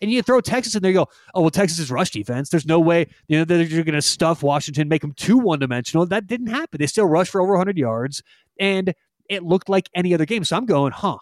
And 0.00 0.10
you 0.10 0.22
throw 0.22 0.40
Texas 0.40 0.74
in 0.74 0.82
there, 0.82 0.92
you 0.92 0.98
go, 0.98 1.08
oh 1.34 1.42
well, 1.42 1.50
Texas 1.50 1.78
is 1.78 1.90
rush 1.90 2.10
defense. 2.10 2.50
There's 2.50 2.66
no 2.66 2.78
way 2.78 3.06
you 3.28 3.38
know 3.38 3.44
that 3.44 3.68
you're 3.68 3.84
going 3.84 3.94
to 3.94 4.02
stuff 4.02 4.42
Washington, 4.42 4.88
make 4.88 5.02
them 5.02 5.12
too 5.12 5.38
one 5.38 5.58
dimensional. 5.58 6.06
That 6.06 6.26
didn't 6.26 6.48
happen. 6.48 6.78
They 6.78 6.86
still 6.86 7.06
rushed 7.06 7.32
for 7.32 7.40
over 7.40 7.52
100 7.52 7.76
yards, 7.76 8.22
and 8.60 8.94
it 9.28 9.42
looked 9.42 9.68
like 9.68 9.88
any 9.94 10.14
other 10.14 10.26
game. 10.26 10.44
So 10.44 10.56
I'm 10.56 10.66
going, 10.66 10.92
huh? 10.92 11.18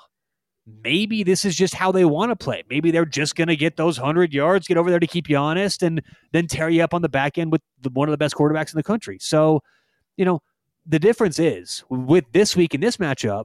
Maybe 0.67 1.23
this 1.23 1.45
is 1.45 1.55
just 1.55 1.75
how 1.75 1.93
they 1.93 2.05
want 2.05 2.31
to 2.31 2.37
play. 2.37 2.65
Maybe 2.69 2.91
they're 2.91 3.05
just 3.05 3.37
going 3.37 3.49
to 3.49 3.57
get 3.57 3.77
those 3.77 3.99
100 4.01 4.35
yards, 4.35 4.67
get 4.67 4.77
over 4.77 4.91
there 4.91 4.99
to 4.99 5.07
keep 5.07 5.29
you 5.29 5.37
honest, 5.37 5.83
and 5.83 6.03
then 6.33 6.49
tear 6.49 6.69
you 6.69 6.83
up 6.83 6.93
on 6.93 7.03
the 7.03 7.09
back 7.09 7.39
end 7.39 7.53
with 7.53 7.63
the, 7.81 7.91
one 7.91 8.09
of 8.09 8.11
the 8.11 8.19
best 8.19 8.35
quarterbacks 8.35 8.73
in 8.73 8.77
the 8.77 8.83
country. 8.83 9.19
So, 9.21 9.63
you 10.17 10.25
know, 10.25 10.43
the 10.85 10.99
difference 10.99 11.39
is 11.39 11.85
with 11.89 12.25
this 12.33 12.57
week 12.57 12.75
in 12.75 12.81
this 12.81 12.97
matchup, 12.97 13.45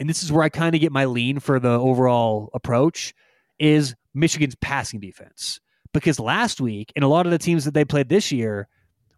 and 0.00 0.08
this 0.08 0.24
is 0.24 0.32
where 0.32 0.42
I 0.42 0.48
kind 0.48 0.74
of 0.74 0.80
get 0.80 0.90
my 0.90 1.04
lean 1.04 1.38
for 1.38 1.60
the 1.60 1.78
overall 1.78 2.50
approach, 2.52 3.14
is 3.60 3.94
Michigan's 4.12 4.56
passing 4.56 4.98
defense. 4.98 5.60
Because 5.92 6.18
last 6.18 6.60
week, 6.60 6.92
and 6.96 7.04
a 7.04 7.08
lot 7.08 7.26
of 7.26 7.32
the 7.32 7.38
teams 7.38 7.64
that 7.64 7.74
they 7.74 7.84
played 7.84 8.08
this 8.08 8.32
year, 8.32 8.66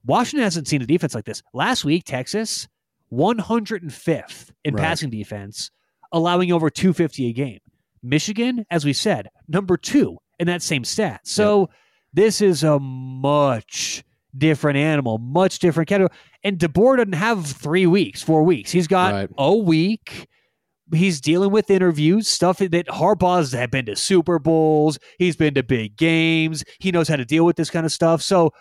Washington 0.05 0.45
hasn't 0.45 0.69
seen 0.69 0.83
a 0.83 0.87
defense 0.87 1.15
like 1.15 1.25
this. 1.25 1.43
Last 1.55 1.83
week, 1.85 2.05
Texas, 2.05 2.69
105th 3.11 4.51
in 4.65 4.75
Right. 4.75 4.83
passing 4.83 5.09
defense, 5.09 5.71
allowing 6.13 6.53
over 6.53 6.71
250 6.71 7.29
a 7.29 7.33
game. 7.33 7.59
Michigan, 8.03 8.65
as 8.71 8.85
we 8.85 8.93
said, 8.93 9.29
number 9.49 9.77
two 9.77 10.19
in 10.39 10.47
that 10.47 10.63
same 10.63 10.85
stat. 10.85 11.21
So 11.25 11.69
this 12.13 12.41
is 12.41 12.63
a 12.63 12.79
much 12.79 14.05
different 14.37 14.77
animal, 14.79 15.19
much 15.19 15.59
different 15.59 15.89
category. 15.89 16.17
And 16.45 16.59
DeBoer 16.59 16.99
doesn't 16.99 17.15
have 17.15 17.47
three 17.47 17.87
weeks, 17.87 18.23
four 18.23 18.43
weeks. 18.43 18.71
He's 18.71 18.87
got 18.87 19.13
Right. 19.13 19.31
a 19.39 19.55
week. 19.57 20.29
He's 20.95 21.21
dealing 21.21 21.51
with 21.51 21.69
interviews, 21.71 22.29
stuff 22.29 22.59
that 22.59 22.87
Harbaugh's 22.87 23.53
had 23.53 23.71
been 23.73 23.87
to 23.87 23.97
Super 23.97 24.39
Bowls. 24.39 24.99
He's 25.19 25.35
been 25.35 25.55
to 25.55 25.65
big 25.65 25.97
games. 25.97 26.63
He 26.79 26.93
knows 26.93 27.09
how 27.09 27.17
to 27.17 27.25
deal 27.25 27.45
with 27.45 27.57
this 27.57 27.71
kind 27.71 27.85
of 27.85 27.91
stuff. 27.91 28.23
So, 28.23 28.53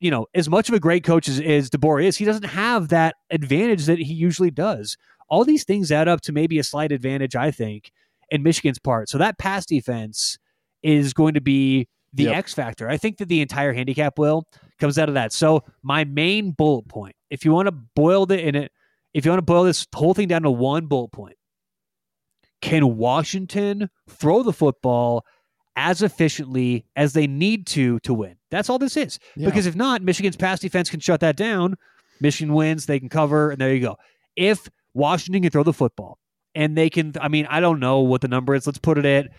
you 0.00 0.10
know, 0.10 0.26
as 0.34 0.48
much 0.48 0.68
of 0.68 0.74
a 0.74 0.80
great 0.80 1.04
coach 1.04 1.28
as, 1.28 1.38
as 1.40 1.70
DeBoer 1.70 2.04
is, 2.04 2.16
he 2.16 2.24
doesn't 2.24 2.46
have 2.46 2.88
that 2.88 3.14
advantage 3.30 3.86
that 3.86 3.98
he 4.00 4.12
usually 4.12 4.50
does. 4.50 4.96
All 5.32 5.44
these 5.46 5.64
things 5.64 5.90
add 5.90 6.08
up 6.08 6.20
to 6.22 6.32
maybe 6.32 6.58
a 6.58 6.62
slight 6.62 6.92
advantage, 6.92 7.34
I 7.34 7.50
think, 7.50 7.90
in 8.30 8.42
Michigan's 8.42 8.78
part. 8.78 9.08
So 9.08 9.16
that 9.16 9.38
pass 9.38 9.64
defense 9.64 10.36
is 10.82 11.14
going 11.14 11.32
to 11.34 11.40
be 11.40 11.88
the 12.12 12.24
Yep. 12.24 12.36
X 12.36 12.52
factor. 12.54 12.88
I 12.88 12.98
think 12.98 13.16
that 13.16 13.28
the 13.28 13.40
entire 13.40 13.72
handicap 13.72 14.18
will 14.18 14.44
comes 14.78 14.98
out 14.98 15.08
of 15.08 15.14
that. 15.14 15.32
So 15.32 15.64
my 15.82 16.04
main 16.04 16.50
bullet 16.50 16.86
point, 16.86 17.16
if 17.30 17.46
you 17.46 17.52
want 17.52 17.66
to 17.66 17.72
boil 17.72 18.30
it 18.30 18.40
in 18.40 18.54
it, 18.54 18.72
if 19.14 19.24
you 19.24 19.30
want 19.30 19.38
to 19.38 19.42
boil 19.42 19.64
this 19.64 19.86
whole 19.94 20.12
thing 20.12 20.28
down 20.28 20.42
to 20.42 20.50
one 20.50 20.84
bullet 20.86 21.12
point, 21.12 21.36
can 22.60 22.96
Washington 22.98 23.88
throw 24.10 24.42
the 24.42 24.52
football 24.52 25.24
as 25.74 26.02
efficiently 26.02 26.84
as 26.94 27.14
they 27.14 27.26
need 27.26 27.66
to 27.68 27.98
to 28.00 28.12
win? 28.12 28.36
That's 28.50 28.68
all 28.68 28.78
this 28.78 28.98
is. 28.98 29.18
Yeah. 29.34 29.46
Because 29.46 29.64
if 29.64 29.74
not, 29.74 30.02
Michigan's 30.02 30.36
pass 30.36 30.60
defense 30.60 30.90
can 30.90 31.00
shut 31.00 31.20
that 31.20 31.36
down. 31.36 31.76
Michigan 32.20 32.52
wins, 32.54 32.84
they 32.84 33.00
can 33.00 33.08
cover, 33.08 33.50
and 33.50 33.60
there 33.60 33.74
you 33.74 33.80
go. 33.80 33.96
If 34.36 34.68
Washington 34.94 35.42
can 35.42 35.50
throw 35.50 35.62
the 35.62 35.72
football 35.72 36.18
and 36.54 36.76
they 36.76 36.90
can, 36.90 37.14
I 37.20 37.28
mean, 37.28 37.46
I 37.48 37.60
don't 37.60 37.80
know 37.80 38.00
what 38.00 38.20
the 38.20 38.28
number 38.28 38.54
is. 38.54 38.66
Let's 38.66 38.78
put 38.78 38.98
it 38.98 39.04
at 39.04 39.30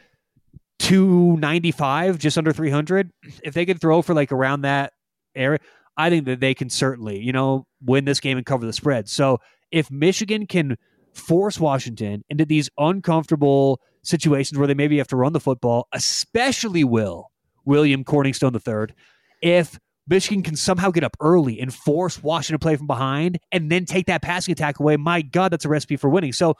295, 0.80 2.18
just 2.18 2.38
under 2.38 2.52
300. 2.52 3.12
If 3.44 3.54
they 3.54 3.66
can 3.66 3.78
throw 3.78 4.02
for 4.02 4.14
like 4.14 4.32
around 4.32 4.62
that 4.62 4.94
area, 5.36 5.60
I 5.96 6.10
think 6.10 6.26
that 6.26 6.40
they 6.40 6.54
can 6.54 6.70
certainly, 6.70 7.20
you 7.20 7.32
know, 7.32 7.68
win 7.82 8.06
this 8.06 8.20
game 8.20 8.38
and 8.38 8.46
cover 8.46 8.66
the 8.66 8.74
spread. 8.74 9.08
So 9.08 9.40
if 9.72 9.92
Michigan 9.92 10.48
can 10.48 10.78
force 11.14 11.60
Washington 11.60 12.24
into 12.30 12.46
these 12.46 12.70
uncomfortable 12.78 13.80
situations 14.02 14.58
where 14.58 14.68
they 14.68 14.74
maybe 14.74 14.98
have 14.98 15.08
to 15.08 15.16
run 15.16 15.34
the 15.34 15.40
football, 15.40 15.88
especially 15.94 16.84
will 16.84 17.32
William 17.66 18.04
Corningstone 18.04 18.56
III, 18.56 18.96
if 19.42 19.80
Michigan 20.08 20.44
can 20.44 20.56
somehow 20.56 20.92
get 20.92 21.04
up 21.04 21.16
early 21.20 21.60
and 21.60 21.74
force 21.74 22.22
Washington 22.22 22.60
to 22.60 22.64
play 22.64 22.76
from 22.76 22.88
behind 22.88 23.40
and 23.52 23.72
then 23.72 23.86
take 23.86 24.08
that 24.08 24.22
passing 24.22 24.52
attack 24.52 24.80
away, 24.80 24.98
my 24.98 25.22
God, 25.22 25.52
that's 25.52 25.66
a 25.66 25.70
recipe 25.70 25.98
for 25.98 26.10
winning. 26.10 26.34
So 26.34 26.56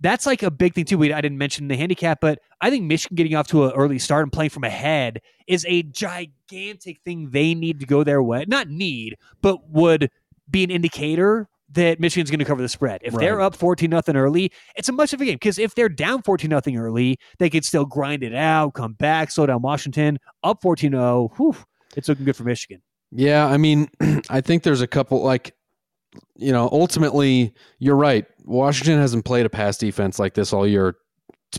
that's 0.00 0.26
like 0.26 0.42
a 0.42 0.50
big 0.50 0.74
thing 0.74 0.86
too. 0.86 0.96
We, 0.96 1.12
I 1.12 1.20
didn't 1.20 1.38
mention 1.38 1.68
the 1.68 1.76
handicap, 1.76 2.20
but 2.20 2.40
I 2.60 2.70
think 2.70 2.84
Michigan 2.84 3.16
getting 3.16 3.34
off 3.34 3.48
to 3.48 3.66
an 3.66 3.72
early 3.72 3.98
start 3.98 4.22
and 4.22 4.32
playing 4.32 4.50
from 4.50 4.64
ahead 4.64 5.20
is 5.46 5.66
a 5.68 5.82
gigantic 5.82 7.00
thing 7.04 7.30
they 7.30 7.54
need 7.54 7.80
to 7.80 7.86
go 7.86 8.02
their 8.02 8.22
way. 8.22 8.44
Not 8.48 8.68
need, 8.68 9.18
but 9.42 9.68
would 9.68 10.10
be 10.50 10.64
an 10.64 10.70
indicator 10.70 11.48
that 11.72 12.00
Michigan's 12.00 12.30
going 12.30 12.40
to 12.40 12.44
cover 12.44 12.62
the 12.62 12.68
spread. 12.68 13.00
If 13.04 13.14
they're 13.14 13.40
up 13.40 13.54
14 13.54 13.88
nothing 13.88 14.16
early, 14.16 14.50
it's 14.74 14.88
a 14.88 14.92
much 14.92 15.12
of 15.12 15.20
a 15.20 15.24
game 15.24 15.34
because 15.34 15.58
if 15.58 15.74
they're 15.74 15.88
down 15.88 16.22
14 16.22 16.50
nothing 16.50 16.76
early, 16.76 17.18
they 17.38 17.48
could 17.48 17.64
still 17.64 17.84
grind 17.84 18.24
it 18.24 18.34
out, 18.34 18.74
come 18.74 18.94
back, 18.94 19.30
slow 19.30 19.46
down 19.46 19.62
Washington. 19.62 20.18
Up 20.42 20.62
14-0, 20.62 21.36
whew, 21.36 21.54
it's 21.96 22.08
looking 22.08 22.24
good 22.24 22.36
for 22.36 22.44
Michigan. 22.44 22.82
Yeah, 23.10 23.46
I 23.46 23.56
mean, 23.56 23.88
I 24.30 24.40
think 24.40 24.62
there's 24.62 24.82
a 24.82 24.86
couple 24.86 25.22
like 25.22 25.54
you 26.36 26.52
know, 26.52 26.68
ultimately 26.72 27.54
you're 27.78 27.96
right. 27.96 28.26
Washington 28.44 28.98
hasn't 28.98 29.24
played 29.24 29.46
a 29.46 29.50
pass 29.50 29.78
defense 29.78 30.18
like 30.18 30.34
this 30.34 30.52
all 30.52 30.66
year. 30.66 30.96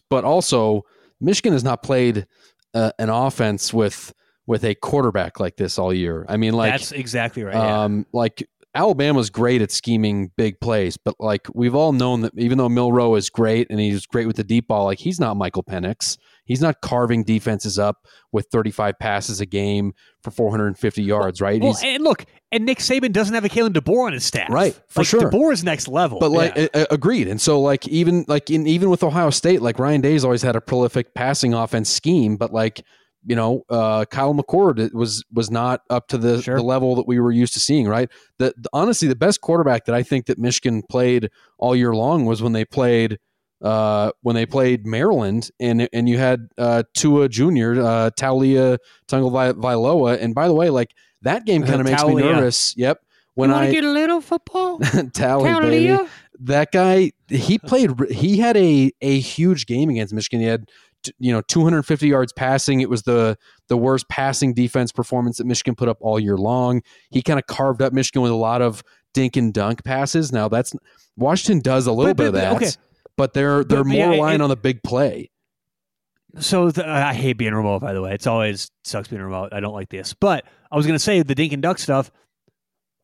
But 0.10 0.24
also 0.24 0.84
Michigan 1.20 1.54
has 1.54 1.64
not 1.64 1.84
played 1.84 2.28
uh, 2.74 2.92
an 3.00 3.10
offense 3.10 3.74
with 3.74 4.14
with 4.48 4.64
a 4.66 4.76
quarterback 4.76 5.40
like 5.40 5.58
this 5.58 5.78
all 5.78 5.94
year. 5.94 6.26
I 6.28 6.38
mean 6.38 6.54
like 6.54 6.72
That's 6.72 6.92
exactly 6.92 7.44
right. 7.44 7.56
yeah. 7.56 7.84
um 7.84 8.06
like 8.12 8.48
Alabama's 8.74 9.30
great 9.30 9.62
at 9.62 9.72
scheming 9.72 10.32
big 10.38 10.60
plays, 10.62 10.98
but 10.98 11.16
like 11.20 11.48
we've 11.54 11.76
all 11.76 11.92
known 11.92 12.22
that 12.22 12.32
even 12.38 12.58
though 12.58 12.70
Milroe 12.70 13.16
is 13.16 13.30
great 13.30 13.68
and 13.70 13.80
he's 13.80 14.06
great 14.06 14.28
with 14.28 14.38
the 14.38 14.44
deep 14.46 14.68
ball, 14.68 14.86
like 14.86 15.00
he's 15.00 15.20
not 15.20 15.36
Michael 15.36 15.64
Penix. 15.64 16.18
He's 16.52 16.62
not 16.62 16.82
carving 16.82 17.24
defenses 17.24 17.80
up 17.80 18.06
with 18.32 18.48
35 18.52 19.00
passes 19.00 19.40
a 19.42 19.46
game 19.46 19.94
for 20.24 20.32
450 20.32 21.02
yards, 21.02 21.42
right? 21.42 21.62
Well, 21.62 21.74
he's, 21.74 21.84
and 21.84 22.04
look, 22.04 22.26
and 22.52 22.66
Nick 22.66 22.80
Saban 22.80 23.12
doesn't 23.12 23.34
have 23.34 23.46
a 23.46 23.50
Kalen 23.50 23.70
DeBoer 23.70 24.08
on 24.08 24.14
his 24.14 24.24
staff, 24.26 24.50
Right, 24.50 24.74
for 24.90 25.00
like, 25.02 25.08
sure. 25.08 25.22
DeBoer 25.32 25.54
is 25.54 25.64
next 25.64 25.88
level, 25.88 26.20
but 26.20 26.32
like 26.32 26.56
Yeah. 26.56 26.68
a- 26.74 26.88
agreed. 26.92 27.28
And 27.28 27.40
so 27.40 27.60
like 27.62 27.88
even 27.88 28.26
like 28.28 28.50
in 28.50 28.68
even 28.68 28.90
with 28.90 29.04
Ohio 29.04 29.30
State, 29.30 29.62
like 29.62 29.80
Ryan 29.80 30.02
Day's 30.02 30.24
always 30.24 30.42
had 30.42 30.56
a 30.56 30.62
prolific 30.62 31.14
passing 31.14 31.54
offense 31.54 31.90
scheme, 31.90 32.38
but 32.38 32.52
like 32.54 32.84
you 33.24 33.36
know, 33.36 33.62
uh, 33.70 34.04
Kyle 34.06 34.34
McCord 34.34 34.92
was 34.94 35.24
was 35.32 35.52
not 35.52 35.82
up 35.92 36.08
to 36.08 36.18
the, 36.18 36.42
Sure. 36.42 36.56
the 36.56 36.64
level 36.64 36.96
that 36.96 37.06
we 37.08 37.20
were 37.20 37.32
used 37.32 37.54
to 37.54 37.60
seeing. 37.60 37.88
Right. 37.88 38.10
The, 38.40 38.52
the- 38.58 38.70
honestly, 38.74 39.08
the 39.08 39.16
best 39.16 39.42
quarterback 39.42 39.86
that 39.86 39.94
I 39.94 40.02
think 40.02 40.26
that 40.26 40.40
Michigan 40.40 40.82
played 40.90 41.30
all 41.60 41.76
year 41.76 41.94
long 41.94 42.26
was 42.26 42.42
when 42.42 42.54
they 42.54 42.66
played 42.66 43.20
uh, 43.62 44.12
when 44.22 44.36
they 44.36 44.46
played 44.46 44.86
Maryland, 44.86 45.50
and 45.60 45.88
and 45.94 46.10
you 46.10 46.18
had 46.18 46.50
uh, 46.58 46.84
Tua 46.94 47.30
Jr., 47.30 47.44
uh, 47.82 48.10
Taulia 48.18 48.78
Tagovailoa, 49.08 50.22
and 50.22 50.34
by 50.34 50.48
the 50.48 50.54
way, 50.54 50.70
like 50.70 50.92
that 51.22 51.46
game 51.46 51.64
kind 51.64 51.80
of 51.82 51.86
makes 51.86 52.04
me 52.04 52.16
nervous. 52.16 52.76
Yep. 52.78 53.02
When 53.36 53.50
you 53.50 53.54
want 53.56 53.66
I 53.66 53.68
to 53.68 53.74
get 53.74 53.84
a 53.84 53.92
little 53.92 54.22
football, 54.22 54.78
baby 54.80 55.08
Taulia? 55.10 56.10
that 56.42 56.72
guy 56.72 57.12
he 57.28 57.60
played 57.60 57.92
he 58.10 58.38
had 58.38 58.58
a 58.58 58.92
a 59.02 59.20
huge 59.20 59.68
game 59.68 59.90
against 59.90 60.14
Michigan. 60.14 60.40
He 60.42 60.48
had 60.48 60.66
you 61.18 61.32
know 61.32 61.42
250 61.42 62.08
yards 62.08 62.34
passing. 62.34 62.82
It 62.82 62.90
was 62.90 63.04
the 63.04 63.38
the 63.70 63.78
worst 63.78 64.10
passing 64.10 64.54
defense 64.54 64.92
performance 64.92 65.38
that 65.38 65.46
Michigan 65.46 65.76
put 65.76 65.88
up 65.88 65.98
all 66.02 66.20
year 66.20 66.38
long. 66.38 66.82
He 67.10 67.22
kind 67.22 67.40
of 67.40 67.46
carved 67.48 67.82
up 67.82 67.94
Michigan 67.94 68.22
with 68.22 68.32
a 68.32 68.36
lot 68.36 68.62
of 68.62 68.84
dink 69.14 69.38
and 69.38 69.54
dunk 69.54 69.84
passes. 69.84 70.32
Now 70.32 70.48
that's 70.50 70.74
Washington 71.16 71.62
does 71.62 71.88
a 71.88 71.92
little 71.92 72.14
But- 72.14 72.18
bit 72.18 72.28
of 72.28 72.34
that, 72.34 72.56
okay. 72.58 72.72
But 73.22 73.34
they're 73.34 73.64
they're 73.64 73.84
But, 73.84 73.90
more 73.90 73.98
yeah, 73.98 74.10
reliant 74.10 74.42
it- 74.42 74.44
on 74.46 74.50
the 74.50 74.56
big 74.56 74.82
play. 74.82 75.30
So 76.40 76.72
the, 76.72 76.88
I 76.90 77.14
hate 77.14 77.34
being 77.34 77.54
remote. 77.54 77.82
By 77.82 77.94
the 77.94 78.02
way, 78.02 78.14
it's 78.16 78.26
always 78.26 78.72
sucks 78.84 79.10
being 79.10 79.22
remote. 79.22 79.50
I 79.54 79.60
don't 79.60 79.74
like 79.74 79.90
this. 79.90 80.14
But 80.16 80.46
I 80.72 80.76
was 80.76 80.86
going 80.88 80.96
to 80.96 81.04
say 81.04 81.22
the 81.22 81.36
dink 81.36 81.54
and 81.54 81.62
dunk 81.62 81.78
stuff. 81.78 82.10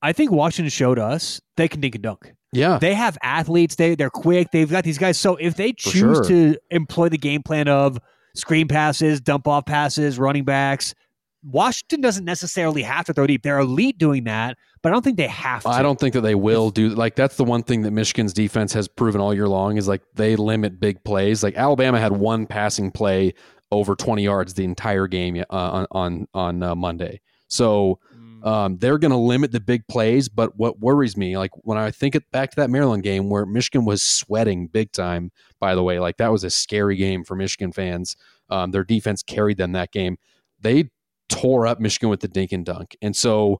I 0.01 0.13
think 0.13 0.31
Washington 0.31 0.69
showed 0.69 0.97
us 0.97 1.39
they 1.55 1.67
can 1.67 1.81
dink 1.81 1.93
and 1.95 2.03
dunk. 2.03 2.33
Yeah, 2.53 2.79
They 2.79 2.93
have 2.95 3.17
athletes. 3.21 3.75
They 3.75 3.93
they're 3.95 4.09
quick. 4.09 4.49
They've 4.51 4.69
got 4.69 4.85
these 4.85 4.97
guys. 4.97 5.19
So 5.19 5.35
if 5.35 5.55
they 5.55 5.73
choose 5.73 6.17
sure. 6.17 6.23
to 6.23 6.57
employ 6.71 7.09
the 7.09 7.17
game 7.17 7.43
plan 7.43 7.67
of 7.67 7.99
screen 8.35 8.67
passes, 8.67 9.19
dump 9.21 9.47
off 9.47 9.65
passes, 9.65 10.17
running 10.17 10.45
backs, 10.45 10.95
Washington 11.43 12.01
doesn't 12.01 12.25
necessarily 12.25 12.81
have 12.81 13.05
to 13.05 13.13
throw 13.13 13.27
deep. 13.27 13.43
They're 13.43 13.59
elite 13.59 13.97
doing 13.97 14.25
that, 14.25 14.57
but 14.81 14.89
I 14.89 14.93
don't 14.93 15.03
think 15.03 15.17
they 15.17 15.27
have 15.27 15.63
to. 15.63 15.69
I 15.69 15.81
don't 15.81 15.99
think 15.99 16.13
that 16.13 16.21
they 16.21 16.35
will 16.35 16.69
do 16.69 16.89
like 16.89 17.15
that's 17.15 17.37
the 17.37 17.43
one 17.43 17.63
thing 17.63 17.81
that 17.83 17.91
Michigan's 17.91 18.33
defense 18.33 18.73
has 18.73 18.87
proven 18.87 19.21
all 19.21 19.33
year 19.33 19.47
long 19.47 19.77
is 19.77 19.87
like 19.87 20.01
they 20.15 20.35
limit 20.35 20.79
big 20.79 21.03
plays. 21.03 21.43
Like 21.43 21.55
Alabama 21.55 21.99
had 21.99 22.13
one 22.13 22.45
passing 22.47 22.91
play 22.91 23.33
over 23.71 23.95
20 23.95 24.23
yards 24.23 24.53
the 24.53 24.63
entire 24.63 25.07
game 25.07 25.43
uh, 25.49 25.53
on 25.53 25.87
on 25.91 26.27
on 26.33 26.63
uh, 26.63 26.75
Monday. 26.75 27.21
So 27.47 27.99
Mm. 28.37 28.45
um, 28.45 28.77
they're 28.77 28.97
going 28.97 29.11
to 29.11 29.17
limit 29.17 29.51
the 29.51 29.59
big 29.59 29.87
plays. 29.87 30.29
But 30.29 30.57
what 30.57 30.79
worries 30.79 31.17
me, 31.17 31.37
like 31.37 31.51
when 31.63 31.77
I 31.77 31.91
think 31.91 32.13
it 32.15 32.29
back 32.31 32.51
to 32.51 32.55
that 32.57 32.69
Maryland 32.69 33.03
game 33.03 33.29
where 33.29 33.45
Michigan 33.45 33.85
was 33.85 34.03
sweating 34.03 34.67
big 34.67 34.91
time. 34.91 35.31
By 35.59 35.73
the 35.75 35.81
way, 35.83 35.99
like 35.99 36.17
that 36.17 36.31
was 36.31 36.43
a 36.43 36.49
scary 36.49 36.95
game 36.95 37.23
for 37.23 37.35
Michigan 37.35 37.71
fans. 37.71 38.15
Um, 38.49 38.71
their 38.71 38.83
defense 38.83 39.23
carried 39.23 39.57
them 39.57 39.71
that 39.71 39.91
game. 39.91 40.17
They 40.61 40.89
tore 41.29 41.67
up 41.67 41.79
Michigan 41.79 42.09
with 42.09 42.21
the 42.21 42.27
dink 42.27 42.51
and 42.51 42.65
dunk, 42.65 42.95
and 43.01 43.15
so 43.15 43.59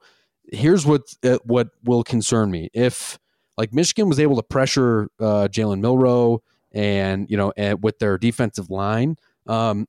here's 0.52 0.86
what 0.86 1.02
uh, 1.24 1.38
what 1.44 1.70
will 1.84 2.04
concern 2.04 2.50
me 2.52 2.70
if 2.74 3.20
like 3.58 3.74
Michigan 3.74 4.08
was 4.08 4.20
able 4.20 4.36
to 4.36 4.44
pressure 4.44 5.10
uh, 5.20 5.48
Jalen 5.52 5.80
Milroe 5.80 6.42
and 6.72 7.30
you 7.30 7.38
know 7.38 7.54
and 7.58 7.84
with 7.84 8.00
their 8.00 8.18
defensive 8.18 8.70
line. 8.70 9.18
Um, 9.48 9.88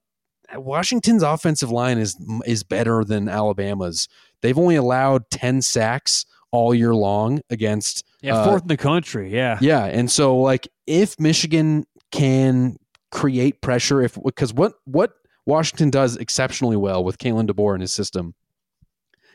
Washington's 0.55 1.23
offensive 1.23 1.71
line 1.71 1.99
is 1.99 2.17
is 2.47 2.63
better 2.63 3.05
than 3.05 3.29
Alabama's. 3.29 4.09
They've 4.41 4.59
only 4.59 4.77
allowed 4.77 5.31
ten 5.31 5.61
sacks 5.63 6.25
all 6.51 6.75
year 6.75 6.95
long 6.95 7.41
against 7.51 8.05
yeah 8.23 8.37
uh, 8.37 8.45
fourth 8.45 8.63
in 8.63 8.69
the 8.69 8.77
country. 8.77 9.35
Yeah, 9.35 9.59
yeah, 9.61 9.85
and 9.85 10.11
so 10.11 10.39
like 10.39 10.69
if 10.87 11.19
Michigan 11.21 11.87
can 12.11 12.79
create 13.11 13.61
pressure, 13.61 14.01
if 14.03 14.19
because 14.25 14.55
what 14.55 14.75
what 14.87 15.13
Washington 15.49 15.89
does 15.89 16.15
exceptionally 16.19 16.77
well 16.77 17.03
with 17.03 17.17
Kalen 17.17 17.49
DeBoer 17.49 17.73
and 17.73 17.81
his 17.81 17.93
system 17.93 18.35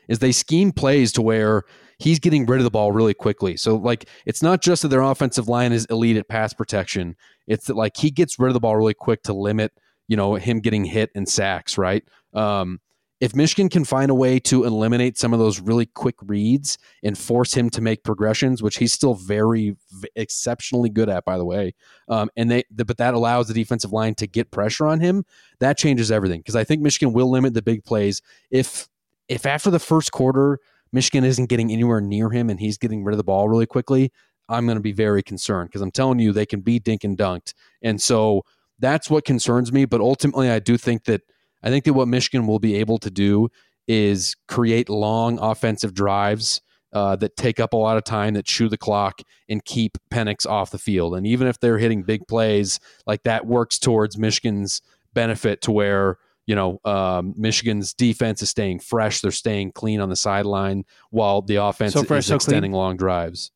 is 0.07 0.20
they 0.20 0.32
scheme 0.32 0.72
plays 0.72 1.11
to 1.14 1.24
where 1.24 1.64
he's 1.97 2.20
getting 2.20 2.45
rid 2.45 2.59
of 2.59 2.66
the 2.66 2.70
ball 2.70 2.91
really 2.91 3.16
quickly. 3.16 3.57
So 3.57 3.78
like 3.78 4.07
it's 4.28 4.43
not 4.43 4.61
just 4.61 4.84
that 4.84 4.89
their 4.89 5.01
offensive 5.01 5.47
line 5.47 5.72
is 5.72 5.86
elite 5.86 6.18
at 6.18 6.28
pass 6.28 6.53
protection. 6.53 7.16
It's 7.47 7.66
that 7.66 7.76
like 7.76 7.97
he 7.97 8.11
gets 8.11 8.38
rid 8.38 8.49
of 8.49 8.53
the 8.53 8.59
ball 8.59 8.76
really 8.76 8.93
quick 8.93 9.24
to 9.24 9.34
limit, 9.34 9.72
you 10.07 10.16
know, 10.16 10.36
him 10.36 10.59
getting 10.59 10.86
hit 10.86 11.09
and 11.16 11.28
sacks, 11.28 11.80
right? 11.80 12.03
Um, 12.34 12.80
if 13.24 13.34
Michigan 13.34 13.69
can 13.69 13.86
find 13.86 14.11
a 14.11 14.13
way 14.13 14.38
to 14.38 14.65
eliminate 14.65 15.17
some 15.17 15.32
of 15.32 15.39
those 15.39 15.61
really 15.61 15.86
quick 15.86 16.15
reads 16.24 16.78
and 17.03 17.17
force 17.17 17.53
him 17.53 17.69
to 17.69 17.80
make 17.80 18.03
progressions, 18.03 18.61
which 18.61 18.76
he's 18.76 18.91
still 18.91 19.13
very 19.13 19.78
v- 19.93 20.09
exceptionally 20.17 20.89
good 20.89 21.07
at, 21.07 21.24
by 21.24 21.38
the 21.38 21.45
way, 21.45 21.74
um, 22.09 22.30
and 22.36 22.51
they 22.51 22.65
the, 22.69 22.84
but 22.84 22.97
that 22.97 23.13
allows 23.13 23.47
the 23.47 23.53
defensive 23.53 23.93
line 23.93 24.13
to 24.15 24.28
get 24.28 24.51
pressure 24.51 24.86
on 24.86 24.99
him, 24.99 25.24
that 25.59 25.78
changes 25.78 26.11
everything 26.11 26.41
because 26.41 26.57
I 26.57 26.65
think 26.65 26.82
Michigan 26.82 27.13
will 27.13 27.32
limit 27.32 27.53
the 27.53 27.61
big 27.61 27.86
plays 27.86 28.21
if 28.51 28.89
if 29.30 29.45
after 29.45 29.71
the 29.71 29.80
first 29.80 30.11
quarter 30.11 30.59
Michigan 30.91 31.24
isn't 31.24 31.47
getting 31.47 31.71
anywhere 31.71 32.01
near 32.01 32.30
him 32.30 32.49
and 32.49 32.59
he's 32.59 32.78
getting 32.78 33.05
rid 33.05 33.13
of 33.13 33.17
the 33.17 33.24
ball 33.24 33.47
really 33.47 33.65
quickly, 33.65 34.11
I'm 34.49 34.65
going 34.65 34.76
to 34.76 34.82
be 34.82 34.91
very 34.91 35.24
concerned 35.24 35.69
because 35.69 35.82
I'm 35.82 35.91
telling 35.91 36.19
you 36.19 36.34
they 36.34 36.45
can 36.45 36.59
be 36.59 36.78
dink 36.78 37.05
and 37.05 37.17
dunked, 37.17 37.53
and 37.82 38.01
so 38.01 38.43
that's 38.80 39.09
what 39.09 39.24
concerns 39.24 39.71
me. 39.71 39.86
But 39.86 40.01
ultimately, 40.01 40.49
I 40.49 40.59
do 40.59 40.78
think 40.78 41.05
that 41.05 41.21
I 41.64 41.70
think 41.70 41.86
that 41.86 41.93
what 41.93 42.07
Michigan 42.07 42.45
will 42.47 42.59
be 42.59 42.76
able 42.76 42.97
to 42.99 43.09
do 43.09 43.49
is 43.88 44.36
create 44.47 44.89
long 44.89 45.39
offensive 45.39 45.93
drives 45.93 46.61
uh, 46.93 47.16
that 47.16 47.36
take 47.38 47.59
up 47.59 47.74
a 47.74 47.78
lot 47.78 47.97
of 47.97 48.03
time, 48.03 48.34
that 48.36 48.45
chew 48.45 48.70
the 48.70 48.78
clock, 48.78 49.22
and 49.49 49.64
keep 49.66 49.97
Penix 50.11 50.45
off 50.45 50.72
the 50.72 50.78
field. 50.78 51.16
And 51.16 51.26
even 51.26 51.47
if 51.47 51.59
they're 51.59 51.80
hitting 51.80 52.03
big 52.03 52.28
plays, 52.28 52.80
like 53.07 53.24
that 53.24 53.45
works 53.45 53.80
towards 53.80 54.18
Michigan's 54.18 54.82
benefit 55.14 55.61
to 55.61 55.72
where 55.72 56.18
you 56.45 56.55
know 56.55 56.80
um, 56.86 57.34
Michigan's 57.38 57.93
defense 57.93 58.41
is 58.41 58.49
staying 58.49 58.80
fresh, 58.80 59.22
they're 59.22 59.32
staying 59.32 59.72
clean 59.72 59.99
on 60.01 60.09
the 60.09 60.16
sideline, 60.16 60.84
while 61.09 61.41
the 61.41 61.55
offense 61.55 61.93
So 61.93 62.03
fresh, 62.03 62.20
is 62.20 62.28
so 62.28 62.36
extending 62.36 62.72
clean? 62.72 62.80
long 62.80 62.97
drives. 62.97 63.51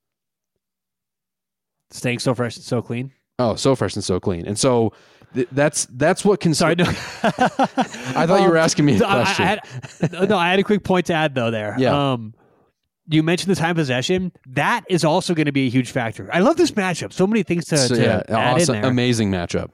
staying 1.92 2.20
so 2.20 2.34
fresh 2.34 2.56
and 2.56 2.66
so 2.66 2.82
clean. 2.82 3.12
Oh, 3.40 3.56
so 3.56 3.76
fresh 3.76 3.96
and 3.96 4.04
so 4.04 4.20
clean. 4.20 4.46
And 4.48 4.58
so 4.58 4.94
th- 5.34 5.48
that's 5.52 5.86
that's 5.92 6.24
what 6.26 6.40
can. 6.40 6.54
Sorry, 6.54 6.76
no. 6.76 6.86
I 7.24 8.26
thought 8.26 8.42
you 8.42 8.50
were 8.50 8.58
asking 8.58 8.86
me 8.86 9.00
a 9.00 9.04
Um, 9.06 9.12
I- 9.12 9.24
question. 9.24 9.46
I 9.46 9.48
had, 10.18 10.30
no, 10.30 10.38
I 10.38 10.50
had 10.50 10.60
a 10.60 10.64
quick 10.64 10.84
point 10.84 11.06
to 11.08 11.14
add 11.14 11.36
though. 11.36 11.52
There, 11.52 11.76
Yeah. 11.78 12.14
Um, 12.14 12.34
you 13.10 13.24
mentioned 13.24 13.50
the 13.56 13.60
time 13.60 13.76
possession. 13.76 14.34
That 14.48 14.84
is 14.90 15.06
also 15.06 15.34
going 15.34 15.46
to 15.46 15.52
be 15.54 15.68
a 15.68 15.70
huge 15.70 15.92
factor. 15.92 16.30
I 16.34 16.40
love 16.40 16.58
this 16.58 16.72
matchup. 16.72 17.14
So 17.14 17.26
many 17.26 17.42
things 17.44 17.64
to, 17.68 17.78
So, 17.78 17.96
to 17.96 18.02
yeah, 18.02 18.24
add 18.28 18.56
awesome, 18.62 18.76
in 18.76 18.82
there. 18.82 18.92
amazing 18.92 19.32
matchup. 19.32 19.70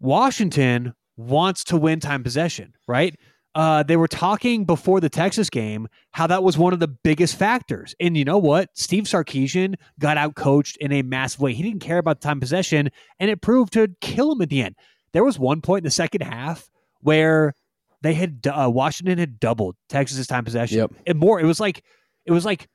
Washington 0.00 0.94
wants 1.16 1.64
to 1.64 1.76
win 1.76 2.00
time 2.00 2.22
possession, 2.22 2.74
right? 2.88 3.14
Uh, 3.54 3.84
they 3.84 3.96
were 3.96 4.08
talking 4.08 4.64
before 4.64 5.00
the 5.00 5.08
Texas 5.08 5.48
game 5.48 5.86
how 6.10 6.26
that 6.26 6.42
was 6.42 6.58
one 6.58 6.72
of 6.72 6.80
the 6.80 6.88
biggest 6.88 7.36
factors. 7.36 7.94
And 8.00 8.16
you 8.16 8.24
know 8.24 8.38
what? 8.38 8.70
Steve 8.74 9.04
Sarkisian 9.04 9.76
got 10.00 10.16
out 10.16 10.34
coached 10.34 10.76
in 10.78 10.90
a 10.90 11.02
massive 11.02 11.40
way. 11.40 11.54
He 11.54 11.62
didn't 11.62 11.80
care 11.80 11.98
about 11.98 12.20
time 12.20 12.40
possession, 12.40 12.90
and 13.20 13.30
it 13.30 13.42
proved 13.42 13.72
to 13.74 13.88
kill 14.00 14.32
him 14.32 14.42
at 14.42 14.48
the 14.48 14.62
end. 14.62 14.74
There 15.12 15.22
was 15.22 15.38
one 15.38 15.60
point 15.60 15.82
in 15.82 15.84
the 15.84 15.92
second 15.92 16.22
half 16.22 16.68
where 17.00 17.54
they 18.02 18.14
had 18.14 18.46
uh, 18.46 18.68
Washington 18.72 19.18
had 19.18 19.38
doubled 19.38 19.76
Texas's 19.88 20.26
time 20.26 20.44
possession. 20.44 20.78
Yep. 20.78 20.92
And 21.06 21.18
more. 21.18 21.40
It 21.40 21.46
was 21.46 21.60
like 21.60 21.84
it 22.26 22.32
was 22.32 22.44
like 22.44 22.68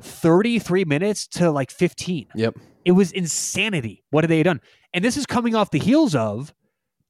thirty 0.00 0.58
three 0.58 0.84
minutes 0.84 1.26
to 1.28 1.50
like 1.50 1.70
fifteen. 1.70 2.28
Yep. 2.34 2.56
It 2.84 2.92
was 2.92 3.12
insanity. 3.12 4.02
What 4.10 4.24
had 4.24 4.30
they 4.30 4.42
done? 4.42 4.60
And 4.94 5.04
this 5.04 5.16
is 5.16 5.26
coming 5.26 5.54
off 5.54 5.70
the 5.70 5.78
heels 5.78 6.14
of 6.14 6.52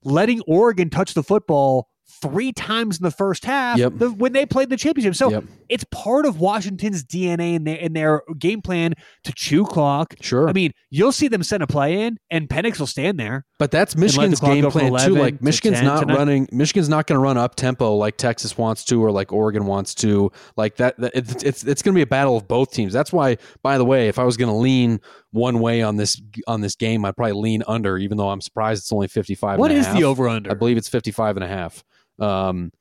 letting 0.04 0.40
Oregon 0.42 0.90
touch 0.90 1.14
the 1.14 1.22
football 1.22 1.88
three 2.20 2.52
times 2.52 2.98
in 2.98 3.04
the 3.04 3.10
first 3.10 3.44
half 3.44 3.78
Yep. 3.78 3.92
the- 3.96 4.10
when 4.12 4.32
they 4.32 4.44
played 4.46 4.68
the 4.70 4.76
championship. 4.76 5.14
So 5.14 5.30
Yep. 5.30 5.44
it's 5.68 5.84
part 5.90 6.26
of 6.26 6.38
Washington's 6.38 7.02
DNA 7.04 7.54
in 7.54 7.64
their, 7.64 7.76
in 7.76 7.92
their 7.92 8.22
game 8.38 8.60
plan 8.62 8.94
to 9.24 9.32
chew 9.34 9.64
clock. 9.64 10.14
Sure. 10.20 10.48
I 10.48 10.52
mean, 10.52 10.72
you'll 10.90 11.12
see 11.12 11.28
them 11.28 11.42
send 11.42 11.62
a 11.62 11.66
play 11.66 12.02
in, 12.02 12.18
and 12.30 12.48
Penix 12.48 12.78
will 12.78 12.86
stand 12.86 13.18
there. 13.18 13.44
But 13.58 13.70
that's 13.70 13.96
Michigan's 13.96 14.40
game 14.40 14.68
plan 14.70 14.92
too. 15.04 15.14
Like 15.16 15.38
to 15.38 15.44
Michigan's 15.44 15.78
10 15.78 15.84
not 15.84 16.08
running. 16.08 16.48
Michigan's 16.52 16.88
not 16.88 17.06
going 17.06 17.16
to 17.18 17.22
run 17.22 17.36
up 17.38 17.54
tempo 17.54 17.94
like 17.94 18.16
Texas 18.16 18.58
wants 18.58 18.84
to, 18.86 19.02
or 19.02 19.10
like 19.12 19.32
Oregon 19.32 19.66
wants 19.66 19.94
to. 19.96 20.30
Like 20.56 20.76
that. 20.76 20.98
that 20.98 21.12
it's 21.14 21.42
it's, 21.42 21.64
it's 21.64 21.82
going 21.82 21.94
to 21.94 21.98
be 21.98 22.02
a 22.02 22.06
battle 22.06 22.36
of 22.36 22.48
both 22.48 22.72
teams. 22.72 22.92
That's 22.92 23.12
why. 23.12 23.36
By 23.62 23.78
the 23.78 23.84
way, 23.84 24.08
if 24.08 24.18
I 24.18 24.24
was 24.24 24.36
going 24.36 24.50
to 24.50 24.56
lean 24.56 25.00
one 25.30 25.60
way 25.60 25.82
on 25.82 25.96
this 25.96 26.20
on 26.46 26.60
this 26.60 26.74
game, 26.74 27.04
I'd 27.04 27.16
probably 27.16 27.34
lean 27.40 27.62
under. 27.68 27.98
Even 27.98 28.18
though 28.18 28.30
I'm 28.30 28.40
surprised 28.40 28.82
it's 28.82 28.92
only 28.92 29.08
55. 29.08 29.58
What 29.58 29.70
and 29.70 29.78
a 29.78 29.88
is 29.88 29.94
the 29.94 30.04
over 30.04 30.28
under? 30.28 30.50
I 30.50 30.54
believe 30.54 30.76
it's 30.76 30.88
55 30.88 31.36
and 31.36 31.44
a 31.44 31.48
half. 31.48 31.84
Um, 32.18 32.72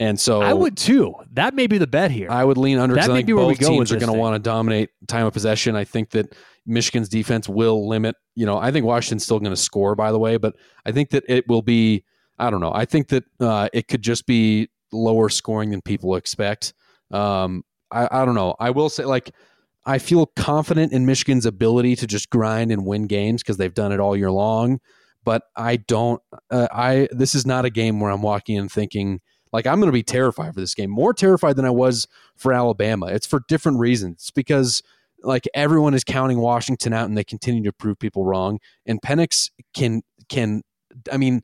and 0.00 0.18
so 0.18 0.42
I 0.42 0.52
would 0.52 0.76
too. 0.76 1.14
That 1.32 1.54
may 1.54 1.66
be 1.66 1.78
the 1.78 1.86
bet 1.86 2.10
here. 2.10 2.30
I 2.30 2.44
would 2.44 2.58
lean 2.58 2.78
under 2.78 2.94
because 2.94 3.08
That 3.08 3.12
I 3.12 3.16
think 3.16 3.26
be 3.26 3.32
where 3.32 3.46
we 3.46 3.54
both 3.54 3.68
teams 3.68 3.92
are 3.92 3.98
going 3.98 4.12
to 4.12 4.18
want 4.18 4.34
to 4.34 4.38
dominate 4.40 4.90
time 5.06 5.26
of 5.26 5.32
possession. 5.32 5.76
I 5.76 5.84
think 5.84 6.10
that 6.10 6.34
Michigan's 6.66 7.08
defense 7.08 7.48
will 7.48 7.88
limit. 7.88 8.16
You 8.34 8.46
know, 8.46 8.58
I 8.58 8.72
think 8.72 8.86
Washington's 8.86 9.24
still 9.24 9.38
going 9.38 9.52
to 9.52 9.56
score, 9.56 9.94
by 9.94 10.10
the 10.10 10.18
way, 10.18 10.36
but 10.36 10.56
I 10.84 10.92
think 10.92 11.10
that 11.10 11.24
it 11.28 11.46
will 11.48 11.62
be. 11.62 12.04
I 12.38 12.50
don't 12.50 12.60
know. 12.60 12.72
I 12.74 12.84
think 12.84 13.08
that 13.08 13.24
uh, 13.38 13.68
it 13.72 13.86
could 13.86 14.02
just 14.02 14.26
be 14.26 14.68
lower 14.92 15.28
scoring 15.28 15.70
than 15.70 15.80
people 15.80 16.16
expect. 16.16 16.74
Um, 17.12 17.64
I, 17.92 18.08
I 18.10 18.24
don't 18.24 18.34
know. 18.34 18.56
I 18.58 18.70
will 18.70 18.88
say, 18.88 19.04
like, 19.04 19.30
I 19.86 19.98
feel 19.98 20.26
confident 20.26 20.92
in 20.92 21.06
Michigan's 21.06 21.46
ability 21.46 21.94
to 21.96 22.06
just 22.08 22.30
grind 22.30 22.72
and 22.72 22.84
win 22.84 23.06
games 23.06 23.42
because 23.42 23.56
they've 23.56 23.72
done 23.72 23.92
it 23.92 24.00
all 24.00 24.16
year 24.16 24.32
long. 24.32 24.80
But 25.24 25.42
I 25.56 25.76
don't. 25.76 26.20
Uh, 26.50 26.68
I 26.70 27.08
this 27.10 27.34
is 27.34 27.46
not 27.46 27.64
a 27.64 27.70
game 27.70 28.00
where 28.00 28.10
I'm 28.10 28.22
walking 28.22 28.56
in 28.56 28.68
thinking 28.68 29.20
like 29.52 29.66
I'm 29.66 29.78
going 29.78 29.88
to 29.88 29.92
be 29.92 30.02
terrified 30.02 30.52
for 30.54 30.60
this 30.60 30.74
game. 30.74 30.90
More 30.90 31.14
terrified 31.14 31.56
than 31.56 31.64
I 31.64 31.70
was 31.70 32.06
for 32.36 32.52
Alabama. 32.52 33.06
It's 33.06 33.26
for 33.26 33.42
different 33.48 33.78
reasons. 33.78 34.14
It's 34.14 34.30
because 34.30 34.82
like 35.22 35.48
everyone 35.54 35.94
is 35.94 36.04
counting 36.04 36.38
Washington 36.38 36.92
out 36.92 37.08
and 37.08 37.16
they 37.16 37.24
continue 37.24 37.62
to 37.64 37.72
prove 37.72 37.98
people 37.98 38.24
wrong. 38.24 38.58
And 38.84 39.00
Penix 39.00 39.50
can 39.74 40.02
can 40.28 40.62
I 41.10 41.16
mean 41.16 41.42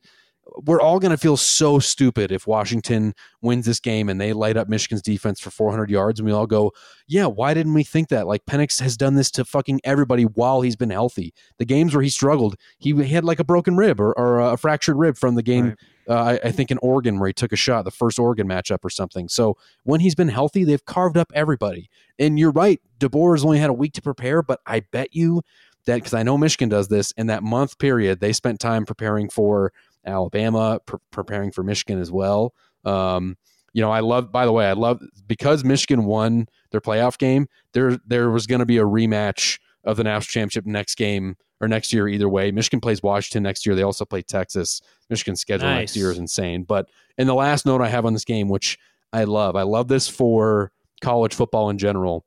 we're 0.57 0.81
all 0.81 0.99
going 0.99 1.11
to 1.11 1.17
feel 1.17 1.37
so 1.37 1.79
stupid 1.79 2.31
if 2.31 2.45
Washington 2.45 3.13
wins 3.41 3.65
this 3.65 3.79
game 3.79 4.09
and 4.09 4.19
they 4.19 4.33
light 4.33 4.57
up 4.57 4.67
Michigan's 4.67 5.01
defense 5.01 5.39
for 5.39 5.49
400 5.49 5.89
yards 5.89 6.19
and 6.19 6.27
we 6.27 6.33
all 6.33 6.47
go, 6.47 6.71
"Yeah, 7.07 7.25
why 7.27 7.53
didn't 7.53 7.73
we 7.73 7.83
think 7.83 8.09
that?" 8.09 8.27
Like 8.27 8.45
Penix 8.45 8.81
has 8.81 8.97
done 8.97 9.15
this 9.15 9.31
to 9.31 9.45
fucking 9.45 9.81
everybody 9.83 10.23
while 10.23 10.61
he's 10.61 10.75
been 10.75 10.89
healthy. 10.89 11.33
The 11.57 11.65
games 11.65 11.93
where 11.93 12.03
he 12.03 12.09
struggled, 12.09 12.55
he 12.79 12.91
had 13.07 13.23
like 13.23 13.39
a 13.39 13.43
broken 13.45 13.77
rib 13.77 13.99
or, 13.99 14.11
or 14.17 14.39
a 14.39 14.57
fractured 14.57 14.97
rib 14.97 15.17
from 15.17 15.35
the 15.35 15.43
game 15.43 15.61
Right. 15.61 15.77
uh, 16.09 16.39
I, 16.43 16.47
I 16.47 16.51
think 16.51 16.71
in 16.71 16.79
Oregon 16.79 17.19
where 17.19 17.27
he 17.27 17.33
took 17.33 17.51
a 17.53 17.57
shot, 17.57 17.85
the 17.85 17.91
first 17.91 18.19
Oregon 18.19 18.47
matchup 18.47 18.79
or 18.83 18.89
something. 18.89 19.29
So 19.29 19.55
when 19.83 20.01
he's 20.01 20.15
been 20.15 20.29
healthy, 20.29 20.63
they've 20.63 20.83
carved 20.83 21.17
up 21.17 21.31
everybody. 21.33 21.89
And 22.19 22.37
you're 22.37 22.51
right, 22.51 22.81
DeBoer 22.99 23.35
has 23.35 23.45
only 23.45 23.59
had 23.59 23.69
a 23.69 23.73
week 23.73 23.93
to 23.93 24.01
prepare, 24.01 24.41
but 24.41 24.59
I 24.65 24.81
bet 24.91 25.09
you 25.15 25.41
that 25.85 25.95
because 25.95 26.13
I 26.13 26.23
know 26.23 26.37
Michigan 26.37 26.69
does 26.69 26.89
this 26.89 27.11
in 27.13 27.27
that 27.27 27.41
month 27.43 27.79
period, 27.79 28.19
they 28.19 28.33
spent 28.33 28.59
time 28.59 28.85
preparing 28.85 29.29
for 29.29 29.73
Alabama, 30.05 30.79
pre- 30.85 30.99
preparing 31.11 31.51
for 31.51 31.63
Michigan 31.63 31.99
as 31.99 32.11
well. 32.11 32.53
Um, 32.85 33.37
you 33.73 33.81
know, 33.81 33.91
I 33.91 34.01
love. 34.01 34.31
By 34.31 34.45
the 34.45 34.51
way, 34.51 34.65
I 34.65 34.73
love 34.73 35.01
because 35.27 35.63
Michigan 35.63 36.05
won 36.05 36.47
their 36.71 36.81
playoff 36.81 37.17
game. 37.17 37.47
There, 37.73 37.97
there 38.05 38.29
was 38.29 38.47
going 38.47 38.59
to 38.59 38.65
be 38.65 38.77
a 38.77 38.83
rematch 38.83 39.59
of 39.83 39.97
the 39.97 40.03
national 40.03 40.31
championship 40.31 40.65
next 40.65 40.95
game 40.95 41.37
or 41.61 41.67
next 41.67 41.93
year. 41.93 42.07
Either 42.07 42.27
way, 42.27 42.51
Michigan 42.51 42.81
plays 42.81 43.01
Washington 43.01 43.43
next 43.43 43.65
year. 43.65 43.75
They 43.75 43.83
also 43.83 44.03
play 44.03 44.23
Texas. 44.23 44.81
Michigan's 45.09 45.39
schedule 45.39 45.69
next 45.79 45.95
year 45.95 46.11
is 46.11 46.17
insane. 46.17 46.63
But 46.63 46.89
in 47.17 47.27
the 47.27 47.33
last 47.33 47.65
note 47.65 47.81
I 47.81 47.87
have 47.87 48.05
on 48.05 48.13
this 48.13 48.25
game, 48.25 48.49
which 48.49 48.77
I 49.13 49.23
love, 49.23 49.55
I 49.55 49.63
love 49.63 49.87
this 49.87 50.07
for 50.07 50.71
college 51.01 51.33
football 51.33 51.69
in 51.69 51.77
general. 51.77 52.25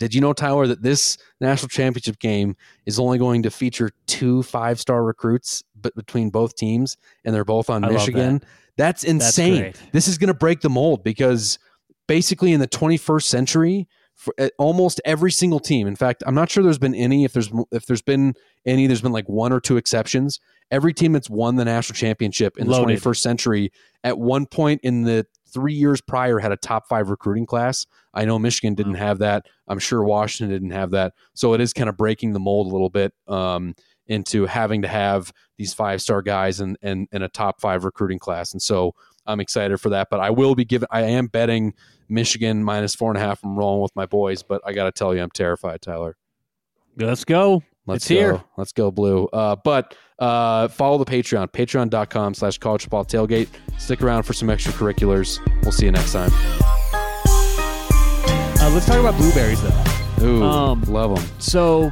Did 0.00 0.14
you 0.14 0.20
know, 0.20 0.32
Tyler, 0.32 0.66
that 0.66 0.82
this 0.82 1.18
national 1.40 1.68
championship 1.68 2.18
game 2.18 2.56
is 2.86 2.98
only 2.98 3.18
going 3.18 3.42
to 3.42 3.50
feature 3.50 3.90
two 4.06 4.42
five 4.42 4.80
star 4.80 5.04
recruits 5.04 5.62
but 5.80 5.94
between 5.94 6.30
both 6.30 6.56
teams, 6.56 6.96
and 7.24 7.34
they're 7.34 7.44
both 7.44 7.70
on 7.70 7.84
I 7.84 7.90
Michigan? 7.90 8.42
That's 8.76 9.04
insane. 9.04 9.60
great. 9.60 9.82
this 9.92 10.08
is 10.08 10.16
going 10.16 10.28
to 10.28 10.34
break 10.34 10.62
the 10.62 10.70
mold 10.70 11.04
because 11.04 11.58
basically 12.08 12.52
in 12.52 12.60
the 12.60 12.68
21st 12.68 13.24
century, 13.24 13.88
for 14.20 14.34
almost 14.58 15.00
every 15.06 15.32
single 15.32 15.60
team. 15.60 15.86
In 15.86 15.96
fact, 15.96 16.22
I'm 16.26 16.34
not 16.34 16.50
sure 16.50 16.62
there's 16.62 16.78
been 16.78 16.94
any. 16.94 17.24
If 17.24 17.32
there's 17.32 17.50
if 17.72 17.86
there's 17.86 18.02
been 18.02 18.34
any, 18.66 18.86
there's 18.86 19.00
been 19.00 19.12
like 19.12 19.28
one 19.28 19.50
or 19.50 19.60
two 19.60 19.78
exceptions. 19.78 20.40
Every 20.70 20.92
team 20.92 21.12
that's 21.12 21.30
won 21.30 21.56
the 21.56 21.64
national 21.64 21.96
championship 21.96 22.58
in 22.58 22.68
the 22.68 22.74
21st 22.74 23.16
century 23.16 23.72
at 24.04 24.18
one 24.18 24.44
point 24.44 24.82
in 24.82 25.04
the 25.04 25.26
three 25.52 25.74
years 25.74 26.00
prior 26.00 26.38
had 26.38 26.52
a 26.52 26.56
top 26.56 26.88
five 26.88 27.10
recruiting 27.10 27.46
class. 27.46 27.86
I 28.14 28.24
know 28.24 28.38
Michigan 28.38 28.74
didn't 28.74 28.94
have 28.94 29.18
that. 29.18 29.46
I'm 29.68 29.78
sure 29.78 30.02
Washington 30.04 30.52
didn't 30.52 30.70
have 30.70 30.90
that. 30.92 31.14
So 31.34 31.54
it 31.54 31.60
is 31.60 31.72
kind 31.72 31.88
of 31.88 31.96
breaking 31.96 32.32
the 32.32 32.40
mold 32.40 32.66
a 32.66 32.70
little 32.70 32.90
bit 32.90 33.12
um, 33.28 33.74
into 34.06 34.46
having 34.46 34.82
to 34.82 34.88
have 34.88 35.32
these 35.58 35.72
five 35.74 36.02
star 36.02 36.22
guys 36.22 36.60
and 36.60 36.76
and 36.82 37.08
in 37.12 37.22
a 37.22 37.28
top 37.28 37.60
five 37.60 37.84
recruiting 37.84 38.18
class. 38.18 38.52
And 38.52 38.60
so 38.62 38.94
I'm 39.26 39.40
excited 39.40 39.78
for 39.80 39.90
that. 39.90 40.08
But 40.10 40.20
I 40.20 40.30
will 40.30 40.54
be 40.54 40.64
giving. 40.64 40.88
I 40.90 41.02
am 41.02 41.26
betting 41.26 41.74
Michigan 42.08 42.64
minus 42.64 42.94
four 42.94 43.10
and 43.10 43.18
a 43.18 43.20
half. 43.20 43.44
I'm 43.44 43.56
rolling 43.56 43.82
with 43.82 43.94
my 43.94 44.06
boys, 44.06 44.42
but 44.42 44.60
I 44.64 44.72
got 44.72 44.84
to 44.84 44.92
tell 44.92 45.14
you, 45.14 45.22
I'm 45.22 45.30
terrified, 45.30 45.82
Tyler. 45.82 46.16
Let's 46.96 47.24
go. 47.24 47.62
Let's 47.86 48.04
It's 48.04 48.08
go. 48.10 48.14
here. 48.14 48.44
Let's 48.56 48.72
go 48.72 48.90
blue. 48.90 49.26
Uh, 49.32 49.56
but 49.62 49.96
uh, 50.20 50.68
follow 50.68 50.98
the 50.98 51.04
Patreon, 51.04 51.48
patreon.com 51.48 52.34
slash 52.34 52.58
college 52.58 52.82
football 52.82 53.04
tailgate. 53.04 53.48
Stick 53.78 54.02
around 54.02 54.22
for 54.24 54.32
some 54.32 54.48
extracurriculars. 54.48 55.38
We'll 55.62 55.72
see 55.72 55.86
you 55.86 55.92
next 55.92 56.12
time. 56.12 56.30
Uh, 58.62 58.70
let's 58.74 58.86
talk 58.86 58.98
about 59.00 59.16
blueberries 59.16 59.60
though. 59.62 59.84
Ooh, 60.22 60.42
Um, 60.44 60.82
love 60.82 61.14
them. 61.16 61.26
So, 61.38 61.90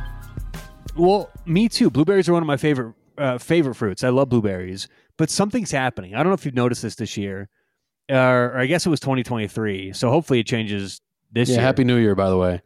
well, 0.96 1.30
me 1.46 1.68
too. 1.68 1.88
Blueberries 1.90 2.28
are 2.28 2.34
one 2.34 2.42
of 2.42 2.46
my 2.46 2.58
favorite 2.58 2.94
uh, 3.16 3.38
favorite 3.38 3.74
fruits. 3.74 4.04
I 4.04 4.10
love 4.10 4.28
blueberries, 4.28 4.86
but 5.16 5.30
something's 5.30 5.70
happening. 5.70 6.14
I 6.14 6.18
don't 6.18 6.28
know 6.28 6.34
if 6.34 6.44
you've 6.44 6.54
noticed 6.54 6.82
this 6.82 6.94
this 6.96 7.16
year, 7.16 7.48
uh, 8.10 8.14
or 8.16 8.58
I 8.58 8.66
guess 8.66 8.84
it 8.86 8.90
was 8.90 9.00
2023. 9.00 9.92
So 9.94 10.10
hopefully 10.10 10.40
it 10.40 10.46
changes 10.46 11.00
this 11.32 11.48
Yeah, 11.48 11.56
year. 11.56 11.62
happy 11.64 11.84
New 11.84 11.96
Year, 11.96 12.14
by 12.14 12.28
the 12.28 12.36
way. 12.36 12.60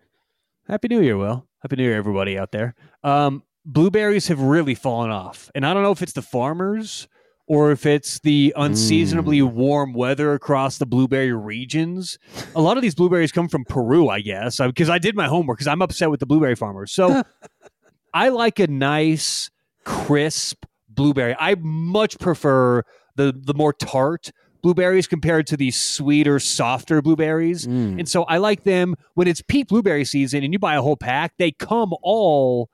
Happy 0.69 0.89
New 0.89 1.01
Year, 1.01 1.17
Will. 1.17 1.47
Happy 1.63 1.77
New 1.77 1.85
Year, 1.85 1.97
everybody 1.97 2.37
out 2.37 2.51
there. 2.53 2.75
Um, 3.05 3.43
blueberries 3.65 4.29
have 4.29 4.41
really 4.41 4.75
fallen 4.75 5.11
off, 5.11 5.51
and 5.55 5.67
I 5.67 5.75
don't 5.75 5.83
know 5.83 5.93
if 5.93 6.03
it's 6.03 6.13
the 6.13 6.23
farmers 6.23 7.09
or 7.47 7.73
if 7.73 7.85
it's 7.87 8.21
the 8.21 8.55
unseasonably 8.57 9.43
warm 9.43 9.93
weather 9.93 10.33
across 10.33 10.79
the 10.79 10.87
blueberry 10.87 11.33
regions. 11.33 12.19
A 12.55 12.61
lot 12.63 12.77
of 12.77 12.83
these 12.83 12.95
blueberries 12.95 13.33
come 13.33 13.49
from 13.49 13.65
Peru, 13.65 14.09
I 14.09 14.21
guess, 14.21 14.59
because 14.59 14.89
I 14.89 14.99
did 14.99 15.17
my 15.17 15.27
homework 15.27 15.59
because 15.59 15.67
I'm 15.67 15.83
upset 15.83 16.11
with 16.11 16.21
the 16.21 16.27
blueberry 16.27 16.55
farmers. 16.55 16.93
So 16.93 17.23
I 18.15 18.29
like 18.29 18.59
a 18.59 18.69
nice, 18.69 19.51
crisp 19.85 20.65
blueberry. 20.89 21.35
I 21.39 21.57
much 21.59 22.19
prefer 22.19 22.85
the 23.17 23.35
the 23.37 23.55
more 23.55 23.73
tart 23.73 24.31
blueberries 24.63 25.07
compared 25.07 25.47
to 25.49 25.57
these 25.57 25.81
sweeter, 25.81 26.39
softer 26.39 27.03
blueberries. 27.03 27.67
Mm. 27.67 27.99
And 27.99 28.09
so 28.09 28.23
I 28.25 28.39
like 28.39 28.63
them 28.63 28.95
when 29.15 29.27
it's 29.27 29.43
peak 29.43 29.69
blueberry 29.69 30.05
season 30.05 30.45
and 30.45 30.53
you 30.53 30.59
buy 30.59 30.77
a 30.77 30.83
whole 30.83 30.97
pack, 30.97 31.35
they 31.37 31.51
come 31.51 31.93
all 32.03 32.71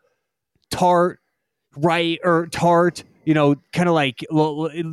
tart, 0.71 1.21
right? 1.77 2.19
Or 2.25 2.47
tart, 2.47 3.05
you 3.25 3.35
know, 3.35 3.57
kind 3.73 3.89
of 3.89 3.95
like 3.95 4.25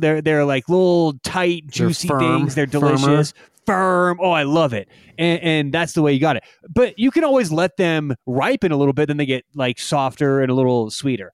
they're 0.00 0.20
they're 0.20 0.44
like 0.44 0.68
little 0.68 1.14
tight, 1.22 1.64
They're 1.64 1.88
juicy 1.88 2.08
firm, 2.08 2.20
things. 2.20 2.54
They're 2.54 2.66
firmer. 2.66 2.96
delicious. 2.96 3.34
Firm. 3.66 4.18
Oh, 4.22 4.30
I 4.30 4.44
love 4.44 4.72
it. 4.72 4.88
And, 5.18 5.40
and 5.42 5.72
that's 5.74 5.94
the 5.94 6.02
way 6.02 6.12
you 6.12 6.20
got 6.20 6.36
it. 6.36 6.44
But 6.68 6.98
you 6.98 7.10
can 7.10 7.24
always 7.24 7.50
let 7.50 7.76
them 7.76 8.14
ripen 8.26 8.70
a 8.70 8.76
little 8.76 8.92
bit, 8.92 9.08
then 9.08 9.16
they 9.16 9.26
get 9.26 9.44
like 9.54 9.78
softer 9.80 10.40
and 10.40 10.50
a 10.50 10.54
little 10.54 10.90
sweeter. 10.90 11.32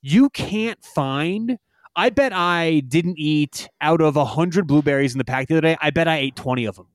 You 0.00 0.30
can't 0.30 0.82
find 0.84 1.58
I 1.96 2.10
bet 2.10 2.32
I 2.32 2.80
didn't 2.86 3.18
eat 3.18 3.68
out 3.80 4.00
of 4.00 4.16
a 4.16 4.24
hundred 4.24 4.68
blueberries 4.68 5.12
in 5.14 5.18
the 5.18 5.24
pack 5.24 5.48
the 5.48 5.54
other 5.54 5.62
day. 5.62 5.76
I 5.80 5.90
bet 5.90 6.06
I 6.06 6.18
ate 6.18 6.36
twenty 6.36 6.64
of 6.64 6.76
them 6.76 6.86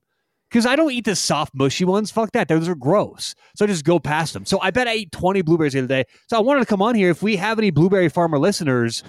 because 0.54 0.66
I 0.66 0.76
don't 0.76 0.92
eat 0.92 1.04
the 1.04 1.16
soft, 1.16 1.52
mushy 1.52 1.84
ones. 1.84 2.12
Fuck 2.12 2.30
that; 2.30 2.46
those 2.46 2.68
are 2.68 2.76
gross. 2.76 3.34
So 3.56 3.64
I 3.64 3.68
just 3.68 3.84
go 3.84 3.98
past 3.98 4.34
them. 4.34 4.46
So 4.46 4.60
I 4.60 4.70
bet 4.70 4.86
I 4.86 4.92
ate 4.92 5.10
twenty 5.10 5.42
blueberries 5.42 5.72
the 5.72 5.80
other 5.80 5.88
day. 5.88 6.04
So 6.28 6.36
I 6.36 6.40
wanted 6.40 6.60
to 6.60 6.66
come 6.66 6.80
on 6.80 6.94
here. 6.94 7.10
If 7.10 7.24
we 7.24 7.34
have 7.34 7.58
any 7.58 7.70
blueberry 7.70 8.08
farmer 8.08 8.38
listeners, 8.38 9.02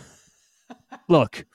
look, 1.07 1.45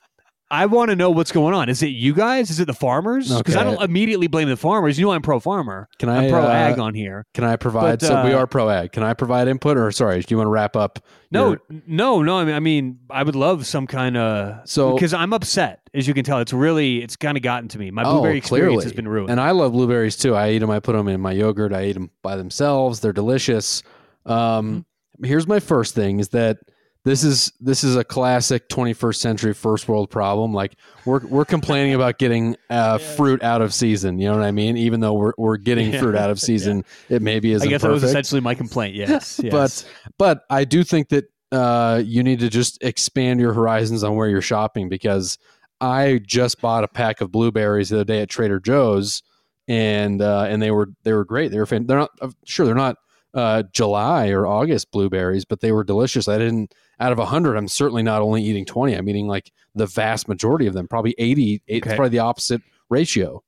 I 0.53 0.67
want 0.67 0.91
to 0.91 0.97
know 0.97 1.11
what's 1.11 1.31
going 1.31 1.55
on. 1.55 1.69
Is 1.69 1.81
it 1.83 1.89
you 1.89 2.13
guys? 2.13 2.51
Is 2.51 2.59
it 2.59 2.65
the 2.65 2.75
farmers? 2.75 3.33
Because 3.37 3.55
I 3.55 3.63
don't 3.63 3.81
immediately 3.81 4.27
blame 4.27 4.49
the 4.49 4.57
farmers. 4.57 4.99
You 4.99 5.07
know 5.07 5.13
I'm 5.13 5.23
pro 5.23 5.39
farmer. 5.39 5.89
Can 6.01 6.09
I, 6.09 6.25
I'm 6.25 6.31
pro 6.31 6.43
uh, 6.43 6.49
ag 6.51 6.79
on 6.81 6.93
here. 6.95 7.25
Can 7.35 7.45
I 7.45 7.55
provide? 7.57 8.01
But, 8.01 8.03
so 8.07 8.25
we 8.25 8.33
uh, 8.33 8.39
are 8.39 8.47
pro 8.49 8.69
ag. 8.69 8.91
Can 8.91 9.03
I 9.05 9.15
provide 9.15 9.47
input, 9.47 9.77
or 9.77 9.93
sorry, 9.93 10.21
do 10.21 10.27
you 10.33 10.37
want 10.37 10.47
to 10.49 10.51
wrap 10.51 10.75
up? 10.75 10.99
No, 11.31 11.51
your- 11.51 11.61
no, 11.87 12.23
no. 12.23 12.39
I 12.39 12.45
mean, 12.45 12.55
I 12.55 12.61
mean, 12.61 12.99
I 13.11 13.23
would 13.23 13.37
love 13.37 13.65
some 13.67 13.87
kind 13.87 14.17
of 14.17 14.69
So- 14.69 14.95
because 14.95 15.15
I'm 15.15 15.33
upset, 15.33 15.89
as 15.95 16.09
you 16.09 16.15
can 16.15 16.25
tell. 16.25 16.39
It's 16.41 16.53
really, 16.53 17.01
it's 17.03 17.15
kind 17.15 17.37
of 17.37 17.45
gotten 17.45 17.69
to 17.69 17.79
me. 17.79 17.93
My 17.93 18.03
Oh, 18.03 18.15
blueberry 18.15 18.39
experience 18.39 18.69
clearly. 18.71 18.85
has 18.85 18.93
been 18.93 19.07
ruined. 19.07 19.31
And 19.31 19.41
I 19.41 19.53
love 19.53 19.73
blueberries 19.73 20.17
too. 20.17 20.35
I 20.35 20.51
eat 20.51 20.59
them. 20.59 20.71
I 20.71 20.81
put 20.81 20.97
them 20.97 21.07
in 21.07 21.21
my 21.21 21.33
yogurt. 21.33 21.73
I 21.73 21.85
eat 21.85 21.93
them 21.93 22.11
by 22.23 22.35
themselves. 22.37 22.99
They're 23.01 23.13
delicious. 23.13 23.83
Um, 24.27 24.35
Mm-hmm. 24.37 24.81
Here's 25.23 25.47
my 25.47 25.61
first 25.61 25.95
thing: 25.95 26.19
is 26.19 26.31
that 26.31 26.57
this 27.05 27.25
is 27.25 27.51
this 27.61 27.83
is 27.83 27.97
a 27.97 28.05
classic 28.05 28.69
21st 28.69 29.15
century 29.17 29.55
first 29.55 29.89
world 29.89 30.11
problem. 30.11 30.53
Like 30.53 30.75
we're 31.07 31.27
we're 31.27 31.45
complaining 31.47 31.95
about 31.95 32.19
getting 32.19 32.57
uh, 32.69 32.99
fruit 32.99 33.43
out 33.43 33.63
of 33.63 33.73
season. 33.73 34.19
You 34.19 34.29
know 34.31 34.37
what 34.37 34.45
I 34.45 34.51
mean? 34.51 34.77
Even 34.77 35.01
though 35.01 35.15
we're 35.15 35.33
we're 35.39 35.57
getting 35.57 35.93
Yeah. 35.93 36.01
fruit 36.01 36.15
out 36.15 36.29
of 36.31 36.39
season, 36.49 36.85
it 37.09 37.23
maybe 37.23 37.53
I 37.53 37.57
isn't 37.57 37.69
guess 37.69 37.83
that 37.83 37.91
was 37.91 38.05
essentially 38.05 38.41
my 38.43 38.55
complaint. 38.55 38.95
Yes, 38.95 39.41
yes. 39.43 39.51
But 39.53 39.89
but 40.19 40.43
I 40.51 40.65
do 40.65 40.85
think 40.85 41.09
that 41.09 41.25
uh, 41.53 42.03
you 42.05 42.23
need 42.23 42.41
to 42.41 42.49
just 42.51 42.83
expand 42.83 43.41
your 43.41 43.53
horizons 43.53 44.05
on 44.05 44.15
where 44.15 44.29
you're 44.29 44.43
shopping 44.43 44.89
because 44.89 45.39
I 45.81 46.21
just 46.27 46.61
bought 46.61 46.85
a 46.85 46.89
pack 46.89 47.21
of 47.23 47.33
blueberries 47.33 47.89
the 47.89 47.97
other 47.97 48.05
day 48.05 48.21
at 48.21 48.29
Trader 48.29 48.61
Joe's 48.61 49.23
and 49.69 50.21
uh, 50.21 50.45
and 50.49 50.61
they 50.61 50.71
were 50.71 50.89
they 51.05 51.15
were 51.15 51.25
great. 51.25 51.51
They 51.51 51.59
were 51.59 51.67
fan- 51.67 51.87
they're 51.87 51.99
not 51.99 52.11
uh, 52.21 52.29
sure 52.45 52.67
they're 52.67 52.75
not 52.75 52.97
uh, 53.33 53.63
July 53.73 54.29
or 54.31 54.47
August 54.47 54.91
blueberries, 54.91 55.45
but 55.45 55.61
they 55.61 55.73
were 55.73 55.85
delicious. 55.85 56.29
I 56.29 56.37
didn't 56.37 56.75
out 57.01 57.11
of 57.13 57.19
hundred. 57.19 57.57
I'm 57.57 57.67
certainly 57.69 58.03
not 58.03 58.23
only 58.23 58.43
eating 58.43 58.65
twenty. 58.65 58.95
I'm 58.95 59.09
eating 59.09 59.27
like 59.27 59.51
the 59.75 59.87
vast 59.87 60.29
majority 60.29 60.67
of 60.67 60.75
them, 60.75 60.87
probably 60.89 61.15
80. 61.17 61.63
It's 61.67 61.87
Okay. 61.87 61.97
probably 61.97 62.11
the 62.11 62.19
opposite 62.19 62.61
ratio. 62.89 63.43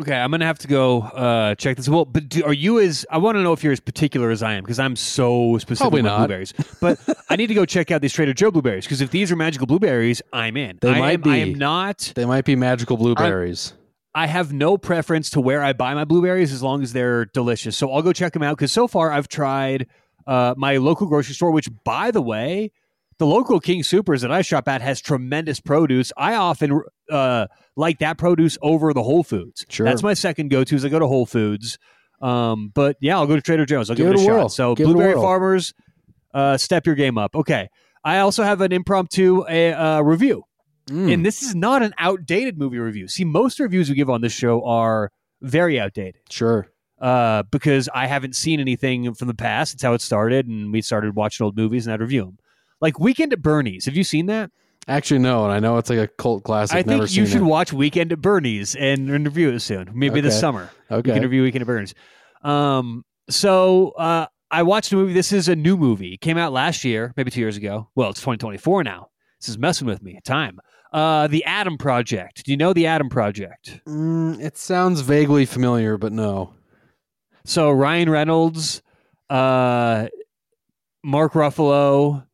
okay, 0.00 0.14
I'm 0.14 0.30
gonna 0.30 0.46
have 0.46 0.58
to 0.60 0.68
go 0.68 1.02
uh, 1.02 1.54
check 1.56 1.76
this. 1.76 1.88
Well, 1.88 2.04
but 2.04 2.28
do, 2.28 2.44
are 2.44 2.52
you 2.52 2.80
as? 2.80 3.04
I 3.10 3.18
want 3.18 3.36
to 3.36 3.42
know 3.42 3.52
if 3.52 3.62
you're 3.62 3.72
as 3.72 3.80
particular 3.80 4.30
as 4.30 4.42
I 4.42 4.54
am 4.54 4.62
because 4.62 4.78
I'm 4.78 4.96
so 4.96 5.58
specific 5.58 5.80
Probably 5.80 6.02
with 6.02 6.10
not. 6.10 6.18
blueberries. 6.18 6.54
But 6.80 6.98
I 7.28 7.36
need 7.36 7.48
to 7.48 7.54
go 7.54 7.64
check 7.66 7.90
out 7.90 8.00
these 8.00 8.12
Trader 8.12 8.32
Joe 8.32 8.50
blueberries 8.50 8.84
because 8.84 9.00
if 9.00 9.10
these 9.10 9.30
are 9.32 9.36
magical 9.36 9.66
blueberries, 9.66 10.22
I'm 10.32 10.56
in. 10.56 10.78
They 10.80 10.90
I 10.90 10.98
might 10.98 11.26
am, 11.26 11.32
I 11.32 11.36
am 11.38 11.54
not. 11.54 12.12
They 12.14 12.24
might 12.24 12.44
be 12.44 12.56
magical 12.56 12.96
blueberries. 12.96 13.74
I 14.14 14.26
have 14.26 14.52
no 14.52 14.76
preference 14.76 15.30
to 15.30 15.40
where 15.40 15.62
I 15.62 15.72
buy 15.72 15.94
my 15.94 16.04
blueberries 16.04 16.52
as 16.52 16.62
long 16.64 16.82
as 16.82 16.92
they're 16.92 17.26
delicious. 17.26 17.76
So 17.76 17.92
I'll 17.92 18.02
go 18.02 18.12
check 18.12 18.32
them 18.32 18.42
out 18.42 18.56
because 18.56 18.72
so 18.72 18.88
far 18.88 19.12
I've 19.12 19.28
tried 19.28 19.86
uh, 20.30 20.54
my 20.56 20.76
local 20.76 21.08
grocery 21.08 21.34
store, 21.34 21.50
which, 21.50 21.68
by 21.84 22.12
the 22.12 22.22
way, 22.22 22.70
the 23.18 23.26
local 23.26 23.58
King 23.58 23.82
Soopers 23.82 24.20
that 24.22 24.30
I 24.30 24.42
shop 24.42 24.68
at 24.68 24.80
has 24.80 25.00
tremendous 25.00 25.60
produce. 25.60 26.12
I 26.16 26.36
often 26.36 26.80
uh, 27.10 27.48
like 27.76 27.98
that 27.98 28.16
produce 28.16 28.56
over 28.62 28.94
the 28.94 29.02
Whole 29.02 29.24
Foods. 29.24 29.66
Sure. 29.68 29.84
That's 29.84 30.04
my 30.04 30.14
second 30.14 30.48
go 30.48 30.62
to. 30.62 30.76
Is 30.76 30.84
I 30.84 30.88
go 30.88 31.00
to 31.00 31.08
Whole 31.08 31.26
Foods. 31.26 31.78
Um, 32.22 32.70
but 32.74 32.96
yeah, 33.00 33.16
I'll 33.16 33.26
go 33.26 33.34
to 33.34 33.42
Trader 33.42 33.66
Joe's. 33.66 33.90
I'll 33.90 33.96
give, 33.96 34.12
Give 34.12 34.20
it 34.20 34.28
a, 34.28 34.36
a 34.36 34.40
shot. 34.40 34.52
So 34.52 34.74
Give 34.76 34.86
blueberry 34.86 35.14
farmers, 35.14 35.74
uh, 36.32 36.56
step 36.56 36.86
your 36.86 36.94
game 36.94 37.18
up. 37.18 37.34
Okay. 37.34 37.68
I 38.04 38.18
also 38.18 38.44
have 38.44 38.60
an 38.60 38.72
impromptu 38.72 39.42
uh, 39.42 40.00
review. 40.04 40.44
Mm. 40.86 41.12
And 41.12 41.26
this 41.26 41.42
is 41.42 41.54
not 41.54 41.82
an 41.82 41.92
outdated 41.98 42.56
movie 42.56 42.78
review. 42.78 43.08
See, 43.08 43.24
most 43.24 43.58
reviews 43.58 43.88
we 43.88 43.96
give 43.96 44.08
on 44.08 44.20
this 44.20 44.32
show 44.32 44.64
are 44.64 45.10
very 45.42 45.80
outdated 45.80 46.20
sure. 46.30 46.68
Uh, 47.00 47.42
because 47.50 47.88
I 47.94 48.06
haven't 48.06 48.36
seen 48.36 48.60
anything 48.60 49.14
from 49.14 49.28
the 49.28 49.34
past. 49.34 49.74
It's 49.74 49.82
how 49.82 49.94
it 49.94 50.00
started, 50.00 50.46
and 50.46 50.72
we 50.72 50.82
started 50.82 51.14
watching 51.16 51.44
old 51.44 51.56
movies 51.56 51.86
and 51.86 51.94
I'd 51.94 52.00
review 52.00 52.24
them. 52.26 52.38
Like 52.80 52.98
Weekend 52.98 53.32
at 53.32 53.42
Bernie's. 53.42 53.84
Have 53.86 53.96
you 53.96 54.04
seen 54.04 54.26
that? 54.26 54.50
Actually, 54.88 55.18
no, 55.20 55.44
and 55.44 55.52
I 55.52 55.60
know 55.60 55.76
it's 55.76 55.90
like 55.90 55.98
a 55.98 56.08
cult 56.08 56.42
classic. 56.42 56.76
I 56.76 56.82
think 56.82 57.02
you 57.14 57.26
should 57.26 57.42
it. 57.42 57.44
watch 57.44 57.72
Weekend 57.72 58.12
at 58.12 58.20
Bernie's 58.20 58.74
and 58.74 59.10
review 59.10 59.50
it 59.50 59.60
soon. 59.60 59.90
Maybe 59.94 60.20
this 60.20 60.34
Okay. 60.34 60.40
summer. 60.40 60.70
We 60.88 60.96
Okay. 60.96 61.12
can 61.12 61.22
review 61.22 61.42
Weekend 61.42 61.62
at 61.62 61.66
Bernie's. 61.66 61.94
Um, 62.42 63.04
so 63.28 63.90
uh, 63.90 64.26
I 64.50 64.62
watched 64.62 64.92
a 64.92 64.96
movie. 64.96 65.12
This 65.12 65.32
is 65.32 65.48
a 65.48 65.54
new 65.54 65.76
movie. 65.76 66.14
It 66.14 66.20
came 66.20 66.38
out 66.38 66.52
last 66.52 66.82
year, 66.84 67.12
maybe 67.16 67.30
two 67.30 67.40
years 67.40 67.56
ago. 67.56 67.88
Well, 67.94 68.10
it's 68.10 68.20
2024 68.20 68.82
now. 68.84 69.08
This 69.40 69.48
is 69.50 69.58
messing 69.58 69.86
with 69.86 70.02
me. 70.02 70.18
Time. 70.24 70.58
Uh, 70.92 71.28
the 71.28 71.44
Adam 71.44 71.78
Project. 71.78 72.44
Do 72.44 72.50
you 72.50 72.56
know 72.56 72.72
the 72.72 72.86
Adam 72.86 73.08
Project? 73.08 73.80
Mm, 73.86 74.40
it 74.42 74.56
sounds 74.56 75.02
vaguely 75.02 75.44
familiar, 75.46 75.96
but 75.98 76.12
no. 76.12 76.54
So 77.44 77.70
Ryan 77.70 78.10
Reynolds, 78.10 78.82
uh, 79.28 80.08
Mark 81.02 81.32
Ruffalo, 81.32 82.24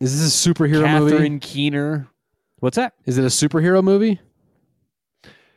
Is 0.00 0.20
this 0.20 0.46
a 0.46 0.48
superhero 0.50 0.84
Catherine 0.84 1.34
movie? 1.34 1.38
Keener. 1.40 2.08
What's 2.60 2.76
that? 2.76 2.94
Is 3.06 3.18
it 3.18 3.24
a 3.24 3.28
superhero 3.28 3.82
movie? 3.82 4.20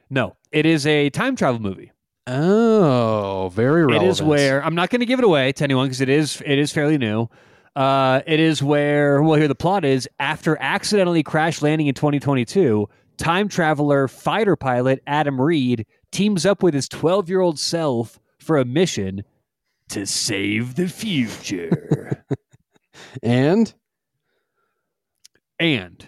No, 0.10 0.36
it 0.52 0.66
is 0.66 0.86
a 0.86 1.10
time 1.10 1.36
travel 1.36 1.60
movie. 1.62 1.92
Oh, 2.28 3.52
very 3.54 3.86
relevant. 3.86 4.04
It 4.06 4.10
is 4.10 4.22
where 4.22 4.64
I'm 4.64 4.76
not 4.76 4.90
going 4.90 5.00
to 5.00 5.06
give 5.06 5.20
it 5.20 5.26
away 5.26 5.52
to 5.54 5.64
anyone 5.64 5.88
because 5.88 6.02
it 6.02 6.10
is 6.10 6.42
it 6.46 6.60
is 6.60 6.72
fairly 6.72 6.98
new. 6.98 7.28
Uh, 7.76 8.22
it 8.28 8.40
is 8.40 8.62
where 8.62 9.24
well 9.24 9.40
here 9.40 9.48
the 9.48 9.56
plot 9.56 9.84
is 9.86 10.08
after 10.20 10.58
accidentally 10.62 11.24
crash 11.24 11.62
landing 11.62 11.88
in 11.88 11.96
2022, 11.96 12.88
time 13.18 13.48
traveler 13.48 14.08
fighter 14.08 14.56
pilot 14.56 15.02
Adam 15.08 15.42
Reed 15.42 15.86
teams 16.12 16.46
up 16.46 16.62
with 16.62 16.74
his 16.74 16.88
12 16.88 17.28
year 17.30 17.40
old 17.40 17.58
self 17.58 18.20
for 18.42 18.58
a 18.58 18.66
mission 18.66 19.24
to 19.90 20.06
save 20.06 20.76
the 20.76 20.88
future. 20.88 22.24
and 23.24 23.74
and 25.60 26.08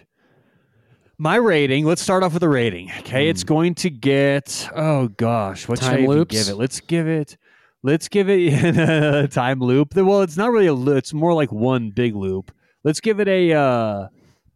my 1.18 1.36
rating. 1.36 1.84
Let's 1.84 2.02
start 2.02 2.22
off 2.22 2.34
with 2.34 2.42
a 2.42 2.48
rating. 2.48 2.90
Okay, 3.00 3.28
it's 3.28 3.44
going 3.44 3.74
to 3.76 3.90
get. 3.90 4.68
Oh 4.74 5.08
gosh, 5.08 5.68
what 5.68 5.80
Time 5.80 6.04
should 6.04 6.20
I 6.20 6.24
give 6.24 6.48
it? 6.48 6.56
Let's 6.56 6.80
give 6.80 7.06
it. 7.06 7.36
Let's 7.82 8.08
give 8.08 8.30
it 8.30 8.76
a 8.76 9.28
time 9.30 9.60
loop. 9.60 9.94
Well, 9.94 10.22
it's 10.22 10.36
not 10.36 10.50
really 10.50 10.66
a. 10.66 10.74
loop. 10.74 10.96
It's 10.96 11.12
more 11.12 11.34
like 11.34 11.52
one 11.52 11.90
big 11.90 12.14
loop. 12.14 12.50
Let's 12.82 13.00
give 13.00 13.20
it 13.20 13.28
a 13.28 13.52
uh, 13.52 14.08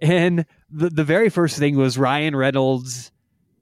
and 0.01 0.47
the 0.71 0.89
the 0.91 1.05
very 1.05 1.29
first 1.29 1.59
thing 1.59 1.77
was 1.77 1.99
Ryan 1.99 2.35
Reynolds, 2.35 3.13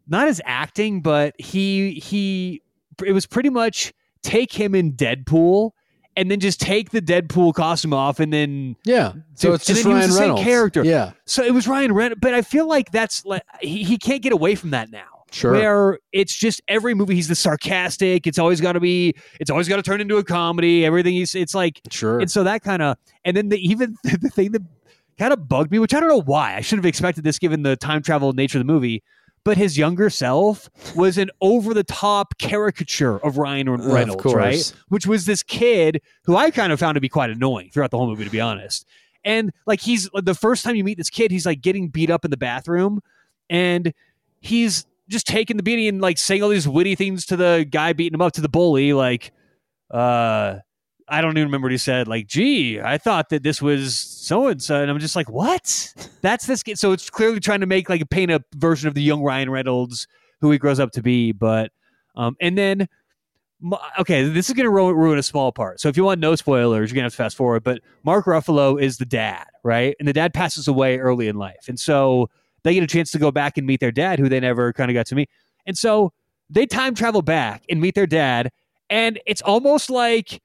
not 0.06 0.28
his 0.28 0.40
acting, 0.44 1.02
but 1.02 1.35
he 1.39 1.94
he 1.94 2.62
it 3.05 3.12
was 3.12 3.26
pretty 3.26 3.51
much 3.51 3.93
take 4.22 4.52
him 4.52 4.74
in 4.74 4.93
Deadpool. 4.93 5.72
And 6.16 6.30
then 6.30 6.38
just 6.40 6.60
take 6.60 6.90
the 6.90 7.02
Deadpool 7.02 7.54
costume 7.54 7.92
off, 7.92 8.20
and 8.20 8.32
then 8.32 8.76
Yeah. 8.84 9.12
So 9.34 9.52
it's 9.52 9.66
just 9.66 9.82
then 9.82 9.90
he 9.92 9.94
was 9.94 10.00
Ryan 10.00 10.08
the 10.10 10.14
same 10.14 10.20
Reynolds. 10.22 10.42
character. 10.44 10.84
Yeah. 10.84 11.12
so 11.26 11.42
it 11.42 11.52
was 11.52 11.66
Ryan 11.66 11.92
Reynolds, 11.92 12.20
but 12.20 12.34
I 12.34 12.42
feel 12.42 12.68
like 12.68 12.92
that's 12.92 13.24
like 13.24 13.42
he, 13.60 13.82
he 13.82 13.98
can't 13.98 14.22
get 14.22 14.32
away 14.32 14.54
from 14.54 14.70
that 14.70 14.90
now. 14.90 15.02
Sure. 15.32 15.50
Where 15.52 15.98
it's 16.12 16.32
just 16.36 16.62
every 16.68 16.94
movie 16.94 17.16
he's 17.16 17.26
the 17.26 17.34
sarcastic. 17.34 18.24
It's 18.28 18.38
always 18.38 18.60
got 18.60 18.72
to 18.74 18.80
be. 18.80 19.14
It's 19.40 19.50
always 19.50 19.68
got 19.68 19.76
to 19.76 19.82
turn 19.82 20.00
into 20.00 20.16
a 20.18 20.22
comedy. 20.22 20.86
Everything 20.86 21.14
he's. 21.14 21.34
It's 21.34 21.56
like 21.56 21.80
Sure. 21.90 22.20
and 22.20 22.30
so 22.30 22.44
that 22.44 22.62
kind 22.62 22.80
of 22.82 22.96
and 23.24 23.36
then 23.36 23.48
the 23.48 23.58
even 23.58 23.96
the 24.04 24.30
thing 24.30 24.52
that 24.52 24.62
kind 25.18 25.32
of 25.32 25.48
bugged 25.48 25.72
me, 25.72 25.80
which 25.80 25.92
I 25.92 25.98
don't 25.98 26.08
know 26.08 26.22
why. 26.22 26.54
I 26.54 26.60
should 26.60 26.78
have 26.78 26.86
expected 26.86 27.24
this 27.24 27.40
given 27.40 27.62
the 27.64 27.74
time 27.74 28.02
travel 28.02 28.32
nature 28.32 28.58
of 28.58 28.64
the 28.66 28.72
movie. 28.72 29.02
But 29.44 29.58
his 29.58 29.76
younger 29.76 30.08
self 30.08 30.70
was 30.96 31.18
an 31.18 31.30
over 31.40 31.74
the 31.74 31.84
top 31.84 32.38
caricature 32.38 33.18
of 33.18 33.36
Ryan 33.36 33.70
Reynolds, 33.70 34.22
course. 34.22 34.34
right? 34.34 34.72
Which 34.88 35.06
was 35.06 35.26
this 35.26 35.42
kid 35.42 36.00
who 36.24 36.34
I 36.36 36.50
kind 36.50 36.72
of 36.72 36.80
found 36.80 36.94
to 36.94 37.00
be 37.00 37.10
quite 37.10 37.30
annoying 37.30 37.70
throughout 37.70 37.90
the 37.90 37.98
whole 37.98 38.08
movie, 38.08 38.24
to 38.24 38.30
be 38.30 38.40
honest. 38.40 38.86
And 39.22 39.52
like 39.66 39.80
he's 39.80 40.08
the 40.14 40.34
first 40.34 40.64
time 40.64 40.76
you 40.76 40.84
meet 40.84 40.96
this 40.96 41.10
kid, 41.10 41.30
he's 41.30 41.46
like 41.46 41.60
getting 41.60 41.88
beat 41.88 42.10
up 42.10 42.24
in 42.24 42.30
the 42.30 42.36
bathroom, 42.36 43.00
and 43.50 43.92
he's 44.40 44.86
just 45.08 45.26
taking 45.26 45.56
the 45.56 45.62
beating 45.62 45.88
and 45.88 46.00
like 46.00 46.18
saying 46.18 46.42
all 46.42 46.48
these 46.48 46.68
witty 46.68 46.94
things 46.94 47.26
to 47.26 47.36
the 47.36 47.66
guy 47.70 47.92
beating 47.92 48.14
him 48.14 48.22
up 48.22 48.32
to 48.32 48.40
the 48.40 48.48
bully, 48.48 48.92
like, 48.92 49.32
uh, 49.90 50.56
I 51.09 51.20
don't 51.20 51.36
even 51.36 51.48
remember 51.48 51.66
what 51.66 51.72
he 51.72 51.78
said. 51.78 52.09
Like, 52.09 52.26
gee, 52.26 52.81
I 52.81 52.98
thought 52.98 53.28
that 53.28 53.43
this 53.43 53.60
was 53.60 53.98
so 53.98 54.47
and 54.48 54.62
so, 54.62 54.81
and 54.81 54.90
I'm 54.90 54.98
just 54.98 55.16
like, 55.16 55.28
what? 55.28 55.93
That's 56.22 56.47
this. 56.47 56.62
So 56.74 56.93
it's 56.93 57.10
clearly 57.10 57.40
trying 57.40 57.60
to 57.60 57.66
make 57.66 57.89
like 57.89 58.01
a 58.01 58.06
paint 58.06 58.31
a 58.31 58.43
version 58.55 58.89
of 58.89 58.94
the 58.94 59.02
young 59.02 59.22
Ryan 59.22 59.51
Reynolds 59.51 60.06
who 60.40 60.51
he 60.51 60.59
grows 60.59 60.81
up 60.81 60.93
to 60.93 61.02
be. 61.02 61.32
But, 61.32 61.72
um, 62.16 62.36
and 62.40 62.56
then, 62.56 62.89
okay, 63.98 64.24
this 64.24 64.48
is 64.48 64.55
going 64.55 64.64
to 64.64 64.70
ruin 64.70 65.18
a 65.18 65.22
small 65.22 65.52
part. 65.52 65.81
So 65.81 65.89
if 65.89 65.97
you 65.97 66.05
want 66.05 66.20
no 66.20 66.36
spoilers, 66.36 66.90
you're 66.90 66.94
going 66.94 67.02
to 67.02 67.06
have 67.06 67.12
to 67.12 67.16
fast 67.16 67.36
forward. 67.36 67.64
But 67.64 67.81
Mark 68.02 68.26
Ruffalo 68.26 68.81
is 68.81 68.98
the 68.98 69.06
dad, 69.06 69.47
right? 69.62 69.97
And 69.98 70.06
the 70.06 70.12
dad 70.12 70.35
passes 70.35 70.68
away 70.68 70.98
early 70.98 71.28
in 71.28 71.36
life, 71.36 71.66
and 71.68 71.78
so 71.78 72.28
they 72.62 72.74
get 72.74 72.82
a 72.82 72.86
chance 72.86 73.10
to 73.12 73.18
go 73.18 73.31
back 73.31 73.56
and 73.59 73.66
meet 73.66 73.81
their 73.81 73.93
dad, 73.93 74.18
who 74.18 74.28
they 74.28 74.40
never 74.40 74.72
kind 74.72 74.90
of 74.90 74.94
got 74.94 75.06
to 75.06 75.14
meet. 75.14 75.28
And 75.66 75.76
so 75.78 76.12
they 76.51 76.66
time 76.66 76.94
travel 76.94 77.22
back 77.22 77.62
and 77.70 77.81
meet 77.81 77.94
their 77.94 78.06
dad, 78.06 78.51
and 78.90 79.18
it's 79.26 79.43
almost 79.43 79.89
like 79.89 80.43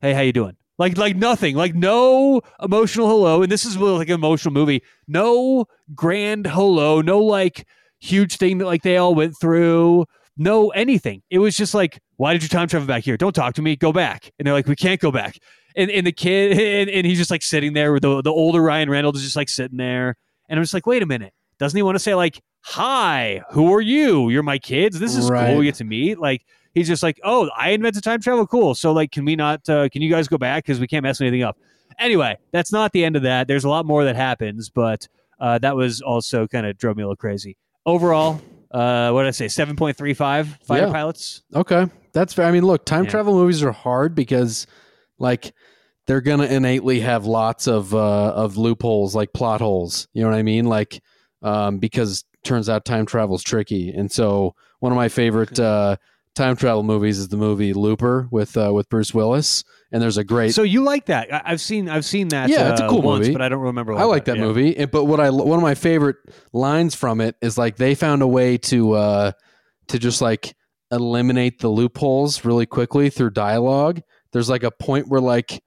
hey 0.00 0.12
how 0.12 0.20
you 0.20 0.32
doing? 0.32 0.56
Like 0.78 0.96
like 0.96 1.16
nothing. 1.16 1.56
Like 1.56 1.74
no 1.74 2.40
emotional 2.62 3.08
hello. 3.08 3.42
And 3.42 3.50
this 3.50 3.64
is 3.64 3.76
like 3.76 4.08
an 4.08 4.14
emotional 4.14 4.52
movie. 4.52 4.82
No 5.08 5.66
grand 5.94 6.46
hello. 6.46 7.00
No 7.00 7.18
like 7.18 7.66
huge 7.98 8.36
thing 8.36 8.58
that 8.58 8.66
like 8.66 8.82
they 8.82 8.96
all 8.96 9.14
went 9.14 9.34
through. 9.40 10.06
No 10.36 10.68
anything. 10.70 11.22
It 11.30 11.40
was 11.40 11.56
just 11.56 11.74
like 11.74 11.98
why 12.16 12.32
did 12.32 12.42
you 12.42 12.48
time 12.48 12.68
travel 12.68 12.86
back 12.86 13.04
here? 13.04 13.16
Don't 13.16 13.34
talk 13.34 13.54
to 13.54 13.62
me. 13.62 13.74
Go 13.76 13.92
back. 13.92 14.30
And 14.38 14.46
they're 14.46 14.54
like 14.54 14.68
we 14.68 14.76
can't 14.76 15.00
go 15.00 15.10
back. 15.10 15.38
And, 15.76 15.90
and 15.90 16.06
the 16.06 16.12
kid 16.12 16.52
and, 16.58 16.88
and 16.90 17.04
he's 17.06 17.18
just 17.18 17.30
like 17.30 17.42
sitting 17.42 17.72
there 17.72 17.92
with 17.92 18.02
the, 18.02 18.22
the 18.22 18.30
older 18.32 18.62
ryan 18.62 18.88
reynolds 18.88 19.18
is 19.18 19.24
just 19.24 19.36
like 19.36 19.48
sitting 19.48 19.78
there. 19.78 20.14
And 20.48 20.58
i'm 20.58 20.62
just 20.62 20.74
like 20.74 20.86
wait 20.86 21.02
a 21.02 21.06
minute. 21.06 21.32
Doesn't 21.58 21.76
he 21.76 21.82
want 21.82 21.96
to 21.96 22.00
say 22.00 22.14
like 22.14 22.40
hi 22.60 23.42
who 23.50 23.74
are 23.74 23.80
you? 23.80 24.28
You're 24.30 24.44
my 24.44 24.58
kids. 24.58 25.00
This 25.00 25.16
is 25.16 25.28
Right. 25.28 25.48
cool 25.48 25.58
we 25.58 25.64
get 25.64 25.74
to 25.76 25.84
meet. 25.84 26.20
Like 26.20 26.44
he's 26.74 26.88
just 26.88 27.02
like, 27.02 27.18
"Oh, 27.24 27.48
I 27.56 27.70
invented 27.70 28.02
time 28.04 28.20
travel. 28.20 28.46
Cool. 28.46 28.74
So 28.74 28.92
like, 28.92 29.10
can 29.12 29.24
we 29.24 29.36
not? 29.36 29.68
Uh, 29.68 29.88
can 29.88 30.02
you 30.02 30.10
guys 30.10 30.28
go 30.28 30.38
back 30.38 30.64
because 30.64 30.80
we 30.80 30.86
can't 30.86 31.02
mess 31.02 31.20
anything 31.20 31.42
up?" 31.42 31.56
Anyway, 31.98 32.36
that's 32.52 32.72
not 32.72 32.92
the 32.92 33.04
end 33.04 33.16
of 33.16 33.22
that. 33.22 33.48
There's 33.48 33.64
a 33.64 33.68
lot 33.68 33.84
more 33.86 34.04
that 34.04 34.14
happens, 34.16 34.70
but 34.70 35.08
uh, 35.40 35.58
that 35.58 35.74
was 35.76 36.00
also 36.00 36.46
kind 36.46 36.66
of 36.66 36.76
drove 36.78 36.96
me 36.96 37.02
a 37.02 37.06
little 37.06 37.16
crazy. 37.16 37.56
Overall, 37.86 38.40
uh, 38.70 39.10
what 39.10 39.22
did 39.22 39.28
I 39.28 39.32
say? 39.32 39.48
Seven 39.48 39.74
point 39.76 39.96
three 39.96 40.14
five 40.14 40.58
fighter 40.64 40.86
Yeah. 40.86 40.92
pilots. 40.92 41.42
Okay, 41.54 41.86
that's 42.12 42.34
fair. 42.34 42.46
I 42.46 42.52
mean, 42.52 42.64
look, 42.64 42.84
time 42.84 43.04
Yeah. 43.04 43.10
travel 43.10 43.34
movies 43.34 43.62
are 43.62 43.72
hard 43.72 44.14
because, 44.14 44.66
like, 45.18 45.52
they're 46.06 46.20
gonna 46.20 46.44
innately 46.44 47.00
have 47.00 47.26
lots 47.26 47.66
of 47.66 47.94
uh, 47.94 47.98
of 48.32 48.56
loopholes, 48.56 49.14
like 49.14 49.32
plot 49.32 49.60
holes. 49.60 50.06
You 50.12 50.22
know 50.22 50.30
what 50.30 50.38
I 50.38 50.42
mean? 50.42 50.66
Like, 50.66 51.02
um, 51.42 51.78
because 51.78 52.24
turns 52.44 52.68
out 52.68 52.84
time 52.84 53.06
travel's 53.06 53.42
tricky, 53.42 53.90
and 53.90 54.10
so 54.12 54.54
one 54.80 54.92
of 54.92 54.96
my 54.96 55.08
favorite 55.08 55.58
uh, 55.60 55.96
time 56.38 56.56
travel 56.56 56.82
movies 56.82 57.18
is 57.18 57.28
the 57.28 57.36
movie 57.36 57.74
Looper 57.74 58.28
with 58.30 58.56
uh, 58.56 58.72
with 58.72 58.88
Bruce 58.88 59.12
Willis, 59.12 59.64
and 59.92 60.00
there's 60.00 60.16
a 60.16 60.24
great. 60.24 60.54
So 60.54 60.62
you 60.62 60.82
like 60.82 61.06
that? 61.06 61.32
I- 61.32 61.42
I've 61.44 61.60
seen 61.60 61.88
I've 61.88 62.04
seen 62.04 62.28
that. 62.28 62.48
Yeah, 62.48 62.72
it's 62.72 62.80
a 62.80 62.86
uh, 62.86 62.88
cool 62.88 63.02
once, 63.02 63.20
movie. 63.26 63.32
but 63.32 63.42
I 63.42 63.48
don't 63.50 63.60
remember. 63.60 63.94
I 63.94 64.04
like 64.04 64.24
that 64.26 64.36
yeah. 64.36 64.44
movie, 64.44 64.76
and- 64.76 64.90
but 64.90 65.04
what 65.04 65.20
I 65.20 65.28
one 65.28 65.58
of 65.58 65.62
my 65.62 65.74
favorite 65.74 66.16
lines 66.52 66.94
from 66.94 67.20
it 67.20 67.36
is 67.42 67.58
like 67.58 67.76
they 67.76 67.94
found 67.94 68.22
a 68.22 68.26
way 68.26 68.56
to 68.58 68.92
uh, 68.92 69.32
to 69.88 69.98
just 69.98 70.22
like 70.22 70.54
eliminate 70.90 71.58
the 71.60 71.68
loopholes 71.68 72.44
really 72.44 72.66
quickly 72.66 73.10
through 73.10 73.30
dialogue. 73.30 74.00
There's 74.32 74.48
like 74.48 74.62
a 74.62 74.70
point 74.70 75.08
where 75.08 75.20
like 75.20 75.62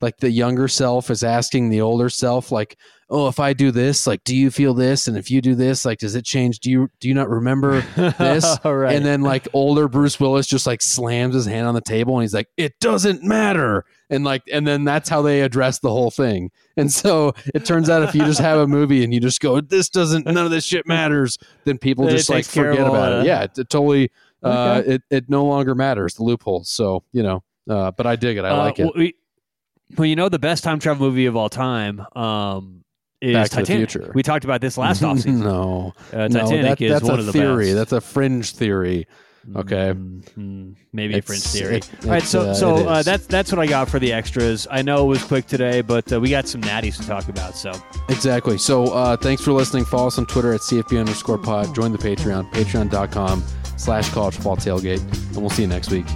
like 0.00 0.18
the 0.18 0.30
younger 0.30 0.68
self 0.68 1.10
is 1.10 1.22
asking 1.22 1.68
the 1.70 1.80
older 1.80 2.08
self 2.08 2.50
like, 2.50 2.76
"Oh, 3.12 3.28
if 3.28 3.38
I 3.38 3.52
do 3.52 3.70
this, 3.70 4.06
like, 4.06 4.24
do 4.24 4.34
you 4.34 4.50
feel 4.50 4.74
this? 4.74 5.06
And 5.06 5.16
if 5.16 5.30
you 5.30 5.40
do 5.40 5.54
this, 5.54 5.84
like, 5.84 5.98
does 5.98 6.14
it 6.16 6.24
change? 6.24 6.58
Do 6.60 6.70
you 6.70 6.88
do 6.98 7.06
you 7.08 7.14
not 7.14 7.28
remember 7.28 7.82
this?" 8.18 8.58
Right. 8.64 8.96
And 8.96 9.04
then 9.04 9.20
like 9.22 9.46
older 9.52 9.86
Bruce 9.86 10.18
Willis 10.18 10.46
just 10.46 10.66
like 10.66 10.80
slams 10.82 11.34
his 11.34 11.46
hand 11.46 11.66
on 11.68 11.74
the 11.74 11.80
table 11.82 12.16
and 12.16 12.22
he's 12.24 12.34
like, 12.34 12.48
"It 12.56 12.72
doesn't 12.80 13.22
matter." 13.22 13.84
And 14.10 14.24
like 14.24 14.42
and 14.52 14.66
then 14.66 14.84
that's 14.84 15.08
how 15.08 15.22
they 15.22 15.42
address 15.42 15.78
the 15.78 15.90
whole 15.90 16.10
thing. 16.10 16.50
And 16.76 16.90
so 16.92 17.34
it 17.54 17.64
turns 17.64 17.88
out 17.90 18.02
if 18.02 18.14
you 18.14 18.24
just 18.24 18.40
have 18.40 18.58
a 18.58 18.66
movie 18.66 19.04
and 19.04 19.12
you 19.14 19.20
just 19.20 19.40
go, 19.40 19.60
"This 19.60 19.88
doesn't 19.88 20.26
none 20.26 20.38
of 20.38 20.50
this 20.50 20.64
shit 20.64 20.86
matters," 20.86 21.38
then 21.64 21.78
people 21.78 22.08
just 22.08 22.28
like 22.30 22.38
takes 22.38 22.52
care 22.54 22.70
of 22.70 22.76
forget 22.78 22.90
about 22.90 23.12
it. 23.20 23.26
Yeah, 23.26 23.42
it, 23.44 23.58
it 23.58 23.68
totally 23.70 24.10
uh 24.42 24.80
Okay. 24.80 24.94
it 24.94 25.02
it 25.10 25.30
no 25.30 25.44
longer 25.44 25.74
matters 25.74 26.14
the 26.14 26.24
loopholes. 26.24 26.68
So, 26.68 27.04
you 27.12 27.22
know, 27.22 27.44
uh 27.70 27.90
but 27.92 28.06
I 28.06 28.16
dig 28.16 28.38
it. 28.38 28.44
I 28.44 28.50
Uh, 28.50 28.56
like 28.58 28.78
it. 28.78 28.84
Well, 28.84 28.92
we- 28.96 29.14
well, 29.96 30.06
you 30.06 30.16
know 30.16 30.28
the 30.30 30.38
best 30.38 30.64
time 30.64 30.78
travel 30.78 31.06
movie 31.08 31.26
of 31.26 31.36
all 31.36 31.50
time 31.50 32.00
um, 32.16 32.81
is 33.22 33.34
Back 33.34 33.50
to 33.50 33.56
the 33.56 33.66
Future. 33.66 34.10
We 34.14 34.22
talked 34.22 34.44
about 34.44 34.60
this 34.60 34.76
last 34.76 35.02
offseason. 35.02 35.42
no. 35.42 35.94
Uh, 36.12 36.28
no, 36.28 36.40
Titanic 36.40 36.78
that, 36.78 36.80
is 36.84 36.90
that's 36.92 37.04
one 37.04 37.16
a 37.16 37.20
of 37.20 37.26
the 37.26 37.32
theory. 37.32 37.66
best. 37.66 37.76
That's 37.76 37.92
a 37.92 38.00
fringe 38.00 38.52
theory. 38.52 39.06
okay. 39.56 39.92
Mm, 39.94 40.76
maybe 40.92 41.14
a 41.14 41.16
It's- 41.18 41.26
French 41.26 41.42
theory. 41.42 41.76
it- 41.78 41.90
All 42.04 42.10
right, 42.10 42.22
so 42.22 42.42
uh, 42.42 42.54
so 42.54 42.76
uh, 42.86 43.02
that's 43.02 43.26
that's 43.26 43.50
what 43.50 43.58
I 43.60 43.66
got 43.66 43.88
for 43.88 43.98
the 43.98 44.12
extras. 44.12 44.66
I 44.70 44.82
know 44.82 45.04
it 45.04 45.08
was 45.08 45.24
quick 45.24 45.46
today, 45.46 45.80
but 45.80 46.12
uh, 46.12 46.20
we 46.20 46.30
got 46.30 46.46
some 46.46 46.60
natties 46.60 46.96
to 47.00 47.06
talk 47.06 47.28
about. 47.28 47.56
So 47.56 47.72
Exactly. 48.08 48.56
So 48.58 48.92
uh, 48.92 49.16
thanks 49.16 49.42
for 49.42 49.52
listening. 49.52 49.84
Follow 49.84 50.06
us 50.08 50.18
on 50.18 50.26
Twitter 50.26 50.52
at 50.52 50.60
CFB 50.60 50.98
underscore 51.00 51.38
pod. 51.38 51.74
Join 51.74 51.90
the 51.92 51.98
Patreon, 51.98 52.52
patreon.com 52.52 53.42
slash 53.76 54.08
college 54.10 54.34
football 54.34 54.56
tailgate. 54.56 55.00
And 55.32 55.36
we'll 55.38 55.50
see 55.50 55.62
you 55.62 55.68
next 55.68 55.90
week. 55.90 56.06